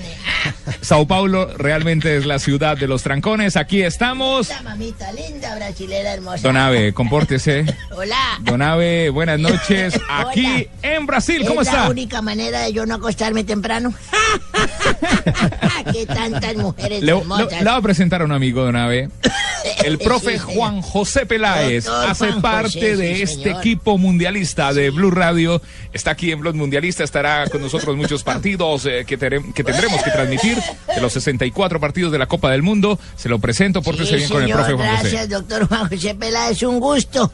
Sao 0.81 1.07
Paulo 1.07 1.47
realmente 1.57 2.17
es 2.17 2.27
la 2.27 2.39
ciudad 2.39 2.77
de 2.77 2.87
los 2.87 3.03
trancones. 3.03 3.57
Aquí 3.57 3.83
estamos. 3.83 4.51
Mamita 4.63 5.13
linda, 5.13 5.55
brasilera 5.55 6.13
hermosa. 6.13 6.43
Don 6.43 6.57
Ave, 6.57 6.93
compórtese. 6.93 7.65
Hola. 7.91 8.39
Don 8.41 8.61
Ave, 8.61 9.11
buenas 9.11 9.41
noches. 9.41 9.99
Aquí 10.11 10.69
en 10.83 11.07
Brasil, 11.07 11.45
¿cómo 11.47 11.63
es 11.63 11.69
está? 11.69 11.85
la 11.85 11.91
única 11.91 12.21
manera 12.23 12.61
de 12.61 12.73
yo 12.73 12.85
no 12.87 12.97
acostarme 12.97 13.45
temprano. 13.45 13.95
tantas 16.07 16.57
mujeres 16.57 17.01
Le, 17.03 17.07
le- 17.13 17.19
hermosas. 17.19 17.53
le 17.53 17.59
voy 17.71 17.79
a 17.79 17.81
presentar 17.81 18.23
a 18.23 18.25
un 18.25 18.33
amigo, 18.33 18.63
Don 18.65 18.77
Ave. 18.77 19.09
El 19.85 19.99
profe 19.99 20.39
Sí. 20.39 20.45
Juan 20.55 20.83
José 20.83 21.25
Peláez 21.27 21.85
Doctor 21.85 22.11
hace 22.11 22.27
Juan 22.29 22.43
parte 22.43 22.69
José, 22.69 22.97
de 22.97 23.15
sí, 23.17 23.23
este 23.23 23.43
señor. 23.45 23.61
equipo 23.61 23.97
mundialista 23.99 24.73
de 24.75 24.91
Blue 24.91 25.11
Radio. 25.11 25.61
Está 25.93 26.11
aquí 26.13 26.33
en 26.33 26.41
Blog 26.41 26.55
Mundialista, 26.55 27.03
estará 27.05 27.47
con 27.49 27.63
nosotros 27.63 27.97
muchos 27.97 28.23
partidos 28.23 28.85
eh, 28.87 29.05
que, 29.07 29.17
que 29.19 29.65
tendremos 29.65 30.03
que 30.03 30.11
transmitir 30.11 30.59
de 30.95 31.01
los 31.01 31.13
64 31.15 31.81
partidos 31.81 32.13
de 32.13 32.19
la 32.19 32.27
Copa 32.27 32.51
del 32.51 32.63
Mundo. 32.63 32.99
Se 33.17 33.29
lo 33.29 33.39
presento, 33.39 33.81
pórtese 33.83 34.11
Sí, 34.11 34.17
bien 34.17 34.29
con 34.29 34.43
el 34.43 34.49
señor, 34.49 34.59
profe 34.59 34.75
Juan 34.75 34.89
gracias, 35.01 35.13
José. 35.23 35.29
doctor 35.29 35.69
Juan 35.69 35.89
José 35.89 36.15
Peláez. 36.15 36.63
Un 36.63 36.81
gusto 36.81 37.33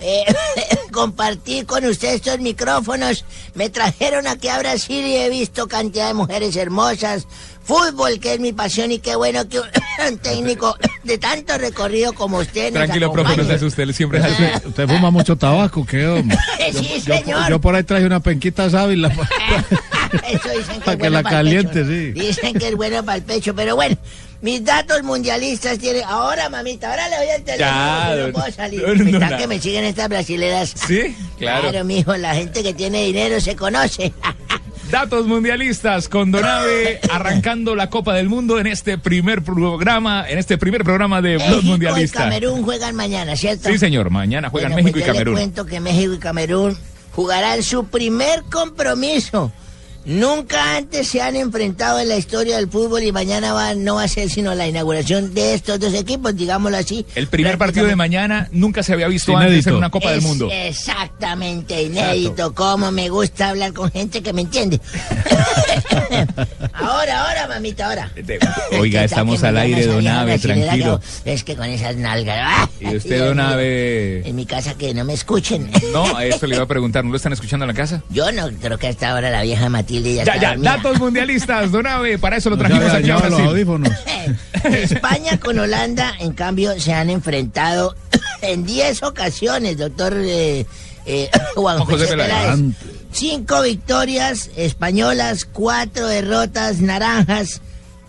eh, 0.00 0.24
compartir 0.92 1.66
con 1.66 1.84
usted 1.84 2.14
estos 2.14 2.38
micrófonos. 2.40 3.24
Me 3.54 3.68
trajeron 3.70 4.26
aquí 4.26 4.48
a 4.48 4.58
Brasil 4.58 5.04
y 5.06 5.16
he 5.16 5.28
visto 5.30 5.66
cantidad 5.68 6.08
de 6.08 6.14
mujeres 6.14 6.56
hermosas. 6.56 7.26
Fútbol, 7.62 8.18
que 8.18 8.34
es 8.34 8.40
mi 8.40 8.52
pasión, 8.52 8.90
y 8.90 8.98
qué 8.98 9.14
bueno 9.14 9.48
que 9.48 9.60
un 9.60 10.18
técnico 10.22 10.76
de 11.04 11.18
tanto 11.18 11.56
recorrido 11.58 12.12
como 12.14 12.38
usted 12.38 12.72
nos 12.72 12.82
Tranquilo, 12.84 13.12
profe, 13.12 13.28
no 13.28 13.34
se 13.34 13.40
acompañe. 13.42 13.56
asuste, 13.56 13.82
él 13.84 13.94
siempre 13.94 14.18
es 14.18 14.24
así. 14.24 14.42
Usted, 14.42 14.66
usted 14.68 14.88
fuma 14.88 15.10
mucho 15.10 15.36
tabaco, 15.36 15.86
¿qué 15.86 16.06
hombre? 16.08 16.36
Sí, 16.72 17.02
Yo, 17.06 17.14
señor. 17.16 17.48
yo 17.48 17.60
por 17.60 17.74
ahí 17.76 17.84
traje 17.84 18.06
una 18.06 18.20
penquita 18.20 18.68
sábila 18.70 19.08
Eso 20.28 20.48
dicen 20.48 20.74
que 20.74 20.80
para 20.80 20.92
es 20.92 20.96
que 20.96 20.96
bueno 20.96 21.10
la 21.10 21.22
pa'l 21.22 21.32
caliente, 21.32 21.84
pecho. 21.84 21.86
sí. 21.88 22.12
Dicen 22.12 22.54
que 22.58 22.68
es 22.68 22.74
bueno 22.74 23.04
para 23.04 23.18
el 23.18 23.22
pecho, 23.22 23.54
pero 23.54 23.76
bueno, 23.76 23.96
mis 24.42 24.64
datos 24.64 25.02
mundialistas 25.02 25.78
tienen. 25.78 26.02
Ahora, 26.06 26.48
mamita, 26.48 26.90
ahora 26.90 27.08
le 27.08 27.16
doy 27.16 27.26
el 27.36 27.42
teléfono. 27.44 27.70
Ya, 27.70 28.14
no 28.26 28.32
puedo 28.32 28.52
salir. 28.52 28.82
Está 28.84 29.28
don- 29.28 29.38
que 29.38 29.46
me 29.46 29.60
siguen 29.60 29.84
estas 29.84 30.08
brasileras. 30.08 30.72
Sí, 30.86 31.16
claro. 31.38 31.68
Claro, 31.70 31.84
mijo, 31.84 32.16
la 32.16 32.34
gente 32.34 32.62
que 32.62 32.72
tiene 32.74 33.04
dinero 33.04 33.40
se 33.40 33.54
conoce. 33.56 34.12
Datos 34.90 35.26
mundialistas 35.28 36.08
con 36.08 36.32
Donave 36.32 36.98
arrancando 37.10 37.76
la 37.76 37.90
Copa 37.90 38.12
del 38.14 38.28
Mundo 38.28 38.58
en 38.58 38.66
este 38.66 38.98
primer 38.98 39.42
programa, 39.42 40.28
en 40.28 40.36
este 40.38 40.58
primer 40.58 40.82
programa 40.82 41.22
de 41.22 41.36
Blog 41.36 41.48
México 41.48 41.62
y 41.62 41.68
Mundialista. 41.68 42.18
Camerún 42.24 42.64
juegan 42.64 42.96
mañana, 42.96 43.36
¿cierto? 43.36 43.68
Sí, 43.68 43.78
señor, 43.78 44.10
mañana 44.10 44.50
juegan 44.50 44.72
Bueno, 44.72 44.84
México 44.84 44.98
pues 44.98 45.04
y 45.04 45.06
yo 45.06 45.12
le 45.12 45.18
Camerún. 45.18 45.34
cuento 45.34 45.66
que 45.66 45.78
México 45.78 46.12
y 46.14 46.18
Camerún 46.18 46.76
jugarán 47.12 47.62
su 47.62 47.86
primer 47.86 48.42
compromiso. 48.50 49.52
Nunca 50.04 50.76
antes 50.76 51.08
se 51.08 51.20
han 51.20 51.36
enfrentado 51.36 52.00
en 52.00 52.08
la 52.08 52.16
historia 52.16 52.56
del 52.56 52.68
fútbol 52.68 53.02
y 53.02 53.12
mañana 53.12 53.52
va, 53.52 53.74
no 53.74 53.96
va 53.96 54.04
a 54.04 54.08
ser 54.08 54.30
sino 54.30 54.54
la 54.54 54.66
inauguración 54.66 55.34
de 55.34 55.54
estos 55.54 55.78
dos 55.78 55.92
equipos, 55.94 56.34
digámoslo 56.34 56.78
así. 56.78 57.04
El 57.14 57.26
primer 57.26 57.58
partido 57.58 57.86
de 57.86 57.96
mañana 57.96 58.48
nunca 58.50 58.82
se 58.82 58.92
había 58.92 59.08
visto 59.08 59.36
antes 59.36 59.50
Inédito. 59.52 59.70
en 59.70 59.76
una 59.76 59.90
Copa 59.90 60.10
del 60.10 60.22
Mundo. 60.22 60.48
Exactamente, 60.50 61.82
inédito. 61.82 62.54
Como 62.54 62.90
me 62.90 63.08
gusta 63.08 63.50
hablar 63.50 63.72
con 63.72 63.90
gente 63.90 64.22
que 64.22 64.32
me 64.32 64.42
entiende. 64.42 64.80
ahora, 66.72 67.26
ahora, 67.26 67.48
mamita, 67.48 67.86
ahora. 67.86 68.10
Oiga, 68.78 69.04
Es 69.04 69.10
que 69.10 69.14
estamos 69.14 69.42
al 69.42 69.56
aire, 69.58 69.86
don 69.86 70.06
Ave, 70.06 70.38
tranquilo. 70.38 71.00
Es 71.24 71.44
que 71.44 71.56
con 71.56 71.66
esas 71.66 71.96
nalgas. 71.96 72.38
¡ah! 72.42 72.68
¿Y 72.80 72.96
usted, 72.96 73.16
Dios 73.16 73.28
don. 73.28 73.40
Ave? 73.40 74.28
En 74.28 74.34
mi 74.36 74.46
casa 74.46 74.74
que 74.74 74.94
no 74.94 75.04
me 75.04 75.12
escuchen. 75.14 75.70
No, 75.92 76.16
a 76.16 76.24
eso 76.24 76.46
le 76.46 76.54
iba 76.54 76.64
a 76.64 76.68
preguntar, 76.68 77.04
¿no 77.04 77.10
lo 77.10 77.16
están 77.16 77.32
escuchando 77.32 77.64
en 77.64 77.68
la 77.68 77.74
casa? 77.74 78.02
Yo 78.10 78.30
no 78.32 78.48
creo 78.60 78.78
que 78.78 78.88
hasta 78.88 79.10
ahora 79.10 79.30
la 79.30 79.42
vieja 79.42 79.68
Matilde 79.90 80.14
ya, 80.14 80.36
Ya, 80.36 80.56
datos 80.56 80.98
mundialistas, 80.98 81.72
don 81.72 81.86
Ave, 81.86 82.18
para 82.18 82.36
eso 82.36 82.50
lo 82.50 82.56
trajimos 82.56 82.92
aquí 82.92 83.10
a 83.10 83.28
los 83.28 83.40
audífonos. 83.40 83.90
España 84.64 85.38
con 85.40 85.58
Holanda, 85.58 86.14
en 86.20 86.32
cambio, 86.32 86.78
se 86.78 86.92
han 86.92 87.10
enfrentado 87.10 87.96
en 88.42 88.64
10 88.64 89.02
ocasiones, 89.02 89.78
doctor 89.78 90.14
eh, 90.16 90.66
eh, 91.06 91.30
Juan 91.54 91.78
José 91.80 92.04
José. 92.04 92.16
Peláez. 92.16 92.60
Cinco 93.12 93.62
victorias 93.62 94.50
españolas, 94.56 95.44
cuatro 95.44 96.06
derrotas 96.06 96.80
naranjas. 96.80 97.60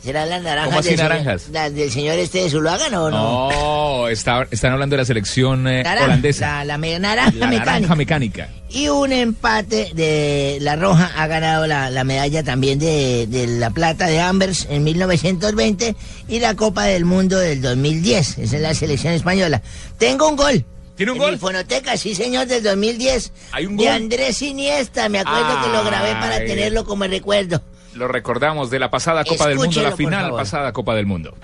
¿Serán 0.04 0.30
las 0.30 0.42
naranjas, 0.42 0.66
¿Cómo 0.70 0.80
así 0.80 0.90
del, 0.90 0.98
señor- 0.98 1.10
naranjas? 1.12 1.50
las 1.52 1.76
del 1.76 1.92
señor 1.92 2.18
este 2.18 2.40
de 2.44 2.50
Zuluaga 2.50 2.90
no? 2.90 3.12
no? 3.12 3.50
No, 3.52 4.08
está- 4.08 4.48
están 4.50 4.72
hablando 4.74 4.96
de 4.96 5.02
la 5.02 5.06
selección 5.06 5.68
eh, 5.68 5.84
Naranja, 5.84 6.06
holandesa. 6.06 6.66
La, 6.66 6.78
la 6.78 7.00
naranja 7.00 7.32
La 7.38 7.48
mecánica. 7.48 7.66
naranja 7.66 7.96
mecánica. 7.96 8.50
Y 8.70 8.88
un 8.88 9.12
empate 9.12 9.92
de 9.94 10.58
La 10.62 10.76
Roja 10.76 11.12
ha 11.16 11.28
ganado 11.28 11.68
la, 11.68 11.90
la 11.92 12.04
medalla 12.04 12.42
también 12.44 12.80
de, 12.80 13.28
de 13.28 13.46
la 13.46 13.70
plata 13.70 14.08
de 14.08 14.20
Ambers 14.20 14.66
en 14.72 14.84
1920 14.84 15.96
y 16.28 16.40
la 16.40 16.56
Copa 16.56 16.86
del 16.86 17.06
Mundo 17.06 17.38
del 17.38 17.62
2010. 17.62 18.40
Esa 18.40 18.56
es 18.56 18.62
la 18.62 18.74
selección 18.74 19.14
española. 19.14 19.62
Tengo 20.00 20.28
un 20.30 20.36
gol. 20.36 20.66
¿Tiene 20.96 21.12
un 21.12 21.18
en 21.18 21.24
gol? 21.24 21.32
Mi 21.34 21.38
fonoteca, 21.38 21.96
sí 21.98 22.16
señor, 22.16 22.48
del 22.48 22.64
2010. 22.64 23.32
¿Hay 23.52 23.66
un 23.66 23.78
De 23.78 23.84
gol? 23.86 23.94
Andrés 23.94 24.42
Iniesta. 24.42 25.10
Me 25.10 25.20
acuerdo 25.20 25.62
que 25.64 25.70
lo 25.70 25.84
grabé 25.84 26.14
para 26.14 26.38
tenerlo 26.40 26.86
como 26.86 27.06
recuerdo. 27.06 27.62
Lo 27.96 28.08
recordamos 28.08 28.70
de 28.70 28.80
la 28.80 28.90
pasada 28.90 29.24
Copa 29.26 29.48
del 29.48 29.58
Mundo, 29.58 29.82
la 29.82 29.92
final 29.92 30.32
pasada 30.32 30.72
Copa 30.72 30.96
del 30.96 31.06
Mundo. 31.06 31.36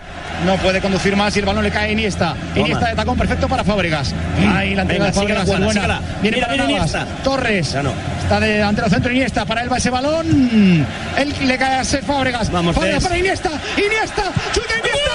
No 0.45 0.55
puede 0.57 0.79
conducir 0.81 1.15
más 1.15 1.35
y 1.35 1.39
el 1.39 1.45
balón 1.45 1.63
le 1.63 1.71
cae 1.71 1.89
a 1.89 1.91
Iniesta. 1.91 2.35
Iniesta 2.55 2.87
de 2.87 2.95
tacón 2.95 3.17
perfecto 3.17 3.47
para 3.49 3.63
Fábregas. 3.63 4.13
Ahí 4.55 4.73
la 4.73 4.83
entrega 4.83 5.05
Venga, 5.05 5.05
de 5.07 5.13
Fábregas 5.13 5.45
buena. 5.45 6.01
Viene 6.21 6.37
Mira, 6.37 6.47
para 6.47 6.63
mira 6.63 6.77
Navas. 6.77 6.93
Iniesta. 6.93 7.23
Torres. 7.23 7.71
Ya 7.73 7.83
no. 7.83 7.91
Está 8.21 8.39
delantero 8.39 8.89
centro 8.89 9.11
Iniesta. 9.11 9.45
Para 9.45 9.63
él 9.63 9.71
va 9.71 9.77
ese 9.77 9.89
balón. 9.89 10.85
Él 11.17 11.33
le 11.45 11.57
cae 11.57 11.79
a 11.79 11.83
Seth 11.83 12.05
Fábregas. 12.05 12.49
Vamos, 12.51 12.75
Fábregas 12.75 13.03
para 13.03 13.17
Iniesta. 13.17 13.51
Iniesta. 13.75 14.31
Chuta 14.53 14.77
Iniesta. 14.79 15.06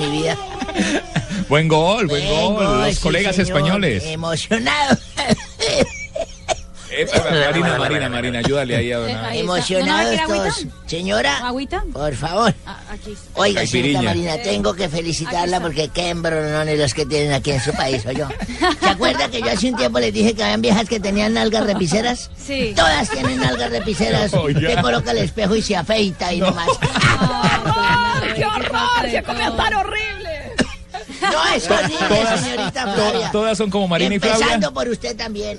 Mi 0.00 0.10
vida. 0.22 0.36
Buen 1.48 1.68
gol, 1.68 2.06
buen 2.06 2.26
Buen 2.26 2.54
gol. 2.54 2.64
gol, 2.66 2.86
Los 2.86 2.94
sí, 2.96 3.00
colegas 3.02 3.36
señor. 3.36 3.48
españoles. 3.58 4.04
Emocionado. 4.06 4.96
Eh, 6.92 7.06
Marina, 7.46 7.78
Marina, 7.78 8.08
Marina, 8.08 8.38
ayúdale 8.40 8.76
ahí 8.76 8.92
a 8.92 8.98
don 8.98 9.10
Ave. 9.10 9.38
Emocionados 9.38 10.16
¿No, 10.16 10.22
no, 10.28 10.34
todos. 10.34 10.66
Señora, 10.86 11.38
¿Agüita? 11.46 11.84
por 11.92 12.14
favor. 12.14 12.52
Aquí. 12.90 13.16
Oiga, 13.34 13.64
señorita 13.66 14.00
Caipiriña. 14.00 14.02
Marina, 14.02 14.42
tengo 14.42 14.74
que 14.74 14.88
felicitarla 14.88 15.60
porque 15.60 15.88
qué 15.88 16.08
embronones 16.08 16.78
los 16.78 16.92
que 16.94 17.06
tienen 17.06 17.32
aquí 17.32 17.52
en 17.52 17.60
su 17.60 17.72
país, 17.72 18.02
yo. 18.16 18.26
¿Se 18.80 18.88
acuerda 18.88 19.28
que 19.28 19.40
yo 19.40 19.50
hace 19.50 19.70
un 19.70 19.76
tiempo 19.76 20.00
les 20.00 20.12
dije 20.12 20.34
que 20.34 20.42
habían 20.42 20.62
viejas 20.62 20.88
que 20.88 20.98
tenían 20.98 21.34
nalgas 21.34 21.64
repiceras? 21.64 22.30
Sí. 22.36 22.72
Todas 22.74 23.08
tienen 23.10 23.38
nalgas 23.38 23.70
repiceras. 23.70 24.34
Oiga. 24.34 24.58
Usted 24.58 24.80
coloca 24.82 25.12
el 25.12 25.18
espejo 25.18 25.54
y 25.54 25.62
se 25.62 25.76
afeita 25.76 26.32
y 26.32 26.40
nomás. 26.40 26.68
¡Ay, 26.80 28.32
qué 28.36 28.44
horror! 28.44 29.10
¡Qué 29.10 29.22
comentario 29.22 29.78
horrible! 29.80 30.19
No 31.20 31.46
es 31.54 31.70
horrible, 31.70 31.96
Todas, 32.08 32.40
señorita 32.40 32.82
Flavia. 32.94 33.30
todas 33.32 33.58
son 33.58 33.70
como 33.70 33.88
Marina 33.88 34.14
y 34.14 34.18
Flavia. 34.18 34.36
Empezando 34.38 34.72
por 34.72 34.88
usted 34.88 35.16
también. 35.16 35.58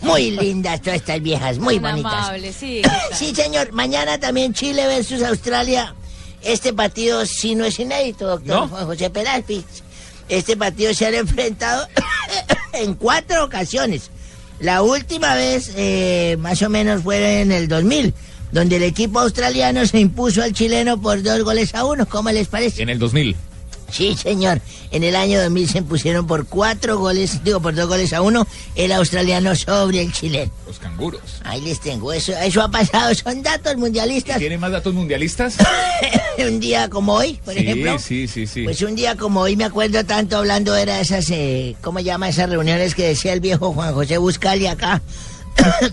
Muy 0.00 0.30
lindas 0.32 0.80
todas 0.82 0.96
estas 0.96 1.20
viejas, 1.22 1.58
muy 1.58 1.74
Tan 1.80 1.90
bonitas. 1.92 2.12
amable, 2.12 2.52
sí. 2.52 2.82
Sí, 3.12 3.34
señor. 3.34 3.72
Mañana 3.72 4.18
también 4.18 4.52
Chile 4.54 4.86
versus 4.86 5.22
Australia. 5.22 5.94
Este 6.42 6.72
partido 6.72 7.26
sí 7.26 7.54
no 7.54 7.64
es 7.64 7.78
inédito, 7.78 8.26
doctor 8.26 8.46
¿No? 8.56 8.68
Juan 8.68 8.86
José 8.86 9.10
Peláez. 9.10 9.44
Este 10.28 10.56
partido 10.56 10.94
se 10.94 11.06
han 11.06 11.14
enfrentado 11.14 11.86
en 12.72 12.94
cuatro 12.94 13.44
ocasiones. 13.44 14.10
La 14.60 14.82
última 14.82 15.34
vez, 15.34 15.72
eh, 15.76 16.36
más 16.38 16.62
o 16.62 16.68
menos, 16.70 17.02
fue 17.02 17.40
en 17.42 17.52
el 17.52 17.68
2000, 17.68 18.14
donde 18.52 18.76
el 18.76 18.82
equipo 18.82 19.20
australiano 19.20 19.86
se 19.86 20.00
impuso 20.00 20.42
al 20.42 20.52
chileno 20.52 21.00
por 21.00 21.22
dos 21.22 21.42
goles 21.42 21.74
a 21.74 21.84
uno. 21.84 22.06
¿Cómo 22.06 22.30
les 22.30 22.48
parece? 22.48 22.82
En 22.82 22.88
el 22.88 22.98
2000. 22.98 23.36
Sí, 23.90 24.16
señor. 24.16 24.60
En 24.90 25.04
el 25.04 25.16
año 25.16 25.40
2000 25.40 25.68
se 25.68 25.78
impusieron 25.78 26.26
por 26.26 26.46
cuatro 26.46 26.98
goles, 26.98 27.42
digo, 27.44 27.60
por 27.60 27.74
dos 27.74 27.88
goles 27.88 28.12
a 28.12 28.20
uno, 28.20 28.46
el 28.74 28.92
australiano 28.92 29.54
sobre 29.54 30.02
el 30.02 30.12
chileno. 30.12 30.50
Los 30.66 30.78
canguros. 30.78 31.20
Ahí 31.44 31.60
les 31.60 31.80
tengo, 31.80 32.12
eso, 32.12 32.32
eso 32.32 32.62
ha 32.62 32.70
pasado, 32.70 33.14
son 33.24 33.42
datos 33.42 33.76
mundialistas. 33.76 34.38
¿Tiene 34.38 34.58
más 34.58 34.72
datos 34.72 34.94
mundialistas? 34.94 35.56
un 36.38 36.60
día 36.60 36.88
como 36.88 37.14
hoy, 37.14 37.38
por 37.44 37.54
sí, 37.54 37.60
ejemplo. 37.60 37.98
sí, 37.98 38.28
sí, 38.28 38.46
sí. 38.46 38.64
Pues 38.64 38.82
un 38.82 38.94
día 38.94 39.16
como 39.16 39.40
hoy 39.40 39.56
me 39.56 39.64
acuerdo 39.64 40.04
tanto 40.04 40.36
hablando 40.36 40.74
era 40.74 41.00
esas, 41.00 41.30
eh, 41.30 41.76
¿cómo 41.80 42.00
llama 42.00 42.28
esas 42.28 42.50
reuniones 42.50 42.94
que 42.94 43.08
decía 43.08 43.32
el 43.32 43.40
viejo 43.40 43.72
Juan 43.72 43.94
José 43.94 44.18
Buscali 44.18 44.66
acá? 44.66 45.00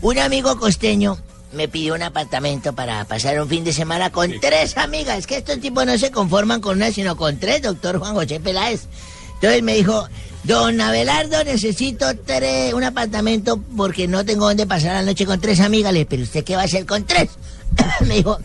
un 0.00 0.18
amigo 0.18 0.58
costeño 0.58 1.18
me 1.52 1.68
pidió 1.68 1.94
un 1.94 2.02
apartamento 2.02 2.72
para 2.72 3.04
pasar 3.04 3.40
un 3.40 3.48
fin 3.48 3.64
de 3.64 3.72
semana 3.72 4.10
con 4.10 4.32
tres 4.40 4.76
amigas. 4.76 5.18
Es 5.18 5.26
que 5.26 5.36
estos 5.36 5.60
tipos 5.60 5.86
no 5.86 5.96
se 5.98 6.10
conforman 6.10 6.60
con 6.60 6.76
una, 6.76 6.90
sino 6.90 7.16
con 7.16 7.38
tres, 7.38 7.62
doctor 7.62 7.98
Juan 7.98 8.14
José 8.14 8.40
Peláez. 8.40 8.86
Entonces 9.34 9.62
me 9.62 9.74
dijo, 9.74 10.08
don 10.44 10.80
Abelardo, 10.80 11.42
necesito 11.44 12.06
tres, 12.24 12.72
un 12.74 12.84
apartamento 12.84 13.60
porque 13.76 14.08
no 14.08 14.24
tengo 14.24 14.46
dónde 14.46 14.66
pasar 14.66 14.94
la 14.94 15.02
noche 15.02 15.26
con 15.26 15.40
tres 15.40 15.60
amigas. 15.60 15.92
Le 15.92 16.00
dije, 16.00 16.08
pero 16.08 16.22
usted 16.22 16.44
qué 16.44 16.56
va 16.56 16.62
a 16.62 16.66
hacer 16.66 16.86
con 16.86 17.04
tres? 17.04 17.30
me 18.06 18.16
dijo, 18.16 18.38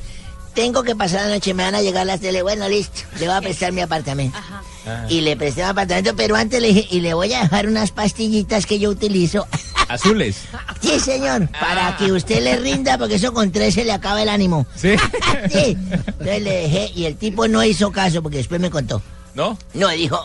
tengo 0.53 0.83
que 0.83 0.95
pasar 0.95 1.27
la 1.27 1.35
noche, 1.35 1.53
me 1.53 1.63
van 1.63 1.75
a 1.75 1.81
llegar 1.81 2.05
las 2.05 2.19
tele. 2.19 2.41
Bueno, 2.41 2.67
listo, 2.67 3.01
le 3.19 3.27
voy 3.27 3.35
a 3.35 3.41
prestar 3.41 3.71
mi 3.71 3.81
apartamento. 3.81 4.37
Y 5.09 5.21
le 5.21 5.35
presté 5.35 5.61
mi 5.61 5.67
apartamento, 5.67 6.15
pero 6.15 6.35
antes 6.35 6.61
le 6.61 6.69
dije, 6.69 6.87
y 6.91 7.01
le 7.01 7.13
voy 7.13 7.33
a 7.33 7.41
dejar 7.43 7.67
unas 7.67 7.91
pastillitas 7.91 8.65
que 8.65 8.79
yo 8.79 8.89
utilizo. 8.89 9.47
Azules. 9.87 10.41
Sí, 10.81 10.99
señor, 10.99 11.49
para 11.59 11.95
que 11.97 12.11
usted 12.11 12.43
le 12.43 12.57
rinda, 12.57 12.97
porque 12.97 13.15
eso 13.15 13.33
con 13.33 13.51
tres 13.51 13.73
se 13.73 13.85
le 13.85 13.93
acaba 13.93 14.21
el 14.21 14.29
ánimo. 14.29 14.65
Sí. 14.75 14.95
sí. 15.51 15.77
Entonces 15.91 16.41
le 16.41 16.53
dejé, 16.61 16.91
y 16.93 17.05
el 17.05 17.15
tipo 17.15 17.47
no 17.47 17.63
hizo 17.63 17.91
caso, 17.91 18.21
porque 18.21 18.37
después 18.37 18.59
me 18.59 18.69
contó. 18.69 19.01
¿No? 19.33 19.57
No, 19.73 19.89
dijo, 19.89 20.19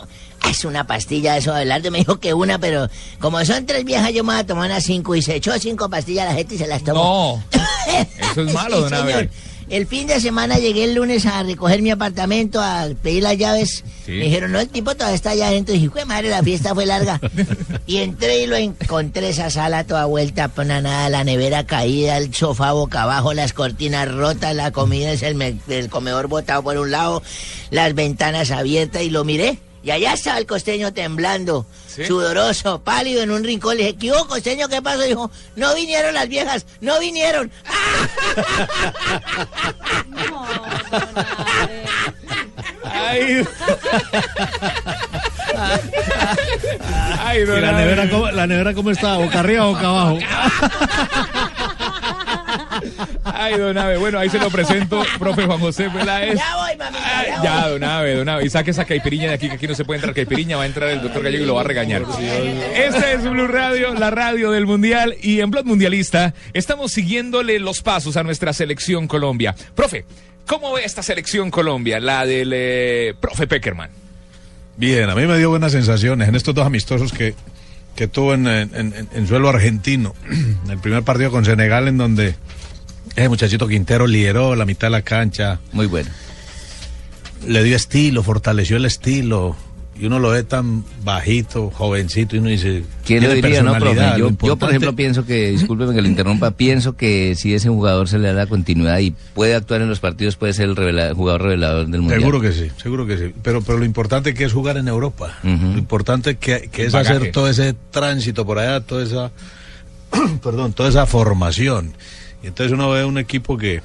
es 0.49 0.65
una 0.65 0.85
pastilla 0.85 1.37
eso, 1.37 1.53
Abelardo. 1.53 1.91
Me 1.91 1.99
dijo 1.99 2.19
que 2.19 2.33
una, 2.33 2.57
pero 2.59 2.89
como 3.19 3.43
son 3.45 3.65
tres 3.65 3.85
viejas, 3.85 4.11
yo 4.11 4.23
me 4.23 4.33
voy 4.33 4.41
a 4.41 4.45
tomar 4.45 4.65
unas 4.65 4.83
cinco. 4.83 5.15
Y 5.15 5.21
se 5.21 5.35
echó 5.35 5.57
cinco 5.59 5.89
pastillas 5.89 6.25
a 6.25 6.29
la 6.29 6.35
gente 6.35 6.55
y 6.55 6.57
se 6.57 6.67
las 6.67 6.83
tomó. 6.83 7.43
No. 7.53 7.59
Eso 8.31 8.41
es 8.41 8.53
malo, 8.53 8.75
Sí, 8.75 8.81
don 8.81 9.07
señor. 9.07 9.29
El 9.69 9.87
fin 9.87 10.07
de 10.07 10.19
semana 10.19 10.57
llegué 10.57 10.83
el 10.83 10.95
lunes 10.95 11.25
a 11.25 11.43
recoger 11.43 11.81
mi 11.81 11.91
apartamento, 11.91 12.61
a 12.61 12.87
pedir 13.01 13.23
las 13.23 13.37
llaves. 13.37 13.83
Sí. 14.05 14.11
Me 14.11 14.25
dijeron, 14.25 14.51
no, 14.51 14.59
el 14.59 14.69
tipo 14.69 14.93
todavía 14.95 15.15
está 15.15 15.31
allá 15.31 15.47
adentro. 15.47 15.73
Y 15.73 15.79
dije, 15.79 15.89
"Jue 15.89 16.05
madre, 16.05 16.29
la 16.29 16.43
fiesta 16.43 16.73
fue 16.73 16.85
larga. 16.85 17.19
y 17.87 17.97
entré 17.97 18.43
y 18.43 18.47
lo 18.47 18.55
encontré 18.55 19.29
esa 19.29 19.49
sala 19.49 19.83
toda 19.85 20.05
vuelta, 20.05 20.47
para 20.49 20.81
nada, 20.81 21.09
la 21.09 21.23
nevera 21.23 21.65
caída, 21.65 22.17
el 22.17 22.33
sofá 22.33 22.71
boca 22.73 23.03
abajo, 23.03 23.33
las 23.33 23.53
cortinas 23.53 24.11
rotas, 24.11 24.55
la 24.55 24.71
comida 24.71 25.11
es 25.11 25.23
el, 25.23 25.41
el 25.67 25.89
comedor 25.89 26.27
botado 26.27 26.63
por 26.63 26.77
un 26.77 26.91
lado, 26.91 27.23
las 27.71 27.93
ventanas 27.95 28.51
abiertas 28.51 29.03
y 29.03 29.09
lo 29.09 29.23
miré. 29.23 29.57
Y 29.83 29.91
allá 29.91 30.13
estaba 30.13 30.37
el 30.37 30.45
costeño 30.45 30.93
temblando, 30.93 31.65
¿Sí? 31.87 32.05
sudoroso, 32.05 32.81
pálido 32.81 33.21
en 33.21 33.31
un 33.31 33.43
rincón. 33.43 33.75
Le 33.75 33.83
dije, 33.83 33.97
¿qué 33.97 34.11
hubo, 34.11 34.25
costeño? 34.27 34.69
¿Qué 34.69 34.81
pasó? 34.81 35.01
Dijo, 35.01 35.29
no 35.57 35.75
vinieron 35.75 36.13
las 36.13 36.29
viejas, 36.29 36.65
no 36.79 36.99
vinieron. 36.99 37.51
Ay. 42.83 43.45
Ay, 47.19 47.39
¿Y 47.41 47.45
don 47.45 47.61
la 47.61 47.71
nevera, 47.73 48.09
cómo, 48.09 48.31
la 48.31 48.47
nevera 48.47 48.73
cómo 48.73 48.91
estaba? 48.91 49.17
¿Boca 49.17 49.39
arriba 49.39 49.65
o 49.65 49.73
boca 49.73 49.87
abajo? 49.87 50.17
Ay, 53.23 53.57
don 53.57 53.77
Ave, 53.77 53.97
bueno, 53.97 54.19
ahí 54.19 54.29
se 54.29 54.37
lo 54.37 54.49
presento, 54.49 55.03
profe 55.17 55.45
Juan 55.45 55.59
José 55.59 55.89
Peláez. 55.89 56.35
Ya 56.35 56.55
voy, 56.57 56.75
mamita, 56.77 57.19
Ay, 57.19 57.27
ya 57.37 57.43
ya, 57.43 57.61
voy. 57.63 57.71
don 57.71 57.83
Ave, 57.83 58.15
don 58.15 58.29
Ave. 58.29 58.45
Y 58.45 58.49
saque 58.49 58.71
esa 58.71 58.85
caipiriña 58.85 59.27
de 59.29 59.33
aquí, 59.33 59.47
que 59.47 59.55
aquí 59.55 59.67
no 59.67 59.75
se 59.75 59.85
puede 59.85 59.99
entrar 59.99 60.13
caipiriña. 60.13 60.57
Va 60.57 60.63
a 60.63 60.65
entrar 60.65 60.89
el 60.89 61.01
doctor 61.01 61.23
Gallego 61.23 61.43
y 61.43 61.47
lo 61.47 61.55
va 61.55 61.61
a 61.61 61.63
regañar. 61.63 62.03
Esta 62.75 63.11
es 63.13 63.23
Blue 63.23 63.47
Radio, 63.47 63.93
la 63.93 64.09
radio 64.09 64.51
del 64.51 64.65
Mundial. 64.65 65.15
Y 65.21 65.39
en 65.39 65.51
Blog 65.51 65.65
Mundialista 65.65 66.33
estamos 66.53 66.91
siguiéndole 66.91 67.59
los 67.59 67.81
pasos 67.81 68.17
a 68.17 68.23
nuestra 68.23 68.51
selección 68.53 69.07
Colombia. 69.07 69.55
Profe, 69.75 70.05
¿cómo 70.45 70.73
ve 70.73 70.83
esta 70.83 71.01
selección 71.01 71.49
Colombia? 71.49 71.99
La 72.01 72.25
del 72.25 72.51
eh, 72.53 73.13
profe 73.19 73.47
Peckerman. 73.47 73.89
Bien, 74.75 75.09
a 75.09 75.15
mí 75.15 75.25
me 75.27 75.37
dio 75.37 75.49
buenas 75.49 75.71
sensaciones 75.71 76.27
en 76.27 76.35
estos 76.35 76.53
dos 76.55 76.65
amistosos 76.65 77.13
que, 77.13 77.35
que 77.95 78.07
tuvo 78.07 78.33
en, 78.33 78.47
en- 78.47 78.71
en- 78.73 79.07
en 79.13 79.27
suelo 79.27 79.47
argentino. 79.49 80.13
El 80.69 80.79
primer 80.79 81.03
partido 81.03 81.31
con 81.31 81.45
Senegal 81.45 81.87
en 81.87 81.97
donde 81.97 82.35
el 83.15 83.29
muchachito 83.29 83.67
Quintero 83.67 84.07
lideró 84.07 84.55
la 84.55 84.65
mitad 84.65 84.87
de 84.87 84.91
la 84.91 85.01
cancha. 85.01 85.59
Muy 85.71 85.87
bueno. 85.87 86.09
Le 87.47 87.63
dio 87.63 87.75
estilo, 87.75 88.23
fortaleció 88.23 88.77
el 88.77 88.85
estilo. 88.85 89.55
Y 89.95 90.07
uno 90.07 90.17
lo 90.17 90.29
ve 90.31 90.41
tan 90.43 90.83
bajito, 91.03 91.69
jovencito, 91.69 92.35
y 92.35 92.39
uno 92.39 92.49
dice... 92.49 92.83
¿Quién 93.05 93.23
lo 93.23 93.31
diría, 93.31 93.61
no, 93.61 93.75
profe? 93.77 93.95
Yo, 94.17 94.31
lo 94.31 94.37
yo, 94.47 94.55
por 94.55 94.69
ejemplo, 94.69 94.95
pienso 94.95 95.23
que, 95.23 95.51
discúlpeme 95.51 95.93
que 95.93 96.01
lo 96.01 96.07
interrumpa, 96.07 96.49
pienso 96.49 96.97
que 96.97 97.35
si 97.35 97.53
ese 97.53 97.69
jugador 97.69 98.07
se 98.09 98.17
le 98.17 98.29
da 98.29 98.33
la 98.33 98.47
continuidad 98.47 98.97
y 98.97 99.11
puede 99.35 99.53
actuar 99.53 99.83
en 99.83 99.89
los 99.89 99.99
partidos, 99.99 100.35
puede 100.35 100.53
ser 100.53 100.69
el 100.69 100.75
revela- 100.75 101.13
jugador 101.13 101.43
revelador 101.43 101.85
del 101.85 102.01
Mundial. 102.01 102.21
Seguro 102.21 102.41
que 102.41 102.53
sí, 102.53 102.71
seguro 102.81 103.05
que 103.05 103.19
sí. 103.19 103.35
Pero, 103.43 103.61
pero 103.61 103.77
lo 103.77 103.85
importante 103.85 104.33
que 104.33 104.45
es 104.45 104.51
jugar 104.53 104.77
en 104.77 104.87
Europa. 104.87 105.37
Lo 105.43 105.77
importante 105.77 106.37
que, 106.37 106.69
que 106.71 106.85
es 106.87 106.91
Bagaje. 106.91 107.17
hacer 107.17 107.31
todo 107.31 107.47
ese 107.47 107.75
tránsito 107.91 108.47
por 108.47 108.57
allá, 108.57 108.81
toda 108.81 109.03
esa, 109.03 109.31
perdón, 110.43 110.73
toda 110.73 110.89
esa 110.89 111.05
formación. 111.05 111.93
Y 112.43 112.47
entonces 112.47 112.73
uno 112.73 112.89
ve 112.89 113.05
un 113.05 113.17
equipo 113.17 113.57
que, 113.57 113.81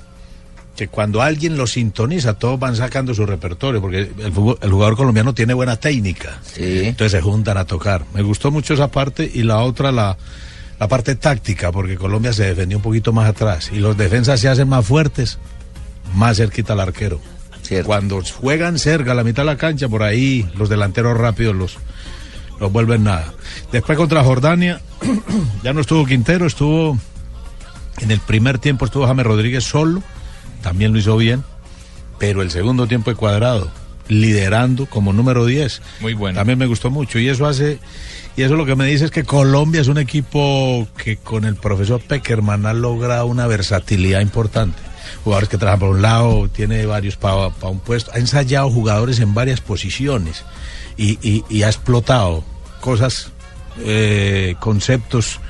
que 0.76 0.89
cuando 0.89 1.22
alguien 1.22 1.56
lo 1.56 1.66
sintoniza, 1.66 2.35
todos 2.35 2.59
van 2.59 2.76
sacando 2.76 3.14
su 3.14 3.24
repertorio, 3.24 3.80
porque 3.80 4.01
el, 4.01 4.32
fútbol- 4.35 4.59
el 4.60 4.70
jugador 4.70 4.97
colombiano 4.97 5.32
tiene 5.35 5.55
buena 5.55 5.76
técnica. 5.76 6.40
Entonces 6.86 7.12
se 7.12 7.20
juntan 7.20 7.56
a 7.56 7.64
tocar. 7.64 8.05
Me 8.14 8.22
gustó 8.22 8.51
mucho 8.51 8.74
esa 8.74 8.89
parte 8.90 9.30
y 9.32 9.43
la 9.44 9.59
otra, 9.59 9.93
la, 9.93 10.16
la 10.80 10.89
parte 10.89 11.14
táctica, 11.14 11.70
porque 11.72 11.97
Colombia 11.97 12.32
se 12.32 12.44
defendió 12.44 12.78
un 12.78 12.82
poquito 12.82 13.12
más 13.12 13.28
atrás 13.28 13.70
y 13.72 13.76
los 13.78 13.97
defensas 13.97 14.40
se 14.40 14.48
hacen 14.48 14.68
más 14.68 14.85
fuertes, 14.85 15.39
más 16.14 16.36
cerquita 16.36 16.72
al 16.74 16.80
arquero. 16.80 17.20
Cuando 17.86 18.22
juegan 18.22 18.78
cerca, 18.78 19.12
a 19.12 19.14
la 19.14 19.24
mitad 19.24 19.43
de 19.43 19.47
la 19.47 19.56
cancha, 19.56 19.89
por 19.89 20.02
ahí 20.02 20.48
los 20.56 20.68
delanteros 20.68 21.16
rápidos 21.18 21.55
los, 21.55 21.76
los 22.59 22.72
vuelven 22.72 23.05
nada. 23.05 23.35
Después 23.70 23.98
contra 23.98 24.24
Jordania, 24.24 24.80
ya 25.62 25.72
no 25.74 25.80
estuvo 25.82 26.06
Quintero, 26.06 26.47
estuvo 26.47 26.98
en 28.01 28.11
el 28.11 28.20
primer 28.20 28.59
tiempo 28.59 28.85
estuvo 28.85 29.07
James 29.07 29.27
Rodríguez 29.27 29.65
solo, 29.65 30.03
también 30.62 30.93
lo 30.93 30.99
hizo 30.99 31.16
bien, 31.16 31.45
pero 32.19 32.43
el 32.43 32.51
segundo 32.51 32.87
tiempo 32.87 33.11
de 33.11 33.16
cuadrado, 33.16 33.70
liderando 34.09 34.87
como 34.87 35.12
número 35.12 35.45
10. 35.47 35.83
Muy 36.01 36.15
bueno. 36.15 36.37
También 36.39 36.59
me 36.59 36.66
gustó 36.66 36.91
mucho 36.91 37.19
y 37.19 37.29
eso 37.29 37.47
hace 37.47 37.79
y 38.37 38.43
eso 38.43 38.55
lo 38.55 38.65
que 38.66 38.77
me 38.77 38.87
dice 38.87 39.05
es 39.05 39.11
que 39.11 39.25
Colombia 39.25 39.81
es 39.81 39.89
un 39.89 39.99
equipo 39.99 40.87
que 41.03 41.16
con 41.16 41.45
el 41.45 41.57
profesor 41.57 42.01
Peckerman 42.01 42.66
ha 42.66 42.73
logrado 42.73 43.27
una 43.27 43.47
versatilidad 43.47 44.20
importante. 44.20 44.79
Jugadores 45.25 45.49
que 45.49 45.59
trabajan 45.59 45.81
por 45.81 45.89
un 45.91 46.03
lado, 46.03 46.49
tiene 46.49 46.85
varios 46.87 47.16
para 47.16 47.49
un 47.62 47.81
puesto, 47.81 48.11
ha 48.15 48.19
ensayado 48.19 48.70
jugadores 48.70 49.19
en 49.20 49.35
varias 49.35 49.61
posiciones 49.61 50.45
y, 50.97 51.19
y- 51.27 51.45
y 51.49 51.62
ha 51.62 51.66
explotado 51.69 52.45
cosas, 52.81 53.31
eh, 53.81 54.55
conceptos, 54.61 55.41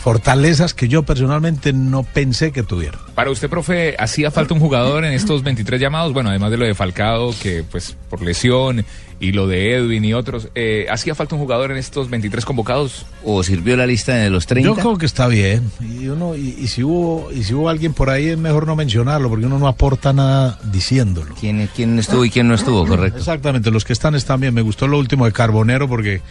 fortalezas 0.00 0.72
que 0.72 0.88
yo 0.88 1.02
personalmente 1.02 1.72
no 1.72 2.02
pensé 2.02 2.52
que 2.52 2.62
tuviera. 2.62 2.98
Para 3.14 3.30
usted, 3.30 3.50
profe, 3.50 3.96
¿hacía 3.98 4.30
falta 4.30 4.54
un 4.54 4.60
jugador 4.60 5.04
en 5.04 5.12
estos 5.12 5.42
23 5.42 5.80
llamados? 5.80 6.14
Bueno, 6.14 6.30
además 6.30 6.50
de 6.50 6.56
lo 6.56 6.64
de 6.64 6.74
Falcao, 6.74 7.34
que 7.40 7.64
pues 7.70 7.96
por 8.08 8.22
lesión, 8.22 8.84
y 9.20 9.32
lo 9.32 9.46
de 9.46 9.74
Edwin 9.74 10.02
y 10.06 10.14
otros, 10.14 10.48
eh, 10.54 10.86
¿hacía 10.90 11.14
falta 11.14 11.34
un 11.34 11.42
jugador 11.42 11.70
en 11.70 11.76
estos 11.76 12.08
23 12.08 12.46
convocados? 12.46 13.04
¿O 13.22 13.42
sirvió 13.42 13.76
la 13.76 13.86
lista 13.86 14.14
de 14.14 14.30
los 14.30 14.46
30? 14.46 14.66
Yo 14.66 14.74
creo 14.74 14.96
que 14.96 15.04
está 15.04 15.28
bien. 15.28 15.70
Y, 15.80 16.08
uno, 16.08 16.34
y, 16.34 16.56
y 16.58 16.68
si 16.68 16.82
hubo, 16.82 17.30
y 17.30 17.44
si 17.44 17.52
hubo 17.52 17.68
alguien 17.68 17.92
por 17.92 18.08
ahí 18.08 18.28
es 18.28 18.38
mejor 18.38 18.66
no 18.66 18.74
mencionarlo 18.76 19.28
porque 19.28 19.44
uno 19.44 19.58
no 19.58 19.68
aporta 19.68 20.14
nada 20.14 20.58
diciéndolo. 20.72 21.34
¿Quién, 21.38 21.68
quién 21.76 21.98
estuvo 21.98 22.24
y 22.24 22.30
quién 22.30 22.48
no 22.48 22.54
estuvo, 22.54 22.86
correcto? 22.86 23.18
Exactamente, 23.18 23.70
los 23.70 23.84
que 23.84 23.92
están 23.92 24.14
están 24.14 24.40
bien. 24.40 24.54
Me 24.54 24.62
gustó 24.62 24.88
lo 24.88 24.98
último 24.98 25.26
de 25.26 25.32
Carbonero 25.32 25.86
porque... 25.86 26.22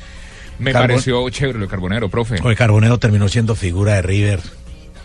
Me 0.59 0.71
Carbon- 0.73 0.87
pareció 0.89 1.29
chévere 1.29 1.57
lo 1.59 1.65
de 1.65 1.69
Carbonero, 1.71 2.09
profe. 2.09 2.39
Oye, 2.43 2.55
Carbonero 2.55 2.97
terminó 2.99 3.27
siendo 3.29 3.55
figura 3.55 3.93
de 3.95 4.01
River. 4.01 4.41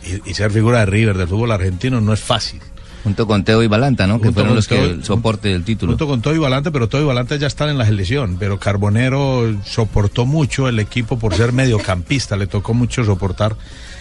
Y, 0.05 0.31
y 0.31 0.35
ser 0.35 0.51
figura 0.51 0.81
de 0.81 0.86
River 0.86 1.16
del 1.16 1.28
fútbol 1.28 1.52
argentino 1.52 2.01
no 2.01 2.12
es 2.12 2.20
fácil. 2.20 2.60
Junto 3.05 3.26
con 3.26 3.44
Teo 3.44 3.62
y 3.62 3.66
Balanta, 3.66 4.06
¿no? 4.06 4.14
Que 4.18 4.28
Junto 4.28 4.35
fueron 4.35 4.48
con 4.51 4.56
los 4.56 4.68
que 4.68 4.74
Teo- 4.76 4.85
el 4.90 5.05
soporte 5.05 5.48
del 5.51 5.62
título. 5.64 5.93
Junto 5.93 6.06
con 6.06 6.22
Toy 6.22 6.39
Valante, 6.39 6.70
pero 6.70 6.89
Toy 6.89 7.05
Valante 7.05 7.39
ya 7.39 7.47
están 7.47 7.68
en 7.68 7.76
la 7.78 7.85
selección. 7.85 8.36
Pero 8.39 8.59
Carbonero 8.59 9.55
soportó 9.64 10.24
mucho 10.26 10.68
el 10.68 10.78
equipo 10.81 11.18
por 11.18 11.35
ser 11.35 11.52
mediocampista. 11.52 12.36
Le 12.36 12.47
tocó 12.47 12.72
mucho 12.74 13.05
soportar 13.05 13.56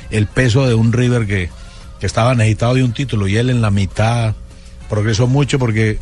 el 0.09 0.27
peso 0.27 0.65
de 0.67 0.73
un 0.73 0.93
River 0.93 1.27
que, 1.27 1.49
que 1.99 2.05
estaba 2.05 2.33
necesitado 2.33 2.75
de 2.75 2.83
un 2.83 2.93
título. 2.93 3.27
Y 3.27 3.35
él 3.37 3.49
en 3.49 3.61
la 3.61 3.71
mitad 3.71 4.35
progresó 4.89 5.27
mucho 5.27 5.59
porque 5.59 5.99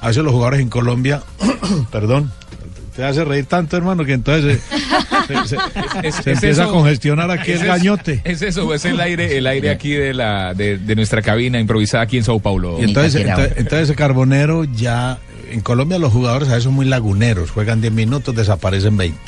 a 0.00 0.08
veces 0.08 0.24
los 0.24 0.32
jugadores 0.32 0.60
en 0.60 0.70
Colombia, 0.70 1.22
perdón, 1.92 2.32
te 2.94 3.04
hace 3.04 3.24
reír 3.24 3.46
tanto, 3.46 3.76
hermano, 3.76 4.04
que 4.04 4.12
entonces 4.12 4.60
se, 5.26 5.34
se- 5.42 5.48
se- 5.48 5.56
Es- 6.08 6.14
se 6.16 6.20
es 6.20 6.26
empieza 6.36 6.62
eso- 6.62 6.70
a 6.70 6.72
congestionar 6.72 7.30
aquí 7.30 7.52
es 7.52 7.60
el 7.62 7.66
gañote. 7.68 8.20
Es 8.24 8.42
eso, 8.42 8.72
es 8.74 8.84
el 8.84 9.00
aire, 9.00 9.36
el 9.38 9.46
aire 9.46 9.70
aquí 9.70 9.92
de 9.92 10.12
la 10.14 10.54
de, 10.54 10.78
de 10.78 10.96
nuestra 10.96 11.22
cabina 11.22 11.58
improvisada 11.60 12.02
aquí 12.04 12.16
en 12.18 12.24
Sao 12.24 12.40
Paulo. 12.40 12.78
Y 12.80 12.84
entonces, 12.84 13.14
entonces, 13.16 13.52
entonces 13.56 13.88
ese 13.88 13.94
Carbonero 13.94 14.64
ya, 14.64 15.18
en 15.50 15.60
Colombia 15.60 15.98
los 15.98 16.12
jugadores 16.12 16.48
a 16.48 16.52
veces 16.52 16.64
son 16.64 16.74
muy 16.74 16.86
laguneros, 16.86 17.50
juegan 17.50 17.80
10 17.80 17.92
minutos, 17.92 18.34
desaparecen 18.34 18.96
20. 18.96 19.18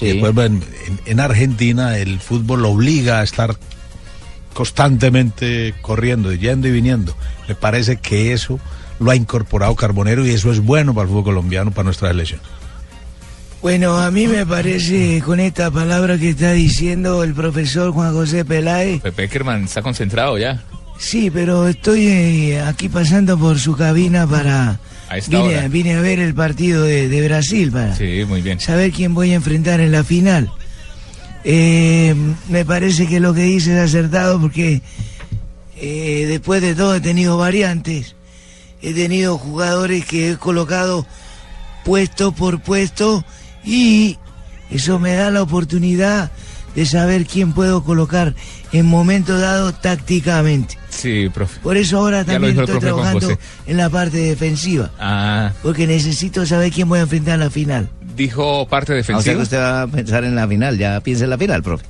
Y 0.00 0.06
después 0.20 0.34
en, 0.46 0.62
en 1.06 1.20
Argentina 1.20 1.96
el 1.98 2.18
fútbol 2.18 2.64
obliga 2.66 3.20
a 3.20 3.22
estar 3.22 3.54
constantemente 4.54 5.74
corriendo, 5.82 6.32
yendo 6.32 6.68
y 6.68 6.70
viniendo. 6.72 7.16
Me 7.48 7.54
parece 7.54 7.96
que 7.96 8.32
eso 8.32 8.58
lo 9.00 9.10
ha 9.10 9.16
incorporado 9.16 9.74
Carbonero 9.74 10.24
y 10.26 10.30
eso 10.30 10.50
es 10.52 10.60
bueno 10.60 10.94
para 10.94 11.02
el 11.04 11.08
fútbol 11.10 11.24
colombiano, 11.24 11.70
para 11.72 11.84
nuestra 11.84 12.08
selección. 12.08 12.40
Bueno, 13.64 13.96
a 13.98 14.10
mí 14.10 14.26
me 14.28 14.44
parece 14.44 15.22
con 15.24 15.40
esta 15.40 15.70
palabra 15.70 16.18
que 16.18 16.28
está 16.28 16.52
diciendo 16.52 17.24
el 17.24 17.32
profesor 17.32 17.92
Juan 17.92 18.12
José 18.12 18.44
Peláez. 18.44 19.00
Pepe 19.00 19.22
Peckerman 19.22 19.64
está 19.64 19.80
concentrado 19.80 20.36
ya. 20.36 20.62
Sí, 20.98 21.30
pero 21.30 21.66
estoy 21.66 22.06
eh, 22.08 22.60
aquí 22.60 22.90
pasando 22.90 23.38
por 23.38 23.58
su 23.58 23.74
cabina 23.74 24.26
para... 24.26 24.78
A 25.08 25.16
esta 25.16 25.30
Vine, 25.30 25.56
hora. 25.58 25.68
vine 25.68 25.94
a 25.94 26.00
ver 26.02 26.18
el 26.18 26.34
partido 26.34 26.82
de, 26.82 27.08
de 27.08 27.26
Brasil 27.26 27.72
para 27.72 27.96
Sí, 27.96 28.24
muy 28.28 28.42
bien. 28.42 28.60
saber 28.60 28.92
quién 28.92 29.14
voy 29.14 29.30
a 29.32 29.36
enfrentar 29.36 29.80
en 29.80 29.92
la 29.92 30.04
final. 30.04 30.50
Eh, 31.42 32.14
me 32.50 32.66
parece 32.66 33.06
que 33.06 33.18
lo 33.18 33.32
que 33.32 33.44
dice 33.44 33.72
es 33.78 33.80
acertado 33.80 34.38
porque 34.42 34.82
eh, 35.78 36.26
después 36.28 36.60
de 36.60 36.74
todo 36.74 36.96
he 36.96 37.00
tenido 37.00 37.38
variantes. 37.38 38.14
He 38.82 38.92
tenido 38.92 39.38
jugadores 39.38 40.04
que 40.04 40.32
he 40.32 40.36
colocado 40.36 41.06
puesto 41.82 42.32
por 42.32 42.60
puesto 42.60 43.24
y 43.64 44.18
eso 44.70 44.98
me 44.98 45.14
da 45.14 45.30
la 45.30 45.42
oportunidad 45.42 46.30
de 46.74 46.86
saber 46.86 47.24
quién 47.26 47.52
puedo 47.52 47.84
colocar 47.84 48.34
en 48.72 48.86
momento 48.86 49.38
dado 49.38 49.72
tácticamente. 49.72 50.76
Sí, 50.90 51.28
profe. 51.32 51.60
Por 51.60 51.76
eso 51.76 51.98
ahora 51.98 52.24
también 52.24 52.58
estoy 52.58 52.78
trabajando 52.80 53.38
en 53.66 53.76
la 53.76 53.88
parte 53.90 54.16
defensiva. 54.18 54.90
Ah, 54.98 55.52
Porque 55.62 55.86
necesito 55.86 56.44
saber 56.46 56.72
quién 56.72 56.88
voy 56.88 56.98
a 56.98 57.02
enfrentar 57.02 57.34
en 57.34 57.40
la 57.40 57.50
final. 57.50 57.88
dijo 58.16 58.66
parte 58.68 58.92
Ah, 58.92 58.96
o 58.98 59.02
sea 59.02 59.14
defensiva. 59.14 59.34
que 59.36 59.42
usted 59.42 59.58
va 59.58 59.82
a 59.82 59.86
pensar 59.86 60.24
en 60.24 60.34
la 60.34 60.48
final, 60.48 60.76
ya 60.78 61.00
piensa 61.00 61.24
en 61.24 61.30
la 61.30 61.38
final, 61.38 61.62
profe. 61.62 61.84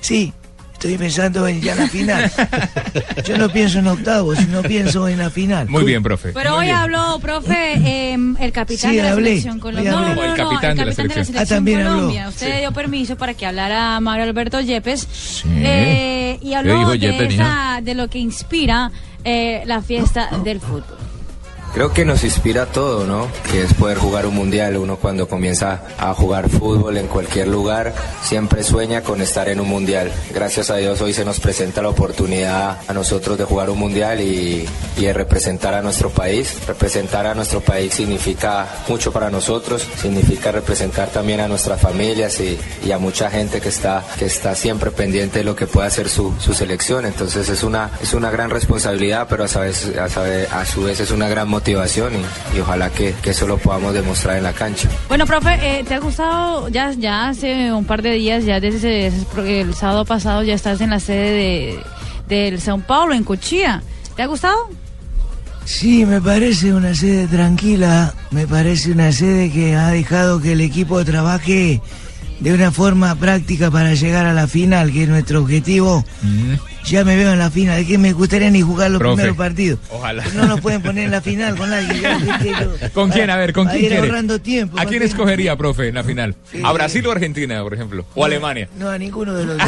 Sí, 0.00 0.32
estoy 0.84 0.98
pensando 0.98 1.46
en 1.48 1.60
ya 1.62 1.74
la 1.74 1.88
final. 1.88 2.30
Yo 3.24 3.38
no 3.38 3.48
pienso 3.48 3.78
en 3.78 3.86
octavos, 3.86 4.38
sino 4.38 4.62
pienso 4.62 5.08
en 5.08 5.18
la 5.18 5.30
final. 5.30 5.68
Muy 5.68 5.84
bien, 5.84 6.02
profe. 6.02 6.32
Pero 6.34 6.50
Muy 6.50 6.58
hoy 6.60 6.64
bien. 6.66 6.76
habló, 6.76 7.18
profe, 7.20 8.12
em, 8.12 8.36
el 8.38 8.52
capitán 8.52 8.90
Sí, 8.90 8.96
de 8.98 9.02
la 9.02 9.12
hablé, 9.12 9.28
selección 9.30 9.60
Colombia. 9.60 9.90
No, 9.92 10.14
no, 10.14 10.22
el 10.24 10.34
capitán 10.34 10.76
de 10.76 10.84
la 10.84 10.92
selección. 10.92 11.38
Ah, 11.38 11.46
también 11.46 11.80
habló. 11.80 11.92
Colombia. 11.94 12.28
Usted 12.28 12.52
Sí. 12.54 12.58
dio 12.60 12.72
permiso 12.72 13.16
para 13.16 13.32
que 13.34 13.46
hablara 13.46 13.98
Mario 14.00 14.24
Alberto 14.24 14.60
Yepes 14.60 15.42
eh, 15.48 16.38
y 16.42 16.48
¿Qué 16.50 16.56
habló 16.56 16.90
de, 16.90 16.98
Yepes, 16.98 17.34
esa- 17.34 17.80
de 17.82 17.94
lo 17.94 18.08
que 18.08 18.18
inspira 18.18 18.90
eh, 19.24 19.62
la 19.64 19.80
fiesta 19.80 20.28
del 20.44 20.60
fútbol. 20.60 20.84
Creo 21.74 21.92
que 21.92 22.04
nos 22.04 22.22
inspira 22.22 22.66
todo, 22.66 23.04
¿no? 23.04 23.26
Que 23.50 23.64
es 23.64 23.74
poder 23.74 23.98
jugar 23.98 24.26
un 24.26 24.34
mundial. 24.36 24.76
Uno 24.76 24.96
cuando 24.96 25.26
comienza 25.26 25.82
a 25.98 26.14
jugar 26.14 26.48
fútbol 26.48 26.96
en 26.98 27.08
cualquier 27.08 27.48
lugar, 27.48 27.92
siempre 28.22 28.62
sueña 28.62 29.00
con 29.02 29.20
estar 29.20 29.48
en 29.48 29.58
un 29.58 29.66
mundial. 29.68 30.12
Gracias 30.32 30.70
a 30.70 30.76
Dios 30.76 31.00
hoy 31.00 31.12
se 31.12 31.24
nos 31.24 31.40
presenta 31.40 31.82
la 31.82 31.88
oportunidad 31.88 32.78
a 32.86 32.92
nosotros 32.92 33.36
de 33.38 33.44
jugar 33.44 33.70
un 33.70 33.78
mundial 33.80 34.20
y, 34.20 34.68
y 34.96 35.02
de 35.02 35.12
representar 35.12 35.74
a 35.74 35.82
nuestro 35.82 36.10
país. 36.10 36.56
Representar 36.64 37.26
a 37.26 37.34
nuestro 37.34 37.60
país 37.60 37.92
significa 37.92 38.68
mucho 38.86 39.10
para 39.10 39.28
nosotros, 39.28 39.84
significa 40.00 40.52
representar 40.52 41.08
también 41.08 41.40
a 41.40 41.48
nuestras 41.48 41.80
familias 41.80 42.38
y, 42.38 42.56
y 42.86 42.92
a 42.92 42.98
mucha 42.98 43.30
gente 43.32 43.60
que 43.60 43.70
está, 43.70 44.04
que 44.16 44.26
está 44.26 44.54
siempre 44.54 44.92
pendiente 44.92 45.40
de 45.40 45.44
lo 45.44 45.56
que 45.56 45.66
pueda 45.66 45.88
hacer 45.88 46.08
su, 46.08 46.34
su 46.38 46.54
selección. 46.54 47.04
Entonces 47.04 47.48
es 47.48 47.64
una, 47.64 47.90
es 48.00 48.14
una 48.14 48.30
gran 48.30 48.50
responsabilidad, 48.50 49.26
pero 49.28 49.42
a, 49.42 49.48
sabes- 49.48 49.96
a, 49.98 50.08
sabe- 50.08 50.46
a 50.52 50.64
su 50.64 50.84
vez 50.84 51.00
es 51.00 51.10
una 51.10 51.28
gran 51.28 51.48
motivación 51.48 51.63
y, 51.70 52.56
y 52.56 52.60
ojalá 52.60 52.90
que, 52.90 53.14
que 53.22 53.30
eso 53.30 53.46
lo 53.46 53.58
podamos 53.58 53.94
demostrar 53.94 54.36
en 54.36 54.44
la 54.44 54.52
cancha. 54.52 54.88
Bueno, 55.08 55.26
profe, 55.26 55.54
eh, 55.62 55.84
¿te 55.84 55.94
ha 55.94 55.98
gustado? 55.98 56.68
Ya, 56.68 56.92
ya 56.92 57.28
hace 57.28 57.72
un 57.72 57.84
par 57.84 58.02
de 58.02 58.12
días, 58.12 58.44
ya 58.44 58.60
desde 58.60 59.12
el 59.46 59.74
sábado 59.74 60.04
pasado, 60.04 60.42
ya 60.42 60.54
estás 60.54 60.80
en 60.80 60.90
la 60.90 61.00
sede 61.00 61.30
de, 61.30 61.80
del 62.28 62.60
São 62.60 62.82
Paulo, 62.82 63.14
en 63.14 63.24
Cochía. 63.24 63.82
¿Te 64.16 64.22
ha 64.22 64.26
gustado? 64.26 64.70
Sí, 65.64 66.04
me 66.04 66.20
parece 66.20 66.74
una 66.74 66.94
sede 66.94 67.26
tranquila, 67.26 68.12
me 68.30 68.46
parece 68.46 68.92
una 68.92 69.10
sede 69.12 69.50
que 69.50 69.74
ha 69.74 69.88
dejado 69.88 70.40
que 70.40 70.52
el 70.52 70.60
equipo 70.60 71.02
trabaje 71.04 71.80
de 72.40 72.52
una 72.52 72.70
forma 72.70 73.14
práctica 73.14 73.70
para 73.70 73.94
llegar 73.94 74.26
a 74.26 74.34
la 74.34 74.46
final, 74.46 74.92
que 74.92 75.04
es 75.04 75.08
nuestro 75.08 75.40
objetivo. 75.40 76.04
Ya 76.84 77.02
me 77.04 77.16
veo 77.16 77.32
en 77.32 77.38
la 77.38 77.50
final, 77.50 77.78
es 77.80 77.86
que 77.86 77.96
me 77.98 78.12
gustaría 78.12 78.50
ni 78.50 78.60
jugar 78.60 78.90
los 78.90 78.98
Profe, 78.98 79.14
primeros 79.16 79.36
partidos. 79.36 79.78
Ojalá. 79.90 80.22
No 80.34 80.46
nos 80.46 80.60
pueden 80.60 80.82
poner 80.82 81.04
en 81.06 81.10
la 81.10 81.20
final 81.22 81.56
con 81.56 81.70
yo- 81.70 82.88
¿Con 82.92 83.10
quién? 83.10 83.30
A 83.30 83.36
ver, 83.36 83.52
¿con 83.52 83.66
quién 83.68 83.80
quiere? 83.80 83.98
ahorrando 83.98 84.38
tiempo. 84.40 84.78
¿A 84.78 84.84
quién 84.84 85.02
escogería, 85.02 85.56
profe, 85.56 85.88
en 85.88 85.94
la 85.94 86.04
final? 86.04 86.34
¿A 86.62 86.72
Brasil 86.72 87.06
o 87.06 87.12
Argentina, 87.12 87.62
por 87.62 87.74
ejemplo? 87.74 88.04
¿O 88.14 88.24
Alemania? 88.24 88.68
No, 88.78 88.90
a 88.90 88.98
ninguno 88.98 89.32
de 89.34 89.44
los 89.46 89.58
dos. 89.58 89.66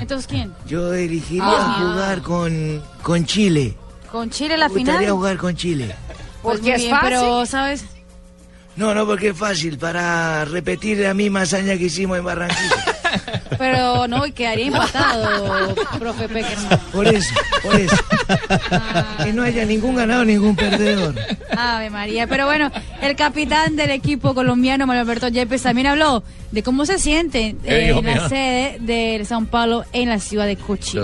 Entonces, 0.00 0.26
¿quién? 0.26 0.52
Yo 0.68 0.92
elegiría 0.94 1.42
Ah. 1.44 1.78
jugar 1.80 2.22
con, 2.22 2.82
con 3.02 3.26
Chile. 3.26 3.74
¿Con 4.10 4.30
Chile 4.30 4.56
la 4.56 4.68
Me 4.68 4.74
gustaría 4.74 5.00
final? 5.00 5.14
jugar 5.14 5.36
con 5.38 5.56
Chile. 5.56 5.94
Pues 6.42 6.58
Porque 6.58 6.72
muy 6.76 6.84
es 6.84 6.90
fácil. 6.90 7.08
pero, 7.08 7.46
¿sabes? 7.46 7.84
No, 8.76 8.94
no, 8.94 9.06
porque 9.06 9.28
es 9.28 9.36
fácil, 9.36 9.78
para 9.78 10.44
repetir 10.46 10.98
la 10.98 11.12
misma 11.14 11.42
hazaña 11.42 11.76
que 11.76 11.84
hicimos 11.84 12.18
en 12.18 12.24
Barranquilla. 12.24 12.84
Pero 13.58 14.08
no, 14.08 14.26
y 14.26 14.32
quedaría 14.32 14.66
empatado, 14.68 15.74
profe 15.98 16.28
Peckerman. 16.28 16.80
Por 16.92 17.06
eso, 17.06 17.34
por 17.62 17.78
eso. 17.78 17.96
Que 19.22 19.32
no 19.32 19.42
haya 19.42 19.64
ningún 19.66 19.94
ganado, 19.96 20.24
ningún 20.24 20.56
perdedor. 20.56 21.14
Ave 21.56 21.90
María. 21.90 22.26
Pero 22.26 22.46
bueno, 22.46 22.72
el 23.02 23.14
capitán 23.14 23.76
del 23.76 23.90
equipo 23.90 24.34
colombiano, 24.34 24.86
Mario 24.86 25.02
Alberto 25.02 25.28
Yepes, 25.28 25.62
también 25.62 25.86
habló 25.88 26.24
de 26.50 26.62
cómo 26.62 26.86
se 26.86 26.98
siente 26.98 27.48
Eh, 27.48 27.56
eh, 27.64 27.94
en 27.96 28.06
la 28.06 28.28
sede 28.28 28.78
del 28.80 29.26
São 29.28 29.46
Paulo 29.46 29.84
en 29.92 30.08
la 30.08 30.18
ciudad 30.18 30.46
de 30.46 30.56
Cochi. 30.56 30.98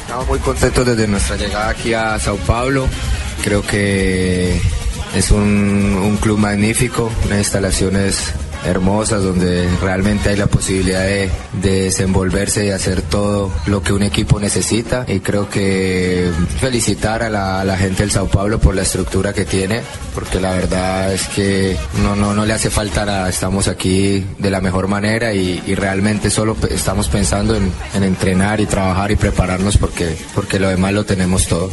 Estamos 0.00 0.28
muy 0.28 0.38
contentos 0.40 0.84
desde 0.86 1.08
nuestra 1.08 1.36
llegada 1.36 1.70
aquí 1.70 1.94
a 1.94 2.18
Sao 2.18 2.36
Paulo. 2.36 2.86
Creo 3.42 3.62
que 3.62 4.60
es 5.14 5.30
un, 5.30 5.98
un 6.02 6.16
club 6.16 6.38
magnífico, 6.38 7.10
unas 7.24 7.38
instalaciones 7.38 8.32
hermosas 8.64 9.22
donde 9.22 9.68
realmente 9.80 10.30
hay 10.30 10.36
la 10.36 10.46
posibilidad 10.46 11.02
de, 11.02 11.30
de 11.62 11.82
desenvolverse 11.82 12.66
y 12.66 12.70
hacer 12.70 13.02
todo 13.02 13.50
lo 13.66 13.82
que 13.82 13.92
un 13.92 14.02
equipo 14.02 14.40
necesita. 14.40 15.04
Y 15.06 15.20
creo 15.20 15.48
que 15.48 16.30
felicitar 16.58 17.22
a 17.22 17.30
la, 17.30 17.76
gente 17.76 18.02
del 18.02 18.10
Sao 18.10 18.26
Paulo 18.28 18.58
por 18.58 18.74
la 18.74 18.82
estructura 18.82 19.32
que 19.32 19.44
tiene, 19.44 19.82
porque 20.14 20.40
la 20.40 20.52
verdad 20.52 21.12
es 21.12 21.28
que 21.28 21.76
no, 22.02 22.16
no, 22.16 22.34
no 22.34 22.46
le 22.46 22.52
hace 22.52 22.70
falta 22.70 23.04
nada. 23.04 23.28
Estamos 23.28 23.68
aquí 23.68 24.24
de 24.38 24.50
la 24.50 24.60
mejor 24.60 24.88
manera 24.88 25.32
y, 25.34 25.74
realmente 25.74 26.30
solo 26.30 26.56
estamos 26.70 27.08
pensando 27.08 27.56
en, 27.56 27.70
en 27.94 28.04
entrenar 28.04 28.60
y 28.60 28.66
trabajar 28.66 29.10
y 29.10 29.16
prepararnos 29.16 29.76
porque, 29.76 30.16
porque 30.34 30.60
lo 30.60 30.68
demás 30.68 30.92
lo 30.92 31.04
tenemos 31.04 31.46
todo. 31.48 31.70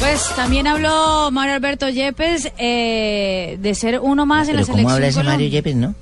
Pues 0.00 0.24
también 0.36 0.66
habló 0.66 1.30
Mario 1.32 1.54
Alberto 1.54 1.88
Yepes 1.88 2.52
eh, 2.58 3.56
de 3.60 3.74
ser 3.74 3.98
uno 4.00 4.26
más 4.26 4.48
en 4.48 4.56
la 4.56 4.62
selección 4.62 4.84
¿cómo 4.84 4.94
habla 4.94 5.06
ese 5.08 5.22
Mario. 5.24 5.48
Yepes, 5.48 5.76
no? 5.76 5.94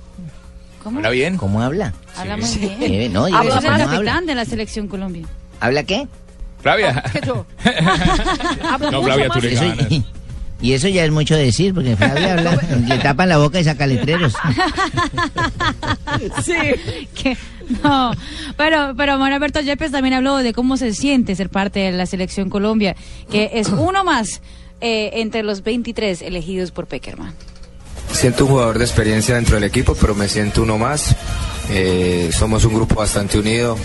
¿Cómo? 0.82 0.98
¿Habla 0.98 1.10
bien? 1.10 1.36
¿Cómo 1.36 1.62
habla? 1.62 1.94
Habla 2.16 2.36
muy 2.36 2.48
bien. 2.56 2.76
Eh, 2.82 3.08
no, 3.10 3.28
yo 3.28 3.36
Habla 3.36 3.56
el 3.56 3.62
capitán 3.64 3.88
habla. 4.08 4.20
de 4.22 4.34
la 4.34 4.44
selección 4.44 4.86
Colombia. 4.86 5.26
¿Habla 5.60 5.82
qué? 5.84 6.06
Flavia. 6.62 7.02
No, 8.90 9.02
Flavia, 9.02 9.28
tú 9.30 9.40
le 9.40 9.52
Eso- 9.54 9.64
ganas. 9.64 9.86
y 10.60 10.72
eso 10.72 10.88
ya 10.88 11.04
es 11.04 11.10
mucho 11.10 11.34
decir, 11.34 11.72
porque 11.74 11.96
Flavia 11.96 12.34
habla, 12.34 12.60
le 12.88 12.98
tapan 12.98 13.28
la 13.30 13.38
boca 13.38 13.58
y 13.60 13.64
saca 13.64 13.86
letreros. 13.86 14.34
sí. 16.44 16.54
Que, 17.14 17.36
no, 17.82 18.12
pero, 18.56 18.94
pero 18.96 19.12
Manuel 19.18 19.34
Alberto 19.34 19.60
Yepes 19.60 19.92
también 19.92 20.14
habló 20.14 20.36
de 20.38 20.52
cómo 20.52 20.76
se 20.76 20.92
siente 20.94 21.34
ser 21.34 21.50
parte 21.50 21.80
de 21.80 21.92
la 21.92 22.06
selección 22.06 22.50
Colombia, 22.50 22.96
que 23.30 23.50
es 23.54 23.68
uno 23.68 24.04
más 24.04 24.40
eh, 24.80 25.10
entre 25.14 25.42
los 25.42 25.62
23 25.62 26.22
elegidos 26.22 26.70
por 26.70 26.86
Peckerman. 26.86 27.34
Siento 28.12 28.44
un 28.44 28.50
jugador 28.50 28.78
de 28.78 28.84
experiencia 28.84 29.34
dentro 29.34 29.56
del 29.56 29.64
equipo, 29.64 29.94
pero 30.00 30.14
me 30.14 30.28
siento 30.28 30.62
uno 30.62 30.78
más. 30.78 31.16
Eh, 31.70 32.30
somos 32.32 32.64
un 32.64 32.74
grupo 32.74 32.94
bastante 32.94 33.38
unido. 33.38 33.76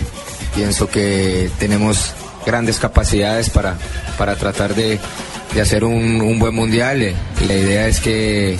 Pienso 0.54 0.88
que 0.88 1.50
tenemos 1.58 2.12
grandes 2.46 2.78
capacidades 2.78 3.50
para, 3.50 3.76
para 4.16 4.36
tratar 4.36 4.74
de, 4.74 4.98
de 5.54 5.60
hacer 5.60 5.84
un, 5.84 6.38
buen 6.38 6.54
mundial. 6.54 7.02
Eh, 7.02 7.14
la 7.46 7.54
idea 7.54 7.86
es 7.88 8.00
que, 8.00 8.58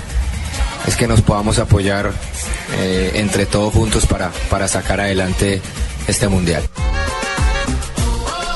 es 0.86 0.96
que 0.96 1.06
nos 1.06 1.20
podamos 1.22 1.58
apoyar 1.58 2.12
eh, 2.78 3.12
entre 3.14 3.46
todos 3.46 3.72
juntos 3.72 4.06
para, 4.06 4.30
para 4.50 4.68
sacar 4.68 5.00
adelante 5.00 5.60
este 6.08 6.28
mundial. 6.28 6.62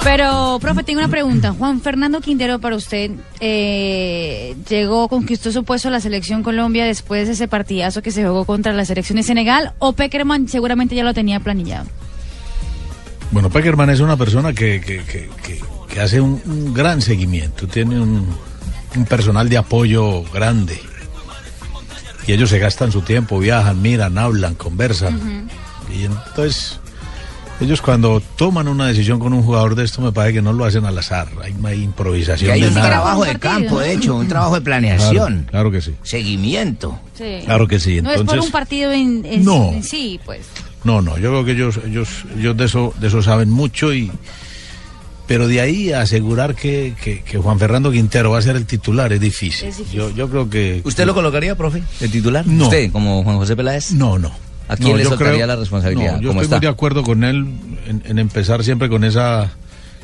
Pero, 0.04 0.58
profe, 0.60 0.84
tengo 0.84 1.00
una 1.00 1.08
pregunta. 1.08 1.52
Juan 1.52 1.80
Fernando 1.80 2.20
Quintero, 2.20 2.60
para 2.60 2.76
usted, 2.76 3.10
eh, 3.40 4.54
llegó, 4.68 5.08
conquistó 5.08 5.50
su 5.50 5.64
puesto 5.64 5.88
a 5.88 5.90
la 5.90 6.00
selección 6.00 6.44
Colombia 6.44 6.84
después 6.84 7.26
de 7.26 7.32
ese 7.32 7.48
partidazo 7.48 8.02
que 8.02 8.12
se 8.12 8.24
jugó 8.24 8.44
contra 8.44 8.72
la 8.72 8.84
selección 8.84 9.16
de 9.16 9.24
Senegal, 9.24 9.72
o 9.80 9.94
Peckerman 9.94 10.46
seguramente 10.48 10.94
ya 10.94 11.02
lo 11.02 11.12
tenía 11.12 11.40
planillado. 11.40 11.86
Bueno, 13.32 13.50
Peckerman 13.50 13.90
es 13.90 13.98
una 13.98 14.16
persona 14.16 14.52
que, 14.52 14.80
que- 14.80 15.02
que- 15.04 15.28
que- 15.42 15.60
que 15.92 16.00
hace 16.00 16.20
un, 16.20 16.40
un 16.46 16.72
gran 16.72 17.02
seguimiento, 17.02 17.66
tiene 17.66 18.00
un, 18.00 18.28
un 18.94 19.04
personal 19.06 19.48
de 19.48 19.56
apoyo 19.56 20.22
grande. 20.32 20.78
Y 22.26 22.32
ellos 22.32 22.50
se 22.50 22.58
gastan 22.58 22.90
su 22.92 23.02
tiempo, 23.02 23.38
viajan, 23.38 23.80
miran, 23.82 24.18
hablan, 24.18 24.54
conversan. 24.54 25.48
Y 25.94 26.04
entonces, 26.04 26.80
ellos 27.60 27.80
cuando 27.80 28.20
toman 28.36 28.66
una 28.68 28.86
decisión 28.88 29.20
con 29.20 29.32
un 29.32 29.42
jugador 29.42 29.76
de 29.76 29.84
esto, 29.84 30.00
me 30.02 30.10
parece 30.12 30.34
que 30.34 30.42
no 30.42 30.52
lo 30.52 30.64
hacen 30.64 30.84
al 30.84 30.98
azar. 30.98 31.28
Hay 31.42 31.52
una 31.52 31.72
improvisación 31.72 32.48
Que 32.48 32.52
hay 32.54 32.60
de 32.62 32.68
un 32.68 32.74
nada. 32.74 32.88
trabajo 32.88 33.24
de 33.24 33.38
campo, 33.38 33.78
de 33.78 33.92
hecho, 33.92 34.16
un 34.16 34.26
trabajo 34.26 34.56
de 34.56 34.60
planeación, 34.60 35.32
Claro, 35.44 35.50
claro 35.50 35.70
que 35.70 35.80
sí. 35.80 35.94
seguimiento. 36.02 36.98
Sí. 37.16 37.38
Claro 37.44 37.68
que 37.68 37.78
sí. 37.78 38.02
no 38.02 38.10
es 38.10 38.16
por 38.16 38.20
Entonces, 38.22 38.44
un 38.46 38.50
partido 38.52 38.90
en, 38.92 39.24
en- 39.24 39.44
No. 39.44 39.70
en 39.72 39.82
sí, 39.84 40.18
pues. 40.24 40.46
No, 40.84 41.00
no, 41.02 41.16
yo 41.18 41.30
creo 41.30 41.44
que 41.44 41.52
ellos, 41.52 41.80
ellos, 41.86 42.08
ellos 42.36 42.56
de 42.56 42.64
eso, 42.64 42.92
de 43.00 43.06
eso 43.08 43.22
saben 43.22 43.50
mucho 43.50 43.92
y 43.94 44.10
pero 45.26 45.48
de 45.48 45.60
ahí 45.60 45.92
a 45.92 46.02
asegurar 46.02 46.54
que, 46.54 46.94
que- 47.02 47.22
que 47.22 47.38
Juan 47.38 47.58
Fernando 47.58 47.90
Quintero 47.90 48.30
va 48.30 48.38
a 48.38 48.42
ser 48.42 48.56
el 48.56 48.66
titular 48.66 49.12
es 49.12 49.20
difícil. 49.20 49.70
Yo, 49.92 50.10
yo 50.10 50.28
creo 50.28 50.48
que 50.48 50.80
¿Usted 50.84 51.04
lo 51.06 51.14
colocaría, 51.14 51.54
profe, 51.56 51.82
el 52.00 52.10
titular? 52.10 52.46
No. 52.46 52.64
¿Usted, 52.64 52.90
como 52.92 53.22
Juan 53.24 53.36
José 53.36 53.56
Peláez? 53.56 53.92
No, 53.92 54.18
no. 54.18 54.30
¿A 54.68 54.76
quién 54.76 54.90
No, 54.90 54.96
le 54.96 55.02
yo 55.04 55.10
soltaría 55.10 55.34
creo- 55.34 55.46
la 55.46 55.56
responsabilidad? 55.56 56.16
No, 56.16 56.20
yo 56.22 56.28
¿Cómo 56.28 56.40
estoy 56.42 56.44
está? 56.44 56.56
muy 56.56 56.60
de 56.66 56.68
acuerdo 56.72 57.02
con 57.02 57.22
él 57.24 57.46
en, 57.86 58.02
en 58.04 58.18
empezar 58.18 58.62
siempre 58.64 58.88
con 58.88 59.04
esa 59.04 59.52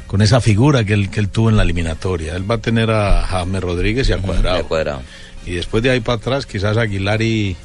con 0.07 0.20
esa 0.23 0.40
figura 0.43 0.85
que 0.85 0.93
él, 0.93 1.09
que 1.11 1.20
él 1.20 1.28
tuvo 1.31 1.49
en 1.49 1.57
la 1.57 1.62
eliminatoria. 1.62 2.36
Él 2.36 2.49
va 2.49 2.57
a 2.57 2.59
tener 2.59 2.90
a 2.90 3.23
James 3.27 3.62
Rodríguez 3.62 4.09
y 4.11 4.12
a 4.12 4.19
Cuadrado. 4.19 5.01
Y 5.47 5.53
después 5.53 5.82
de 5.82 5.90
ahí 5.90 6.01
para 6.01 6.16
atrás 6.19 6.44
quizás 6.47 6.77
Aguilar 6.77 7.23
y, 7.23 7.57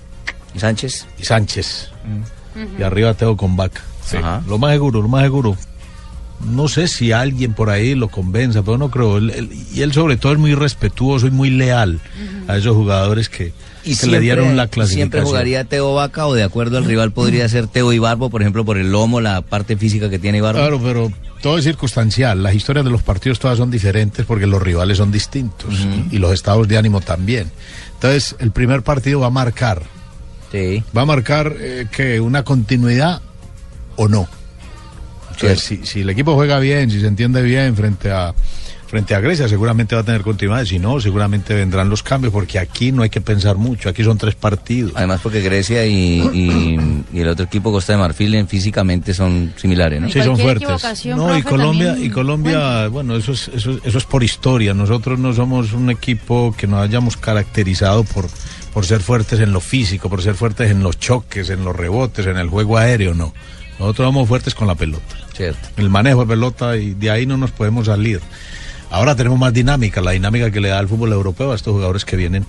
Sánchez. 0.56 1.06
Y 1.20 1.26
Sánchez. 1.26 1.90
Y 2.80 2.84
arriba 2.84 3.14
Teo 3.16 3.36
con 3.36 3.56
Vaca. 3.58 3.82
Lo 4.48 4.58
más 4.58 4.72
seguro, 4.72 5.02
lo 5.02 5.08
más 5.10 5.24
seguro. 5.24 5.58
No 6.40 6.68
sé 6.68 6.88
si 6.88 7.12
alguien 7.12 7.54
por 7.54 7.70
ahí 7.70 7.96
lo 7.96 8.10
convenza, 8.10 8.62
pero 8.62 8.78
no 8.78 8.92
creo. 8.92 9.18
Él- 9.18 9.32
él- 9.32 9.50
y 9.74 9.82
él 9.82 9.92
sobre 9.94 10.18
todo 10.18 10.34
es 10.34 10.38
muy 10.40 10.54
respetuoso 10.54 11.26
y 11.28 11.32
muy 11.32 11.50
leal 11.50 12.00
a 12.48 12.58
esos 12.58 12.76
jugadores 12.76 13.28
que, 13.30 13.54
¿Y 13.84 13.96
que 13.96 14.08
le 14.08 14.20
dieron 14.20 14.56
la 14.56 14.68
clasificación. 14.68 14.96
siempre 14.98 15.22
jugaría 15.24 15.64
Teo 15.64 15.94
Vaca 15.96 16.28
o 16.28 16.34
de 16.36 16.44
acuerdo 16.44 16.78
al 16.78 16.86
rival 16.86 17.12
podría 17.12 17.48
ser 17.50 17.68
Teo 17.68 17.92
Ibarbo, 17.92 18.30
por 18.30 18.42
ejemplo, 18.42 18.64
por 18.66 18.78
el 18.78 18.92
lomo, 18.92 19.20
la 19.22 19.42
parte 19.42 19.78
física 19.78 20.10
que 20.10 20.20
tiene 20.20 20.38
Ibarbo? 20.38 20.60
Claro, 20.60 20.80
pero 20.84 21.12
todo 21.42 21.58
es 21.58 21.64
circunstancial. 21.64 22.44
Las 22.44 22.54
historias 22.54 22.86
de 22.86 22.92
los 22.92 23.02
partidos 23.02 23.40
todas 23.40 23.58
son 23.58 23.72
diferentes 23.72 24.26
porque 24.26 24.46
los 24.46 24.62
rivales 24.62 24.98
son 25.00 25.12
distintos 25.12 25.74
y 26.12 26.18
los 26.20 26.34
estados 26.34 26.68
de 26.68 26.78
ánimo 26.78 27.02
también. 27.02 27.50
Entonces, 27.96 28.36
el 28.40 28.52
primer 28.52 28.84
partido 28.84 29.22
va 29.22 29.28
a 29.28 29.32
marcar. 29.32 29.82
Va 30.96 31.02
a 31.02 31.06
marcar 31.06 31.56
eh, 31.60 31.88
que 31.92 32.20
una 32.20 32.44
continuidad 32.44 33.22
o 33.96 34.08
no. 34.08 34.28
Si, 35.58 35.86
si 35.86 36.02
el 36.02 36.10
equipo 36.10 36.36
juega 36.36 36.60
bien, 36.60 36.90
si 36.90 37.00
se 37.00 37.08
entiende 37.08 37.42
bien 37.42 37.76
frente 37.76 38.12
a, 38.12 38.34
frente 38.88 39.14
a 39.14 39.20
Grecia 39.20 39.48
seguramente 39.50 39.96
va 39.96 40.02
a 40.02 40.04
tener 40.06 40.22
continuidad, 40.22 40.64
si 40.66 40.80
no, 40.80 41.00
seguramente 41.02 41.54
vendrán 41.54 41.90
los 41.90 42.02
cambios, 42.04 42.32
porque 42.34 42.58
aquí 42.58 42.92
no 42.94 43.04
hay 43.04 43.10
que 43.10 43.20
pensar 43.22 43.58
mucho, 43.58 43.90
aquí 43.90 44.04
son 44.04 44.18
tres 44.18 44.34
partidos. 44.36 44.94
Además 44.96 45.20
porque 45.22 45.42
Grecia 45.42 45.86
y, 45.86 46.22
y- 46.34 47.04
y 47.14 47.20
el 47.20 47.28
otro 47.28 47.46
equipo 47.46 47.72
Costa 47.72 47.94
de 47.94 48.00
Marfil 48.00 48.34
en- 48.36 48.48
físicamente 48.48 49.14
son 49.14 49.54
similares, 49.58 50.00
¿no? 50.02 50.08
Sí, 50.08 50.20
son 50.26 50.38
fuertes. 50.44 50.68
No, 51.18 51.38
y 51.38 51.42
Colombia, 51.44 51.88
también 51.90 52.12
y 52.12 52.14
Colombia, 52.14 52.88
bueno, 52.88 53.16
eso 53.18 53.34
es, 53.34 53.50
eso, 53.54 53.72
es- 53.72 53.80
eso 53.84 53.98
es 53.98 54.06
por 54.06 54.24
historia. 54.24 54.74
Nosotros 54.74 55.20
no 55.20 55.34
somos 55.34 55.74
un 55.74 55.90
equipo 55.90 56.56
que 56.58 56.66
nos 56.66 56.82
hayamos 56.82 57.18
caracterizado 57.18 58.04
por, 58.06 58.28
por 58.74 58.86
ser 58.86 59.02
fuertes 59.02 59.40
en 59.42 59.52
lo 59.52 59.60
físico, 59.60 60.10
por 60.10 60.22
ser 60.22 60.36
fuertes 60.36 60.72
en 60.72 60.82
los 60.82 60.98
choques, 60.98 61.50
en 61.50 61.66
los 61.66 61.76
rebotes, 61.76 62.26
en 62.26 62.38
el 62.38 62.48
juego 62.48 62.78
aéreo, 62.78 63.14
no. 63.14 63.34
Nosotros 63.80 64.08
somos 64.08 64.28
fuertes 64.28 64.56
con 64.56 64.68
la 64.68 64.74
pelota. 64.76 65.04
Cierto. 65.38 65.70
El 65.78 65.90
manejo 65.90 66.22
de 66.22 66.28
pelota 66.28 66.76
y 66.78 66.94
de 66.96 67.12
ahí 67.12 67.26
no 67.26 67.38
nos 67.38 67.52
podemos 67.52 67.86
salir. 67.86 68.20
Ahora 68.90 69.16
tenemos 69.16 69.38
más 69.38 69.54
dinámica, 69.54 70.02
la 70.02 70.12
dinámica 70.12 70.50
que 70.52 70.60
le 70.60 70.70
da 70.70 70.80
el 70.80 70.88
fútbol 70.88 71.12
europeo 71.14 71.52
a 71.52 71.56
estos 71.56 71.74
jugadores 71.74 72.04
que 72.06 72.16
vienen 72.18 72.46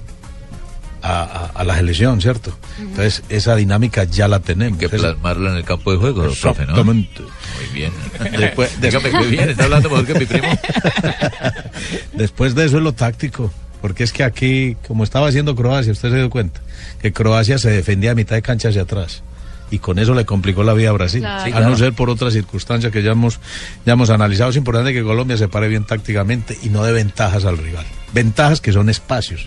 a, 1.02 1.20
a- 1.22 1.46
a 1.60 1.64
la 1.64 1.76
selección, 1.76 2.20
¿cierto? 2.20 2.56
Entonces, 2.80 3.22
esa 3.28 3.54
dinámica 3.56 4.04
ya 4.04 4.26
la 4.26 4.40
tenemos. 4.40 4.78
que 4.78 4.88
plasmarla 4.98 5.50
en 5.52 5.56
el 5.58 5.64
campo 5.64 5.92
de 5.92 5.98
juego, 5.98 6.22
profe, 6.22 6.38
¿no? 6.66 6.70
Exactamente. 6.70 7.22
Muy 7.22 7.74
bien. 7.74 7.92
Después- 8.38 8.80
Dígame 8.80 9.10
que 9.10 9.26
bien, 9.26 9.48
está 9.50 9.64
hablando 9.64 9.90
mejor 9.90 10.06
que 10.06 10.14
mi 10.18 10.26
primo. 10.26 10.48
Después 12.14 12.54
de 12.54 12.64
eso 12.66 12.78
es 12.78 12.82
lo 12.82 12.92
táctico, 12.94 13.52
porque 13.80 14.04
es 14.04 14.12
que 14.12 14.24
aquí, 14.24 14.76
como 14.86 15.04
estaba 15.04 15.28
haciendo 15.28 15.54
Croacia, 15.54 15.92
usted 15.92 16.10
se 16.10 16.16
dio 16.16 16.30
cuenta, 16.30 16.60
que 17.00 17.12
Croacia 17.12 17.58
se 17.58 17.70
defendía 17.70 18.12
a 18.12 18.14
mitad 18.14 18.36
de 18.36 18.42
cancha 18.42 18.68
hacia 18.68 18.82
atrás. 18.82 19.22
Y 19.70 19.78
con 19.78 19.98
eso 19.98 20.14
le 20.14 20.24
complicó 20.24 20.62
la 20.62 20.72
vida 20.72 20.90
a 20.90 20.92
Brasil. 20.92 21.20
Claro. 21.20 21.44
Sí, 21.44 21.52
a 21.52 21.60
no 21.60 21.76
ser 21.76 21.92
por 21.92 22.10
otras 22.10 22.32
circunstancias 22.32 22.92
que 22.92 23.02
ya 23.02 23.12
hemos, 23.12 23.40
ya 23.84 23.92
hemos 23.92 24.10
analizado. 24.10 24.50
Es 24.50 24.56
importante 24.56 24.92
que 24.92 25.02
Colombia 25.02 25.36
se 25.36 25.48
pare 25.48 25.68
bien 25.68 25.84
tácticamente 25.84 26.56
y 26.62 26.68
no 26.68 26.82
dé 26.84 26.92
ventajas 26.92 27.44
al 27.44 27.58
rival. 27.58 27.84
Ventajas 28.12 28.60
que 28.60 28.72
son 28.72 28.88
espacios. 28.88 29.46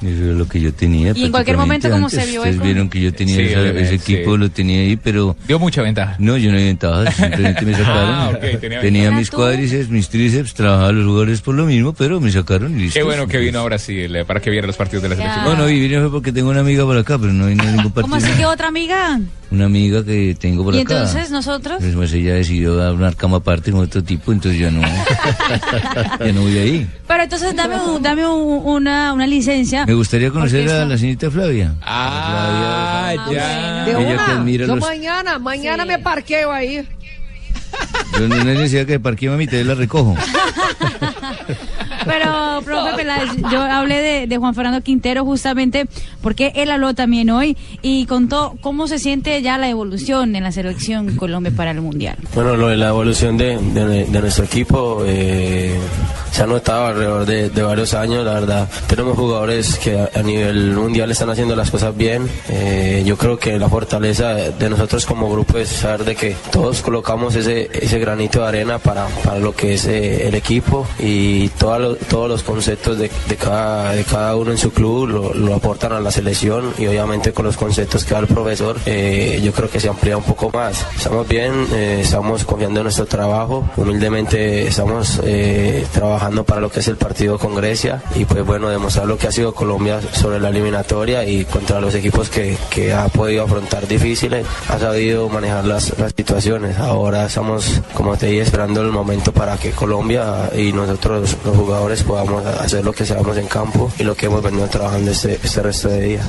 Eso 0.00 0.08
es 0.30 0.36
lo 0.36 0.46
que 0.46 0.60
yo 0.60 0.72
tenía. 0.72 1.12
Y 1.16 1.24
en 1.24 1.30
cualquier 1.32 1.56
momento, 1.56 1.90
¿cómo 1.90 2.06
antes. 2.06 2.22
se 2.24 2.30
vio 2.30 2.42
Ustedes 2.42 2.60
vieron 2.62 2.88
que 2.88 3.00
yo 3.00 3.12
tenía 3.12 3.34
Sí, 3.34 3.42
esa- 3.42 3.60
obviamente, 3.60 3.82
ese 3.86 3.94
equipo, 3.96 4.34
sí. 4.34 4.38
lo 4.38 4.50
tenía 4.50 4.80
ahí, 4.82 4.96
pero... 4.96 5.36
Dio 5.48 5.58
mucha 5.58 5.82
ventaja. 5.82 6.14
No, 6.20 6.36
yo 6.36 6.50
no 6.50 6.54
había 6.56 6.68
ventajas, 6.68 7.12
simplemente 7.16 7.64
me 7.64 7.72
sacaron. 7.74 8.10
Ah, 8.14 8.30
tenía 8.40 8.80
tenía 8.80 9.02
ventaja. 9.02 9.18
mis 9.18 9.30
cuádriceps, 9.32 9.88
mis 9.90 10.08
tríceps, 10.08 10.54
trabajaba 10.54 10.92
los 10.92 11.04
jugadores 11.06 11.40
por 11.40 11.56
lo 11.56 11.66
mismo, 11.66 11.92
pero 11.92 12.20
me 12.20 12.30
sacaron 12.30 12.78
y 12.78 12.82
listo. 12.84 13.00
Qué 13.00 13.02
bueno 13.02 13.26
que 13.26 13.38
vino 13.38 13.58
a 13.58 13.64
Brasil 13.64 14.14
eh, 14.14 14.24
para 14.24 14.38
que 14.40 14.50
viera 14.50 14.66
los 14.68 14.76
partidos 14.76 15.02
de 15.02 15.08
la 15.08 15.16
selección. 15.16 15.44
No, 15.44 15.56
no, 15.56 15.66
vine 15.66 15.98
fue 15.98 16.10
porque 16.12 16.30
tengo 16.30 16.50
una 16.50 16.60
amiga 16.60 16.84
por 16.84 16.96
acá, 16.96 17.18
pero 17.18 17.32
no 17.32 17.46
vine 17.46 17.62
a 17.64 17.66
ningún 17.72 17.90
¿Cómo 17.90 18.08
partido. 18.08 18.16
así 18.30 18.38
que 18.38 18.46
otra 18.46 18.68
amiga? 18.68 19.18
Una 19.50 19.64
amiga 19.64 20.04
que 20.04 20.36
tengo 20.38 20.62
por 20.62 20.74
¿Y 20.74 20.80
acá. 20.82 20.98
entonces 20.98 21.30
nosotros? 21.32 21.78
Pues, 21.80 21.94
pues 21.96 22.12
ella 22.12 22.34
decidió 22.34 22.76
dar 22.76 22.92
una 22.92 23.12
cama 23.14 23.38
aparte 23.38 23.72
con 23.72 23.80
otro 23.80 24.04
tipo, 24.04 24.30
entonces 24.30 24.60
ya 24.60 24.70
no, 24.70 24.82
ya 26.20 26.32
no 26.32 26.42
voy 26.42 26.58
ahí. 26.58 26.86
Pero 27.08 27.22
entonces 27.24 27.56
dame, 27.56 27.76
un- 27.76 27.87
dame 28.00 28.26
un- 28.26 28.62
una, 28.64 29.12
una 29.12 29.26
licencia. 29.26 29.86
Me 29.86 29.94
gustaría 29.94 30.30
conocer 30.30 30.68
a 30.70 30.84
la 30.84 30.96
señorita 30.98 31.30
Flavia. 31.30 31.74
Ah, 31.82 33.14
ya. 33.32 33.84
De 33.84 33.90
Ella 33.92 34.24
que 34.26 34.32
una, 34.32 34.66
yo 34.66 34.74
los- 34.76 34.84
mañana, 34.84 35.38
mañana 35.38 35.84
me 35.84 35.98
parqueo 35.98 36.52
ahí. 36.52 36.86
Yo 38.18 38.28
no 38.28 38.36
necesidad 38.44 38.86
que 38.86 38.98
parquee 39.00 39.28
mamita, 39.28 39.56
yo 39.56 39.64
la 39.64 39.74
recojo. 39.74 40.14
Pero, 42.08 42.62
profe 42.64 42.96
Peláez, 42.96 43.30
yo 43.52 43.60
hablé 43.60 44.26
de, 44.26 44.38
Juan 44.38 44.54
Fernando 44.54 44.80
Quintero 44.82 45.24
justamente 45.24 45.86
porque 46.22 46.52
él 46.54 46.70
habló 46.70 46.94
también 46.94 47.30
hoy 47.30 47.56
y 47.82 48.06
contó 48.06 48.54
cómo 48.60 48.86
se 48.86 48.98
siente 48.98 49.40
ya 49.42 49.58
la 49.58 49.68
evolución 49.68 50.36
en 50.36 50.44
la 50.44 50.52
selección 50.52 51.16
Colombia 51.16 51.52
para 51.54 51.72
el 51.72 51.80
Mundial. 51.80 52.16
Bueno, 52.34 52.56
lo 52.56 52.68
de 52.68 52.76
la 52.76 52.88
evolución 52.88 53.36
de, 53.36 53.56
nuestro 54.08 54.44
equipo 54.44 55.02
eh, 55.06 55.76
se 56.30 56.42
ha 56.42 56.46
notado 56.46 56.86
alrededor 56.86 57.26
de, 57.26 57.62
varios 57.62 57.94
años, 57.94 58.24
la 58.24 58.34
verdad. 58.34 58.68
Tenemos 58.86 59.16
jugadores 59.16 59.78
que 59.78 59.98
a, 59.98 60.22
nivel 60.22 60.72
mundial 60.72 61.10
están 61.10 61.30
haciendo 61.30 61.56
las 61.56 61.70
cosas 61.70 61.96
bien. 61.96 62.28
Eh, 62.48 63.02
yo 63.04 63.16
creo 63.16 63.38
que 63.38 63.58
la 63.58 63.68
fortaleza 63.68 64.34
de 64.34 64.70
nosotros 64.70 65.04
como 65.04 65.30
grupo 65.30 65.58
es 65.58 65.68
saber 65.68 66.04
de 66.04 66.14
que 66.14 66.36
todos 66.52 66.80
colocamos 66.80 67.34
ese, 67.34 67.68
ese 67.72 67.98
granito 67.98 68.40
de 68.40 68.48
arena 68.48 68.78
para, 68.78 69.06
para 69.24 69.38
lo 69.38 69.54
que 69.54 69.74
es 69.74 69.86
eh, 69.86 70.28
el 70.28 70.34
equipo 70.34 70.86
y 70.98 71.48
todos 71.50 71.80
los, 71.80 71.97
todos 72.08 72.28
los 72.28 72.42
conceptos 72.42 72.98
de, 72.98 73.10
cada, 73.36 73.92
de 73.92 74.04
cada 74.04 74.36
uno 74.36 74.50
en 74.50 74.58
su 74.58 74.72
club 74.72 75.08
lo, 75.08 75.34
lo 75.34 75.54
aportan 75.54 75.92
a 75.92 76.00
la 76.00 76.10
selección 76.10 76.72
y 76.78 76.86
obviamente 76.86 77.32
con 77.32 77.44
los 77.44 77.56
conceptos 77.56 78.04
que 78.04 78.14
da 78.14 78.20
el 78.20 78.26
profesor 78.26 78.76
eh, 78.86 79.40
yo 79.42 79.52
creo 79.52 79.70
que 79.70 79.80
se 79.80 79.88
amplía 79.88 80.16
un 80.16 80.24
poco 80.24 80.50
más. 80.50 80.86
Estamos 80.96 81.26
bien, 81.28 81.52
eh, 81.72 82.00
estamos 82.02 82.44
confiando 82.44 82.80
en 82.80 82.84
nuestro 82.84 83.06
trabajo, 83.06 83.68
humildemente 83.76 84.66
estamos 84.66 85.20
eh, 85.24 85.86
trabajando 85.92 86.44
para 86.44 86.60
lo 86.60 86.70
que 86.70 86.80
es 86.80 86.88
el 86.88 86.96
partido 86.96 87.38
con 87.38 87.54
Grecia 87.54 88.02
y 88.14 88.24
pues 88.24 88.44
bueno, 88.44 88.68
demostrar 88.68 89.06
lo 89.06 89.16
que 89.16 89.28
ha 89.28 89.32
sido 89.32 89.54
Colombia 89.54 90.00
sobre 90.12 90.40
la 90.40 90.48
eliminatoria 90.48 91.24
y 91.24 91.44
contra 91.44 91.80
los 91.80 91.94
equipos 91.94 92.28
que, 92.28 92.56
que 92.70 92.92
ha 92.92 93.08
podido 93.08 93.44
afrontar 93.44 93.86
difíciles, 93.86 94.46
ha 94.68 94.78
sabido 94.78 95.28
manejar 95.28 95.64
las, 95.64 95.98
las 95.98 96.12
situaciones. 96.16 96.78
Ahora 96.78 97.26
estamos, 97.26 97.80
como 97.94 98.16
te 98.16 98.26
dije, 98.26 98.42
esperando 98.42 98.80
el 98.80 98.90
momento 98.90 99.32
para 99.32 99.56
que 99.56 99.70
Colombia 99.70 100.50
y 100.56 100.72
nosotros 100.72 101.36
los 101.44 101.56
jugadores 101.56 101.87
podamos 101.96 102.44
hacer 102.44 102.84
lo 102.84 102.92
que 102.92 103.06
sabemos 103.06 103.36
en 103.38 103.46
campo 103.46 103.90
y 103.98 104.02
lo 104.02 104.14
que 104.14 104.26
hemos 104.26 104.42
venido 104.42 104.66
trabajando 104.68 105.10
este, 105.10 105.40
este 105.42 105.62
resto 105.62 105.88
de 105.88 106.00
días. 106.00 106.26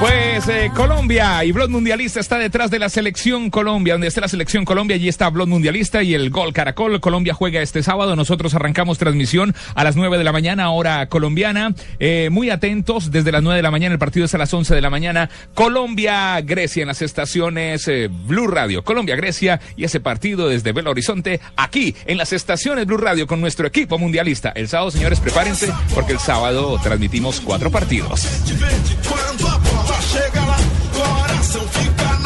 Pues 0.00 0.48
eh, 0.48 0.70
Colombia 0.74 1.44
y 1.44 1.52
Blog 1.52 1.70
Mundialista 1.70 2.20
está 2.20 2.38
detrás 2.38 2.70
de 2.70 2.78
la 2.78 2.88
selección 2.88 3.48
Colombia. 3.50 3.94
Donde 3.94 4.08
está 4.08 4.20
la 4.20 4.28
selección 4.28 4.64
Colombia, 4.64 4.96
allí 4.96 5.08
está 5.08 5.30
Blog 5.30 5.48
Mundialista 5.48 6.02
y 6.02 6.14
el 6.14 6.30
Gol 6.30 6.52
Caracol. 6.52 7.00
Colombia 7.00 7.32
juega 7.32 7.62
este 7.62 7.82
sábado. 7.82 8.16
Nosotros 8.16 8.54
arrancamos 8.54 8.98
transmisión 8.98 9.54
a 9.74 9.84
las 9.84 9.96
9 9.96 10.18
de 10.18 10.24
la 10.24 10.32
mañana, 10.32 10.70
hora 10.70 11.08
colombiana. 11.08 11.74
Eh, 11.98 12.28
muy 12.30 12.50
atentos, 12.50 13.10
desde 13.10 13.32
las 13.32 13.42
9 13.42 13.56
de 13.56 13.62
la 13.62 13.70
mañana, 13.70 13.92
el 13.94 13.98
partido 13.98 14.26
es 14.26 14.34
a 14.34 14.38
las 14.38 14.52
11 14.52 14.74
de 14.74 14.80
la 14.80 14.90
mañana. 14.90 15.30
Colombia, 15.54 16.40
Grecia 16.40 16.82
en 16.82 16.88
las 16.88 17.00
estaciones 17.00 17.86
eh, 17.88 18.08
Blue 18.10 18.48
Radio. 18.48 18.84
Colombia, 18.84 19.16
Grecia 19.16 19.60
y 19.76 19.84
ese 19.84 20.00
partido 20.00 20.48
desde 20.48 20.72
Belo 20.72 20.90
Horizonte, 20.90 21.40
aquí 21.56 21.94
en 22.06 22.18
las 22.18 22.32
estaciones 22.32 22.86
Blue 22.86 22.98
Radio 22.98 23.26
con 23.26 23.40
nuestro 23.40 23.66
equipo 23.66 23.98
mundialista. 23.98 24.52
El 24.54 24.68
sábado, 24.68 24.90
señores, 24.90 25.20
prepárense 25.20 25.72
porque 25.94 26.12
el 26.12 26.18
sábado 26.18 26.78
transmitimos 26.82 27.40
cuatro 27.40 27.70
partidos. 27.70 28.26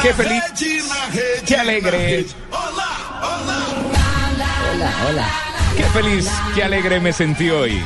Qué 0.03 0.13
feliz, 0.15 0.43
qué 1.47 1.57
alegre. 1.57 2.25
Hola, 4.75 4.91
hola. 5.09 5.29
Qué 5.77 5.85
feliz, 5.85 6.29
qué 6.55 6.65
alegre 6.65 7.01
me 7.01 7.13
sentí 7.13 7.51
hoy. 7.51 7.81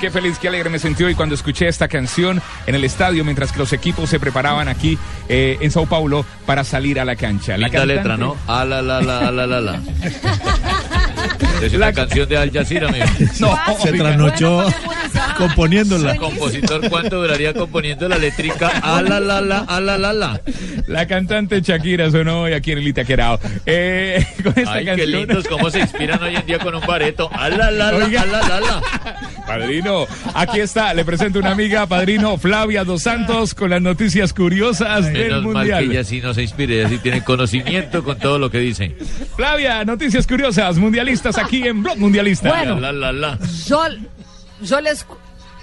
Qué 0.00 0.10
feliz, 0.10 0.38
qué 0.38 0.48
alegre 0.48 0.70
me 0.70 0.78
sentí 0.78 1.04
hoy 1.04 1.14
cuando 1.14 1.34
escuché 1.34 1.68
esta 1.68 1.86
canción 1.86 2.40
en 2.66 2.74
el 2.74 2.84
estadio 2.84 3.22
mientras 3.24 3.52
que 3.52 3.58
los 3.58 3.72
equipos 3.74 4.08
se 4.08 4.18
preparaban 4.18 4.68
aquí 4.68 4.98
eh, 5.28 5.58
en 5.60 5.70
Sao 5.70 5.84
Paulo 5.86 6.24
para 6.46 6.64
salir 6.64 6.98
a 6.98 7.04
la 7.04 7.16
cancha. 7.16 7.58
La 7.58 7.68
Linda 7.68 7.84
letra, 7.84 8.16
cantante- 8.16 8.18
¿no? 8.46 8.52
A 8.52 8.64
la 8.64 8.80
la 8.80 9.00
la 9.02 9.18
a 9.28 9.30
la 9.30 9.46
la 9.46 9.60
la. 9.60 9.80
Es 11.62 11.74
una 11.74 11.92
canción 11.92 12.26
de 12.26 12.38
Al 12.38 12.50
Jazeera, 12.50 12.88
amigo. 12.88 13.04
No, 13.40 13.54
Se 13.82 13.92
trasnochó 13.92 14.66
componiéndola. 15.48 16.12
El 16.12 16.18
compositor, 16.18 16.88
¿cuánto 16.88 17.20
duraría 17.20 17.52
componiendo 17.54 18.08
la 18.08 18.18
letrica? 18.18 18.68
A 18.82 19.02
la 19.02 19.20
la 19.20 19.40
la 19.40 19.58
a 19.60 19.80
la 19.80 19.98
la 19.98 20.12
la. 20.12 20.40
La 20.86 21.06
cantante 21.06 21.60
Shakira 21.60 22.10
sonó 22.10 22.42
hoy 22.42 22.52
aquí 22.52 22.72
en 22.72 22.78
el 22.78 22.88
Itaquerao. 22.88 23.38
Eh, 23.66 24.24
con 24.42 24.52
esta 24.56 24.72
Ay, 24.72 24.84
qué 24.84 25.06
lindos 25.06 25.46
cómo 25.48 25.70
se 25.70 25.80
inspiran 25.80 26.22
hoy 26.22 26.36
en 26.36 26.46
día 26.46 26.58
con 26.58 26.74
un 26.74 26.86
bareto. 26.86 27.30
A 27.32 27.48
la 27.48 27.70
la 27.70 27.92
la 27.92 28.04
Oiga. 28.04 28.22
a 28.22 28.26
la 28.26 28.40
la 28.48 28.60
la. 28.60 28.82
Padrino, 29.46 30.06
aquí 30.34 30.60
está, 30.60 30.94
le 30.94 31.04
presento 31.04 31.40
una 31.40 31.50
amiga, 31.50 31.84
padrino 31.86 32.38
Flavia 32.38 32.84
Dos 32.84 33.02
Santos, 33.02 33.54
con 33.54 33.70
las 33.70 33.82
noticias 33.82 34.32
curiosas 34.32 35.06
del 35.12 35.24
Menos 35.28 35.42
mal 35.42 35.66
que 35.66 35.72
Mundial. 35.72 35.90
ella 35.90 36.04
sí 36.04 36.20
no 36.20 36.34
se 36.34 36.42
inspire, 36.42 36.78
ella 36.80 36.88
sí 36.88 36.98
tiene 36.98 37.24
conocimiento 37.24 38.04
con 38.04 38.16
todo 38.18 38.38
lo 38.38 38.48
que 38.50 38.58
dice. 38.58 38.94
Flavia, 39.36 39.84
noticias 39.84 40.26
curiosas, 40.26 40.76
mundialistas 40.76 41.36
aquí 41.36 41.66
en 41.66 41.82
Blog 41.82 41.98
Mundialista. 41.98 42.48
Bueno. 42.48 42.78
La 42.78 42.92
la 42.92 43.12
la. 43.12 43.38
Yo, 43.66 43.82
yo 44.62 44.80
les, 44.80 45.04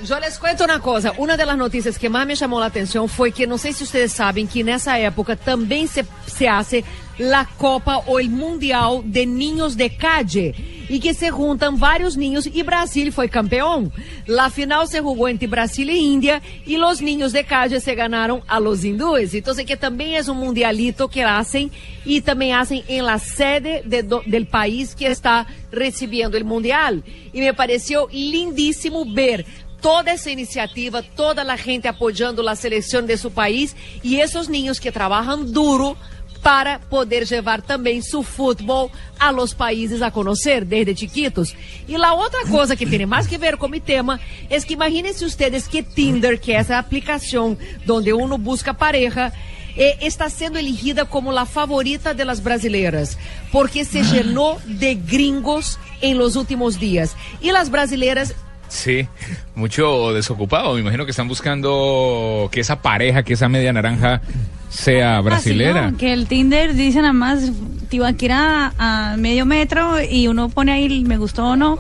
yo 0.04 0.20
les 0.20 0.38
cuento 0.38 0.64
una 0.64 0.80
cosa. 0.80 1.14
Una 1.18 1.38
de 1.38 1.46
las 1.46 1.58
noticias 1.58 1.98
que 1.98 2.10
más 2.10 2.28
me 2.28 2.36
llamó 2.36 2.60
la 2.60 2.68
atención 2.68 3.10
fue 3.10 3.32
que, 3.32 3.48
no 3.48 3.58
sé 3.58 3.74
si 3.74 3.84
ustedes 3.84 4.12
saben, 4.12 4.48
que 4.48 4.62
en 4.62 4.70
esa 4.70 5.00
época 5.00 5.36
también 5.36 5.88
se, 5.88 6.06
se 6.26 6.48
hace 6.48 6.84
la 7.18 7.50
Copa 7.58 7.98
o 8.06 8.20
el 8.20 8.30
Mundial 8.30 9.02
de 9.06 9.26
Niños 9.26 9.76
de 9.76 9.96
Calle 9.96 10.54
y 10.90 11.00
que 11.00 11.14
se 11.14 11.32
juntan 11.32 11.80
varios 11.80 12.16
niños 12.16 12.48
y 12.48 12.62
Brasil 12.62 13.12
fue 13.12 13.28
campeón. 13.28 13.92
La 14.26 14.50
final 14.50 14.88
se 14.88 15.02
jugó 15.02 15.28
entre 15.28 15.48
Brasil 15.48 15.90
e 15.90 15.96
India 15.96 16.42
y 16.66 16.78
los 16.78 17.02
niños 17.02 17.34
de 17.34 17.44
Calle 17.44 17.80
se 17.80 17.96
ganaron 17.96 18.42
a 18.48 18.60
los 18.60 18.84
hindúes. 18.84 19.34
Entonces 19.34 19.66
que 19.66 19.76
también 19.76 20.14
es 20.14 20.28
un 20.28 20.38
mundialito 20.38 21.08
que 21.08 21.24
hacen 21.24 21.72
y 22.06 22.22
también 22.22 22.56
hacen 22.56 22.84
en 22.88 23.06
la 23.06 23.20
sede 23.20 23.84
del 23.84 24.48
país 24.48 24.96
que 24.96 25.08
está 25.08 25.48
recibiendo 25.72 26.38
el 26.38 26.46
mundial. 26.46 27.04
Y 27.34 27.42
me 27.42 27.54
pareció 27.54 28.08
lindísimo 28.12 29.04
ver 29.06 29.46
toda 29.82 30.12
esa 30.12 30.32
iniciativa, 30.32 31.02
toda 31.02 31.44
la 31.44 31.58
gente 31.58 31.88
apoyando 31.88 32.42
la 32.42 32.56
selección 32.56 33.06
de 33.06 33.18
país 33.30 33.76
y 34.04 34.20
esos 34.20 34.50
niños 34.50 34.80
que 34.80 34.92
trabajan 34.92 35.52
duro 35.52 35.98
para 36.42 36.80
poder 36.80 37.26
llevar 37.26 37.62
também 37.62 38.02
su 38.02 38.24
fútbol 38.24 38.90
a 39.20 39.32
los 39.32 39.54
países 39.54 40.02
a 40.02 40.12
conocer 40.12 40.66
desde 40.66 40.96
chiquitos. 40.96 41.56
E 41.88 41.98
la 41.98 42.14
outra 42.14 42.46
coisa 42.46 42.76
que 42.76 42.86
tem 42.86 43.06
mais 43.06 43.28
que 43.28 43.38
ver 43.38 43.58
com 43.58 43.68
o 43.68 43.80
tema 43.80 44.20
é 44.50 44.60
que 44.62 44.74
imaginem-se 44.74 45.26
ustedes 45.26 45.68
que 45.68 45.84
Tinder, 45.84 46.40
que 46.40 46.54
é 46.54 46.56
essa 46.56 46.78
aplicação 46.78 47.58
onde 47.90 48.14
uno 48.14 48.38
busca 48.38 48.74
pareja, 48.74 49.34
eh, 49.76 49.98
está 50.02 50.30
sendo 50.30 50.58
elegida 50.58 51.06
como 51.06 51.32
la 51.32 51.46
favorita 51.46 52.14
de 52.14 52.24
las 52.24 52.42
brasileiras, 52.42 53.18
porque 53.52 53.84
se 53.84 54.04
llenó 54.04 54.58
de 54.66 54.96
gringos 54.96 55.78
en 56.02 56.18
los 56.18 56.36
últimos 56.36 56.80
días. 56.80 57.16
Y 57.42 57.52
las 57.52 57.70
brasileiras 57.70 58.36
Sí, 58.68 59.08
mucho 59.56 60.14
desocupado. 60.14 60.74
Me 60.74 60.82
imagino 60.82 61.06
que 61.06 61.12
están 61.12 61.28
buscando 61.28 62.50
que 62.52 62.60
esa 62.60 62.82
pareja, 62.82 63.24
que 63.24 63.34
esa 63.34 63.50
media 63.50 63.72
naranja 63.74 64.22
sea 64.70 65.22
brasilera. 65.22 65.86
Ah, 65.86 65.92
¿no? 65.92 65.98
Que 65.98 66.14
el 66.14 66.28
Tinder 66.28 66.74
dice 66.74 67.00
nada 67.00 67.14
más 67.14 67.52
Tibaquira 67.90 68.74
a 68.78 69.16
medio 69.18 69.46
metro 69.46 70.02
y 70.02 70.28
uno 70.28 70.50
pone 70.50 70.74
ahí 70.74 71.04
me 71.06 71.18
gustó 71.18 71.50
o 71.50 71.56
no. 71.56 71.78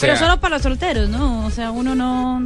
Pero 0.00 0.16
solo 0.16 0.38
para 0.40 0.56
los 0.56 0.62
solteros, 0.62 1.08
¿no? 1.08 1.46
O 1.46 1.50
sea, 1.50 1.70
uno 1.70 1.94
no... 1.94 2.44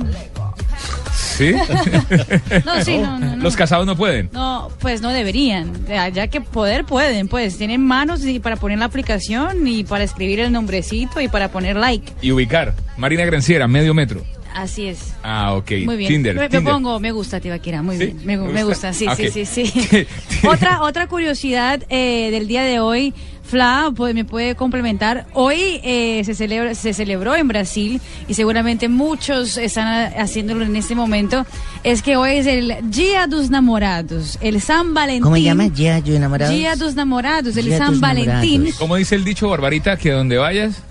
¿Sí? 1.42 1.54
No, 2.64 2.84
sí, 2.84 2.98
no, 2.98 3.18
no, 3.18 3.36
no. 3.36 3.42
Los 3.42 3.56
casados 3.56 3.86
no 3.86 3.96
pueden. 3.96 4.28
No, 4.32 4.70
pues 4.80 5.00
no 5.00 5.10
deberían. 5.10 5.72
Ya, 5.86 6.08
ya 6.08 6.28
que 6.28 6.40
poder 6.40 6.84
pueden, 6.84 7.28
pues 7.28 7.56
tienen 7.58 7.84
manos 7.84 8.24
y 8.24 8.38
para 8.40 8.56
poner 8.56 8.78
la 8.78 8.84
aplicación 8.86 9.66
y 9.66 9.84
para 9.84 10.04
escribir 10.04 10.40
el 10.40 10.52
nombrecito 10.52 11.20
y 11.20 11.28
para 11.28 11.48
poner 11.50 11.76
like. 11.76 12.12
Y 12.20 12.32
ubicar. 12.32 12.74
Marina 12.96 13.24
Granciera, 13.24 13.66
medio 13.66 13.94
metro. 13.94 14.22
Así 14.54 14.86
es. 14.86 15.12
Ah, 15.22 15.54
ok. 15.54 15.70
Muy 15.84 15.96
bien. 15.96 16.08
Tinder. 16.12 16.36
me, 16.36 16.48
Tinder. 16.48 16.72
pongo, 16.72 17.00
me 17.00 17.10
gusta, 17.12 17.40
Tibaquira, 17.40 17.82
muy 17.82 17.96
¿Sí? 17.96 18.06
bien. 18.06 18.20
Me, 18.24 18.38
gu- 18.38 18.46
¿Me 18.46 18.52
me 18.52 18.64
gusta? 18.64 18.92
sí, 18.92 19.06
Ah, 19.08 19.16
sí, 19.16 19.28
sí, 19.30 19.44
sí. 19.46 20.06
otra, 20.46 20.82
otra 20.82 21.06
curiosidad 21.08 21.82
eh, 21.88 22.28
del 22.30 22.46
día 22.48 22.62
de 22.62 22.80
hoy, 22.80 23.14
Fla, 23.44 23.92
pues, 23.96 24.14
me 24.14 24.24
puede 24.24 24.54
complementar. 24.54 25.26
Hoy 25.34 25.80
eh, 25.82 26.22
se, 26.24 26.34
celebra, 26.34 26.74
se 26.74 26.94
celebró 26.94 27.34
en 27.34 27.48
Brasil 27.48 28.00
y 28.28 28.34
seguramente 28.34 28.88
muchos 28.88 29.56
están 29.58 29.86
a- 29.88 30.06
haciéndolo 30.22 30.64
en 30.64 30.76
este 30.76 30.94
momento. 30.94 31.44
Es 31.82 32.02
que 32.02 32.16
hoy 32.16 32.32
es 32.36 32.46
el 32.46 32.74
Día 32.84 33.26
dos 33.26 33.50
Namorados, 33.50 34.38
el 34.40 34.60
San 34.60 34.94
Valentín. 34.94 35.22
¿Cómo 35.24 35.36
se 35.36 35.42
llama? 35.42 35.68
Día 35.68 36.00
de 36.00 36.16
enamorados. 36.16 36.54
Día 36.54 36.76
dos 36.76 36.94
Namorados, 36.94 37.56
el 37.56 37.76
San 37.76 37.92
dos 37.92 38.00
Valentín. 38.00 38.52
Namorados. 38.60 38.78
¿Cómo 38.78 38.96
dice 38.96 39.16
el 39.16 39.24
dicho, 39.24 39.48
Barbarita, 39.48 39.96
que 39.96 40.10
donde 40.12 40.36
vayas? 40.38 40.82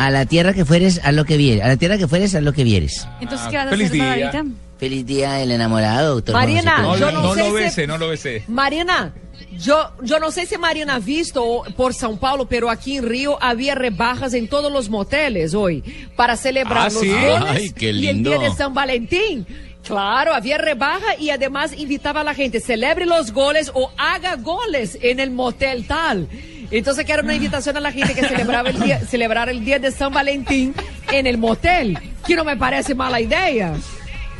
A 0.00 0.10
la 0.10 0.26
tierra 0.26 0.54
que 0.54 0.64
fueres, 0.64 1.00
a 1.02 1.10
lo 1.10 1.24
que 1.24 1.36
vieres. 1.36 1.64
A 1.64 1.68
la 1.68 1.76
tierra 1.76 1.98
que 1.98 2.06
fueres, 2.06 2.34
a 2.36 2.40
lo 2.40 2.52
que 2.52 2.62
vieres. 2.62 3.06
Entonces, 3.20 3.46
Ah, 3.48 3.50
¿qué 3.50 3.56
vas 3.56 3.66
a 3.66 3.70
feliz 3.70 3.86
hacer, 3.90 4.14
día. 4.16 4.44
Feliz 4.78 5.04
día 5.06 5.32
del 5.32 5.50
enamorado, 5.50 6.14
doctor. 6.14 6.36
José 6.36 6.46
yo 6.46 6.62
Pérez. 6.62 7.12
no 7.14 7.34
sé 7.34 7.40
lo 7.40 7.46
si- 7.46 7.52
besé, 7.52 7.86
no 7.88 7.98
lo 7.98 8.08
besé. 8.08 8.44
Marina, 8.46 9.12
yo, 9.58 9.90
yo 10.04 10.20
no 10.20 10.30
sé 10.30 10.46
si 10.46 10.56
Marina 10.56 10.94
ha 10.94 10.98
visto 11.00 11.64
por 11.76 11.94
São 11.94 12.16
Paulo, 12.16 12.46
pero 12.48 12.70
aquí 12.70 12.98
en 12.98 13.08
Río 13.08 13.42
había 13.42 13.74
rebajas 13.74 14.34
en 14.34 14.46
todos 14.46 14.70
los 14.72 14.88
moteles 14.88 15.52
hoy 15.54 15.82
para 16.14 16.36
celebrar 16.36 16.78
Ah, 16.78 16.90
los 16.92 17.00
¿sí? 17.02 17.08
goles 17.08 17.42
Ay, 17.48 17.70
qué 17.72 17.86
y 17.86 17.88
el 17.88 18.00
lindo. 18.00 18.30
día 18.30 18.38
de 18.38 18.54
San 18.54 18.72
Valentín. 18.72 19.44
Claro, 19.82 20.32
había 20.34 20.58
rebaja 20.58 21.16
y 21.18 21.30
además 21.30 21.72
invitaba 21.76 22.20
a 22.20 22.24
la 22.24 22.34
gente, 22.34 22.60
celebre 22.60 23.04
los 23.06 23.32
goles 23.32 23.72
o 23.74 23.90
haga 23.96 24.36
goles 24.36 24.96
en 25.02 25.18
el 25.18 25.30
motel 25.32 25.86
tal. 25.88 26.28
Entonces 26.70 27.04
que 27.04 27.12
era 27.12 27.22
una 27.22 27.34
invitación 27.34 27.76
a 27.76 27.80
la 27.80 27.92
gente 27.92 28.14
que 28.14 28.26
celebraba 28.26 28.70
el 28.70 28.80
día, 28.80 29.00
celebrar 29.08 29.48
el 29.48 29.64
día 29.64 29.78
de 29.78 29.90
San 29.90 30.12
Valentín 30.12 30.74
en 31.10 31.26
el 31.26 31.38
motel, 31.38 31.98
que 32.26 32.36
no 32.36 32.44
me 32.44 32.56
parece 32.56 32.94
mala 32.94 33.20
idea. 33.20 33.74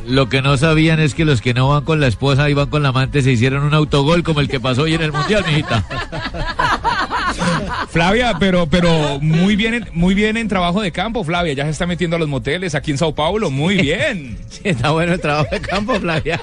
Lo 0.06 0.28
que 0.28 0.42
no 0.42 0.56
sabían 0.56 1.00
es 1.00 1.14
que 1.14 1.24
los 1.24 1.40
que 1.40 1.54
no 1.54 1.68
van 1.68 1.84
con 1.84 2.00
la 2.00 2.06
esposa 2.06 2.48
y 2.48 2.54
van 2.54 2.70
con 2.70 2.82
la 2.82 2.90
amante 2.90 3.20
se 3.20 3.32
hicieron 3.32 3.64
un 3.64 3.74
autogol 3.74 4.22
como 4.22 4.40
el 4.40 4.48
que 4.48 4.60
pasó 4.60 4.82
hoy 4.82 4.94
en 4.94 5.02
el 5.02 5.12
Mundial, 5.12 5.44
mijita. 5.46 5.84
Flavia, 7.90 8.36
pero, 8.38 8.66
pero 8.66 9.18
muy 9.20 9.56
bien, 9.56 9.74
en, 9.74 9.88
muy 9.92 10.14
bien 10.14 10.36
en 10.36 10.48
trabajo 10.48 10.80
de 10.80 10.92
campo, 10.92 11.24
Flavia. 11.24 11.52
Ya 11.52 11.64
se 11.64 11.70
está 11.70 11.86
metiendo 11.86 12.16
a 12.16 12.18
los 12.18 12.28
moteles 12.28 12.74
aquí 12.74 12.90
en 12.90 12.98
Sao 12.98 13.14
Paulo. 13.14 13.50
Muy 13.50 13.76
bien. 13.76 14.38
está 14.64 14.90
bueno 14.90 15.14
el 15.14 15.20
trabajo 15.20 15.48
de 15.50 15.60
campo, 15.60 15.94
Flavia. 15.96 16.40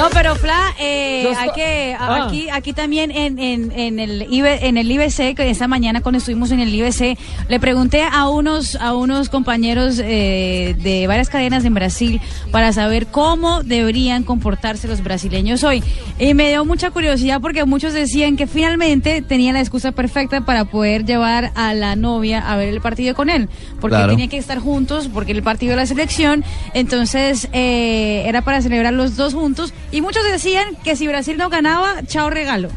No, 0.00 0.08
pero 0.12 0.34
Fla, 0.34 0.74
eh, 0.78 1.28
hay 1.36 1.50
que 1.54 1.96
Ah. 1.98 2.24
aquí 2.26 2.48
aquí 2.50 2.72
también 2.72 3.10
en, 3.10 3.38
en, 3.38 3.70
en 3.72 3.98
el 3.98 4.26
IB, 4.30 4.46
en 4.66 4.76
el 4.78 4.90
IBC 4.90 5.34
que 5.34 5.50
esta 5.50 5.68
mañana 5.68 6.00
cuando 6.00 6.18
estuvimos 6.18 6.50
en 6.50 6.60
el 6.60 6.74
IBC 6.74 7.18
le 7.48 7.60
pregunté 7.60 8.02
a 8.10 8.28
unos 8.28 8.76
a 8.76 8.94
unos 8.94 9.28
compañeros 9.28 10.00
eh, 10.02 10.74
de 10.78 11.06
varias 11.06 11.28
cadenas 11.28 11.64
en 11.64 11.74
Brasil 11.74 12.20
para 12.50 12.72
saber 12.72 13.08
cómo 13.08 13.62
deberían 13.62 14.22
comportarse 14.22 14.88
los 14.88 15.02
brasileños 15.02 15.64
hoy 15.64 15.82
y 16.18 16.32
me 16.34 16.48
dio 16.48 16.64
mucha 16.64 16.90
curiosidad 16.90 17.40
porque 17.40 17.64
muchos 17.64 17.92
decían 17.92 18.36
que 18.36 18.46
finalmente 18.46 19.20
tenía 19.22 19.52
la 19.52 19.60
excusa 19.60 19.92
perfecta 19.92 20.40
para 20.42 20.64
poder 20.64 21.04
llevar 21.04 21.52
a 21.54 21.74
la 21.74 21.96
novia 21.96 22.38
a 22.50 22.56
ver 22.56 22.68
el 22.68 22.80
partido 22.80 23.14
con 23.14 23.28
él 23.28 23.48
porque 23.80 23.96
Claro. 23.96 24.12
tenía 24.12 24.28
que 24.28 24.38
estar 24.38 24.58
juntos 24.60 25.08
porque 25.12 25.32
el 25.32 25.42
partido 25.42 25.70
de 25.72 25.76
la 25.76 25.86
selección 25.86 26.44
entonces 26.74 27.48
eh, 27.52 28.22
era 28.26 28.42
para 28.42 28.62
celebrar 28.62 28.92
los 28.94 29.16
dos 29.16 29.34
juntos 29.34 29.74
y 29.92 30.00
muchos 30.02 30.22
decían 30.24 30.76
que 30.84 30.96
si 30.96 31.06
Brasil 31.08 31.36
no 31.36 31.48
ganaba 31.48 32.02
chao 32.06 32.30
regalo 32.30 32.68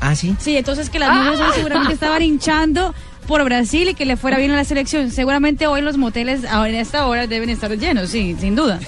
Ah, 0.00 0.14
sí. 0.14 0.34
sí 0.38 0.56
entonces 0.56 0.90
que 0.90 0.98
las 0.98 1.14
mujeres 1.14 1.40
hoy 1.40 1.52
seguramente 1.54 1.94
estaban 1.94 2.22
hinchando 2.22 2.94
por 3.26 3.44
Brasil 3.44 3.88
y 3.90 3.94
que 3.94 4.04
le 4.06 4.16
fuera 4.16 4.38
bien 4.38 4.50
a 4.52 4.56
la 4.56 4.64
selección 4.64 5.10
seguramente 5.10 5.66
hoy 5.66 5.82
los 5.82 5.96
moteles 5.98 6.44
ahora 6.44 6.68
en 6.70 6.76
esta 6.76 7.06
hora 7.06 7.26
deben 7.26 7.50
estar 7.50 7.70
llenos 7.76 8.10
sí 8.10 8.36
sin 8.40 8.54
duda 8.54 8.78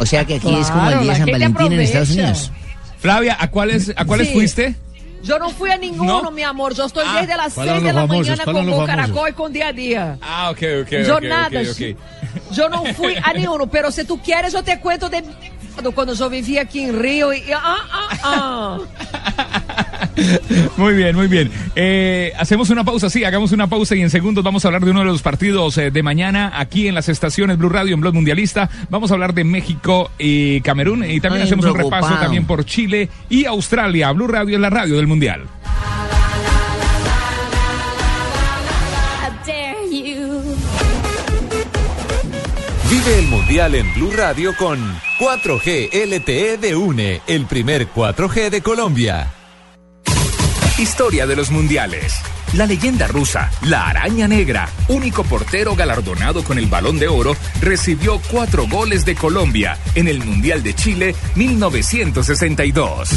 O 0.00 0.06
sea 0.06 0.24
que 0.24 0.36
aquí 0.36 0.54
es 0.54 0.70
como 0.70 0.90
el 0.90 1.00
día 1.00 1.12
de 1.12 1.18
San 1.18 1.26
Valentín 1.30 1.72
en 1.72 1.80
Estados. 1.80 2.10
Unidos. 2.10 2.52
Flavia, 2.98 3.36
¿a 3.38 3.48
cuáles, 3.50 3.92
a 3.96 4.04
cuáles 4.04 4.28
Sí. 4.28 4.34
fuiste? 4.34 4.74
Yo 5.22 5.38
no 5.38 5.50
fui 5.50 5.70
a 5.70 5.76
ninguno, 5.76 6.22
¿No? 6.22 6.30
mi 6.30 6.42
amor. 6.44 6.74
Yo 6.74 6.86
estoy 6.86 7.04
Ah, 7.06 7.20
desde 7.20 7.36
las 7.36 7.52
¿cuáles 7.54 7.74
6 7.74 7.82
son 7.82 7.86
de 7.88 7.92
la 7.92 8.00
famosos? 8.00 8.26
mañana 8.28 8.44
¿Cuáles 8.44 8.62
con 8.64 8.70
Boca? 8.72 8.86
Caracol 8.96 9.28
y 9.28 9.32
con 9.32 9.52
día 9.52 9.68
a 9.68 9.72
día. 9.72 10.18
Ah, 10.22 10.50
ok, 10.50 10.58
ok, 10.82 10.90
yo 11.06 11.20
nada. 11.20 11.60
Yo 12.52 12.68
no 12.68 12.84
fui 12.94 13.14
a 13.22 13.32
ninguno, 13.32 13.66
pero 13.68 13.90
si 13.92 14.04
tú 14.04 14.20
quieres, 14.22 14.52
yo 14.52 14.62
te 14.62 14.78
cuento 14.80 15.08
de 15.08 15.22
cuando 15.94 16.14
yo 16.14 16.28
vivía 16.28 16.62
aquí 16.62 16.80
en 16.80 16.98
Río. 16.98 17.32
Y, 17.32 17.42
ah, 17.52 17.76
ah, 17.92 18.08
ah. 18.24 18.78
Muy 20.76 20.94
bien, 20.94 21.14
muy 21.14 21.28
bien. 21.28 21.50
Eh, 21.76 22.32
hacemos 22.38 22.70
una 22.70 22.84
pausa, 22.84 23.08
sí, 23.10 23.24
hagamos 23.24 23.52
una 23.52 23.68
pausa 23.68 23.94
y 23.94 24.00
en 24.00 24.10
segundos 24.10 24.44
vamos 24.44 24.64
a 24.64 24.68
hablar 24.68 24.84
de 24.84 24.90
uno 24.90 25.00
de 25.00 25.06
los 25.06 25.22
partidos 25.22 25.78
eh, 25.78 25.90
de 25.90 26.02
mañana 26.02 26.52
aquí 26.54 26.88
en 26.88 26.94
las 26.94 27.08
estaciones 27.08 27.58
Blue 27.58 27.68
Radio 27.68 27.94
en 27.94 28.00
Blog 28.00 28.14
Mundialista. 28.14 28.68
Vamos 28.90 29.10
a 29.10 29.14
hablar 29.14 29.34
de 29.34 29.44
México 29.44 30.10
y 30.18 30.60
Camerún 30.62 31.04
y 31.04 31.20
también 31.20 31.42
Ay, 31.42 31.48
hacemos 31.48 31.66
un 31.66 31.76
repaso 31.76 32.14
también 32.20 32.46
por 32.46 32.64
Chile 32.64 33.08
y 33.28 33.44
Australia. 33.44 34.10
Blue 34.12 34.26
Radio 34.26 34.56
es 34.56 34.60
la 34.60 34.70
radio 34.70 34.96
del 34.96 35.06
Mundial. 35.06 35.42
Vive 42.90 43.18
el 43.18 43.26
Mundial 43.26 43.74
en 43.74 43.92
Blue 43.92 44.12
Radio 44.12 44.56
con 44.56 44.78
4G 45.18 45.90
LTE 46.06 46.56
de 46.56 46.74
UNE, 46.74 47.20
el 47.26 47.44
primer 47.44 47.86
4G 47.86 48.48
de 48.48 48.62
Colombia. 48.62 49.30
Historia 50.78 51.26
de 51.26 51.36
los 51.36 51.50
mundiales. 51.50 52.14
La 52.54 52.64
leyenda 52.64 53.06
rusa, 53.06 53.50
la 53.66 53.88
araña 53.88 54.26
negra, 54.26 54.70
único 54.88 55.22
portero 55.22 55.76
galardonado 55.76 56.42
con 56.42 56.56
el 56.56 56.64
balón 56.64 56.98
de 56.98 57.08
oro, 57.08 57.36
recibió 57.60 58.22
cuatro 58.30 58.66
goles 58.66 59.04
de 59.04 59.14
Colombia 59.16 59.76
en 59.94 60.08
el 60.08 60.24
Mundial 60.24 60.62
de 60.62 60.72
Chile 60.72 61.14
1962. 61.34 63.10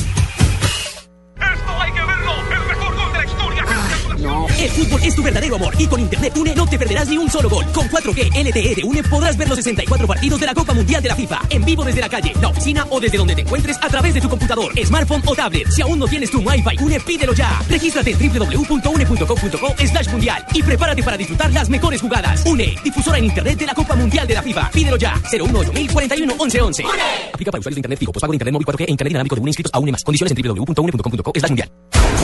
El 4.61 4.69
fútbol 4.69 5.01
es 5.03 5.15
tu 5.15 5.23
verdadero 5.23 5.55
amor 5.55 5.73
y 5.79 5.87
con 5.87 5.99
Internet 5.99 6.37
Une 6.37 6.53
no 6.53 6.67
te 6.67 6.77
perderás 6.77 7.07
ni 7.09 7.17
un 7.17 7.27
solo 7.31 7.49
gol. 7.49 7.65
Con 7.73 7.89
4G 7.89 8.29
LTE 8.29 8.75
de 8.75 8.83
Une 8.83 9.01
podrás 9.01 9.35
ver 9.35 9.49
los 9.49 9.57
64 9.57 10.05
partidos 10.05 10.39
de 10.39 10.45
la 10.45 10.53
Copa 10.53 10.75
Mundial 10.75 11.01
de 11.01 11.09
la 11.09 11.15
FIFA 11.15 11.39
en 11.49 11.65
vivo 11.65 11.83
desde 11.83 11.99
la 11.99 12.07
calle, 12.07 12.31
la 12.39 12.49
oficina 12.49 12.85
o 12.91 12.99
desde 12.99 13.17
donde 13.17 13.33
te 13.33 13.41
encuentres 13.41 13.77
a 13.81 13.89
través 13.89 14.13
de 14.13 14.21
tu 14.21 14.29
computador, 14.29 14.71
smartphone 14.85 15.23
o 15.25 15.33
tablet. 15.33 15.67
Si 15.71 15.81
aún 15.81 15.97
no 15.97 16.05
tienes 16.05 16.29
tu 16.29 16.41
Wi-Fi 16.41 16.77
Une, 16.79 16.99
pídelo 16.99 17.33
ya. 17.33 17.59
Regístrate 17.67 18.11
en 18.11 18.19
www.une.com.co 18.19 19.75
slash 19.79 20.07
mundial 20.09 20.45
y 20.53 20.61
prepárate 20.61 21.01
para 21.01 21.17
disfrutar 21.17 21.51
las 21.51 21.67
mejores 21.67 21.99
jugadas. 21.99 22.45
Une, 22.45 22.75
difusora 22.83 23.17
en 23.17 23.25
Internet 23.25 23.57
de 23.57 23.65
la 23.65 23.73
Copa 23.73 23.95
Mundial 23.95 24.27
de 24.27 24.35
la 24.35 24.43
FIFA. 24.43 24.69
Pídelo 24.69 24.97
ya. 24.97 25.19
018 25.31 25.91
41 25.91 26.35
11 26.37 26.61
11. 26.61 26.83
Aplica 27.33 27.51
para 27.51 27.59
usuarios 27.59 27.77
de 27.77 27.79
Internet 27.79 27.97
fijo, 27.97 28.11
pospago 28.11 28.31
de 28.31 28.35
Internet 28.35 28.53
móvil 28.53 28.67
4G 28.67 28.85
e 28.87 28.91
Internet 28.91 29.11
inalámbrico 29.11 29.35
de 29.37 29.41
Une 29.41 29.49
inscritos 29.49 29.73
a 29.73 29.79
Une 29.79 29.91
más. 29.91 30.03
Condiciones 30.03 30.31
en 30.37 30.43
www.une.com.co 30.43 31.31
slash 31.33 31.49
mundial. 31.49 31.71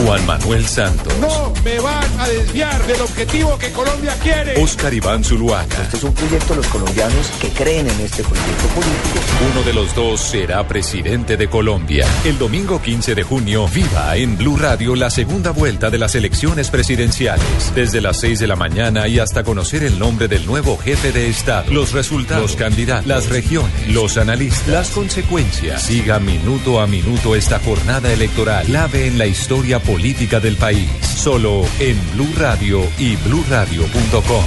Juan 0.04 0.24
Manuel 0.26 0.64
Santos, 0.66 1.12
No 1.20 1.52
me 1.64 1.80
van 1.80 2.20
a 2.20 2.28
desviar 2.28 2.86
del 2.86 3.00
objetivo 3.00 3.58
que 3.58 3.72
Colombia 3.72 4.14
quiere. 4.22 4.62
Oscar 4.62 4.94
Iván 4.94 5.24
Zuluaga. 5.24 5.82
Este 5.82 5.96
es 5.96 6.04
un 6.04 6.14
proyecto 6.14 6.54
de 6.54 6.56
los 6.56 6.66
colombianos 6.68 7.26
que 7.40 7.48
creen 7.48 7.88
en 7.88 8.00
este 8.00 8.22
proyecto 8.22 8.66
político. 8.68 9.18
Uno 9.52 9.62
de 9.64 9.72
los 9.72 9.94
dos 9.94 10.20
será 10.20 10.66
presidente 10.68 11.36
de 11.36 11.48
Colombia. 11.48 12.06
El 12.24 12.38
domingo 12.38 12.80
15 12.80 13.14
de 13.16 13.22
junio, 13.24 13.66
viva 13.68 14.16
en 14.16 14.38
Blue 14.38 14.56
Radio 14.56 14.94
la 14.94 15.10
segunda 15.10 15.50
vuelta 15.50 15.90
de 15.90 15.98
las 15.98 16.14
elecciones 16.14 16.70
presidenciales. 16.70 17.72
Desde 17.74 18.00
las 18.00 18.20
6 18.20 18.38
de 18.38 18.46
la 18.46 18.56
mañana 18.56 19.08
y 19.08 19.18
hasta 19.18 19.42
conocer 19.42 19.82
el 19.82 19.98
nombre 19.98 20.28
del 20.28 20.46
nuevo 20.46 20.78
jefe 20.78 21.10
de 21.10 21.28
Estado, 21.28 21.72
los 21.72 21.92
resultados, 21.92 22.42
los 22.42 22.56
candidatos, 22.56 23.06
las 23.06 23.28
regiones, 23.28 23.88
los 23.88 24.16
analistas, 24.16 24.68
las 24.68 24.90
consecuencias. 24.90 25.82
Siga 25.82 26.20
minuto 26.20 26.80
a 26.80 26.86
minuto 26.86 27.34
esta 27.34 27.58
jornada 27.58 28.12
electoral, 28.12 28.64
clave 28.66 29.06
en 29.06 29.18
la 29.18 29.26
historia 29.26 29.80
política 29.88 30.38
del 30.38 30.56
país. 30.56 30.86
Solo 31.00 31.64
en 31.80 31.96
Blue 32.12 32.30
Radio 32.36 32.82
y 32.98 33.16
bluradio.com. 33.16 34.44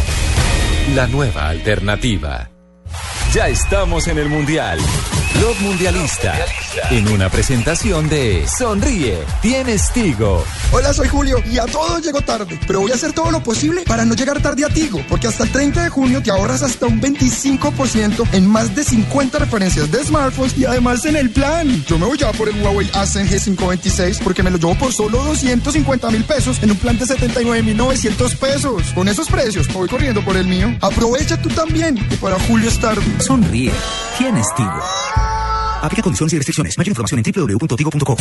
La 0.93 1.07
nueva 1.07 1.49
alternativa. 1.49 2.50
Ya 3.33 3.47
estamos 3.47 4.07
en 4.07 4.17
el 4.17 4.29
Mundial. 4.29 4.79
Blog 5.35 5.59
Mundialista. 5.61 6.35
En 6.89 7.07
una 7.07 7.29
presentación 7.29 8.09
de 8.09 8.45
Sonríe, 8.47 9.17
tienes 9.41 9.89
Tigo. 9.91 10.43
Hola, 10.71 10.93
soy 10.93 11.07
Julio 11.07 11.41
y 11.49 11.57
a 11.57 11.65
todos 11.65 12.01
llego 12.03 12.21
tarde, 12.21 12.59
pero 12.67 12.81
voy 12.81 12.91
a 12.91 12.95
hacer 12.95 13.13
todo 13.13 13.31
lo 13.31 13.41
posible 13.41 13.83
para 13.87 14.05
no 14.05 14.13
llegar 14.13 14.41
tarde 14.41 14.65
a 14.65 14.69
Tigo, 14.69 15.01
porque 15.09 15.27
hasta 15.27 15.45
el 15.45 15.51
30 15.51 15.83
de 15.83 15.89
junio 15.89 16.21
te 16.21 16.31
ahorras 16.31 16.61
hasta 16.61 16.85
un 16.85 17.01
25% 17.01 18.27
en 18.33 18.47
más 18.47 18.75
de 18.75 18.83
50 18.83 19.39
referencias 19.39 19.89
de 19.91 20.03
smartphones 20.03 20.57
y 20.57 20.65
además 20.65 21.05
en 21.05 21.15
el 21.15 21.29
plan. 21.31 21.83
Yo 21.85 21.97
me 21.97 22.05
voy 22.05 22.17
ya 22.17 22.31
por 22.33 22.49
el 22.49 22.61
Huawei 22.61 22.89
Ascend 22.93 23.29
G526 23.29 24.19
porque 24.23 24.43
me 24.43 24.51
lo 24.51 24.57
llevo 24.57 24.75
por 24.75 24.93
solo 24.93 25.23
250 25.23 26.11
mil 26.11 26.23
pesos 26.23 26.61
en 26.61 26.71
un 26.71 26.77
plan 26.77 26.97
de 26.97 27.05
79 27.05 27.63
mil 27.63 27.77
900 27.77 28.35
pesos. 28.35 28.83
Con 28.93 29.07
esos 29.07 29.27
precios 29.27 29.67
voy 29.73 29.87
corriendo 29.87 30.23
por 30.23 30.35
el 30.37 30.45
mío. 30.45 30.75
Aprovecha 30.81 31.41
tú 31.41 31.49
también, 31.49 31.95
que 32.09 32.17
para 32.17 32.37
Julio 32.41 32.69
es 32.69 32.79
tarde. 32.81 33.01
Sonríe. 33.19 33.71
Tienes 34.17 34.47
Tigo. 34.55 34.81
Aplica 35.81 36.01
condiciones 36.01 36.33
y 36.33 36.37
restricciones. 36.37 36.77
Mayor 36.77 36.89
información 36.89 37.21
en 37.23 37.31
www.tigo.com. 37.33 38.17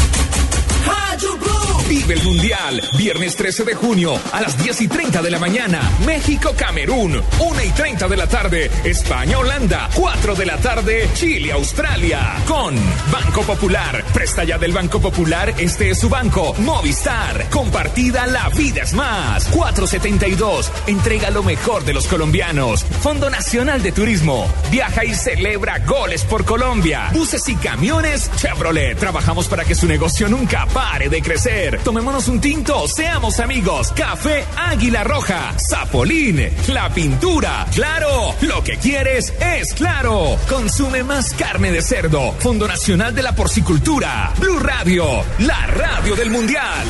Vive 2.11 2.23
el 2.23 2.27
Mundial, 2.27 2.89
viernes 2.99 3.37
13 3.37 3.65
de 3.65 3.75
junio 3.75 4.19
a 4.33 4.41
las 4.41 4.61
10 4.61 4.81
y 4.81 4.89
30 4.89 5.23
de 5.23 5.31
la 5.31 5.39
mañana. 5.39 5.81
México, 6.05 6.53
Camerún, 6.57 7.23
1 7.39 7.63
y 7.63 7.69
30 7.71 8.09
de 8.09 8.17
la 8.17 8.27
tarde. 8.27 8.71
España, 8.83 9.39
Holanda, 9.39 9.89
4 9.95 10.35
de 10.35 10.47
la 10.47 10.57
tarde. 10.57 11.09
Chile, 11.15 11.53
Australia. 11.53 12.43
Con 12.49 12.75
Banco 13.13 13.43
Popular. 13.43 14.05
Presta 14.13 14.43
ya 14.43 14.59
del 14.59 14.73
Banco 14.73 15.01
Popular, 15.01 15.55
este 15.59 15.91
es 15.91 16.01
su 16.01 16.09
banco. 16.09 16.53
Movistar. 16.59 17.49
Compartida, 17.51 18.27
la 18.27 18.49
vida 18.49 18.83
es 18.83 18.93
más. 18.93 19.45
472. 19.47 20.73
Entrega 20.89 21.31
lo 21.31 21.45
mejor 21.45 21.85
de 21.85 21.93
los 21.93 22.09
colombianos. 22.09 22.85
Fondo 23.03 23.31
Nacional 23.31 23.83
de 23.83 23.93
Turismo. 23.93 24.49
Viaja 24.73 25.05
y 25.05 25.15
celebra 25.15 25.79
goles 25.81 26.25
por 26.25 26.45
Colombia. 26.45 27.11
Buses 27.13 27.49
y 27.49 27.55
camiones 27.55 28.29
Chevrolet. 28.37 28.99
Trabajamos 28.99 29.47
para 29.47 29.65
que 29.65 29.77
su 29.77 29.87
negocio 29.87 30.29
nunca 30.29 30.67
pare 30.67 31.09
de 31.09 31.23
crecer. 31.23 31.79
Tomémonos 32.01 32.29
un 32.29 32.41
tinto, 32.41 32.89
seamos 32.89 33.41
amigos. 33.41 33.93
Café 33.93 34.47
Águila 34.57 35.05
Roja, 35.05 35.55
Zapolín, 35.69 36.49
la 36.69 36.89
pintura. 36.89 37.67
Claro, 37.75 38.35
lo 38.41 38.65
que 38.65 38.79
quieres 38.79 39.35
es 39.39 39.75
claro. 39.75 40.39
Consume 40.49 41.05
más 41.05 41.35
carne 41.35 41.71
de 41.71 41.83
cerdo. 41.83 42.33
Fondo 42.39 42.67
Nacional 42.67 43.15
de 43.15 43.23
la 43.23 43.35
Porcicultura. 43.35 44.33
Blue 44.39 44.59
Radio, 44.61 45.05
la 45.41 45.67
radio 45.67 46.17
del 46.17 46.31
Mundial. 46.31 46.87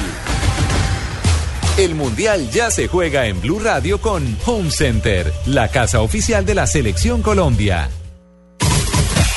El 1.76 1.96
Mundial 1.96 2.48
ya 2.52 2.70
se 2.70 2.86
juega 2.86 3.26
en 3.26 3.40
Blue 3.40 3.58
Radio 3.58 4.00
con 4.00 4.38
Home 4.46 4.70
Center, 4.70 5.34
la 5.46 5.66
casa 5.72 6.02
oficial 6.02 6.46
de 6.46 6.54
la 6.54 6.68
Selección 6.68 7.20
Colombia. 7.20 7.90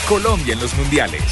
Colombia 0.08 0.54
en 0.54 0.60
los 0.60 0.76
mundiales. 0.76 1.24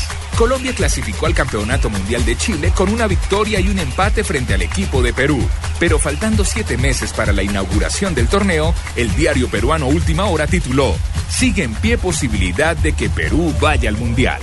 Colombia 0.41 0.73
clasificó 0.73 1.27
al 1.27 1.35
Campeonato 1.35 1.87
Mundial 1.91 2.25
de 2.25 2.35
Chile 2.35 2.71
con 2.75 2.91
una 2.91 3.05
victoria 3.05 3.59
y 3.59 3.69
un 3.69 3.77
empate 3.77 4.23
frente 4.23 4.55
al 4.55 4.63
equipo 4.63 5.03
de 5.03 5.13
Perú. 5.13 5.47
Pero 5.79 5.99
faltando 5.99 6.43
siete 6.43 6.77
meses 6.77 7.13
para 7.13 7.31
la 7.31 7.43
inauguración 7.43 8.15
del 8.15 8.27
torneo, 8.27 8.73
el 8.95 9.15
diario 9.15 9.49
peruano 9.49 9.85
Última 9.85 10.25
Hora 10.25 10.47
tituló 10.47 10.95
Sigue 11.29 11.61
en 11.61 11.75
pie 11.75 11.99
posibilidad 11.99 12.75
de 12.75 12.93
que 12.93 13.07
Perú 13.07 13.53
vaya 13.61 13.89
al 13.89 13.97
Mundial. 13.97 14.41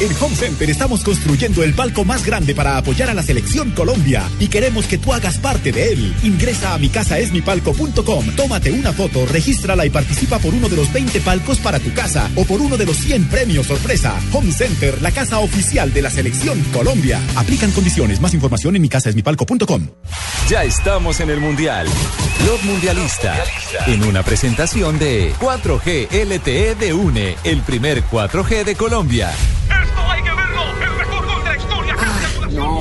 En 0.00 0.12
Home 0.20 0.36
Center 0.36 0.70
estamos 0.70 1.02
construyendo 1.02 1.64
el 1.64 1.74
palco 1.74 2.04
más 2.04 2.24
grande 2.24 2.54
para 2.54 2.76
apoyar 2.76 3.10
a 3.10 3.14
la 3.14 3.22
selección 3.24 3.72
Colombia 3.72 4.30
y 4.38 4.46
queremos 4.46 4.86
que 4.86 4.96
tú 4.96 5.12
hagas 5.12 5.38
parte 5.38 5.72
de 5.72 5.92
él. 5.92 6.14
Ingresa 6.22 6.74
a 6.74 6.78
mi 6.78 6.88
casa 6.88 7.18
esmipalco.com, 7.18 8.26
tómate 8.36 8.70
una 8.70 8.92
foto, 8.92 9.26
regístrala 9.26 9.86
y 9.86 9.90
participa 9.90 10.38
por 10.38 10.54
uno 10.54 10.68
de 10.68 10.76
los 10.76 10.92
20 10.92 11.20
palcos 11.22 11.58
para 11.58 11.80
tu 11.80 11.92
casa 11.94 12.30
o 12.36 12.44
por 12.44 12.60
uno 12.60 12.76
de 12.76 12.86
los 12.86 12.96
100 12.96 13.24
premios 13.24 13.66
sorpresa. 13.66 14.14
Home 14.32 14.52
Center, 14.52 15.02
la 15.02 15.10
casa 15.10 15.40
oficial 15.40 15.92
de 15.92 16.02
la 16.02 16.10
selección 16.10 16.62
Colombia. 16.72 17.20
Aplican 17.34 17.72
condiciones. 17.72 18.20
Más 18.20 18.34
información 18.34 18.76
en 18.76 18.82
mi 18.82 18.88
casa 18.88 19.08
esmipalco.com. 19.08 19.88
Ya 20.48 20.62
estamos 20.62 21.18
en 21.18 21.30
el 21.30 21.40
Mundial. 21.40 21.88
Blog 22.44 22.62
Mundialista. 22.64 23.34
En 23.88 24.04
una 24.04 24.22
presentación 24.22 24.96
de 25.00 25.34
4G 25.40 26.08
LTE 26.24 26.76
de 26.76 26.94
UNE, 26.94 27.36
el 27.42 27.62
primer 27.62 28.04
4G 28.04 28.64
de 28.64 28.76
Colombia. 28.76 29.32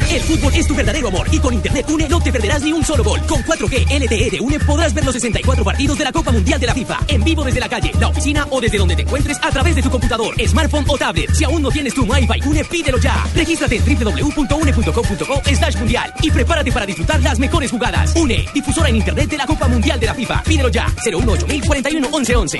El 0.09 0.21
fútbol 0.21 0.53
es 0.55 0.65
tu 0.65 0.73
verdadero 0.73 1.09
amor 1.09 1.27
y 1.31 1.39
con 1.39 1.53
Internet 1.53 1.85
UNE 1.89 2.07
no 2.07 2.21
te 2.21 2.31
perderás 2.31 2.61
ni 2.63 2.71
un 2.71 2.84
solo 2.84 3.03
gol. 3.03 3.19
Con 3.27 3.43
4G 3.43 3.99
LTE 3.99 4.29
de 4.31 4.39
UNE 4.39 4.59
podrás 4.61 4.93
ver 4.93 5.03
los 5.03 5.13
64 5.13 5.65
partidos 5.65 5.97
de 5.97 6.03
la 6.05 6.13
Copa 6.13 6.31
Mundial 6.31 6.59
de 6.59 6.65
la 6.65 6.73
FIFA 6.73 6.99
en 7.09 7.23
vivo 7.25 7.43
desde 7.43 7.59
la 7.59 7.67
calle, 7.67 7.91
la 7.99 8.07
oficina 8.07 8.47
o 8.49 8.61
desde 8.61 8.77
donde 8.77 8.95
te 8.95 9.01
encuentres 9.01 9.38
a 9.41 9.51
través 9.51 9.75
de 9.75 9.81
tu 9.81 9.89
computador, 9.89 10.34
smartphone 10.47 10.85
o 10.88 10.97
tablet. 10.97 11.29
Si 11.34 11.43
aún 11.43 11.61
no 11.61 11.69
tienes 11.69 11.93
tu 11.93 12.05
MyFi 12.05 12.39
UNE, 12.45 12.63
pídelo 12.63 12.97
ya. 12.99 13.27
Regístrate 13.35 13.75
en 13.75 13.84
www.une.com.co 13.84 15.41
slash 15.43 15.75
mundial 15.75 16.13
y 16.21 16.31
prepárate 16.31 16.71
para 16.71 16.85
disfrutar 16.85 17.21
las 17.21 17.38
mejores 17.38 17.69
jugadas. 17.69 18.15
UNE, 18.15 18.45
difusora 18.53 18.88
en 18.88 18.95
Internet 18.95 19.29
de 19.29 19.38
la 19.38 19.45
Copa 19.45 19.67
Mundial 19.67 19.99
de 19.99 20.05
la 20.05 20.13
FIFA. 20.13 20.43
Pídelo 20.43 20.69
ya. 20.69 20.88
018041 21.03 22.09
1111. 22.09 22.59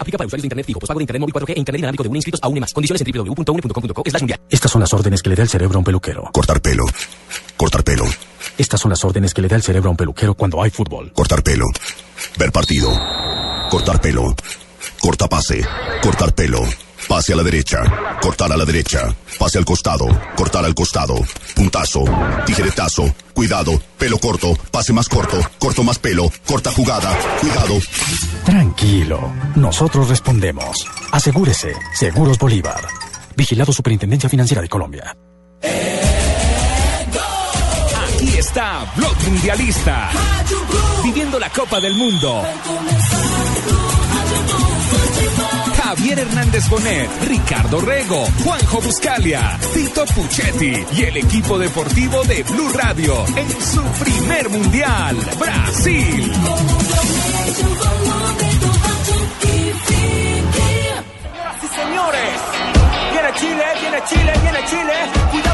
Aplica 0.00 0.18
para 0.18 0.26
usuarios 0.26 0.42
de 0.42 0.46
Internet 0.46 0.66
fijo, 0.66 0.80
pago 0.80 0.98
de 0.98 1.04
Internet 1.04 1.20
móvil 1.20 1.34
4G 1.34 1.50
e 1.54 1.58
Internet 1.60 1.80
dinámico 1.80 2.02
de 2.02 2.08
UNE 2.08 2.18
inscritos 2.18 2.40
a 2.42 2.48
UNE 2.48 2.60
más. 2.60 2.74
Condiciones 2.74 3.00
en 3.06 3.12
www.une.com.co 3.12 4.02
slash 4.04 4.20
mundial. 4.20 4.40
Estas 4.50 4.72
son 4.72 4.80
las 4.80 4.92
órdenes 4.92 5.22
que 5.22 5.30
le 5.30 5.36
da 5.36 5.44
el 5.44 5.48
cerebro 5.48 5.76
a 5.76 5.78
un 5.78 5.84
peluquero. 5.84 6.28
Cortar 6.32 6.60
pelo. 6.60 6.88
Cortar 7.56 7.82
pelo. 7.84 8.04
Estas 8.56 8.80
son 8.80 8.90
las 8.90 9.04
órdenes 9.04 9.34
que 9.34 9.42
le 9.42 9.48
da 9.48 9.56
el 9.56 9.62
cerebro 9.62 9.88
a 9.88 9.92
un 9.92 9.96
peluquero 9.96 10.34
cuando 10.34 10.62
hay 10.62 10.70
fútbol. 10.70 11.12
Cortar 11.12 11.42
pelo. 11.42 11.66
Ver 12.36 12.52
partido. 12.52 12.90
Cortar 13.70 14.00
pelo. 14.00 14.34
Corta 15.00 15.28
pase. 15.28 15.64
Cortar 16.02 16.34
pelo. 16.34 16.60
Pase 17.08 17.32
a 17.32 17.36
la 17.36 17.42
derecha. 17.42 17.78
Cortar 18.20 18.52
a 18.52 18.56
la 18.56 18.64
derecha. 18.64 19.14
Pase 19.38 19.58
al 19.58 19.64
costado. 19.64 20.06
Cortar 20.36 20.64
al 20.64 20.74
costado. 20.74 21.14
Puntazo. 21.54 22.04
Tijeretazo. 22.46 23.14
Cuidado. 23.32 23.80
Pelo 23.96 24.18
corto. 24.18 24.56
Pase 24.70 24.92
más 24.92 25.08
corto. 25.08 25.38
Corto 25.58 25.84
más 25.84 25.98
pelo. 25.98 26.30
Corta 26.46 26.72
jugada. 26.72 27.16
Cuidado. 27.40 27.78
Tranquilo. 28.44 29.32
Nosotros 29.56 30.08
respondemos. 30.08 30.86
Asegúrese. 31.12 31.72
Seguros 31.94 32.38
Bolívar. 32.38 32.84
Vigilado 33.36 33.72
Superintendencia 33.72 34.28
Financiera 34.28 34.62
de 34.62 34.68
Colombia. 34.68 35.16
Aquí 35.62 36.17
está 38.58 38.92
Blog 38.96 39.16
Mundialista. 39.28 40.10
Viviendo 41.04 41.38
la 41.38 41.48
Copa 41.48 41.78
del 41.80 41.94
Mundo. 41.94 42.42
Javier 45.80 46.18
Hernández 46.18 46.68
Bonet, 46.68 47.08
Ricardo 47.28 47.80
Rego, 47.80 48.26
Juanjo 48.42 48.80
Buscalia, 48.80 49.56
Tito 49.72 50.04
Puchetti 50.06 50.84
y 50.96 51.02
el 51.04 51.18
equipo 51.18 51.56
deportivo 51.56 52.24
de 52.24 52.42
Blue 52.42 52.72
Radio 52.74 53.24
en 53.36 53.48
su 53.48 53.82
primer 54.04 54.48
mundial, 54.50 55.16
Brasil. 55.38 56.32
Señoras 61.22 61.62
y 61.62 61.68
señores, 61.80 62.40
viene 63.12 63.28
Chile, 63.38 63.64
viene 63.80 64.02
Chile, 64.08 64.32
viene 64.42 64.58
Chile. 64.68 65.47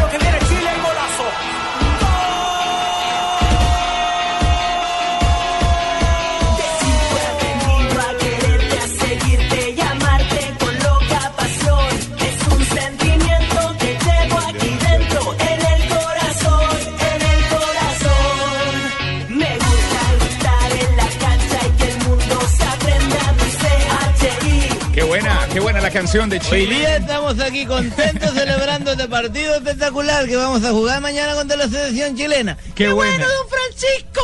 La 25.85 25.90
canción 25.90 26.31
de 26.31 26.39
Hoy 26.39 26.43
Chile. 26.43 26.77
día 26.77 26.97
estamos 26.97 27.39
aquí 27.40 27.66
contentos 27.66 28.31
celebrando 28.35 28.93
este 28.93 29.06
partido 29.06 29.55
espectacular 29.56 30.27
que 30.27 30.35
vamos 30.35 30.65
a 30.65 30.70
jugar 30.70 31.02
mañana 31.02 31.35
contra 31.35 31.59
la 31.59 31.69
selección 31.69 32.16
chilena. 32.16 32.56
Qué 32.74 32.89
buena. 32.89 33.19
bueno, 33.19 33.27
don 33.31 33.48
Francisco! 33.51 34.23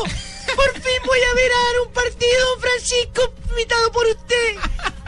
Por 0.57 0.73
fin 0.73 1.01
voy 1.05 1.19
a 1.19 1.35
ver 1.35 1.51
a 1.53 1.83
un 1.87 1.93
partido, 1.93 2.47
don 2.53 2.61
Francisco, 2.63 3.35
invitado 3.51 3.93
por 3.93 4.07
usted, 4.07 4.57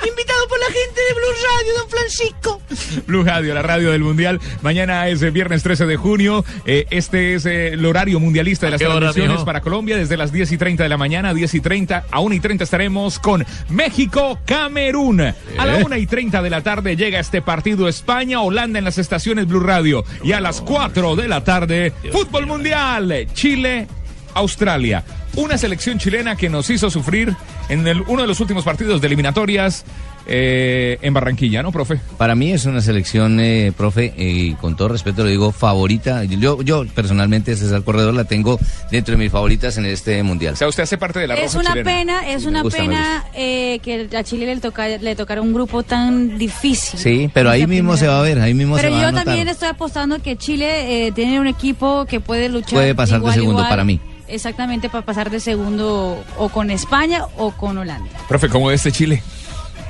invitado 0.06 0.48
por 0.48 0.58
la 0.58 0.66
gente 0.66 1.00
de 1.08 1.14
Blue 1.14 1.32
Radio, 1.42 1.72
don 1.78 1.88
Francisco. 1.88 2.62
Blue 3.06 3.24
Radio, 3.24 3.54
la 3.54 3.62
radio 3.62 3.90
del 3.90 4.02
Mundial. 4.02 4.40
Mañana 4.62 5.08
es 5.08 5.22
eh, 5.22 5.30
viernes 5.30 5.62
13 5.62 5.86
de 5.86 5.96
junio. 5.96 6.44
Eh, 6.66 6.86
este 6.90 7.34
es 7.34 7.46
eh, 7.46 7.68
el 7.68 7.84
horario 7.84 8.20
mundialista 8.20 8.66
de 8.66 8.72
las 8.72 8.82
hora, 8.82 9.12
transmisiones 9.12 9.44
para 9.44 9.60
Colombia. 9.60 9.96
Desde 9.96 10.16
las 10.16 10.32
10 10.32 10.52
y 10.52 10.58
30 10.58 10.82
de 10.82 10.88
la 10.88 10.96
mañana, 10.96 11.34
10 11.34 11.54
y 11.54 11.60
30 11.60 12.06
a 12.10 12.20
1 12.20 12.34
y 12.34 12.40
30 12.40 12.64
estaremos 12.64 13.18
con 13.18 13.44
México-Camerún. 13.70 15.20
A 15.20 15.66
la 15.66 15.76
1 15.84 15.96
y 15.96 16.06
30 16.06 16.42
de 16.42 16.50
la 16.50 16.62
tarde 16.62 16.96
llega 16.96 17.20
este 17.20 17.42
partido 17.42 17.88
España-Holanda 17.88 18.78
en 18.78 18.84
las 18.84 18.98
estaciones 18.98 19.46
Blue 19.46 19.60
Radio. 19.60 20.04
Y 20.24 20.32
a 20.32 20.40
las 20.40 20.60
4 20.60 21.16
de 21.16 21.28
la 21.28 21.44
tarde, 21.44 21.92
Fútbol 22.12 22.46
Mundial, 22.46 23.26
Chile-Australia. 23.34 25.04
Una 25.34 25.56
selección 25.56 25.98
chilena 25.98 26.36
que 26.36 26.50
nos 26.50 26.68
hizo 26.68 26.90
sufrir 26.90 27.34
en 27.70 27.86
el- 27.86 28.02
uno 28.06 28.20
de 28.22 28.28
los 28.28 28.40
últimos 28.40 28.64
partidos 28.64 29.00
de 29.00 29.06
eliminatorias 29.06 29.84
eh, 30.26 30.98
en 31.02 31.12
Barranquilla, 31.14 31.62
¿no, 31.64 31.72
profe? 31.72 31.98
Para 32.16 32.36
mí 32.36 32.52
es 32.52 32.64
una 32.66 32.80
selección, 32.80 33.40
eh, 33.40 33.72
profe, 33.76 34.14
eh, 34.16 34.30
y 34.30 34.54
con 34.54 34.76
todo 34.76 34.88
respeto 34.88 35.24
lo 35.24 35.30
digo, 35.30 35.50
favorita. 35.50 36.22
Yo, 36.24 36.62
yo 36.62 36.84
personalmente, 36.94 37.56
César 37.56 37.82
Corredor, 37.82 38.14
la 38.14 38.22
tengo 38.24 38.56
dentro 38.90 39.16
de 39.16 39.18
mis 39.24 39.32
favoritas 39.32 39.78
en 39.78 39.86
este 39.86 40.22
mundial. 40.22 40.54
O 40.54 40.56
sea, 40.56 40.68
usted 40.68 40.84
hace 40.84 40.96
parte 40.96 41.18
de 41.18 41.26
la 41.26 41.34
Es 41.34 41.54
roja 41.54 41.58
una 41.60 41.70
chilena. 41.70 41.90
pena, 41.90 42.28
es 42.28 42.44
una 42.44 42.62
gusta, 42.62 42.78
pena 42.78 43.24
eh, 43.34 43.80
que 43.82 44.08
a 44.16 44.22
Chile 44.22 44.46
le, 44.46 44.60
toca, 44.60 44.86
le 44.86 45.16
tocara 45.16 45.40
un 45.40 45.52
grupo 45.52 45.82
tan 45.82 46.38
difícil. 46.38 47.00
Sí, 47.00 47.30
pero 47.34 47.50
ahí 47.50 47.66
mismo 47.66 47.94
primera 47.94 47.96
se 47.98 48.06
va 48.06 48.18
a 48.20 48.22
ver, 48.22 48.38
ahí 48.38 48.54
mismo 48.54 48.76
Pero 48.76 48.88
se 48.90 48.94
va 48.94 49.08
a 49.08 49.10
yo 49.10 49.16
también 49.24 49.48
estoy 49.48 49.68
apostando 49.70 50.20
que 50.22 50.36
Chile 50.36 51.06
eh, 51.08 51.12
tiene 51.12 51.40
un 51.40 51.48
equipo 51.48 52.04
que 52.04 52.20
puede 52.20 52.48
luchar. 52.48 52.74
Puede 52.74 52.94
pasar 52.94 53.20
de 53.22 53.32
segundo 53.32 53.54
igual, 53.54 53.68
para 53.68 53.82
mí. 53.82 53.98
Exactamente, 54.32 54.88
para 54.88 55.04
pasar 55.04 55.30
de 55.30 55.40
segundo 55.40 56.24
o 56.38 56.48
con 56.48 56.70
España 56.70 57.24
o 57.36 57.52
con 57.52 57.76
Holanda. 57.78 58.08
Profe, 58.28 58.48
¿cómo 58.48 58.66
ve 58.68 58.74
este 58.74 58.90
Chile? 58.90 59.22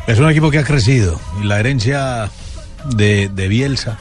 Es 0.07 0.19
un 0.19 0.29
equipo 0.29 0.51
que 0.51 0.59
ha 0.59 0.65
crecido 0.65 1.21
y 1.41 1.45
la 1.47 1.61
herencia 1.61 2.29
de, 2.97 3.29
de 3.33 3.47
Bielsa, 3.49 3.99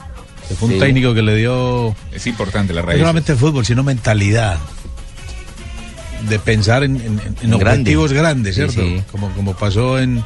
que 0.47 0.55
fue 0.55 0.67
un 0.69 0.73
Sí. 0.73 0.79
técnico 0.79 1.13
que 1.13 1.21
le 1.21 1.35
dio 1.35 1.95
Es 2.11 2.25
importante 2.25 2.73
la 2.73 2.81
no 2.81 2.87
raíz. 2.87 2.99
solamente 2.99 3.35
fútbol, 3.35 3.65
sino 3.67 3.83
mentalidad 3.83 4.57
de 6.27 6.39
pensar 6.39 6.83
en, 6.83 6.95
en- 6.97 7.19
en 7.41 7.49
Grande. 7.51 7.65
objetivos 7.81 8.13
grandes, 8.13 8.55
Sí, 8.55 8.61
¿cierto? 8.61 8.81
sí. 8.81 9.03
Como, 9.11 9.29
como 9.33 9.53
pasó 9.53 9.99
en, 9.99 10.23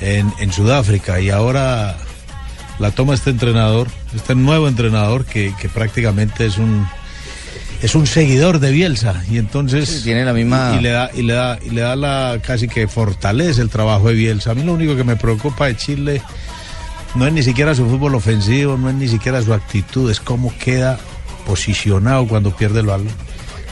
en, 0.00 0.32
en 0.38 0.52
Sudáfrica 0.52 1.20
y 1.20 1.30
ahora 1.30 1.96
la 2.78 2.90
toma 2.90 3.14
este 3.14 3.30
entrenador, 3.30 3.88
este 4.14 4.34
nuevo 4.34 4.66
entrenador 4.68 5.24
que, 5.26 5.54
que 5.60 5.68
prácticamente 5.68 6.46
es 6.46 6.56
un 6.58 6.86
es 7.82 7.94
un 7.94 8.06
seguidor 8.06 8.58
de 8.60 8.70
Bielsa 8.70 9.22
y 9.30 9.38
entonces 9.38 9.88
Sí, 9.88 10.02
tiene 10.04 10.24
la 10.24 10.32
misma- 10.32 10.72
y, 10.74 10.78
y 10.78 10.80
le 10.82 10.90
da 10.90 11.10
y 11.14 11.22
le 11.22 11.32
da 11.34 11.58
y 11.64 11.70
le 11.70 11.80
da 11.82 11.96
la 11.96 12.38
casi 12.44 12.68
que 12.68 12.86
fortalece 12.88 13.60
el 13.60 13.68
trabajo 13.68 14.08
de 14.08 14.14
Bielsa. 14.14 14.52
A 14.52 14.54
mí 14.54 14.62
lo 14.62 14.72
único 14.72 14.96
que 14.96 15.04
me 15.04 15.16
preocupa 15.16 15.66
de 15.66 15.76
Chile 15.76 16.22
no 17.14 17.26
es 17.26 17.32
ni 17.32 17.42
siquiera 17.42 17.74
su 17.74 17.86
fútbol 17.86 18.14
ofensivo, 18.14 18.76
no 18.78 18.88
es 18.88 18.94
ni 18.94 19.08
siquiera 19.08 19.42
su 19.42 19.52
actitud, 19.52 20.10
es 20.10 20.20
cómo 20.20 20.52
queda 20.58 20.98
posicionado 21.46 22.26
cuando 22.26 22.54
pierde 22.56 22.80
el 22.80 22.86
balón. 22.86 23.08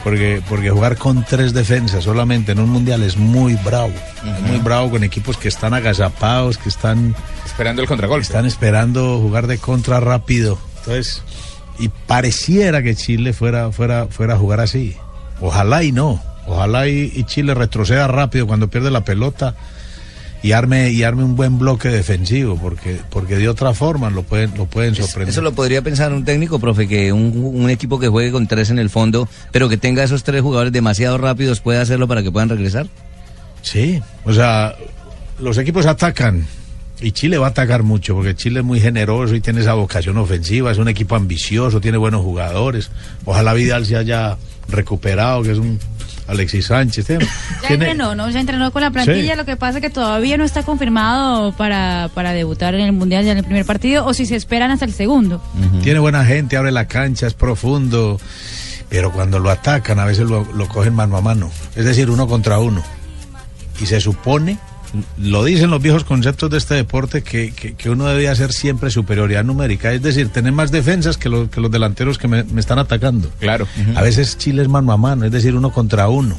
Porque, 0.03 0.43
porque 0.49 0.71
jugar 0.71 0.97
con 0.97 1.25
tres 1.27 1.53
defensas 1.53 2.05
solamente 2.05 2.53
en 2.53 2.59
un 2.61 2.71
mundial 2.71 3.03
es 3.03 3.19
muy 3.19 3.55
bravo. 3.57 3.93
Es 4.25 4.41
muy 4.49 4.57
bravo 4.59 4.91
con 4.91 5.05
equipos 5.05 5.37
que 5.37 5.49
están 5.49 5.75
agazapados, 5.75 6.57
que 6.57 6.71
están 6.71 7.15
Esperando 7.45 7.83
el 7.83 7.89
contragolpe. 7.89 8.23
están 8.23 8.47
esperando 8.47 9.19
jugar 9.21 9.47
de 9.47 9.59
contra 9.59 10.01
rápido. 10.01 10.59
Entonces, 10.79 11.23
y 11.81 11.89
pareciera 11.89 12.83
que 12.83 12.95
Chile 12.95 13.33
fuera, 13.33 13.73
fuera, 13.73 14.07
fuera 14.07 14.35
a 14.35 14.37
jugar 14.39 14.61
así. 14.61 14.97
Ojalá 15.41 15.83
y 15.83 15.93
no. 15.93 16.23
Ojalá 16.47 16.89
y, 16.89 17.13
y 17.15 17.25
Chile 17.25 17.55
retroceda 17.55 18.07
rápido 18.07 18.47
cuando 18.47 18.69
pierde 18.69 18.91
la 18.91 19.05
pelota 19.05 19.55
y 20.43 20.53
arme, 20.53 20.91
y 20.91 21.03
arme 21.03 21.23
un 21.23 21.37
buen 21.37 21.59
bloque 21.59 21.89
defensivo, 21.89 22.57
porque, 22.57 22.99
porque 23.11 23.37
de 23.37 23.49
otra 23.49 23.75
forma 23.75 24.11
lo 24.11 24.23
pueden, 24.23 24.57
lo 24.57 24.67
pueden 24.67 24.95
sorprender. 24.95 25.29
Eso 25.31 25.43
lo 25.43 25.53
podría 25.53 25.83
pensar 25.83 26.13
un 26.13 26.25
técnico, 26.25 26.59
profe, 26.59 26.89
que 26.89 27.13
un, 27.13 27.33
un 27.37 27.69
equipo 27.71 27.99
que 27.99 28.09
juegue 28.09 28.33
con 28.33 28.47
tres 28.47 28.71
en 28.71 28.79
el 28.79 28.89
fondo, 28.89 29.29
pero 29.53 29.69
que 29.69 29.77
tenga 29.77 30.03
esos 30.03 30.23
tres 30.25 30.43
jugadores 30.43 30.73
demasiado 30.73 31.19
rápidos, 31.19 31.61
puede 31.61 31.79
hacerlo 31.79 32.09
para 32.09 32.23
que 32.23 32.33
puedan 32.33 32.49
regresar. 32.49 32.87
Sí, 33.63 34.03
o 34.25 34.33
sea, 34.33 34.75
los 35.39 35.59
equipos 35.59 35.85
atacan 35.85 36.47
y 37.01 37.13
Chile 37.13 37.39
va 37.39 37.47
a 37.47 37.51
atacar 37.51 37.83
mucho 37.83 38.15
porque 38.15 38.35
Chile 38.35 38.61
es 38.61 38.67
muy 38.67 38.81
generoso 38.81 39.35
y 39.35 39.41
tiene 39.41 39.61
esa 39.61 39.75
vocación 39.75 40.17
ofensiva, 40.19 40.71
es 40.71 40.79
un 40.79 40.89
equipo 40.89 41.17
ambicioso, 41.17 41.81
tiene 41.81 41.99
buenos 41.99 42.23
jugadores. 42.23 42.91
Ojalá 43.25 43.55
Vidal 43.55 43.87
se 43.87 43.97
haya 43.97 44.37
recuperado, 44.69 45.43
que 45.43 45.53
es 45.53 45.59
un 45.59 45.79
Alexis 46.29 46.67
Sánchez. 46.67 47.07
Tiene, 47.07 47.27
Ya 47.63 47.69
entrenó, 47.71 48.15
¿no? 48.15 48.31
Ya 48.31 48.39
entrenó 48.41 48.71
con 48.71 48.83
la 48.83 48.91
plantilla, 48.91 49.33
Sí. 49.33 49.37
lo 49.39 49.45
que 49.45 49.57
pasa 49.57 49.79
es 49.79 49.83
que 49.83 49.91
todavía 49.91 50.37
no 50.37 50.45
está 50.45 50.63
confirmado 50.63 51.53
para, 51.53 52.09
para 52.15 52.33
debutar 52.33 52.75
en 52.75 52.83
el 52.83 52.93
Mundial 52.93 53.25
ya 53.25 53.33
en 53.33 53.39
el 53.39 53.45
primer 53.45 53.65
partido 53.65 54.07
o 54.07 54.15
si 54.15 54.27
se 54.27 54.37
esperan 54.37 54.71
hasta 54.71 54.85
el 54.85 54.93
segundo. 54.93 55.43
tiene 55.83 55.99
buena 55.99 56.25
gente, 56.25 56.57
abre 56.57 56.71
la 56.71 56.87
cancha, 56.87 57.27
es 57.27 57.35
profundo, 57.35 58.21
pero 58.89 59.11
cuando 59.11 59.39
lo 59.41 59.51
atacan 59.51 59.99
a 59.99 60.05
veces 60.05 60.29
lo, 60.29 60.45
lo 60.53 60.69
cogen 60.69 60.95
mano 60.95 61.17
a 61.17 61.21
mano, 61.21 61.51
es 61.75 61.85
decir, 61.85 62.11
uno 62.11 62.29
contra 62.29 62.59
uno. 62.59 62.83
Y 63.81 63.87
se 63.87 64.01
supone, 64.01 64.59
lo 65.19 65.45
dicen 65.45 65.71
los 65.71 65.81
viejos 65.81 66.05
conceptos 66.05 66.51
de 66.51 66.59
este 66.59 66.75
deporte, 66.75 67.23
que, 67.23 67.53
que- 67.53 67.75
que 67.75 67.91
uno 67.91 68.07
debe 68.07 68.29
hacer 68.29 68.53
siempre 68.53 68.91
superioridad 68.91 69.45
numérica, 69.45 69.93
es 69.93 70.03
decir, 70.03 70.29
tener 70.31 70.53
más 70.53 70.71
defensas 70.73 71.17
que 71.17 71.29
los, 71.29 71.49
que 71.49 71.61
los 71.61 71.71
delanteros 71.71 72.19
que 72.19 72.27
me, 72.29 72.43
me 72.45 72.61
están 72.61 72.79
atacando. 72.79 73.31
Claro. 73.39 73.67
A 73.95 74.03
veces 74.03 74.37
Chile 74.39 74.63
es 74.63 74.69
mano 74.69 74.93
a 74.93 74.97
mano, 74.97 75.25
es 75.27 75.33
decir, 75.33 75.55
uno 75.55 75.71
contra 75.73 76.09
uno. 76.09 76.37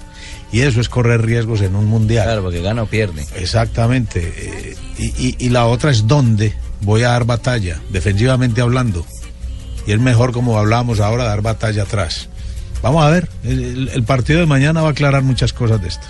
Y 0.52 0.62
eso 0.62 0.82
es 0.82 0.90
correr 0.90 1.22
riesgos 1.26 1.62
en 1.62 1.76
un 1.76 1.86
mundial. 1.86 2.26
Claro, 2.26 2.44
porque 2.44 2.62
gana 2.62 2.84
o 2.84 2.86
pierde. 2.88 3.26
Exactamente. 3.38 4.34
eh, 4.36 4.76
y, 4.98 5.06
y- 5.28 5.36
y 5.40 5.50
la 5.50 5.66
otra 5.66 5.92
es 5.92 6.08
dónde 6.08 6.54
voy 6.82 7.04
a 7.04 7.10
dar 7.10 7.26
batalla, 7.26 7.80
defensivamente 7.90 8.60
hablando. 8.62 9.06
Y 9.88 9.94
es 9.94 10.00
mejor, 10.00 10.32
como 10.34 10.60
hablábamos 10.60 11.00
ahora, 11.00 11.24
dar 11.24 11.42
batalla 11.42 11.84
atrás. 11.84 12.28
Vamos 12.84 13.04
a 13.04 13.10
ver, 13.10 13.30
el, 13.44 13.64
el- 13.64 13.90
el 13.90 14.04
partido 14.04 14.40
de 14.42 14.46
mañana 14.46 14.82
va 14.82 14.90
a 14.90 14.92
aclarar 14.92 15.24
muchas 15.24 15.54
cosas 15.54 15.82
de 15.82 15.88
esto. 15.88 16.06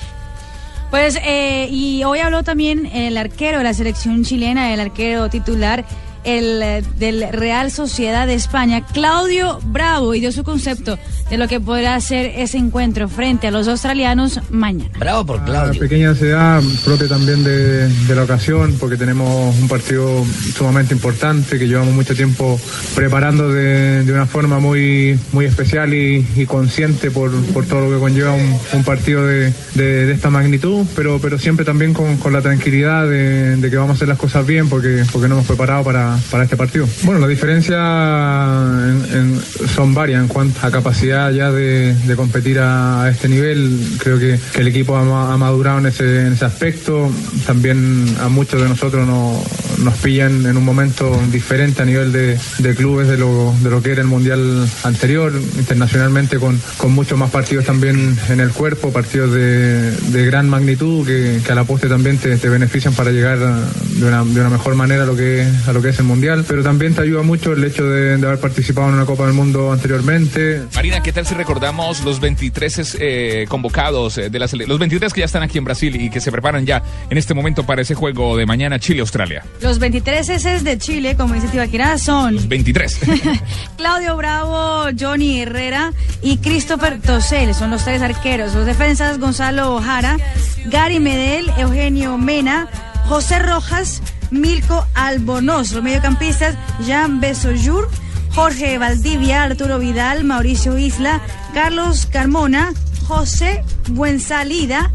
Pues, 0.91 1.17
eh, 1.23 1.69
y 1.71 2.03
hoy 2.03 2.19
habló 2.19 2.43
también 2.43 2.85
el 2.85 3.17
arquero 3.17 3.59
de 3.59 3.63
la 3.63 3.73
selección 3.73 4.25
chilena, 4.25 4.73
el 4.73 4.81
arquero 4.81 5.29
titular 5.29 5.85
el, 6.23 6.61
eh, 6.61 6.83
del 6.97 7.25
Real 7.31 7.71
Sociedad 7.71 8.27
de 8.27 8.33
España, 8.35 8.85
Claudio 8.93 9.59
Bravo, 9.65 10.13
y 10.13 10.19
dio 10.19 10.31
su 10.31 10.43
concepto 10.43 10.97
de 11.29 11.37
lo 11.37 11.47
que 11.47 11.59
podrá 11.59 11.99
ser 12.01 12.33
ese 12.35 12.57
encuentro 12.57 13.07
frente 13.07 13.47
a 13.47 13.51
los 13.51 13.67
australianos 13.67 14.39
mañana. 14.49 14.91
Bravo 14.99 15.25
por 15.25 15.39
Una 15.41 15.71
pequeña 15.71 16.09
ansiedad 16.09 16.61
propia 16.83 17.07
también 17.07 17.43
de, 17.43 17.87
de 17.87 18.15
la 18.15 18.23
ocasión, 18.23 18.75
porque 18.79 18.97
tenemos 18.97 19.55
un 19.57 19.67
partido 19.67 20.25
sumamente 20.55 20.93
importante 20.93 21.57
que 21.57 21.67
llevamos 21.67 21.93
mucho 21.93 22.13
tiempo 22.15 22.59
preparando 22.95 23.49
de, 23.49 24.03
de 24.03 24.11
una 24.13 24.25
forma 24.25 24.59
muy, 24.59 25.17
muy 25.31 25.45
especial 25.45 25.93
y, 25.93 26.25
y 26.35 26.45
consciente 26.45 27.11
por, 27.11 27.31
por 27.53 27.65
todo 27.65 27.81
lo 27.89 27.95
que 27.95 27.99
conlleva 27.99 28.33
un, 28.33 28.57
un 28.73 28.83
partido 28.83 29.25
de, 29.25 29.53
de- 29.75 30.05
de 30.05 30.11
esta 30.11 30.29
magnitud, 30.29 30.85
pero, 30.95 31.19
pero 31.21 31.39
siempre 31.39 31.63
también 31.65 31.93
con, 31.93 32.17
con 32.17 32.33
la 32.33 32.41
tranquilidad 32.41 33.07
de, 33.07 33.55
de 33.57 33.69
que 33.69 33.77
vamos 33.77 33.91
a 33.91 33.93
hacer 33.95 34.07
las 34.07 34.17
cosas 34.17 34.45
bien 34.45 34.67
porque, 34.69 35.03
porque 35.11 35.27
nos 35.27 35.37
hemos 35.37 35.47
preparado 35.47 35.83
para, 35.83 36.10
para 36.29 36.43
este 36.43 36.55
partido. 36.57 36.87
Bueno, 37.03 37.19
la 37.19 37.27
diferencia 37.27 37.75
en- 37.75 39.05
en- 39.17 39.41
son 39.75 39.93
varias 39.93 40.21
en 40.21 40.27
cuanto 40.27 40.65
a 40.65 40.71
capacidad 40.71 41.31
ya 41.31 41.51
de, 41.51 41.95
competir 42.15 42.59
a, 42.59 43.09
este 43.09 43.27
nivel. 43.29 43.79
Creo 43.99 44.19
que, 44.19 44.39
el 44.55 44.67
equipo 44.67 44.95
ha, 44.95 45.03
ma- 45.03 45.33
ha 45.33 45.37
madurado 45.37 45.79
en 45.79 45.87
ese, 45.87 46.27
aspecto. 46.45 47.11
También 47.45 48.15
a 48.19 48.29
muchos 48.29 48.61
de 48.61 48.69
nosotros 48.69 49.07
no- 49.07 49.41
nos 49.83 49.95
pillan 49.95 50.45
en 50.45 50.57
un 50.57 50.63
momento 50.65 51.19
diferente 51.31 51.81
a 51.81 51.85
nivel 51.85 52.11
de, 52.11 52.37
clubes 52.75 53.07
de 53.07 53.17
lo, 53.17 53.53
que 53.83 53.91
era 53.91 54.01
el 54.01 54.07
Mundial 54.07 54.67
anterior, 54.83 55.33
internacionalmente 55.57 56.37
con, 56.37 56.59
muchos 56.93 57.17
más 57.17 57.31
partidos 57.31 57.65
también 57.65 58.17
en 58.29 58.39
el 58.39 58.49
cuerpo, 58.51 58.91
partidos 58.91 59.31
de, 59.33 59.91
gran 60.25 60.49
magnitud 60.49 61.05
que, 61.05 61.39
que 61.43 61.51
a 61.51 61.55
la 61.55 61.63
postre 61.63 61.89
también 61.89 62.17
te, 62.17 62.37
benefician 62.49 62.93
para 62.93 63.11
llegar 63.11 63.39
de 63.39 64.05
una, 64.05 64.49
mejor 64.49 64.75
manera 64.75 65.03
a 65.03 65.05
lo 65.05 65.15
que 65.15 65.89
es 65.89 65.99
el 66.01 66.07
Mundial. 66.07 66.45
Pero 66.47 66.63
también 66.63 66.93
te 66.93 67.01
ayuda 67.01 67.23
mucho 67.23 67.53
el 67.53 67.63
hecho 67.63 67.85
de, 67.85 68.17
de 68.17 68.27
haber 68.27 68.39
participado 68.39 68.89
en 68.89 68.95
una 68.95 69.05
Copa 69.05 69.25
del 69.25 69.33
Mundo 69.33 69.71
anteriormente. 69.71 70.61
Marina, 70.75 71.01
¿qué 71.01 71.11
tal 71.13 71.25
si 71.25 71.33
recordamos 71.33 72.03
los 72.03 72.19
23 72.19 72.97
eh, 72.99 73.45
convocados 73.47 74.17
eh, 74.17 74.29
de 74.29 74.39
la 74.39 74.47
los 74.67 74.79
23 74.79 75.13
que 75.13 75.19
ya 75.19 75.25
están 75.25 75.43
aquí 75.43 75.57
en 75.57 75.63
Brasil 75.63 75.95
y 75.95 76.09
que 76.09 76.19
se 76.19 76.31
preparan 76.31 76.65
ya 76.65 76.83
en 77.09 77.17
este 77.17 77.33
momento 77.33 77.65
para 77.65 77.81
ese 77.81 77.95
juego 77.95 78.35
de 78.35 78.45
mañana 78.45 78.79
Chile-Australia? 78.79 79.43
Los 79.61 79.79
23 79.79 80.29
S 80.29 80.59
de 80.61 80.77
Chile, 80.77 81.15
como 81.15 81.33
dice 81.33 81.47
Tibaquirá, 81.47 81.97
son 81.97 82.37
23. 82.49 82.99
Claudio 83.77 84.17
Bravo, 84.17 84.89
Johnny 84.99 85.41
Herrera 85.41 85.93
y 86.21 86.37
Christopher 86.37 86.99
Tosel. 87.01 87.53
Son 87.53 87.71
los 87.71 87.83
tres 87.83 88.01
arqueros. 88.01 88.53
Los 88.53 88.65
defensas, 88.65 89.19
Gonzalo 89.19 89.79
Jara, 89.81 90.17
Gary 90.65 90.99
Medel, 90.99 91.49
Eugenio 91.57 92.17
Mena, 92.17 92.67
José 93.05 93.39
Rojas, 93.39 94.01
Milko 94.31 94.85
Albonos. 94.95 95.71
Los 95.71 95.83
mediocampistas 95.83 96.55
Jean 96.85 97.19
Besoyur, 97.19 97.89
Jorge 98.33 98.77
Valdivia, 98.77 99.43
Arturo 99.43 99.77
Vidal, 99.77 100.23
Mauricio 100.23 100.77
Isla, 100.77 101.21
Carlos 101.53 102.07
Carmona, 102.11 102.73
José 103.11 103.61
Buensalida, 103.89 104.89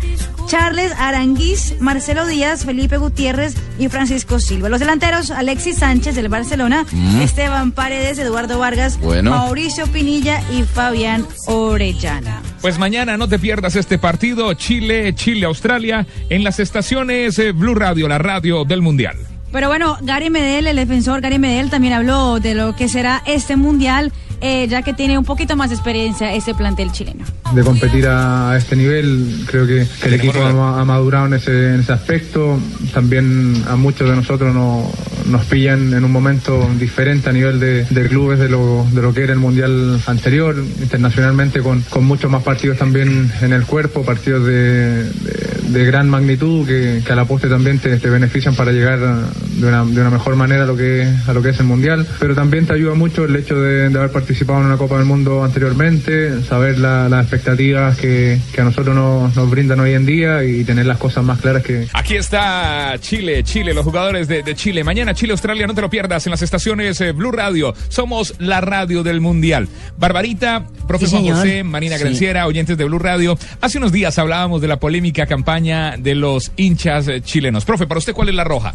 Charles 0.47 0.91
Aranguiz, 0.99 1.75
Marcelo 1.81 2.27
Díaz, 2.27 2.65
Felipe 2.65 2.97
Gutiérrez 2.97 3.55
y 3.79 3.89
Francisco 3.89 4.41
Silva. 4.41 4.71
Los 4.71 4.81
delanteros, 4.81 5.31
Alexis 5.31 5.77
Sánchez 5.77 6.15
del 6.15 6.31
Barcelona, 6.31 6.87
Mm. 6.93 7.21
Esteban 7.21 7.73
Paredes, 7.73 8.19
Eduardo 8.19 8.59
Vargas, 8.59 8.99
Bueno. 9.01 9.33
Mauricio 9.33 9.87
Pinilla 9.89 10.41
y 10.51 10.63
Fabián 10.63 11.27
Orellana. 11.47 12.41
Pues 12.63 12.79
mañana 12.79 13.19
no 13.19 13.29
te 13.29 13.39
pierdas 13.39 13.77
este 13.77 13.99
partido 13.99 14.55
Chile, 14.55 15.15
Chile-Australia 15.15 16.07
en 16.31 16.43
las 16.43 16.59
estaciones 16.59 17.39
eh, 17.39 17.53
Blue 17.53 17.75
Radio, 17.75 18.09
la 18.09 18.17
radio 18.17 18.65
del 18.65 18.81
Mundial. 18.81 19.17
Pero 19.53 19.69
bueno, 19.69 19.99
Gary 20.01 20.31
Medel, 20.31 20.67
el 20.67 20.77
defensor 20.77 21.21
Gary 21.21 21.39
Medel, 21.39 21.69
también 21.71 21.93
habló 21.93 22.41
de 22.41 22.55
lo 22.55 22.75
que 22.75 22.89
será 22.89 23.23
este 23.27 23.57
mundial, 23.57 24.11
eh, 24.41 24.67
ya 24.69 24.83
que 24.83 24.93
tiene 24.95 25.17
un 25.19 25.25
poquito 25.25 25.57
más 25.57 25.71
de 25.71 25.77
experiencia 25.77 26.33
este 26.35 26.55
plantel 26.55 26.93
chileno. 26.93 27.25
de 27.55 27.63
competir 27.63 28.07
a, 28.07 28.51
a 28.53 28.57
este 28.57 28.77
nivel. 28.77 29.45
Creo 29.47 29.67
que, 29.67 29.87
que 30.03 30.09
el 30.09 30.15
equipo 30.15 30.43
ha, 30.43 30.81
ha 30.81 30.85
madurado 30.85 31.27
en 31.27 31.35
ese, 31.35 31.75
en 31.75 31.81
ese 31.81 31.93
aspecto. 31.93 32.59
También 32.93 33.63
a 33.69 33.77
muchos 33.77 34.09
de 34.09 34.17
nosotros 34.17 34.55
no- 34.55 34.91
nos 35.27 35.45
pillan 35.47 35.93
en 35.95 36.05
un 36.05 36.13
momento 36.13 36.69
diferente 36.79 37.29
a 37.31 37.33
nivel 37.33 37.59
de, 37.59 37.85
de 37.85 38.09
clubes 38.09 38.39
de 38.39 38.49
lo, 38.49 38.87
de 38.93 39.03
lo 39.03 39.13
que 39.13 39.23
era 39.25 39.33
el 39.33 39.39
Mundial 39.41 40.01
anterior, 40.07 40.55
internacionalmente 40.81 41.61
con, 41.61 41.81
con 41.83 42.05
muchos 42.05 42.31
más 42.31 42.43
partidos 42.43 42.79
también 42.79 43.31
en 43.41 43.53
el 43.53 43.65
cuerpo, 43.65 44.03
partidos 44.05 44.47
de, 44.47 45.05
de- 45.05 45.57
de 45.67 45.85
gran 45.85 46.09
magnitud 46.09 46.65
que, 46.65 47.03
que 47.05 47.13
a 47.13 47.17
la 47.17 47.25
postre 47.25 47.51
también 47.51 47.81
te, 47.81 47.97
te 47.97 48.09
benefician 48.09 48.55
para 48.55 48.71
llegar 48.71 49.01
de 49.01 49.67
una, 49.67 49.85
de 49.85 50.01
una 50.01 50.11
mejor 50.11 50.37
manera 50.37 50.63
a 50.63 50.67
lo, 50.67 50.77
que, 50.77 51.13
a 51.27 51.33
lo 51.33 51.43
que 51.43 51.49
es 51.51 51.59
el 51.59 51.67
Mundial. 51.67 52.07
Pero 52.21 52.35
también 52.37 52.67
te 52.67 52.73
ayuda 52.75 52.95
mucho 52.95 53.25
el 53.25 53.35
hecho 53.35 53.61
de, 53.61 53.89
de 53.89 53.99
haber 53.99 54.11
participado 54.13 54.26
en 54.29 54.51
una 54.51 54.77
Copa 54.77 54.97
del 54.97 55.05
Mundo 55.07 55.45
anteriormente, 55.45 56.43
saber 56.43 56.79
la- 56.79 57.09
las 57.09 57.23
expectativas 57.23 57.97
que, 57.99 58.39
que 58.53 58.61
a 58.61 58.65
nosotros 58.65 58.95
nos, 58.95 59.35
nos 59.37 59.51
brindan 59.51 59.81
hoy 59.81 59.93
en 59.95 60.05
día 60.07 60.43
y 60.45 60.65
tener 60.65 60.87
las 60.87 60.99
cosas 60.99 61.25
más 61.25 61.41
claras 61.41 61.63
que, 61.63 61.87
Aquí 61.93 62.17
está 62.17 62.95
Chile, 63.01 63.43
Chile, 63.45 63.73
los 63.75 63.85
jugadores 63.85 64.29
de, 64.29 64.43
de 64.43 64.55
Chile. 64.55 64.83
Mañana 64.85 65.15
Chile-Australia, 65.15 65.67
no 65.67 65.75
te 65.75 65.81
lo 65.81 65.91
pierdas 65.91 66.27
en 66.27 66.31
las 66.33 66.43
estaciones 66.43 67.01
eh, 67.01 67.13
Blue 67.13 67.31
Radio. 67.33 67.75
Somos 67.89 68.35
la 68.39 68.61
radio 68.61 69.03
del 69.03 69.21
Mundial. 69.21 69.69
Barbarita, 69.97 70.67
profe 70.87 71.07
Sí, 71.07 71.17
Juan. 71.21 71.37
José, 71.37 71.63
Marina 71.65 71.97
Sí. 71.97 72.03
Granciera, 72.05 72.47
oyentes 72.47 72.77
de 72.77 72.85
Blue 72.85 72.99
Radio. 72.99 73.39
Hace 73.61 73.79
unos 73.79 73.93
días 73.93 74.19
hablábamos 74.19 74.61
de 74.61 74.69
la 74.69 74.79
polémica 74.79 75.27
campaña 75.27 75.97
de 75.99 76.15
los 76.15 76.53
hinchas 76.57 77.09
eh, 77.09 77.21
chilenos. 77.23 77.65
Profe, 77.65 77.87
para 77.87 77.99
usted, 77.99 78.13
¿cuál 78.13 78.29
es 78.29 78.35
la 78.35 78.45
roja? 78.45 78.75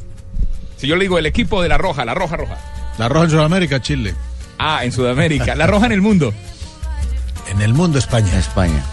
Si 0.78 0.88
yo 0.88 0.96
le 0.96 1.04
digo 1.04 1.20
el 1.20 1.26
equipo 1.26 1.62
de 1.62 1.70
la 1.70 1.78
roja, 1.78 2.06
la 2.06 2.14
roja 2.14 2.38
roja. 2.38 2.58
La 2.98 3.08
roja 3.08 3.26
en 3.26 3.32
Sudamérica, 3.32 3.82
Chile. 3.82 4.14
Ah, 4.64 4.86
en 4.86 4.92
Sudamérica. 4.92 5.56
La 5.56 5.66
roja 5.66 5.88
en 5.88 5.92
el 5.92 6.02
mundo. 6.02 6.32
En 7.50 7.62
el 7.64 7.74
mundo, 7.74 7.98
España. 7.98 8.38
España. 8.38 8.84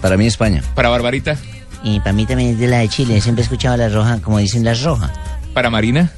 Para 0.00 0.16
mí, 0.16 0.24
España. 0.24 0.62
Para 0.76 0.88
Barbarita. 0.88 1.36
Y 1.82 1.98
para 1.98 2.12
mí 2.12 2.26
también 2.26 2.50
es 2.50 2.58
de 2.60 2.68
la 2.68 2.78
de 2.78 2.88
Chile. 2.88 3.20
Siempre 3.20 3.42
he 3.42 3.44
escuchado 3.44 3.76
la 3.76 3.88
roja, 3.88 4.20
como 4.22 4.38
dicen 4.38 4.64
las 4.64 4.84
rojas. 4.84 5.10
Para 5.52 5.68
Marina. 5.68 6.12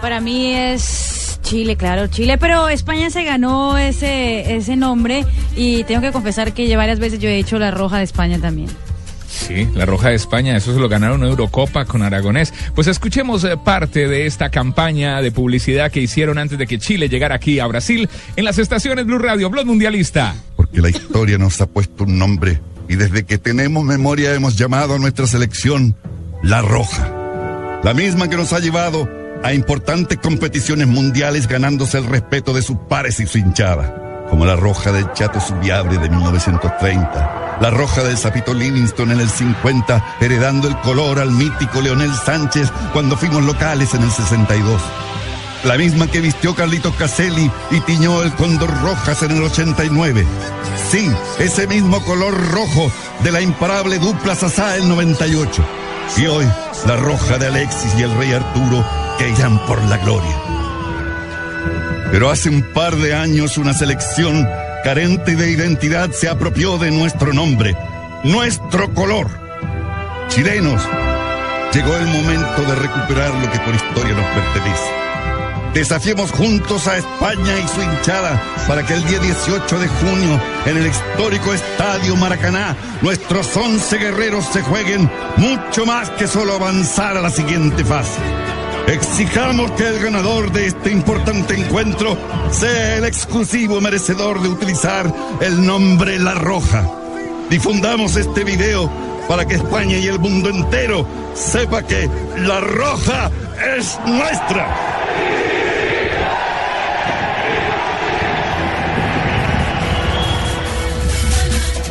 Para 0.00 0.20
mí 0.20 0.54
es 0.54 1.38
Chile, 1.42 1.76
claro, 1.76 2.06
Chile, 2.06 2.38
pero 2.38 2.68
España 2.70 3.10
se 3.10 3.22
ganó 3.22 3.76
ese, 3.76 4.56
ese 4.56 4.76
nombre 4.76 5.26
y 5.54 5.84
tengo 5.84 6.00
que 6.00 6.10
confesar 6.10 6.54
que 6.54 6.68
ya 6.68 6.78
varias 6.78 6.98
veces 6.98 7.18
yo 7.18 7.28
he 7.28 7.38
hecho 7.38 7.58
la 7.58 7.70
roja 7.70 7.98
de 7.98 8.04
España 8.04 8.38
también. 8.40 8.68
Sí, 9.36 9.68
la 9.74 9.84
Roja 9.84 10.08
de 10.08 10.14
España, 10.14 10.56
eso 10.56 10.72
se 10.72 10.80
lo 10.80 10.88
ganaron 10.88 11.22
Eurocopa 11.22 11.84
con 11.84 12.02
Aragonés. 12.02 12.54
Pues 12.74 12.86
escuchemos 12.86 13.44
eh, 13.44 13.56
parte 13.62 14.08
de 14.08 14.26
esta 14.26 14.50
campaña 14.50 15.20
de 15.20 15.30
publicidad 15.30 15.90
que 15.90 16.00
hicieron 16.00 16.38
antes 16.38 16.58
de 16.58 16.66
que 16.66 16.78
Chile 16.78 17.08
llegara 17.08 17.34
aquí 17.34 17.60
a 17.60 17.66
Brasil 17.66 18.08
en 18.34 18.44
las 18.44 18.58
estaciones 18.58 19.04
Blue 19.04 19.18
Radio, 19.18 19.50
Blog 19.50 19.66
Mundialista. 19.66 20.34
Porque 20.56 20.80
la 20.80 20.88
historia 20.88 21.36
nos 21.36 21.60
ha 21.60 21.66
puesto 21.66 22.04
un 22.04 22.18
nombre 22.18 22.60
y 22.88 22.96
desde 22.96 23.24
que 23.24 23.36
tenemos 23.36 23.84
memoria 23.84 24.34
hemos 24.34 24.56
llamado 24.56 24.94
a 24.94 24.98
nuestra 24.98 25.26
selección 25.26 25.94
La 26.42 26.62
Roja. 26.62 27.12
La 27.84 27.92
misma 27.92 28.28
que 28.30 28.36
nos 28.36 28.54
ha 28.54 28.58
llevado 28.58 29.08
a 29.44 29.52
importantes 29.52 30.18
competiciones 30.18 30.86
mundiales 30.86 31.46
ganándose 31.46 31.98
el 31.98 32.06
respeto 32.06 32.54
de 32.54 32.62
sus 32.62 32.78
pares 32.88 33.20
y 33.20 33.26
su 33.26 33.38
hinchada. 33.38 34.24
Como 34.30 34.44
la 34.44 34.56
Roja 34.56 34.92
del 34.92 35.12
Chato 35.12 35.40
Subiabre 35.40 35.98
de 35.98 36.08
1930, 36.08 37.45
la 37.60 37.70
Roja 37.70 38.02
del 38.02 38.18
Zapito 38.18 38.52
Livingston 38.54 39.12
en 39.12 39.20
el 39.20 39.30
50, 39.30 40.16
heredando 40.20 40.68
el 40.68 40.76
color 40.80 41.18
al 41.18 41.30
mítico 41.30 41.80
Leonel 41.80 42.12
Sánchez 42.14 42.70
cuando 42.92 43.16
fuimos 43.16 43.42
locales 43.44 43.94
en 43.94 44.02
el 44.02 44.10
62. 44.10 44.80
La 45.64 45.76
misma 45.76 46.06
que 46.06 46.20
vistió 46.20 46.54
Carlitos 46.54 46.94
Caselli 46.94 47.50
y 47.70 47.80
tiñó 47.80 48.22
el 48.22 48.32
Cóndor 48.34 48.70
Rojas 48.82 49.22
en 49.22 49.32
el 49.32 49.42
89. 49.42 50.26
Sí, 50.90 51.10
ese 51.38 51.66
mismo 51.66 52.00
color 52.04 52.34
rojo 52.52 52.92
de 53.24 53.32
la 53.32 53.40
imparable 53.40 53.98
dupla 53.98 54.34
Sasá 54.34 54.76
el 54.76 54.88
98. 54.88 55.64
Y 56.18 56.26
hoy, 56.26 56.46
la 56.86 56.96
roja 56.96 57.38
de 57.38 57.46
Alexis 57.46 57.94
y 57.98 58.02
el 58.02 58.16
Rey 58.16 58.32
Arturo 58.32 58.84
que 59.18 59.30
irán 59.30 59.58
por 59.66 59.82
la 59.84 59.96
gloria. 59.96 60.36
Pero 62.12 62.30
hace 62.30 62.48
un 62.48 62.62
par 62.62 62.94
de 62.94 63.14
años 63.14 63.58
una 63.58 63.74
selección 63.74 64.46
carente 64.86 65.34
de 65.34 65.50
identidad 65.50 66.12
se 66.12 66.28
apropió 66.28 66.78
de 66.78 66.92
nuestro 66.92 67.32
nombre, 67.32 67.76
nuestro 68.22 68.94
color. 68.94 69.26
Chilenos, 70.28 70.80
llegó 71.74 71.96
el 71.96 72.06
momento 72.06 72.62
de 72.62 72.76
recuperar 72.76 73.34
lo 73.34 73.50
que 73.50 73.58
por 73.58 73.74
historia 73.74 74.14
nos 74.14 74.26
pertenece. 74.26 74.90
Desafiemos 75.74 76.30
juntos 76.30 76.86
a 76.86 76.98
España 76.98 77.58
y 77.58 77.66
su 77.66 77.82
hinchada 77.82 78.40
para 78.68 78.86
que 78.86 78.94
el 78.94 79.04
día 79.08 79.18
18 79.18 79.76
de 79.76 79.88
junio, 79.88 80.40
en 80.66 80.76
el 80.76 80.86
histórico 80.86 81.52
Estadio 81.52 82.14
Maracaná, 82.14 82.76
nuestros 83.02 83.56
11 83.56 83.98
guerreros 83.98 84.44
se 84.52 84.62
jueguen 84.62 85.10
mucho 85.36 85.84
más 85.84 86.10
que 86.10 86.28
solo 86.28 86.54
avanzar 86.54 87.16
a 87.16 87.22
la 87.22 87.30
siguiente 87.30 87.84
fase. 87.84 88.20
Exijamos 88.86 89.72
que 89.72 89.88
el 89.88 89.98
ganador 89.98 90.52
de 90.52 90.66
este 90.66 90.92
importante 90.92 91.54
encuentro 91.54 92.16
sea 92.52 92.96
el 92.96 93.04
exclusivo 93.04 93.80
merecedor 93.80 94.40
de 94.40 94.48
utilizar 94.48 95.12
el 95.40 95.66
nombre 95.66 96.18
La 96.20 96.34
Roja. 96.34 96.88
Difundamos 97.50 98.16
este 98.16 98.44
video 98.44 98.90
para 99.28 99.44
que 99.44 99.56
España 99.56 99.96
y 99.96 100.06
el 100.06 100.20
mundo 100.20 100.50
entero 100.50 101.06
sepa 101.34 101.82
que 101.82 102.08
La 102.38 102.60
Roja 102.60 103.30
es 103.76 103.98
nuestra. 104.06 105.45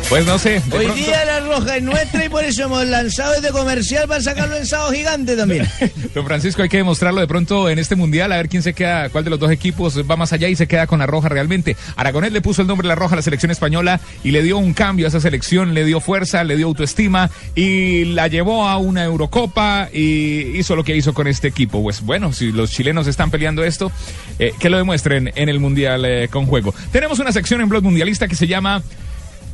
Pues 0.08 0.24
no 0.24 0.38
sé. 0.38 0.62
Hoy 0.70 0.84
pronto- 0.86 0.94
día 0.94 1.24
la 1.24 1.40
roja 1.40 1.76
es 1.78 1.82
nuestra 1.82 2.24
y 2.24 2.28
por 2.28 2.44
eso 2.44 2.62
hemos 2.62 2.86
lanzado 2.86 3.34
este 3.34 3.48
comercial 3.50 4.06
para 4.06 4.20
sacarlo 4.20 4.56
en 4.56 4.64
sábado 4.64 4.92
gigante 4.92 5.36
también. 5.36 5.66
Don 6.14 6.24
Francisco, 6.24 6.62
hay 6.62 6.68
que 6.68 6.76
demostrarlo 6.76 7.20
de 7.20 7.26
pronto 7.26 7.68
en 7.68 7.80
este 7.80 7.96
mundial, 7.96 8.30
a 8.30 8.36
ver 8.36 8.48
quién 8.48 8.62
se 8.62 8.72
queda, 8.72 9.08
cuál 9.08 9.24
de 9.24 9.30
los 9.30 9.40
dos 9.40 9.50
equipos 9.50 9.98
va 10.08 10.14
más 10.16 10.32
allá 10.32 10.48
y 10.48 10.54
se 10.54 10.68
queda 10.68 10.86
con 10.86 11.00
la 11.00 11.06
roja 11.06 11.28
realmente. 11.28 11.76
Aragonés 11.96 12.30
le 12.30 12.40
puso 12.40 12.62
el 12.62 12.68
nombre 12.68 12.86
de 12.86 12.90
la 12.90 12.94
roja 12.94 13.14
a 13.14 13.16
la 13.16 13.22
selección 13.22 13.50
española 13.50 13.98
y 14.22 14.30
le 14.30 14.44
dio 14.44 14.58
un 14.58 14.74
cambio 14.74 15.06
a 15.06 15.08
esa 15.08 15.18
selección, 15.20 15.74
le 15.74 15.84
dio 15.84 16.00
fuerza, 16.00 16.44
le 16.44 16.56
dio 16.56 16.68
autoestima 16.68 17.28
y 17.56 18.04
la 18.04 18.28
llevó 18.28 18.68
a 18.68 18.76
una 18.76 19.02
Eurocopa 19.02 19.88
y 19.92 20.56
hizo 20.56 20.76
lo 20.76 20.84
que 20.84 20.94
hizo 20.94 21.14
con 21.14 21.26
este 21.26 21.48
equipo. 21.48 21.82
Pues 21.82 22.00
bueno, 22.02 22.32
si 22.32 22.52
los 22.52 22.70
chilenos 22.70 23.08
están 23.08 23.32
peleando 23.32 23.64
esto, 23.64 23.90
eh, 24.38 24.52
que 24.60 24.70
lo 24.70 24.76
demuestren 24.76 25.32
en 25.34 25.48
el 25.48 25.58
mundial 25.58 26.04
eh, 26.04 26.28
con 26.30 26.46
juego. 26.46 26.72
Tenemos 26.92 27.18
una 27.18 27.32
sección 27.32 27.60
en 27.60 27.68
Blog 27.68 27.82
Mundialista 27.82 28.28
que 28.28 28.36
se 28.36 28.46
llama 28.46 28.84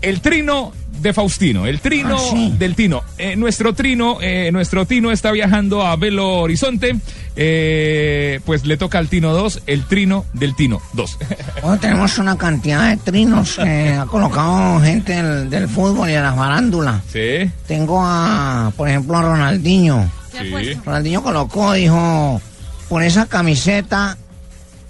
el 0.02 0.20
trino 0.20 0.72
de 1.00 1.12
Faustino, 1.12 1.66
el 1.66 1.80
trino 1.80 2.16
del 2.58 2.76
Tino. 2.76 3.02
Eh, 3.18 3.34
nuestro 3.34 3.72
trino, 3.74 4.18
eh, 4.20 4.50
nuestro 4.52 4.86
Tino 4.86 5.10
está 5.10 5.32
viajando 5.32 5.84
a 5.84 5.96
Belo 5.96 6.40
Horizonte. 6.40 6.96
eh, 7.34 8.40
pues 8.44 8.66
le 8.66 8.76
toca 8.76 8.98
al 8.98 9.08
Tino 9.08 9.32
2, 9.32 9.62
el 9.66 9.84
trino 9.86 10.24
del 10.32 10.54
Tino 10.54 10.80
2. 10.92 11.18
Bueno, 11.62 11.78
tenemos 11.80 12.18
una 12.18 12.36
cantidad 12.36 12.90
de 12.90 12.96
trinos 12.98 13.56
que 13.56 13.88
ha 14.00 14.04
colocado 14.06 14.80
gente 14.80 15.14
del, 15.22 15.48
del 15.50 15.68
fútbol 15.68 16.10
y 16.10 16.12
de 16.12 16.20
la 16.20 16.34
farándula. 16.34 17.00
sí. 17.10 17.50
Tengo 17.66 18.00
a, 18.04 18.72
por 18.76 18.88
ejemplo, 18.88 19.16
a 19.16 19.22
Ronaldinho. 19.22 20.10
Sí. 20.32 20.74
Ronaldinho 20.84 21.22
colocó, 21.22 21.72
dijo, 21.72 22.40
por 22.88 23.02
esa 23.02 23.26
camiseta, 23.26 24.16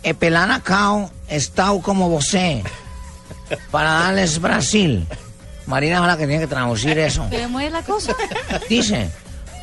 Epelana 0.02 0.60
Cao, 0.60 1.10
estau 1.28 1.80
como 1.80 2.09
vosé, 2.09 2.62
para 3.70 3.91
darles 3.93 4.41
Brasil. 4.41 5.07
Marina 5.66 6.01
es 6.01 6.07
la 6.07 6.16
que 6.16 6.27
tiene 6.27 6.41
que 6.41 6.47
traducir 6.49 6.99
eso. 6.99 7.27
¿Cómo 7.31 7.61
es 7.61 7.70
la 7.73 7.83
cosa? 7.83 8.15
Dice, 8.69 9.11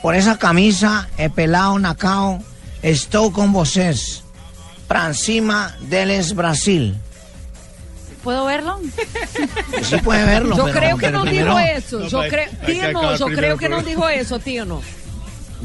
por 0.02 0.16
esa 0.16 0.38
camisa, 0.38 1.10
Epelao 1.18 1.78
Nacao, 1.78 2.40
estou 2.82 3.32
con 3.32 3.52
vocês, 3.52 4.24
para 4.88 5.08
encima 5.08 5.76
deles 5.90 6.34
Brasil. 6.34 6.96
¿Puedo 8.24 8.46
verlo? 8.46 8.80
Sí 9.84 9.98
puede 10.04 10.26
verlo. 10.26 10.56
Yo 10.58 10.66
pero- 10.66 10.80
creo 10.80 10.98
que 10.98 11.06
pero 11.08 11.20
no 11.20 11.26
primero- 11.26 11.56
dijo 11.58 11.60
eso. 11.78 12.00
No, 12.00 12.08
Yo 12.08 12.22
hay- 12.22 12.30
creo, 12.30 12.46
tío, 12.66 12.92
no, 12.92 13.16
yo 13.16 13.26
creo 13.28 13.58
que 13.58 13.70
no 13.70 13.82
dijo 13.82 14.10
eso, 14.10 14.40
tío, 14.40 14.66
no. 14.66 14.82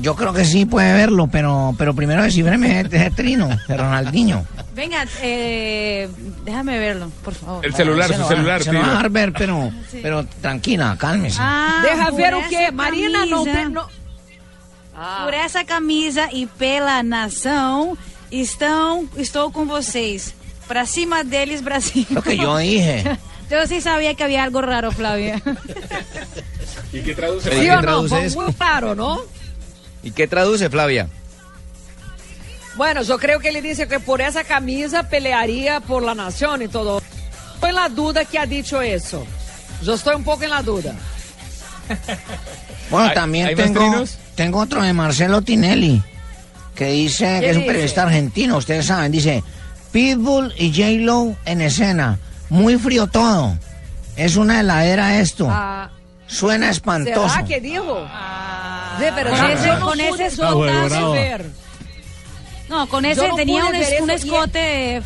Yo 0.01 0.17
creo 0.17 0.33
que 0.33 0.45
sí 0.45 0.65
puede 0.67 0.93
verlo, 0.93 1.29
pero, 1.29 1.75
pero 1.79 1.95
primero 1.95 2.23
descifreme 2.25 2.81
ese 2.81 3.11
trino 3.13 3.49
de 3.69 3.77
Ronaldinho. 3.77 4.45
Venga, 4.75 5.07
eh, 5.23 6.09
déjame 6.45 6.79
verlo, 6.79 7.11
por 7.23 7.35
favor. 7.35 7.65
El 7.65 7.75
celular, 7.75 8.09
Se 8.09 8.15
su 8.15 8.19
lo 8.21 8.25
va- 8.27 8.35
celular, 8.35 8.63
Se 8.63 8.73
lo 8.73 8.81
va 8.81 8.85
a 8.87 8.91
dejar 8.91 9.11
ver, 9.11 9.33
pero, 9.33 9.73
pero 10.03 10.25
tranquila, 10.41 10.97
cálmese. 10.99 11.39
Ah, 11.41 11.81
Deja 11.83 12.11
ver 12.11 12.35
o 12.35 12.49
quê? 12.49 12.71
Marina 12.73 13.25
não. 13.27 13.45
Não... 13.45 13.87
Por 15.25 15.35
essa 15.35 15.65
camisa 15.65 16.29
e 16.33 16.47
pela 16.47 17.03
nação, 17.03 17.97
estão, 18.31 19.09
estou 19.17 19.51
com 19.51 19.65
vocês. 19.67 20.35
Pra 20.69 20.87
cima 20.87 21.23
deles, 21.25 21.61
Brasil. 21.61 22.07
Lo 22.11 22.23
que 22.23 22.37
yo 22.37 22.59
dije. 22.59 23.19
Yo 23.51 23.67
sí 23.67 23.81
sabía 23.83 24.15
que 24.15 24.25
había 24.25 24.43
algo 24.43 24.63
raro, 24.63 24.91
Flavia. 24.91 25.41
¿Y 26.93 27.01
qué 27.01 27.15
traduce? 27.15 27.51
¿Sí 27.51 27.67
¿y 27.67 27.71
o 27.71 27.81
qué 27.81 27.87
no? 27.87 28.03
muy 28.03 28.53
claro, 28.55 28.95
¿no? 28.95 29.21
¿Y 30.03 30.11
qué 30.13 30.27
traduce, 30.27 30.71
Flavia? 30.71 31.09
Bueno, 32.77 33.03
yo 33.03 33.19
creo 33.19 33.39
que 33.39 33.49
ele 33.51 33.63
disse 33.63 33.87
que 33.87 34.01
por 34.01 34.21
essa 34.21 34.43
camisa 34.45 35.05
pelearia 35.05 35.81
por 35.81 36.03
la 36.03 36.15
nación 36.15 36.63
y 36.63 36.69
todo. 36.69 37.01
Estoy 37.55 37.71
en 37.71 37.75
la 37.77 37.89
duda 37.89 38.25
que 38.25 38.39
ha 38.39 38.47
dicho 38.47 38.83
eso. 38.83 39.25
Yo 39.83 39.95
estoy 39.95 40.15
un 40.17 40.25
poco 40.25 40.43
en 40.45 40.51
la 40.51 40.63
duda. 40.63 40.95
Bueno, 42.91 43.09
¿Hay- 43.09 43.15
también 43.15 43.57
tengo, 43.57 44.05
tengo 44.35 44.59
otro 44.61 44.83
de 44.83 44.93
Marcelo 44.93 45.41
Tinelli, 45.41 46.03
que 46.75 46.87
dice 46.89 47.39
que 47.41 47.51
es 47.51 47.57
un 47.57 47.63
dice? 47.63 47.73
periodista 47.73 48.03
argentino, 48.03 48.59
ustedes 48.59 48.87
saben, 48.87 49.11
dice, 49.11 49.43
Pitbull 49.91 50.53
y 50.59 50.71
J-Lo 50.71 51.35
en 51.47 51.63
escena, 51.63 52.19
muy 52.51 52.77
frío 52.77 53.07
todo, 53.07 53.57
es 54.17 54.37
una 54.37 54.61
heladera 54.61 55.19
esto, 55.19 55.49
Ah, 55.51 55.91
suena 56.27 56.69
espantoso. 56.69 57.31
¿Será 57.31 57.45
que 57.47 57.61
dijo? 57.61 58.07
Sí, 58.99 59.05
pero 59.15 59.31
Con 59.31 59.51
ese- 59.51 59.67
no 59.69 59.81
con 59.81 59.99
pude- 59.99 60.27
ese 60.27 60.37
yo 60.37 61.15
no 62.69 62.89
con 62.89 63.05
ese 63.05 63.21
no 63.29 63.37
tenía 63.37 63.65
un, 63.67 63.75
es- 63.75 64.01
un 64.01 64.11
escote. 64.11 65.03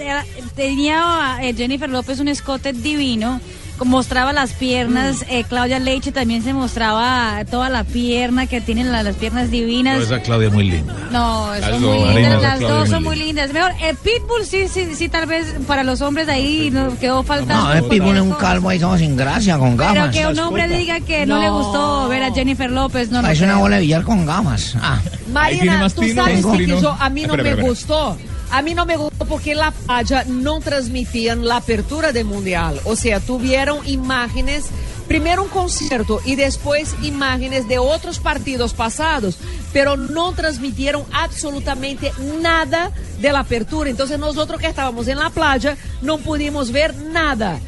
Era- 0.00 0.24
tenía 0.56 1.38
eh, 1.42 1.54
Jennifer 1.54 1.88
López 1.88 2.18
un 2.20 2.28
escote 2.28 2.72
divino. 2.72 3.40
Mostraba 3.84 4.32
las 4.32 4.52
piernas. 4.52 5.20
Mm. 5.20 5.24
eh, 5.30 5.44
Claudia 5.48 5.78
Leite 5.78 6.12
también 6.12 6.42
se 6.42 6.52
mostraba 6.52 7.44
toda 7.50 7.68
la 7.70 7.84
pierna, 7.84 8.46
que 8.46 8.60
tienen 8.60 8.92
la- 8.92 9.02
las 9.02 9.16
piernas 9.16 9.50
divinas. 9.50 9.98
Pero 10.00 10.14
esa 10.16 10.22
Claudia 10.22 10.48
es 10.48 10.54
muy 10.54 10.64
linda. 10.70 10.94
No, 11.10 11.48
dos, 11.54 11.80
muy 11.80 11.98
Marina, 12.04 12.28
esa 12.28 12.40
las 12.40 12.60
dos 12.60 12.84
es 12.84 12.90
son 12.90 13.02
muy 13.02 13.16
lindas. 13.16 13.52
Mejor, 13.52 13.72
el 13.82 13.96
Pitbull 13.96 14.44
sí, 14.44 14.68
sí, 14.68 14.94
sí, 14.94 15.08
tal 15.08 15.26
vez 15.26 15.54
para 15.66 15.82
los 15.82 16.00
hombres 16.02 16.26
de 16.26 16.32
ahí 16.34 16.70
no 16.70 16.96
quedó 16.98 17.22
faltando. 17.22 17.64
No, 17.68 17.72
el 17.72 17.84
Pitbull 17.84 18.16
es 18.16 18.22
un 18.22 18.32
calvo 18.32 18.68
ahí 18.68 18.78
todo 18.78 18.96
sin 18.98 19.16
gracia, 19.16 19.58
con 19.58 19.76
Pero 19.76 19.94
gafas. 19.94 20.14
que 20.16 20.26
un 20.26 20.38
hombre 20.38 20.68
diga 20.68 21.00
que 21.00 21.26
no, 21.26 21.40
le 21.40 21.50
gustó 21.50 22.08
ver 22.08 22.22
a 22.22 22.32
Jennifer 22.32 22.70
López, 22.70 23.10
no, 23.10 23.22
no. 23.22 23.28
Es 23.28 23.40
una 23.40 23.56
bola 23.56 23.76
de 23.76 23.82
billar 23.82 24.02
con 24.04 24.24
gafas. 24.26 24.76
Ah. 24.80 25.00
Marina, 25.32 25.88
tú 25.90 26.02
sabes 26.14 26.44
que 26.44 26.66
yo, 26.66 26.96
a 26.98 27.08
mí 27.10 27.22
no 27.22 27.34
Espera, 27.34 27.42
me 27.42 27.50
espera. 27.50 27.68
gustó. 27.68 28.16
A 28.50 28.62
mí 28.62 28.74
no 28.74 28.84
me 28.84 28.96
gustó 28.96 29.24
porque 29.26 29.54
la 29.54 29.70
playa 29.70 30.24
no 30.26 30.60
transmitían 30.60 31.46
la 31.46 31.56
apertura 31.56 32.12
del 32.12 32.24
mundial. 32.24 32.80
O 32.84 32.96
sea, 32.96 33.20
tuvieron 33.20 33.78
imágenes, 33.86 34.66
primero 35.06 35.44
un 35.44 35.48
concierto 35.48 36.20
y 36.24 36.34
después 36.34 36.96
imágenes 37.02 37.68
de 37.68 37.78
otros 37.78 38.18
partidos 38.18 38.74
pasados, 38.74 39.38
pero 39.72 39.96
no 39.96 40.32
transmitieron 40.32 41.04
absolutamente 41.12 42.12
nada 42.40 42.90
de 43.20 43.32
la 43.32 43.40
apertura. 43.40 43.88
Entonces 43.88 44.18
nosotros 44.18 44.60
que 44.60 44.66
estábamos 44.66 45.06
en 45.06 45.18
la 45.18 45.30
playa 45.30 45.76
no 46.02 46.18
pudimos 46.18 46.72
ver 46.72 46.96
nada. 46.96 47.60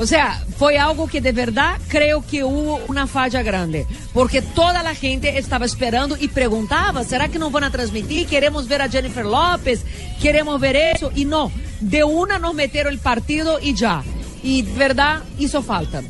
O 0.00 0.06
sea, 0.06 0.42
fue 0.56 0.78
algo 0.78 1.06
que 1.08 1.20
de 1.20 1.32
verdad 1.32 1.76
creo 1.88 2.24
que 2.26 2.42
hubo 2.42 2.80
una 2.88 3.06
falla 3.06 3.42
grande, 3.42 3.86
porque 4.14 4.40
toda 4.40 4.82
la 4.82 4.94
gente 4.94 5.36
estaba 5.38 5.66
esperando 5.66 6.16
y 6.18 6.28
preguntaba, 6.28 7.04
¿será 7.04 7.28
que 7.28 7.38
no 7.38 7.50
van 7.50 7.64
a 7.64 7.70
transmitir? 7.70 8.26
Queremos 8.26 8.66
ver 8.66 8.80
a 8.80 8.88
Jennifer 8.88 9.26
López, 9.26 9.84
queremos 10.22 10.58
ver 10.58 10.76
eso, 10.76 11.12
y 11.14 11.26
no, 11.26 11.52
de 11.80 12.02
una 12.02 12.38
nos 12.38 12.54
metieron 12.54 12.94
el 12.94 12.98
partido 12.98 13.58
y 13.60 13.74
ya. 13.74 14.02
Y 14.42 14.62
de 14.62 14.72
verdad 14.78 15.22
hizo 15.38 15.60
falta. 15.62 16.00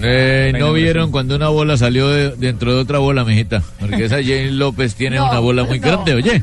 Eh, 0.00 0.52
no 0.52 0.66
no, 0.68 0.72
vieron 0.72 1.10
cuando 1.10 1.34
una 1.34 1.48
bola 1.48 1.76
salió 1.76 2.08
de- 2.08 2.30
dentro 2.36 2.74
de 2.74 2.80
otra 2.80 2.98
bola, 2.98 3.24
mijita. 3.24 3.60
Porque 3.80 4.04
esa 4.04 4.16
Jane 4.16 4.52
López 4.52 4.94
tiene 4.94 5.16
No, 5.16 5.30
una 5.30 5.40
bola 5.40 5.64
muy 5.64 5.80
no. 5.80 5.86
grande, 5.88 6.14
oye. 6.14 6.42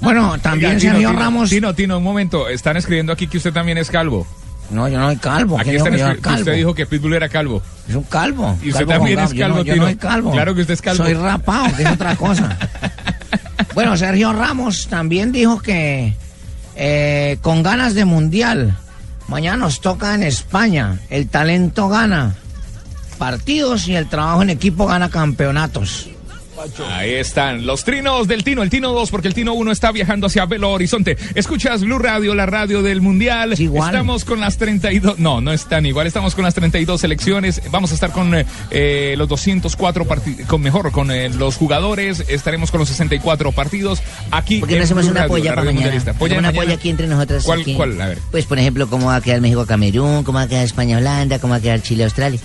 Bueno, 0.00 0.38
también 0.40 0.72
Oiga, 0.76 0.80
Tino, 0.80 0.96
Tino, 0.96 1.12
Ramos. 1.12 1.50
Tino, 1.50 1.74
Tino, 1.74 1.98
un 1.98 2.04
momento. 2.04 2.48
Están 2.48 2.76
escribiendo 2.76 3.12
aquí 3.12 3.26
que 3.26 3.36
usted 3.38 3.52
también 3.52 3.78
es 3.78 3.90
calvo. 3.90 4.26
No, 4.70 4.88
yo 4.88 4.98
no 4.98 5.06
soy 5.06 5.16
calvo. 5.16 5.58
Aquí 5.58 5.70
¿quién 5.70 5.76
están 5.78 5.94
dijo 5.94 6.06
que 6.06 6.18
usted 6.18 6.22
calvo? 6.44 6.50
dijo 6.50 6.74
que 6.74 6.86
Pitbull 6.86 7.14
era 7.14 7.28
calvo. 7.28 7.62
Es 7.88 7.94
un 7.94 8.02
calvo. 8.02 8.58
Y 8.62 8.68
usted 8.70 8.86
calvo 8.86 8.92
también 8.92 9.18
es 9.18 9.32
gafas. 9.32 9.36
Yo 9.36 9.48
no- 9.48 9.54
calvo, 9.54 9.64
yo 9.64 9.76
no, 9.76 9.82
soy 9.84 9.96
calvo. 9.96 10.30
Claro 10.32 10.54
que 10.54 10.60
usted 10.60 10.74
es 10.74 10.82
calvo. 10.82 11.04
Soy 11.04 11.14
rapado, 11.14 11.76
que 11.76 11.82
es 11.82 11.90
otra 11.90 12.16
cosa. 12.16 12.58
bueno, 13.74 13.96
Sergio 13.96 14.32
Ramos 14.32 14.88
también 14.88 15.32
dijo 15.32 15.60
que 15.60 16.14
eh, 16.76 17.38
con 17.40 17.62
ganas 17.62 17.94
de 17.94 18.04
mundial. 18.04 18.76
Mañana 19.26 19.56
nos 19.58 19.80
toca 19.80 20.14
en 20.14 20.22
España. 20.22 20.98
El 21.10 21.28
talento 21.28 21.88
gana 21.88 22.34
partidos 23.18 23.88
y 23.88 23.96
el 23.96 24.08
trabajo 24.08 24.42
en 24.42 24.50
equipo 24.50 24.86
gana 24.86 25.10
campeonatos. 25.10 26.08
Ahí 26.90 27.12
están 27.14 27.66
los 27.66 27.84
trinos 27.84 28.26
del 28.26 28.42
Tino, 28.44 28.62
el 28.62 28.70
Tino 28.70 28.92
2, 28.92 29.10
porque 29.10 29.28
el 29.28 29.34
Tino 29.34 29.52
1 29.54 29.70
está 29.70 29.92
viajando 29.92 30.26
hacia 30.26 30.44
Belo 30.46 30.70
Horizonte. 30.72 31.16
Escuchas 31.34 31.82
Blue 31.82 31.98
Radio, 31.98 32.34
la 32.34 32.46
radio 32.46 32.82
del 32.82 33.00
Mundial. 33.00 33.52
Estamos 33.52 34.24
con 34.24 34.40
las 34.40 34.56
32, 34.58 35.18
no, 35.18 35.40
no 35.40 35.52
están 35.52 35.86
igual, 35.86 36.06
estamos 36.06 36.34
con 36.34 36.44
las 36.44 36.54
32 36.54 37.00
selecciones. 37.00 37.62
Vamos 37.70 37.92
a 37.92 37.94
estar 37.94 38.10
con 38.12 38.34
eh, 38.34 38.46
eh, 38.70 39.14
los 39.16 39.28
204 39.28 40.04
partidos, 40.06 40.46
con 40.48 40.60
mejor, 40.60 40.90
con 40.90 41.10
eh, 41.10 41.28
los 41.28 41.56
jugadores. 41.56 42.24
Estaremos 42.28 42.70
con 42.70 42.80
los 42.80 42.88
64 42.88 43.52
partidos 43.52 44.02
aquí. 44.30 44.58
¿Por 44.60 44.68
qué 44.68 44.78
no 44.78 44.84
hacemos 44.84 45.04
Blue 45.04 45.12
una 45.12 45.20
Radio, 45.22 45.28
polla 45.30 45.44
la 45.50 45.54
para 45.54 45.64
mañana? 45.64 45.74
mundialista. 45.80 46.12
Polla 46.14 46.34
Hacemos 46.34 46.38
una 46.40 46.48
mañana. 46.48 46.64
polla 46.66 46.74
aquí 46.74 46.88
entre 46.88 47.06
nosotros. 47.06 47.44
¿Cuál, 47.44 47.60
aquí. 47.60 47.74
cuál? 47.74 48.00
A 48.00 48.06
ver. 48.08 48.18
Pues, 48.30 48.46
por 48.46 48.58
ejemplo, 48.58 48.88
cómo 48.88 49.06
va 49.06 49.16
a 49.16 49.20
quedar 49.20 49.40
México-Camerún, 49.40 50.24
cómo 50.24 50.38
va 50.38 50.44
a 50.44 50.48
quedar 50.48 50.64
España-Holanda, 50.64 51.38
cómo 51.38 51.52
va 51.52 51.58
a 51.58 51.60
quedar 51.60 51.82
Chile-Australia. 51.82 52.40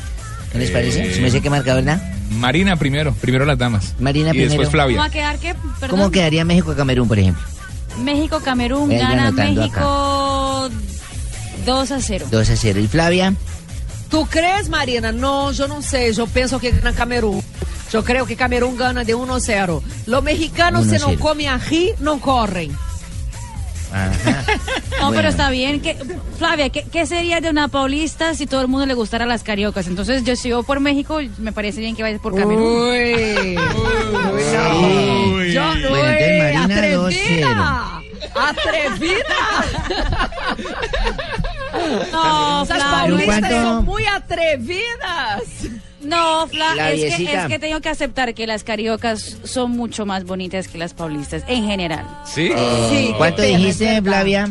¿No 0.53 0.59
les 0.59 0.71
parece? 0.71 1.03
Eh, 1.07 1.13
¿Se 1.13 1.21
me 1.21 1.31
sé 1.31 1.41
qué 1.41 1.49
marca, 1.49 1.73
verdad? 1.73 2.01
Marina 2.31 2.75
primero, 2.75 3.13
primero 3.13 3.45
las 3.45 3.57
damas. 3.57 3.95
Marina 3.99 4.29
y 4.33 4.37
después 4.37 4.69
primero. 4.69 4.71
Flavia. 4.71 4.97
¿Cómo 4.97 5.03
va 5.03 5.07
a 5.07 5.11
quedar 5.11 5.37
qué? 5.39 5.55
Perdón. 5.79 5.89
¿Cómo 5.99 6.11
quedaría 6.11 6.45
México-Camerún, 6.45 7.07
por 7.07 7.19
ejemplo? 7.19 7.43
México, 8.03 8.39
Camerún, 8.43 8.91
Ella 8.91 9.09
gana 9.09 9.31
México 9.31 10.69
2 11.65 11.91
a 11.91 12.01
0. 12.01 12.25
2 12.31 12.49
a 12.49 12.55
0. 12.55 12.79
¿Y 12.79 12.87
Flavia? 12.87 13.33
¿Tú 14.09 14.25
crees, 14.27 14.69
Marina? 14.69 15.11
No, 15.11 15.51
yo 15.51 15.67
no 15.67 15.81
sé. 15.81 16.11
Yo 16.13 16.27
pienso 16.27 16.59
que 16.59 16.71
gana 16.71 16.93
Camerún. 16.93 17.41
Yo 17.91 18.03
creo 18.03 18.25
que 18.25 18.35
Camerún 18.35 18.75
gana 18.77 19.03
de 19.03 19.13
1 19.15 19.35
a 19.35 19.39
0. 19.39 19.83
Los 20.07 20.23
mexicanos, 20.23 20.87
1 20.87 20.89
si 20.89 20.95
a 20.95 20.99
no 20.99 21.05
0. 21.09 21.19
comen 21.19 21.49
ají, 21.49 21.91
no 21.99 22.19
corren. 22.19 22.71
No, 23.93 25.07
Bueno. 25.07 25.13
pero 25.15 25.29
está 25.29 25.49
bien. 25.49 25.79
¿Qué- 25.81 25.97
Flavia, 26.37 26.69
¿qué, 26.69 26.83
qué 26.91 27.05
sería 27.05 27.39
de 27.41 27.49
una 27.49 27.67
paulista 27.67 28.33
si 28.33 28.47
todo 28.47 28.61
el 28.61 28.67
mundo 28.67 28.85
le 28.85 28.93
gustara 28.95 29.25
las 29.25 29.43
cariocas? 29.43 29.87
Entonces, 29.87 30.23
yo 30.23 30.35
sigo 30.35 30.63
por 30.63 30.79
México, 30.79 31.19
me 31.37 31.51
parece 31.51 31.79
bien 31.79 31.95
que 31.95 32.01
vayas 32.03 32.19
por 32.21 32.35
Camerún. 32.35 32.63
Uy. 32.63 33.15
Sí. 33.15 33.55
Yo, 35.53 35.61
Bueno, 35.63 35.89
uy, 35.91 35.99
entonces 35.99 36.39
Marina 36.39 36.63
atrevida. 36.63 38.01
Atrevida. 38.35 39.23
No, 42.11 42.63
Esas 42.63 42.77
Flavia. 42.77 42.99
paulistas 42.99 43.51
son 43.51 43.85
muy 43.85 44.05
atrevidas. 44.05 45.41
No, 46.03 46.47
Fla, 46.47 46.91
es 46.91 47.15
que, 47.15 47.23
es 47.33 47.45
que 47.47 47.59
tengo 47.59 47.79
que 47.81 47.89
aceptar 47.89 48.33
que 48.33 48.45
las 48.47 48.63
cariocas 48.63 49.37
son 49.43 49.71
mucho 49.71 50.05
más 50.05 50.25
bonitas 50.25 50.67
que 50.67 50.77
las 50.77 50.93
paulistas, 50.93 51.43
en 51.47 51.65
general. 51.65 52.05
¿Sí? 52.25 52.51
¿Cuánto 53.17 53.41
dijiste. 53.41 54.01
Flavia? 54.01 54.49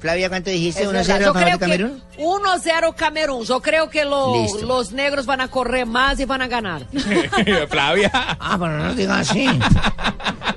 Flavia, 0.00 0.28
¿cuánto 0.28 0.50
dijiste? 0.50 0.82
Es 0.82 0.88
1 0.88 0.98
a 0.98 1.02
verdad. 1.02 1.14
0 1.18 1.24
Yo 1.24 1.30
a 1.30 1.32
favor 1.32 1.50
de 1.50 1.56
creo 1.58 1.58
que 1.58 1.78
Camerún. 1.78 2.02
1 2.18 2.52
a 2.52 2.58
0 2.58 2.94
Camerún. 2.96 3.44
Yo 3.46 3.62
creo 3.62 3.88
que 3.88 4.04
lo- 4.04 4.46
los 4.66 4.92
negros 4.92 5.24
van 5.24 5.40
a 5.40 5.48
correr 5.48 5.86
más 5.86 6.20
y 6.20 6.26
van 6.26 6.42
a 6.42 6.46
ganar. 6.46 6.86
Flavia. 7.70 8.10
Ah, 8.12 8.56
pero 8.58 8.76
no 8.78 8.94
digas 8.94 9.30
así. 9.30 9.46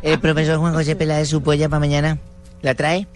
El 0.02 0.20
profesor 0.20 0.58
Juan 0.60 0.74
José 0.74 0.96
Peláez, 0.98 1.30
su 1.30 1.42
polla 1.42 1.70
para 1.70 1.80
mañana. 1.80 2.18
¿La 2.62 2.76
trae? 2.76 3.08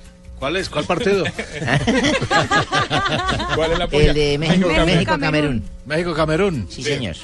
¿Cuál 0.41 0.55
es? 0.57 0.69
¿Cuál 0.69 0.85
partido? 0.85 1.23
¿Cuál 3.55 3.73
es 3.73 3.77
la 3.79 3.87
polla? 3.87 4.05
El 4.07 4.13
de 4.15 4.37
México, 4.39 4.67
México, 4.69 4.85
México, 4.87 5.11
Camerún. 5.11 5.19
Camerún. 5.21 5.63
México-Camerún. 5.85 6.65
Sí, 6.67 6.81
señor. 6.81 7.15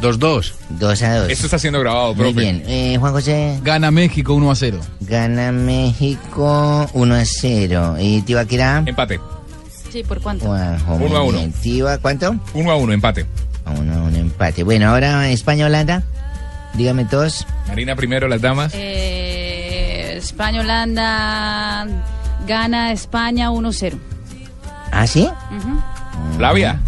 2-2. 0.00 0.52
2 0.70 1.02
a 1.02 1.16
2. 1.18 1.30
Esto 1.30 1.46
está 1.46 1.60
siendo 1.60 1.78
grabado, 1.78 2.16
Muy 2.16 2.32
profe. 2.32 2.40
bien. 2.40 2.64
Eh, 2.66 2.96
Juan 2.98 3.12
José, 3.12 3.60
Gana 3.62 3.92
México 3.92 4.34
1 4.34 4.50
a 4.50 4.56
0. 4.56 4.80
gana 5.02 5.52
México 5.52 6.90
1 6.92 7.14
a 7.14 7.24
0. 7.24 7.94
¿Y 8.00 8.22
Tibaquirá? 8.22 8.82
Empate. 8.86 9.20
Sí, 9.92 10.02
¿por 10.02 10.20
cuánto? 10.20 10.46
Juanjo, 10.46 10.96
muy 10.98 11.06
Uno 11.06 11.16
a 11.18 11.22
uno. 11.22 11.38
bien. 11.38 11.52
Tiba, 11.52 11.98
¿cuánto? 11.98 12.34
Uno 12.54 12.72
a 12.72 12.76
uno, 12.76 12.92
empate. 12.92 13.24
A 13.64 13.70
uno 13.70 13.94
a 13.94 14.02
un 14.02 14.16
empate. 14.16 14.64
Bueno, 14.64 14.88
ahora 14.88 15.30
España-Holanda. 15.30 16.02
Dígame 16.74 17.04
todos. 17.04 17.46
Marina 17.68 17.94
primero, 17.94 18.26
las 18.26 18.40
damas. 18.40 18.72
Eh, 18.74 20.14
España-Holanda 20.16 21.86
gana 22.46 22.92
España 22.92 23.50
1-0. 23.50 23.98
¿Ah, 24.90 25.06
sí? 25.06 25.28
Flavia. 26.36 26.80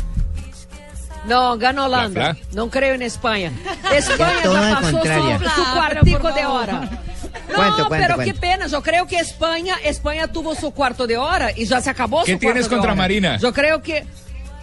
No, 1.26 1.56
gana 1.56 1.86
Holanda. 1.86 2.20
La. 2.20 2.36
No 2.52 2.68
creo 2.70 2.94
en 2.94 3.02
España. 3.02 3.50
España 3.92 4.42
ya 4.44 4.80
pasó 4.80 4.90
su, 4.90 5.62
su 5.64 5.72
cuartico 5.74 6.32
de 6.32 6.46
hora. 6.46 6.90
No, 7.48 7.56
¿Cuánto, 7.56 7.76
cuánto, 7.76 7.88
pero 7.90 8.14
cuánto? 8.16 8.32
qué 8.32 8.40
pena. 8.40 8.66
Yo 8.66 8.82
creo 8.82 9.06
que 9.06 9.18
España, 9.18 9.74
España 9.84 10.26
tuvo 10.28 10.54
su 10.54 10.72
cuarto 10.72 11.06
de 11.06 11.16
hora 11.18 11.50
y 11.56 11.66
ya 11.66 11.80
se 11.80 11.90
acabó 11.90 12.24
¿Qué 12.24 12.32
su 12.32 12.38
tienes 12.38 12.62
cuarto 12.68 12.70
de 12.70 12.76
contra 12.76 12.92
hora. 12.92 12.96
Marina? 13.02 13.36
Yo 13.38 13.52
creo 13.52 13.80
que 13.82 14.04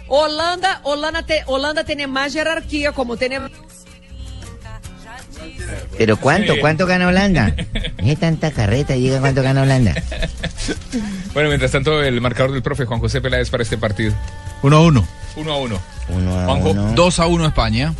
Holanda, 0.08 0.80
Holanda, 0.82 1.22
te- 1.24 1.42
Holanda 1.46 1.84
tiene 1.84 2.06
más 2.06 2.32
jerarquía 2.34 2.92
como 2.92 3.16
tiene... 3.16 3.40
¿Pero 5.98 6.16
cuánto? 6.16 6.54
¿Cuánto 6.60 6.86
gana 6.86 7.08
Holanda? 7.08 7.54
Es 7.98 8.18
tanta 8.18 8.50
carreta, 8.50 8.94
diga 8.94 9.20
cuánto 9.20 9.42
gana 9.42 9.62
Holanda. 9.62 9.94
Bueno, 11.34 11.48
mientras 11.48 11.70
tanto, 11.70 12.02
el 12.02 12.20
marcador 12.20 12.52
del 12.52 12.62
profe 12.62 12.84
Juan 12.84 13.00
José 13.00 13.20
Peláez 13.20 13.48
para 13.50 13.62
este 13.62 13.78
partido. 13.78 14.12
1 14.62 14.76
a 14.76 14.80
1. 14.80 15.06
1 15.36 15.52
a 15.52 15.56
1. 15.58 15.80
Uno 16.10 16.40
a 16.40 16.44
Juanjo, 16.46 16.70
uno. 16.70 16.92
2 16.94 17.18
a 17.20 17.26
1 17.26 17.46
España. 17.46 17.94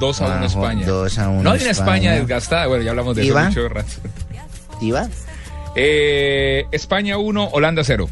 2 0.00 0.20
a 0.20 0.24
1 0.24 0.32
Juanjo, 0.32 0.46
España. 0.46 0.86
dos 0.86 1.18
a 1.18 1.28
uno 1.28 1.42
No 1.42 1.50
hay 1.52 1.60
una 1.60 1.70
España 1.70 2.12
desgastada. 2.12 2.66
Bueno, 2.68 2.84
ya 2.84 2.90
hablamos 2.90 3.16
de 3.16 3.22
eso 3.22 3.32
¿Iba? 3.32 3.48
mucho 3.48 3.68
rato. 3.68 3.88
¿Diva? 4.80 5.08
Eh, 5.74 6.64
España 6.72 7.18
1, 7.18 7.48
Holanda 7.52 7.82
0. 7.84 8.08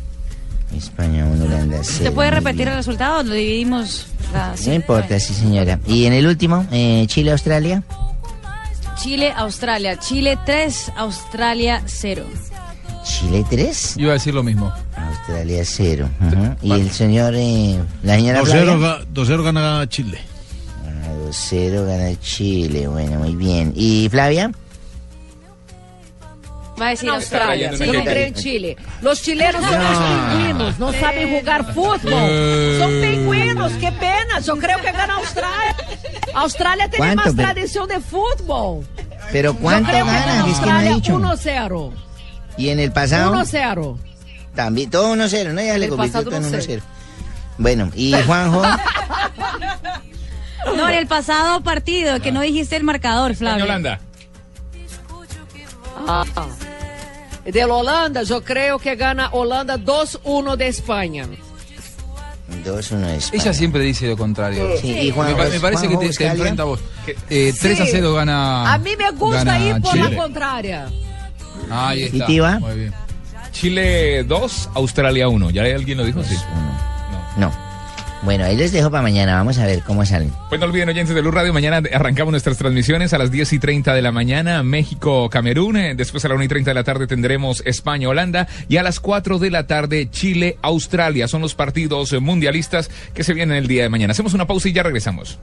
España 0.77 1.25
1, 1.27 1.45
Holanda 1.45 1.79
0. 1.83 1.99
¿Se 2.05 2.11
puede 2.11 2.31
repetir 2.33 2.67
el 2.69 2.75
resultado? 2.75 3.23
Lo 3.23 3.35
dividimos. 3.35 4.09
la- 4.33 4.55
No 4.67 4.75
importa, 4.75 5.19
sí 5.21 5.33
señora. 5.33 5.79
Y 5.87 6.07
en 6.07 6.13
el 6.13 6.27
último, 6.27 6.67
eh, 6.73 7.05
Chile-Australia. 7.09 7.83
Chile, 9.01 9.33
Australia. 9.37 9.99
Chile 9.99 10.39
3, 10.45 10.93
Australia 10.97 11.83
0. 11.87 12.25
Chile 13.05 13.45
3, 13.49 13.95
Yo 13.97 14.03
iba 14.03 14.11
a 14.11 14.15
decir 14.15 14.35
lo 14.35 14.43
mismo. 14.43 14.73
Australia 14.97 15.63
0. 15.65 16.09
Y 16.63 16.73
el 16.73 16.91
señor, 16.91 17.35
eh, 17.37 17.79
la 18.03 18.17
señora 18.17 18.41
2-0 18.41 18.47
Flavia. 18.65 18.77
ga- 18.99 19.05
2-0 19.13 19.43
gana 19.45 19.89
Chile. 19.89 20.19
Ah, 20.85 21.09
2-0 21.25 21.85
gana 21.87 22.19
Chile. 22.21 22.89
Bueno, 22.89 23.19
muy 23.21 23.37
bien. 23.37 23.73
¿Y 23.77 24.09
Flavia? 24.11 24.51
Va 26.81 26.89
a 26.89 26.91
decir 26.91 27.09
Australia. 27.09 27.73
Yo 27.73 27.87
no 27.93 28.01
Sí. 28.01 28.05
creo 28.05 28.27
en 28.27 28.35
Chile. 28.35 28.77
Los 29.01 29.23
chilenos 29.23 29.65
son 29.65 29.83
No. 29.83 29.91
los 29.91 29.99
pingüinos, 29.99 30.79
no 30.79 30.93
saben 30.93 31.39
jugar 31.39 31.65
fútbol. 31.73 32.13
Eh. 32.15 32.77
Son 32.79 32.91
pingüinos, 33.01 33.73
qué 33.81 33.93
pena. 33.93 34.41
Yo 34.45 34.57
creo 34.59 34.79
que 34.83 34.93
gana 34.93 35.15
Australia. 35.15 35.77
Australia 36.35 36.91
tiene 36.91 36.99
¿Cuánto, 37.15 37.25
más 37.25 37.35
pero- 37.35 37.49
tradición 37.53 37.89
de 37.89 38.01
fútbol. 38.01 38.87
¿Pero 39.33 39.55
cuánto 39.55 39.91
creo 39.91 40.05
que 40.05 40.11
gana? 40.13 40.27
gana 40.27 40.33
Es 40.33 40.37
que 40.37 40.45
no 40.45 40.47
ha 40.47 40.51
Australia 40.77 40.95
dicho. 40.95 41.15
1-0. 41.17 41.93
¿Y 42.59 42.69
en 42.69 42.81
el 42.81 42.93
pasado? 42.93 43.31
1-0. 43.33 43.99
También, 44.55 44.91
todo 44.91 45.11
1-0, 45.13 45.53
¿no? 45.53 45.63
Ya 45.63 45.79
le 45.79 45.89
convirtió 45.89 46.23
todo 46.25 46.37
en 46.37 46.45
1-0. 46.45 46.83
1-0. 46.83 46.85
Bueno, 47.59 47.91
y 47.95 48.13
Juanjo, 48.27 48.63
No, 50.77 50.89
en 50.89 50.95
el 50.95 51.07
pasado 51.07 51.61
partido, 51.63 52.21
que 52.21 52.33
no 52.33 52.41
dijiste 52.41 52.77
el 52.77 52.83
marcador, 52.85 53.35
Flavio. 53.35 53.65
Holanda. 53.65 54.01
Ah. 55.97 56.25
Del 57.45 57.71
Holanda, 57.71 58.23
yo 58.25 58.43
creo 58.43 58.79
que 58.79 58.97
gana 58.97 59.29
Holanda 59.33 59.77
2-1 59.79 60.57
de 60.57 60.69
España. 60.69 61.27
2-1 62.65 63.05
es. 63.17 63.33
Ella 63.33 63.53
siempre 63.53 63.83
dice 63.83 64.07
lo 64.09 64.17
contrario. 64.17 64.69
Sí, 64.81 64.89
y 64.91 65.11
Juan- 65.11 65.29
me, 65.29 65.35
pa- 65.37 65.49
me 65.49 65.61
parece 65.61 65.89
que 65.89 65.95
Juanjo 65.95 66.11
te, 66.13 66.17
te 66.17 66.27
enfrenta 66.27 66.63
a 66.63 66.67
vos. 66.67 66.81
Eh, 67.31 67.53
3 67.61 67.81
a 67.81 67.85
Sí. 67.85 67.91
0 67.93 68.15
gana. 68.15 68.73
A 68.73 68.79
mí 68.79 68.91
me 68.97 69.11
gusta 69.13 69.59
ir 69.59 69.81
por 69.81 69.93
Chile. 69.93 70.11
la 70.11 70.17
contraria. 70.17 70.87
Ahí 71.71 72.01
¿Y 72.01 72.05
está. 72.05 72.27
Tiva? 72.27 72.59
Muy 72.59 72.75
bien. 72.77 72.95
Chile 73.53 74.25
2, 74.25 74.69
Australia 74.75 75.29
1. 75.29 75.51
¿Ya 75.51 75.63
alguien 75.63 75.99
lo 75.99 76.05
dijo? 76.05 76.23
Sí. 76.23 76.37
No. 77.37 77.51
Bueno, 78.27 78.45
ahí 78.45 78.57
les 78.57 78.73
dejo 78.73 78.91
para 78.91 79.05
mañana. 79.05 79.37
Vamos 79.37 79.57
a 79.59 79.67
ver 79.67 79.85
cómo 79.85 80.05
salen. 80.05 80.33
Pues 80.49 80.61
no 80.61 80.67
olviden, 80.67 80.89
oyentes 80.89 81.15
de 81.15 81.23
Luz 81.23 81.33
Radio, 81.33 81.53
mañana 81.53 81.81
arrancamos 81.95 82.33
nuestras 82.33 82.59
transmisiones 82.59 83.13
a 83.15 83.19
las 83.19 83.31
10 83.31 83.53
y 83.53 83.59
30 83.61 83.95
de 83.95 84.03
la 84.03 84.11
mañana, 84.11 84.65
México, 84.65 85.31
Camerún. 85.31 85.77
Eh, 85.77 85.95
Después 85.95 86.25
a 86.25 86.29
la 86.29 86.35
1 86.35 86.43
y 86.43 86.49
30 86.49 86.71
de 86.73 86.75
la 86.75 86.83
tarde 86.83 87.07
tendremos 87.07 87.63
España, 87.65 88.09
Holanda. 88.09 88.49
Y 88.69 88.79
a 88.79 88.83
las 88.83 88.99
4 88.99 89.39
de 89.39 89.51
la 89.53 89.69
tarde, 89.69 90.11
Chile, 90.11 90.59
Australia. 90.63 91.29
Son 91.29 91.41
los 91.41 91.55
partidos 91.55 92.13
eh, 92.13 92.19
mundialistas 92.19 92.91
que 93.15 93.23
se 93.23 93.33
vienen 93.33 93.59
el 93.59 93.69
día 93.69 93.85
de 93.85 93.91
mañana. 93.91 94.11
Hacemos 94.11 94.35
una 94.35 94.49
pausa 94.49 94.71
y 94.71 94.73
ya 94.73 94.83
regresamos. 94.83 95.39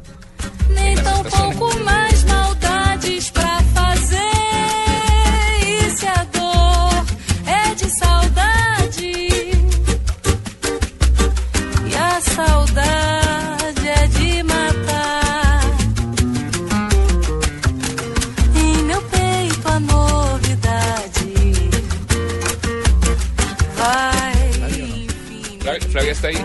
Está 26.14 26.28
ahí. 26.30 26.44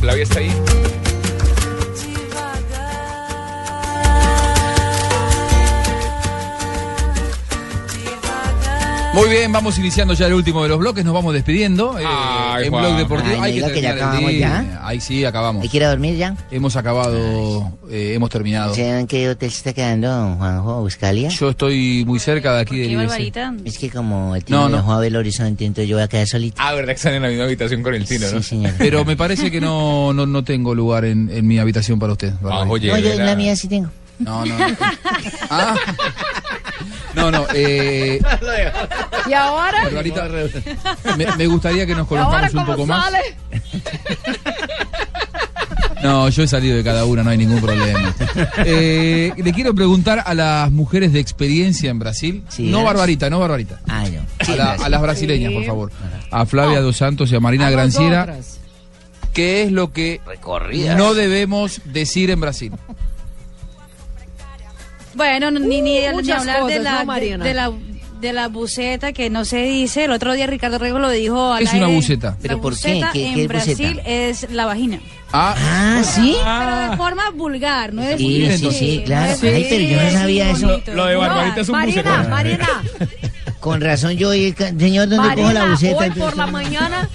Flavia 0.00 0.24
está 0.24 0.38
ahí. 0.40 1.01
Muy 9.14 9.28
bien, 9.28 9.52
vamos 9.52 9.78
iniciando 9.78 10.14
ya 10.14 10.26
el 10.26 10.32
último 10.32 10.62
de 10.62 10.70
los 10.70 10.78
bloques, 10.78 11.04
nos 11.04 11.12
vamos 11.12 11.34
despidiendo. 11.34 11.98
eh, 11.98 12.04
Ay, 12.06 12.64
en 12.64 12.70
Juan. 12.70 12.82
Blog 12.84 12.96
Deportivo. 12.96 13.42
Ay, 13.42 13.60
Hay 13.60 13.68
que 13.68 13.74
que 13.74 13.80
ya 13.82 13.90
terminar 13.90 13.94
el 13.94 14.02
acabamos 14.02 14.30
día. 14.30 14.64
ya. 14.72 14.80
Ahí 14.86 15.00
sí, 15.00 15.24
acabamos. 15.26 15.62
¿Hay 15.62 15.68
que 15.68 15.76
ir 15.76 15.84
a 15.84 15.90
dormir 15.90 16.16
ya? 16.16 16.34
Hemos 16.50 16.76
acabado, 16.76 17.70
eh, 17.90 18.12
hemos 18.14 18.30
terminado. 18.30 18.74
¿Saben 18.74 19.06
qué 19.06 19.28
hotel 19.28 19.50
se 19.50 19.58
está 19.58 19.74
quedando 19.74 20.34
Juanjo 20.38 20.80
Buscalia? 20.80 21.28
Yo 21.28 21.50
estoy 21.50 22.04
muy 22.06 22.18
cerca 22.20 22.54
de 22.54 22.62
aquí 22.62 22.74
Qué 22.76 22.88
del 22.88 22.96
barbarita. 22.96 23.54
Es 23.66 23.76
que 23.76 23.90
como 23.90 24.34
el 24.34 24.44
tío 24.44 24.56
No, 24.56 24.70
no. 24.70 24.78
dejó 24.78 24.94
a 24.94 25.06
el 25.06 25.14
horizonte, 25.16 25.66
entonces 25.66 25.90
yo 25.90 25.96
voy 25.96 26.04
a 26.04 26.08
quedar 26.08 26.26
solito. 26.26 26.56
Ah, 26.58 26.72
verdad 26.72 26.88
que 26.92 26.96
están 26.96 27.12
en 27.14 27.22
la 27.22 27.28
misma 27.28 27.44
habitación 27.44 27.82
con 27.82 27.94
el 27.94 28.06
Tino, 28.06 28.30
¿no? 28.30 28.38
Sí, 28.42 28.48
señor. 28.48 28.72
Pero 28.78 29.04
me 29.04 29.14
parece 29.16 29.50
que 29.50 29.60
no, 29.60 30.14
no, 30.14 30.24
no 30.24 30.42
tengo 30.42 30.74
lugar 30.74 31.04
en, 31.04 31.28
en 31.30 31.46
mi 31.46 31.58
habitación 31.58 31.98
para 31.98 32.12
usted. 32.12 32.32
Ah, 32.50 32.64
oye, 32.66 32.88
no, 32.88 32.96
yo 32.98 33.12
en 33.12 33.26
la 33.26 33.36
mía 33.36 33.54
sí 33.56 33.68
tengo. 33.68 33.90
No, 34.18 34.46
no. 34.46 34.54
Ah. 35.50 35.74
No, 37.14 37.30
no. 37.30 37.44
Eh, 37.54 38.18
Y 39.28 39.32
ahora, 39.34 39.84
Barbarita, 39.84 40.28
me, 41.16 41.26
me 41.36 41.46
gustaría 41.46 41.86
que 41.86 41.94
nos 41.94 42.10
¿Y 42.10 42.14
ahora 42.16 42.48
conozcamos 42.50 42.68
un 42.68 42.74
poco 42.74 42.86
más. 42.86 43.04
sale? 43.04 43.18
No, 46.02 46.28
yo 46.30 46.42
he 46.42 46.48
salido 46.48 46.76
de 46.76 46.82
cada 46.82 47.04
una, 47.04 47.22
no 47.22 47.30
hay 47.30 47.38
ningún 47.38 47.60
problema. 47.60 48.12
Eh, 48.66 49.32
le 49.36 49.52
quiero 49.52 49.72
preguntar 49.72 50.20
a 50.26 50.34
las 50.34 50.68
mujeres 50.72 51.12
de 51.12 51.20
experiencia 51.20 51.90
en 51.90 52.00
Brasil. 52.00 52.42
Sí, 52.48 52.70
no 52.72 52.80
¿eh? 52.80 52.84
Barbarita, 52.84 53.30
no 53.30 53.38
Barbarita. 53.38 53.80
Ah, 53.88 54.04
no. 54.12 54.52
A, 54.52 54.56
la- 54.56 54.72
a 54.72 54.88
las 54.88 55.00
brasileñas, 55.00 55.50
Sí. 55.50 55.54
por 55.58 55.64
favor. 55.64 55.92
A 56.32 56.44
Flavia 56.44 56.80
Dos 56.80 56.96
Santos 56.96 57.30
y 57.30 57.36
a 57.36 57.40
Marina 57.40 57.68
A 57.68 57.70
Granciera. 57.70 58.36
¿Qué 59.32 59.62
es 59.62 59.70
lo 59.70 59.92
que 59.92 60.20
Recorridas. 60.26 60.96
no 60.98 61.14
debemos 61.14 61.80
decir 61.84 62.30
en 62.30 62.40
Brasil? 62.40 62.72
Bueno, 65.14 65.52
no- 65.52 65.60
ni, 65.60 65.82
ni, 65.82 66.04
hablar 66.04 66.64
de, 66.66 66.80
la, 66.80 67.04
¿no, 67.04 67.44
de 67.44 67.54
la 67.54 67.72
de 68.22 68.32
la 68.32 68.48
buceta 68.48 69.12
que 69.12 69.28
no 69.28 69.44
se 69.44 69.62
dice. 69.64 70.04
El 70.04 70.12
otro 70.12 70.32
día 70.32 70.46
Ricardo 70.46 70.78
Rego 70.78 70.98
lo 70.98 71.10
dijo. 71.10 71.52
al 71.52 71.58
¿Qué 71.58 71.64
es 71.64 71.74
una 71.74 71.88
buceta? 71.88 72.30
La 72.30 72.36
¿Pero 72.40 72.60
por 72.62 72.72
qué? 72.78 72.92
buceta 72.94 73.10
¿Qué- 73.12 73.26
en 73.26 73.34
qué 73.34 73.42
es 73.42 73.48
buceta? 73.48 73.64
Brasil 73.82 74.00
es 74.06 74.50
la 74.50 74.64
vagina. 74.66 75.00
Ah, 75.34 75.54
Ah, 75.58 76.02
¿sí? 76.04 76.36
Pero 76.42 76.90
de 76.90 76.96
forma 76.96 77.30
vulgar, 77.34 77.92
no 77.92 78.02
es 78.02 78.16
Sí, 78.18 78.48
sí, 78.58 78.70
sí, 78.72 79.02
claro. 79.04 79.26
no 79.26 79.32
es- 79.32 79.42
Ay, 79.42 79.66
pero 79.68 79.82
yo 79.84 79.96
no 79.96 80.02
es 80.02 80.12
sabía 80.14 80.50
eso. 80.50 80.66
bonito. 80.68 80.92
Lo 80.94 81.04
de 81.06 81.14
No, 81.14 81.20
Barbarita 81.20 81.60
es 81.60 81.68
un 81.68 81.72
Marina, 81.78 82.02
bucetón. 82.02 82.30
Marina, 82.30 82.68
Con 83.60 83.80
razón 83.80 84.12
yo 84.16 84.30
oí 84.30 84.54
el 84.58 84.78
señor 84.80 85.08
donde 85.08 85.34
cojo 85.36 85.52
la 85.52 85.60
Marina, 85.60 85.68
buceta. 85.70 85.96
hoy 85.98 86.10
por 86.10 86.36
la 86.36 86.46
mañana. 86.46 87.08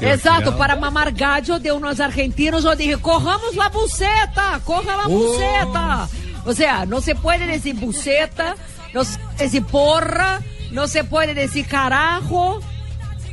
Exato, 0.00 0.56
para 0.56 0.76
mamar 0.76 1.12
gallo 1.12 1.58
de 1.58 1.72
unos 1.72 2.00
argentinos, 2.00 2.62
yo 2.62 2.74
dije, 2.76 2.96
cojamos 2.96 3.54
la 3.56 3.68
buceta, 3.68 4.60
coja 4.64 4.96
la 4.96 5.06
buceta. 5.08 6.08
O 6.44 6.54
sea, 6.54 6.86
no 6.86 7.00
se 7.00 7.14
puede 7.14 7.46
decir 7.46 7.74
buceta, 7.74 8.54
no 8.94 9.04
se 9.04 9.18
puede 9.18 9.36
decir 9.44 9.64
porra, 9.64 10.40
no 10.70 10.88
se 10.88 11.04
puede 11.04 11.34
decir 11.34 11.66
carajo. 11.66 12.60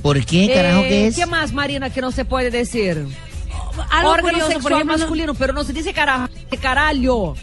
¿Por 0.01 0.23
qué, 0.25 0.51
carajo, 0.53 0.81
Eh, 0.81 0.87
qué 0.89 1.07
es? 1.07 1.15
¿Qué 1.15 1.25
más, 1.25 1.51
Marina, 1.53 1.89
que 1.89 2.01
no 2.01 2.11
se 2.11 2.25
puede 2.25 2.51
decir? 2.51 3.05
Algo 3.91 4.11
Órgano 4.11 4.29
curioso, 4.29 4.47
sexual 4.51 4.61
por 4.61 4.71
ejemplo, 4.73 4.93
no- 4.97 4.99
masculino, 4.99 5.33
pero 5.33 5.53
no 5.53 5.63
se 5.63 5.73
dice 5.73 5.93
carajo, 5.93 6.27
caralho. 6.61 7.35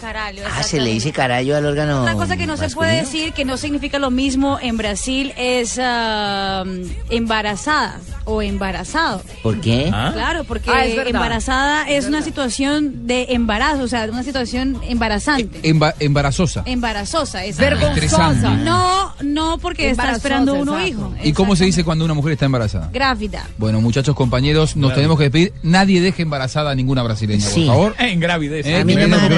Caralho, 0.00 0.42
Ah, 0.46 0.62
se 0.62 0.80
le 0.80 0.90
dice 0.90 1.12
carallo 1.12 1.56
al 1.56 1.66
órgano. 1.66 2.02
Una 2.02 2.14
cosa 2.14 2.36
que 2.36 2.46
no 2.46 2.56
se 2.56 2.68
puede 2.70 2.96
decir, 3.00 3.32
que 3.32 3.44
no 3.44 3.56
significa 3.56 3.98
lo 3.98 4.10
mismo 4.10 4.58
en 4.60 4.76
Brasil, 4.76 5.32
es 5.36 5.78
ah, 5.82 6.64
embarazada 7.10 7.98
o 8.24 8.42
embarazado. 8.42 9.22
¿Por 9.42 9.60
qué? 9.60 9.86
Claro, 9.88 10.44
porque 10.44 10.70
Ah, 10.70 10.84
es 10.84 11.06
embarazada 11.06 11.88
es, 11.88 12.06
una 12.06 12.22
situación 12.22 13.06
de 13.06 13.26
embarazo, 13.30 13.82
o 13.84 13.88
sea, 13.88 14.04
una 14.04 14.22
situación 14.22 14.78
embarazante. 14.86 15.62
Emba- 15.62 15.94
embarazosa. 15.98 16.62
Embarazosa, 16.66 17.44
es 17.44 17.56
Vergonzosa. 17.56 18.50
No, 18.56 19.14
no 19.22 19.58
porque 19.58 19.90
está 19.90 20.12
esperando 20.12 20.54
uno 20.54 20.78
exacto. 20.78 21.14
hijo. 21.16 21.26
¿Y 21.28 21.32
cómo 21.32 21.56
se 21.56 21.64
dice 21.64 21.84
cuando 21.84 22.04
una 22.04 22.14
mujer 22.14 22.32
está 22.34 22.44
embarazada? 22.46 22.90
Grávida. 22.92 23.46
Bueno, 23.56 23.80
muchachos, 23.80 24.14
compañeros, 24.14 24.76
nos 24.76 24.94
tenemos 24.94 25.16
que 25.18 25.24
despedir. 25.24 25.52
Nadie 25.62 26.00
deje 26.00 26.22
embarazada 26.22 26.70
a 26.70 26.74
ninguna 26.74 27.02
brasileña, 27.02 27.44
Sí. 27.46 27.60
por 27.64 27.66
favor. 27.74 27.94
En 27.98 28.20
gravidez. 28.20 28.66
Eh, 28.66 28.76
A 28.80 28.84
mí 28.84 28.94
no 28.94 29.08
me 29.08 29.16
a- 29.16 29.28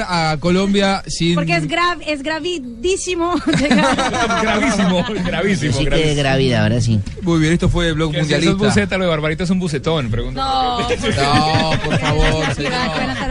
volver 0.00 0.06
a 0.08 0.36
Colombia 0.38 1.02
sin... 1.06 1.34
Porque 1.34 1.56
es 1.56 1.66
grav, 1.66 1.98
es 2.06 2.22
gravidísimo. 2.22 3.34
gravísimo, 4.42 5.04
gravísimo, 5.24 5.72
Sí 5.78 5.86
que 5.86 6.14
grávida, 6.14 6.62
ahora 6.62 6.80
sí. 6.80 7.00
Muy 7.22 7.40
bien, 7.40 7.52
esto 7.52 7.68
fue 7.68 7.88
el 7.88 7.94
blog 7.94 8.12
Que 8.12 8.18
si 8.18 8.20
eso 8.24 8.36
es 8.36 8.44
mundialista. 8.44 8.66
buceta, 8.68 8.98
lo 8.98 9.04
de 9.04 9.10
Barbarita 9.10 9.44
es 9.44 9.50
un 9.50 9.58
bucetón, 9.58 10.10
pregunta. 10.10 10.40
No. 10.40 10.80
No, 10.80 11.80
por 11.84 11.98
favor, 11.98 12.54
señor. 12.54 12.72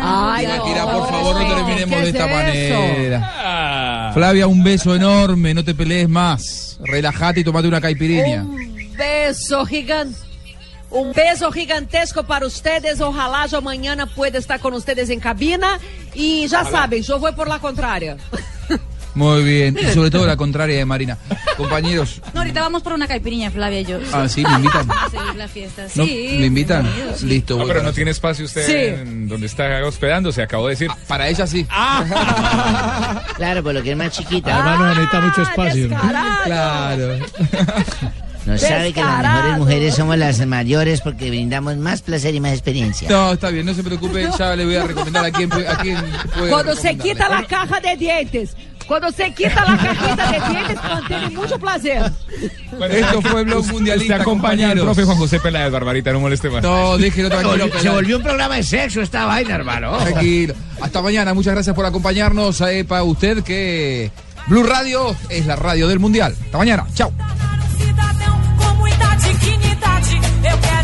Ay, 0.01 0.45
Shakira, 0.45 0.85
no, 0.85 0.99
por 0.99 1.09
favor, 1.09 1.41
no 1.41 1.55
terminemos 1.55 1.95
¿qué 1.95 2.01
de 2.03 2.09
esta 2.09 2.25
es 2.25 2.31
manera. 2.31 3.33
Ah. 3.37 4.11
Flavia, 4.13 4.47
un 4.47 4.63
beso 4.63 4.95
enorme, 4.95 5.53
no 5.53 5.63
te 5.63 5.75
pelees 5.75 6.09
más. 6.09 6.77
Relájate 6.83 7.41
y 7.41 7.43
tomate 7.43 7.67
una 7.67 7.81
caipirinha. 7.81 8.43
Um 8.43 8.57
beso 8.97 9.65
gigante. 9.65 10.28
Um 10.91 11.13
beijo 11.13 11.51
gigantesco 11.51 12.23
para 12.23 12.45
ustedes. 12.47 12.99
Ojalá 12.99 13.45
yo 13.45 13.61
mañana 13.61 14.05
pueda 14.07 14.37
estar 14.39 14.59
con 14.59 14.73
ustedes 14.73 15.09
en 15.09 15.19
cabina. 15.19 15.79
Y 16.15 16.47
ya 16.47 16.63
saben, 16.65 17.03
yo 17.03 17.19
voy 17.19 17.31
por 17.33 17.47
la 17.47 17.59
contraria. 17.59 18.17
Muy 19.15 19.43
bien, 19.43 19.77
y 19.77 19.91
sobre 19.93 20.11
todo 20.11 20.25
la 20.25 20.37
contraria 20.43 20.77
de 20.77 20.85
Marina. 20.85 21.17
Compañeros, 21.57 22.21
No, 22.33 22.41
ahorita 22.41 22.61
vamos 22.61 22.83
por 22.83 22.93
una 22.93 23.07
caipirinha, 23.07 23.49
Flavia 23.51 23.81
y 23.81 23.85
yo. 23.85 23.99
ah, 24.13 24.29
sí, 24.29 24.43
me 24.43 24.53
invitan. 24.53 24.89
A 24.91 25.09
seguir 25.09 25.35
la 25.35 25.47
fiesta. 25.47 25.83
¿No? 25.95 26.05
Sí. 26.05 26.37
¿Me 26.39 26.45
invitan? 26.45 26.83
bienvenido. 26.83 27.17
Listo, 27.23 27.53
No, 27.55 27.63
voy 27.63 27.67
pero 27.73 27.83
no 27.83 27.91
tiene 27.91 28.11
espacio 28.11 28.45
usted 28.45 28.65
Sí. 28.65 29.01
en 29.01 29.27
donde 29.27 29.47
está 29.47 29.83
hospedándose, 29.85 30.41
acabo 30.41 30.67
de 30.67 30.71
decir. 30.73 30.89
Para 31.07 31.27
ella 31.27 31.45
sí. 31.47 31.65
Claro, 33.35 33.63
por 33.63 33.73
lo 33.73 33.83
que 33.83 33.91
es 33.91 33.97
más 33.97 34.11
chiquita. 34.11 34.57
Hermano, 34.57 34.87
necesita 34.89 35.21
mucho 35.21 35.41
espacio. 35.41 35.89
descarado. 35.89 36.43
Claro. 36.45 37.17
No 38.45 38.57
sabe 38.57 38.93
que 38.93 39.01
las 39.01 39.21
mejores 39.23 39.57
mujeres 39.57 39.95
somos 39.95 40.17
las 40.17 40.45
mayores 40.45 41.01
porque 41.01 41.29
brindamos 41.29 41.77
más 41.77 42.01
placer 42.01 42.33
y 42.35 42.39
más 42.39 42.53
experiencia. 42.53 43.09
No, 43.09 43.33
está 43.33 43.49
bien, 43.49 43.65
no 43.65 43.73
se 43.73 43.83
preocupe, 43.83 44.27
ya 44.37 44.55
le 44.55 44.65
voy 44.65 44.75
a 44.75 44.83
recomendar 44.85 45.25
a 45.25 45.31
quién, 45.31 45.49
puede- 45.49 45.67
a 45.67 45.75
quién 45.77 45.97
puede 46.37 46.49
Cuando 46.49 46.75
se 46.75 46.95
quita 46.97 47.29
la 47.29 47.43
caja 47.45 47.79
de 47.79 47.95
dientes. 47.97 48.55
Cuando 48.87 49.11
se 49.11 49.31
quita 49.35 49.63
la 49.69 49.77
cajita 49.77 50.31
de 50.31 50.49
dientes, 50.49 50.75
mantiene 50.83 51.29
mucho 51.29 51.59
placer. 51.59 52.11
Esto 52.89 53.21
fue 53.21 53.43
Blog 53.43 53.67
Mundialista, 53.67 54.13
Usted 54.15 54.21
acompaña 54.21 54.23
compañeros. 54.69 54.83
profe 54.85 55.03
Juan 55.03 55.17
José 55.17 55.39
Peláez, 55.39 55.71
Barbarita, 55.71 56.11
no 56.11 56.19
moleste 56.21 56.49
más. 56.49 56.63
No, 56.63 56.97
déjelo 56.97 57.29
tranquilo. 57.29 57.65
Se 57.65 57.69
Peláez. 57.71 57.91
volvió 57.93 58.17
un 58.17 58.23
programa 58.23 58.55
de 58.55 58.63
sexo 58.63 59.01
esta 59.01 59.25
vaina, 59.25 59.53
hermano. 59.55 59.95
Tranquilo. 59.97 60.55
Hasta 60.81 61.01
mañana, 61.03 61.35
muchas 61.35 61.53
gracias 61.53 61.75
por 61.75 61.85
acompañarnos. 61.85 62.61
Eh, 62.61 62.83
para 62.83 63.03
usted 63.03 63.43
que 63.43 64.09
Blue 64.47 64.63
Radio 64.63 65.15
es 65.29 65.45
la 65.45 65.55
radio 65.55 65.87
del 65.87 65.99
Mundial. 65.99 66.35
Hasta 66.45 66.57
mañana, 66.57 66.87
chao. 66.95 67.11
dignidade. 69.39 70.15
Eu 70.43 70.57
quero 70.57 70.78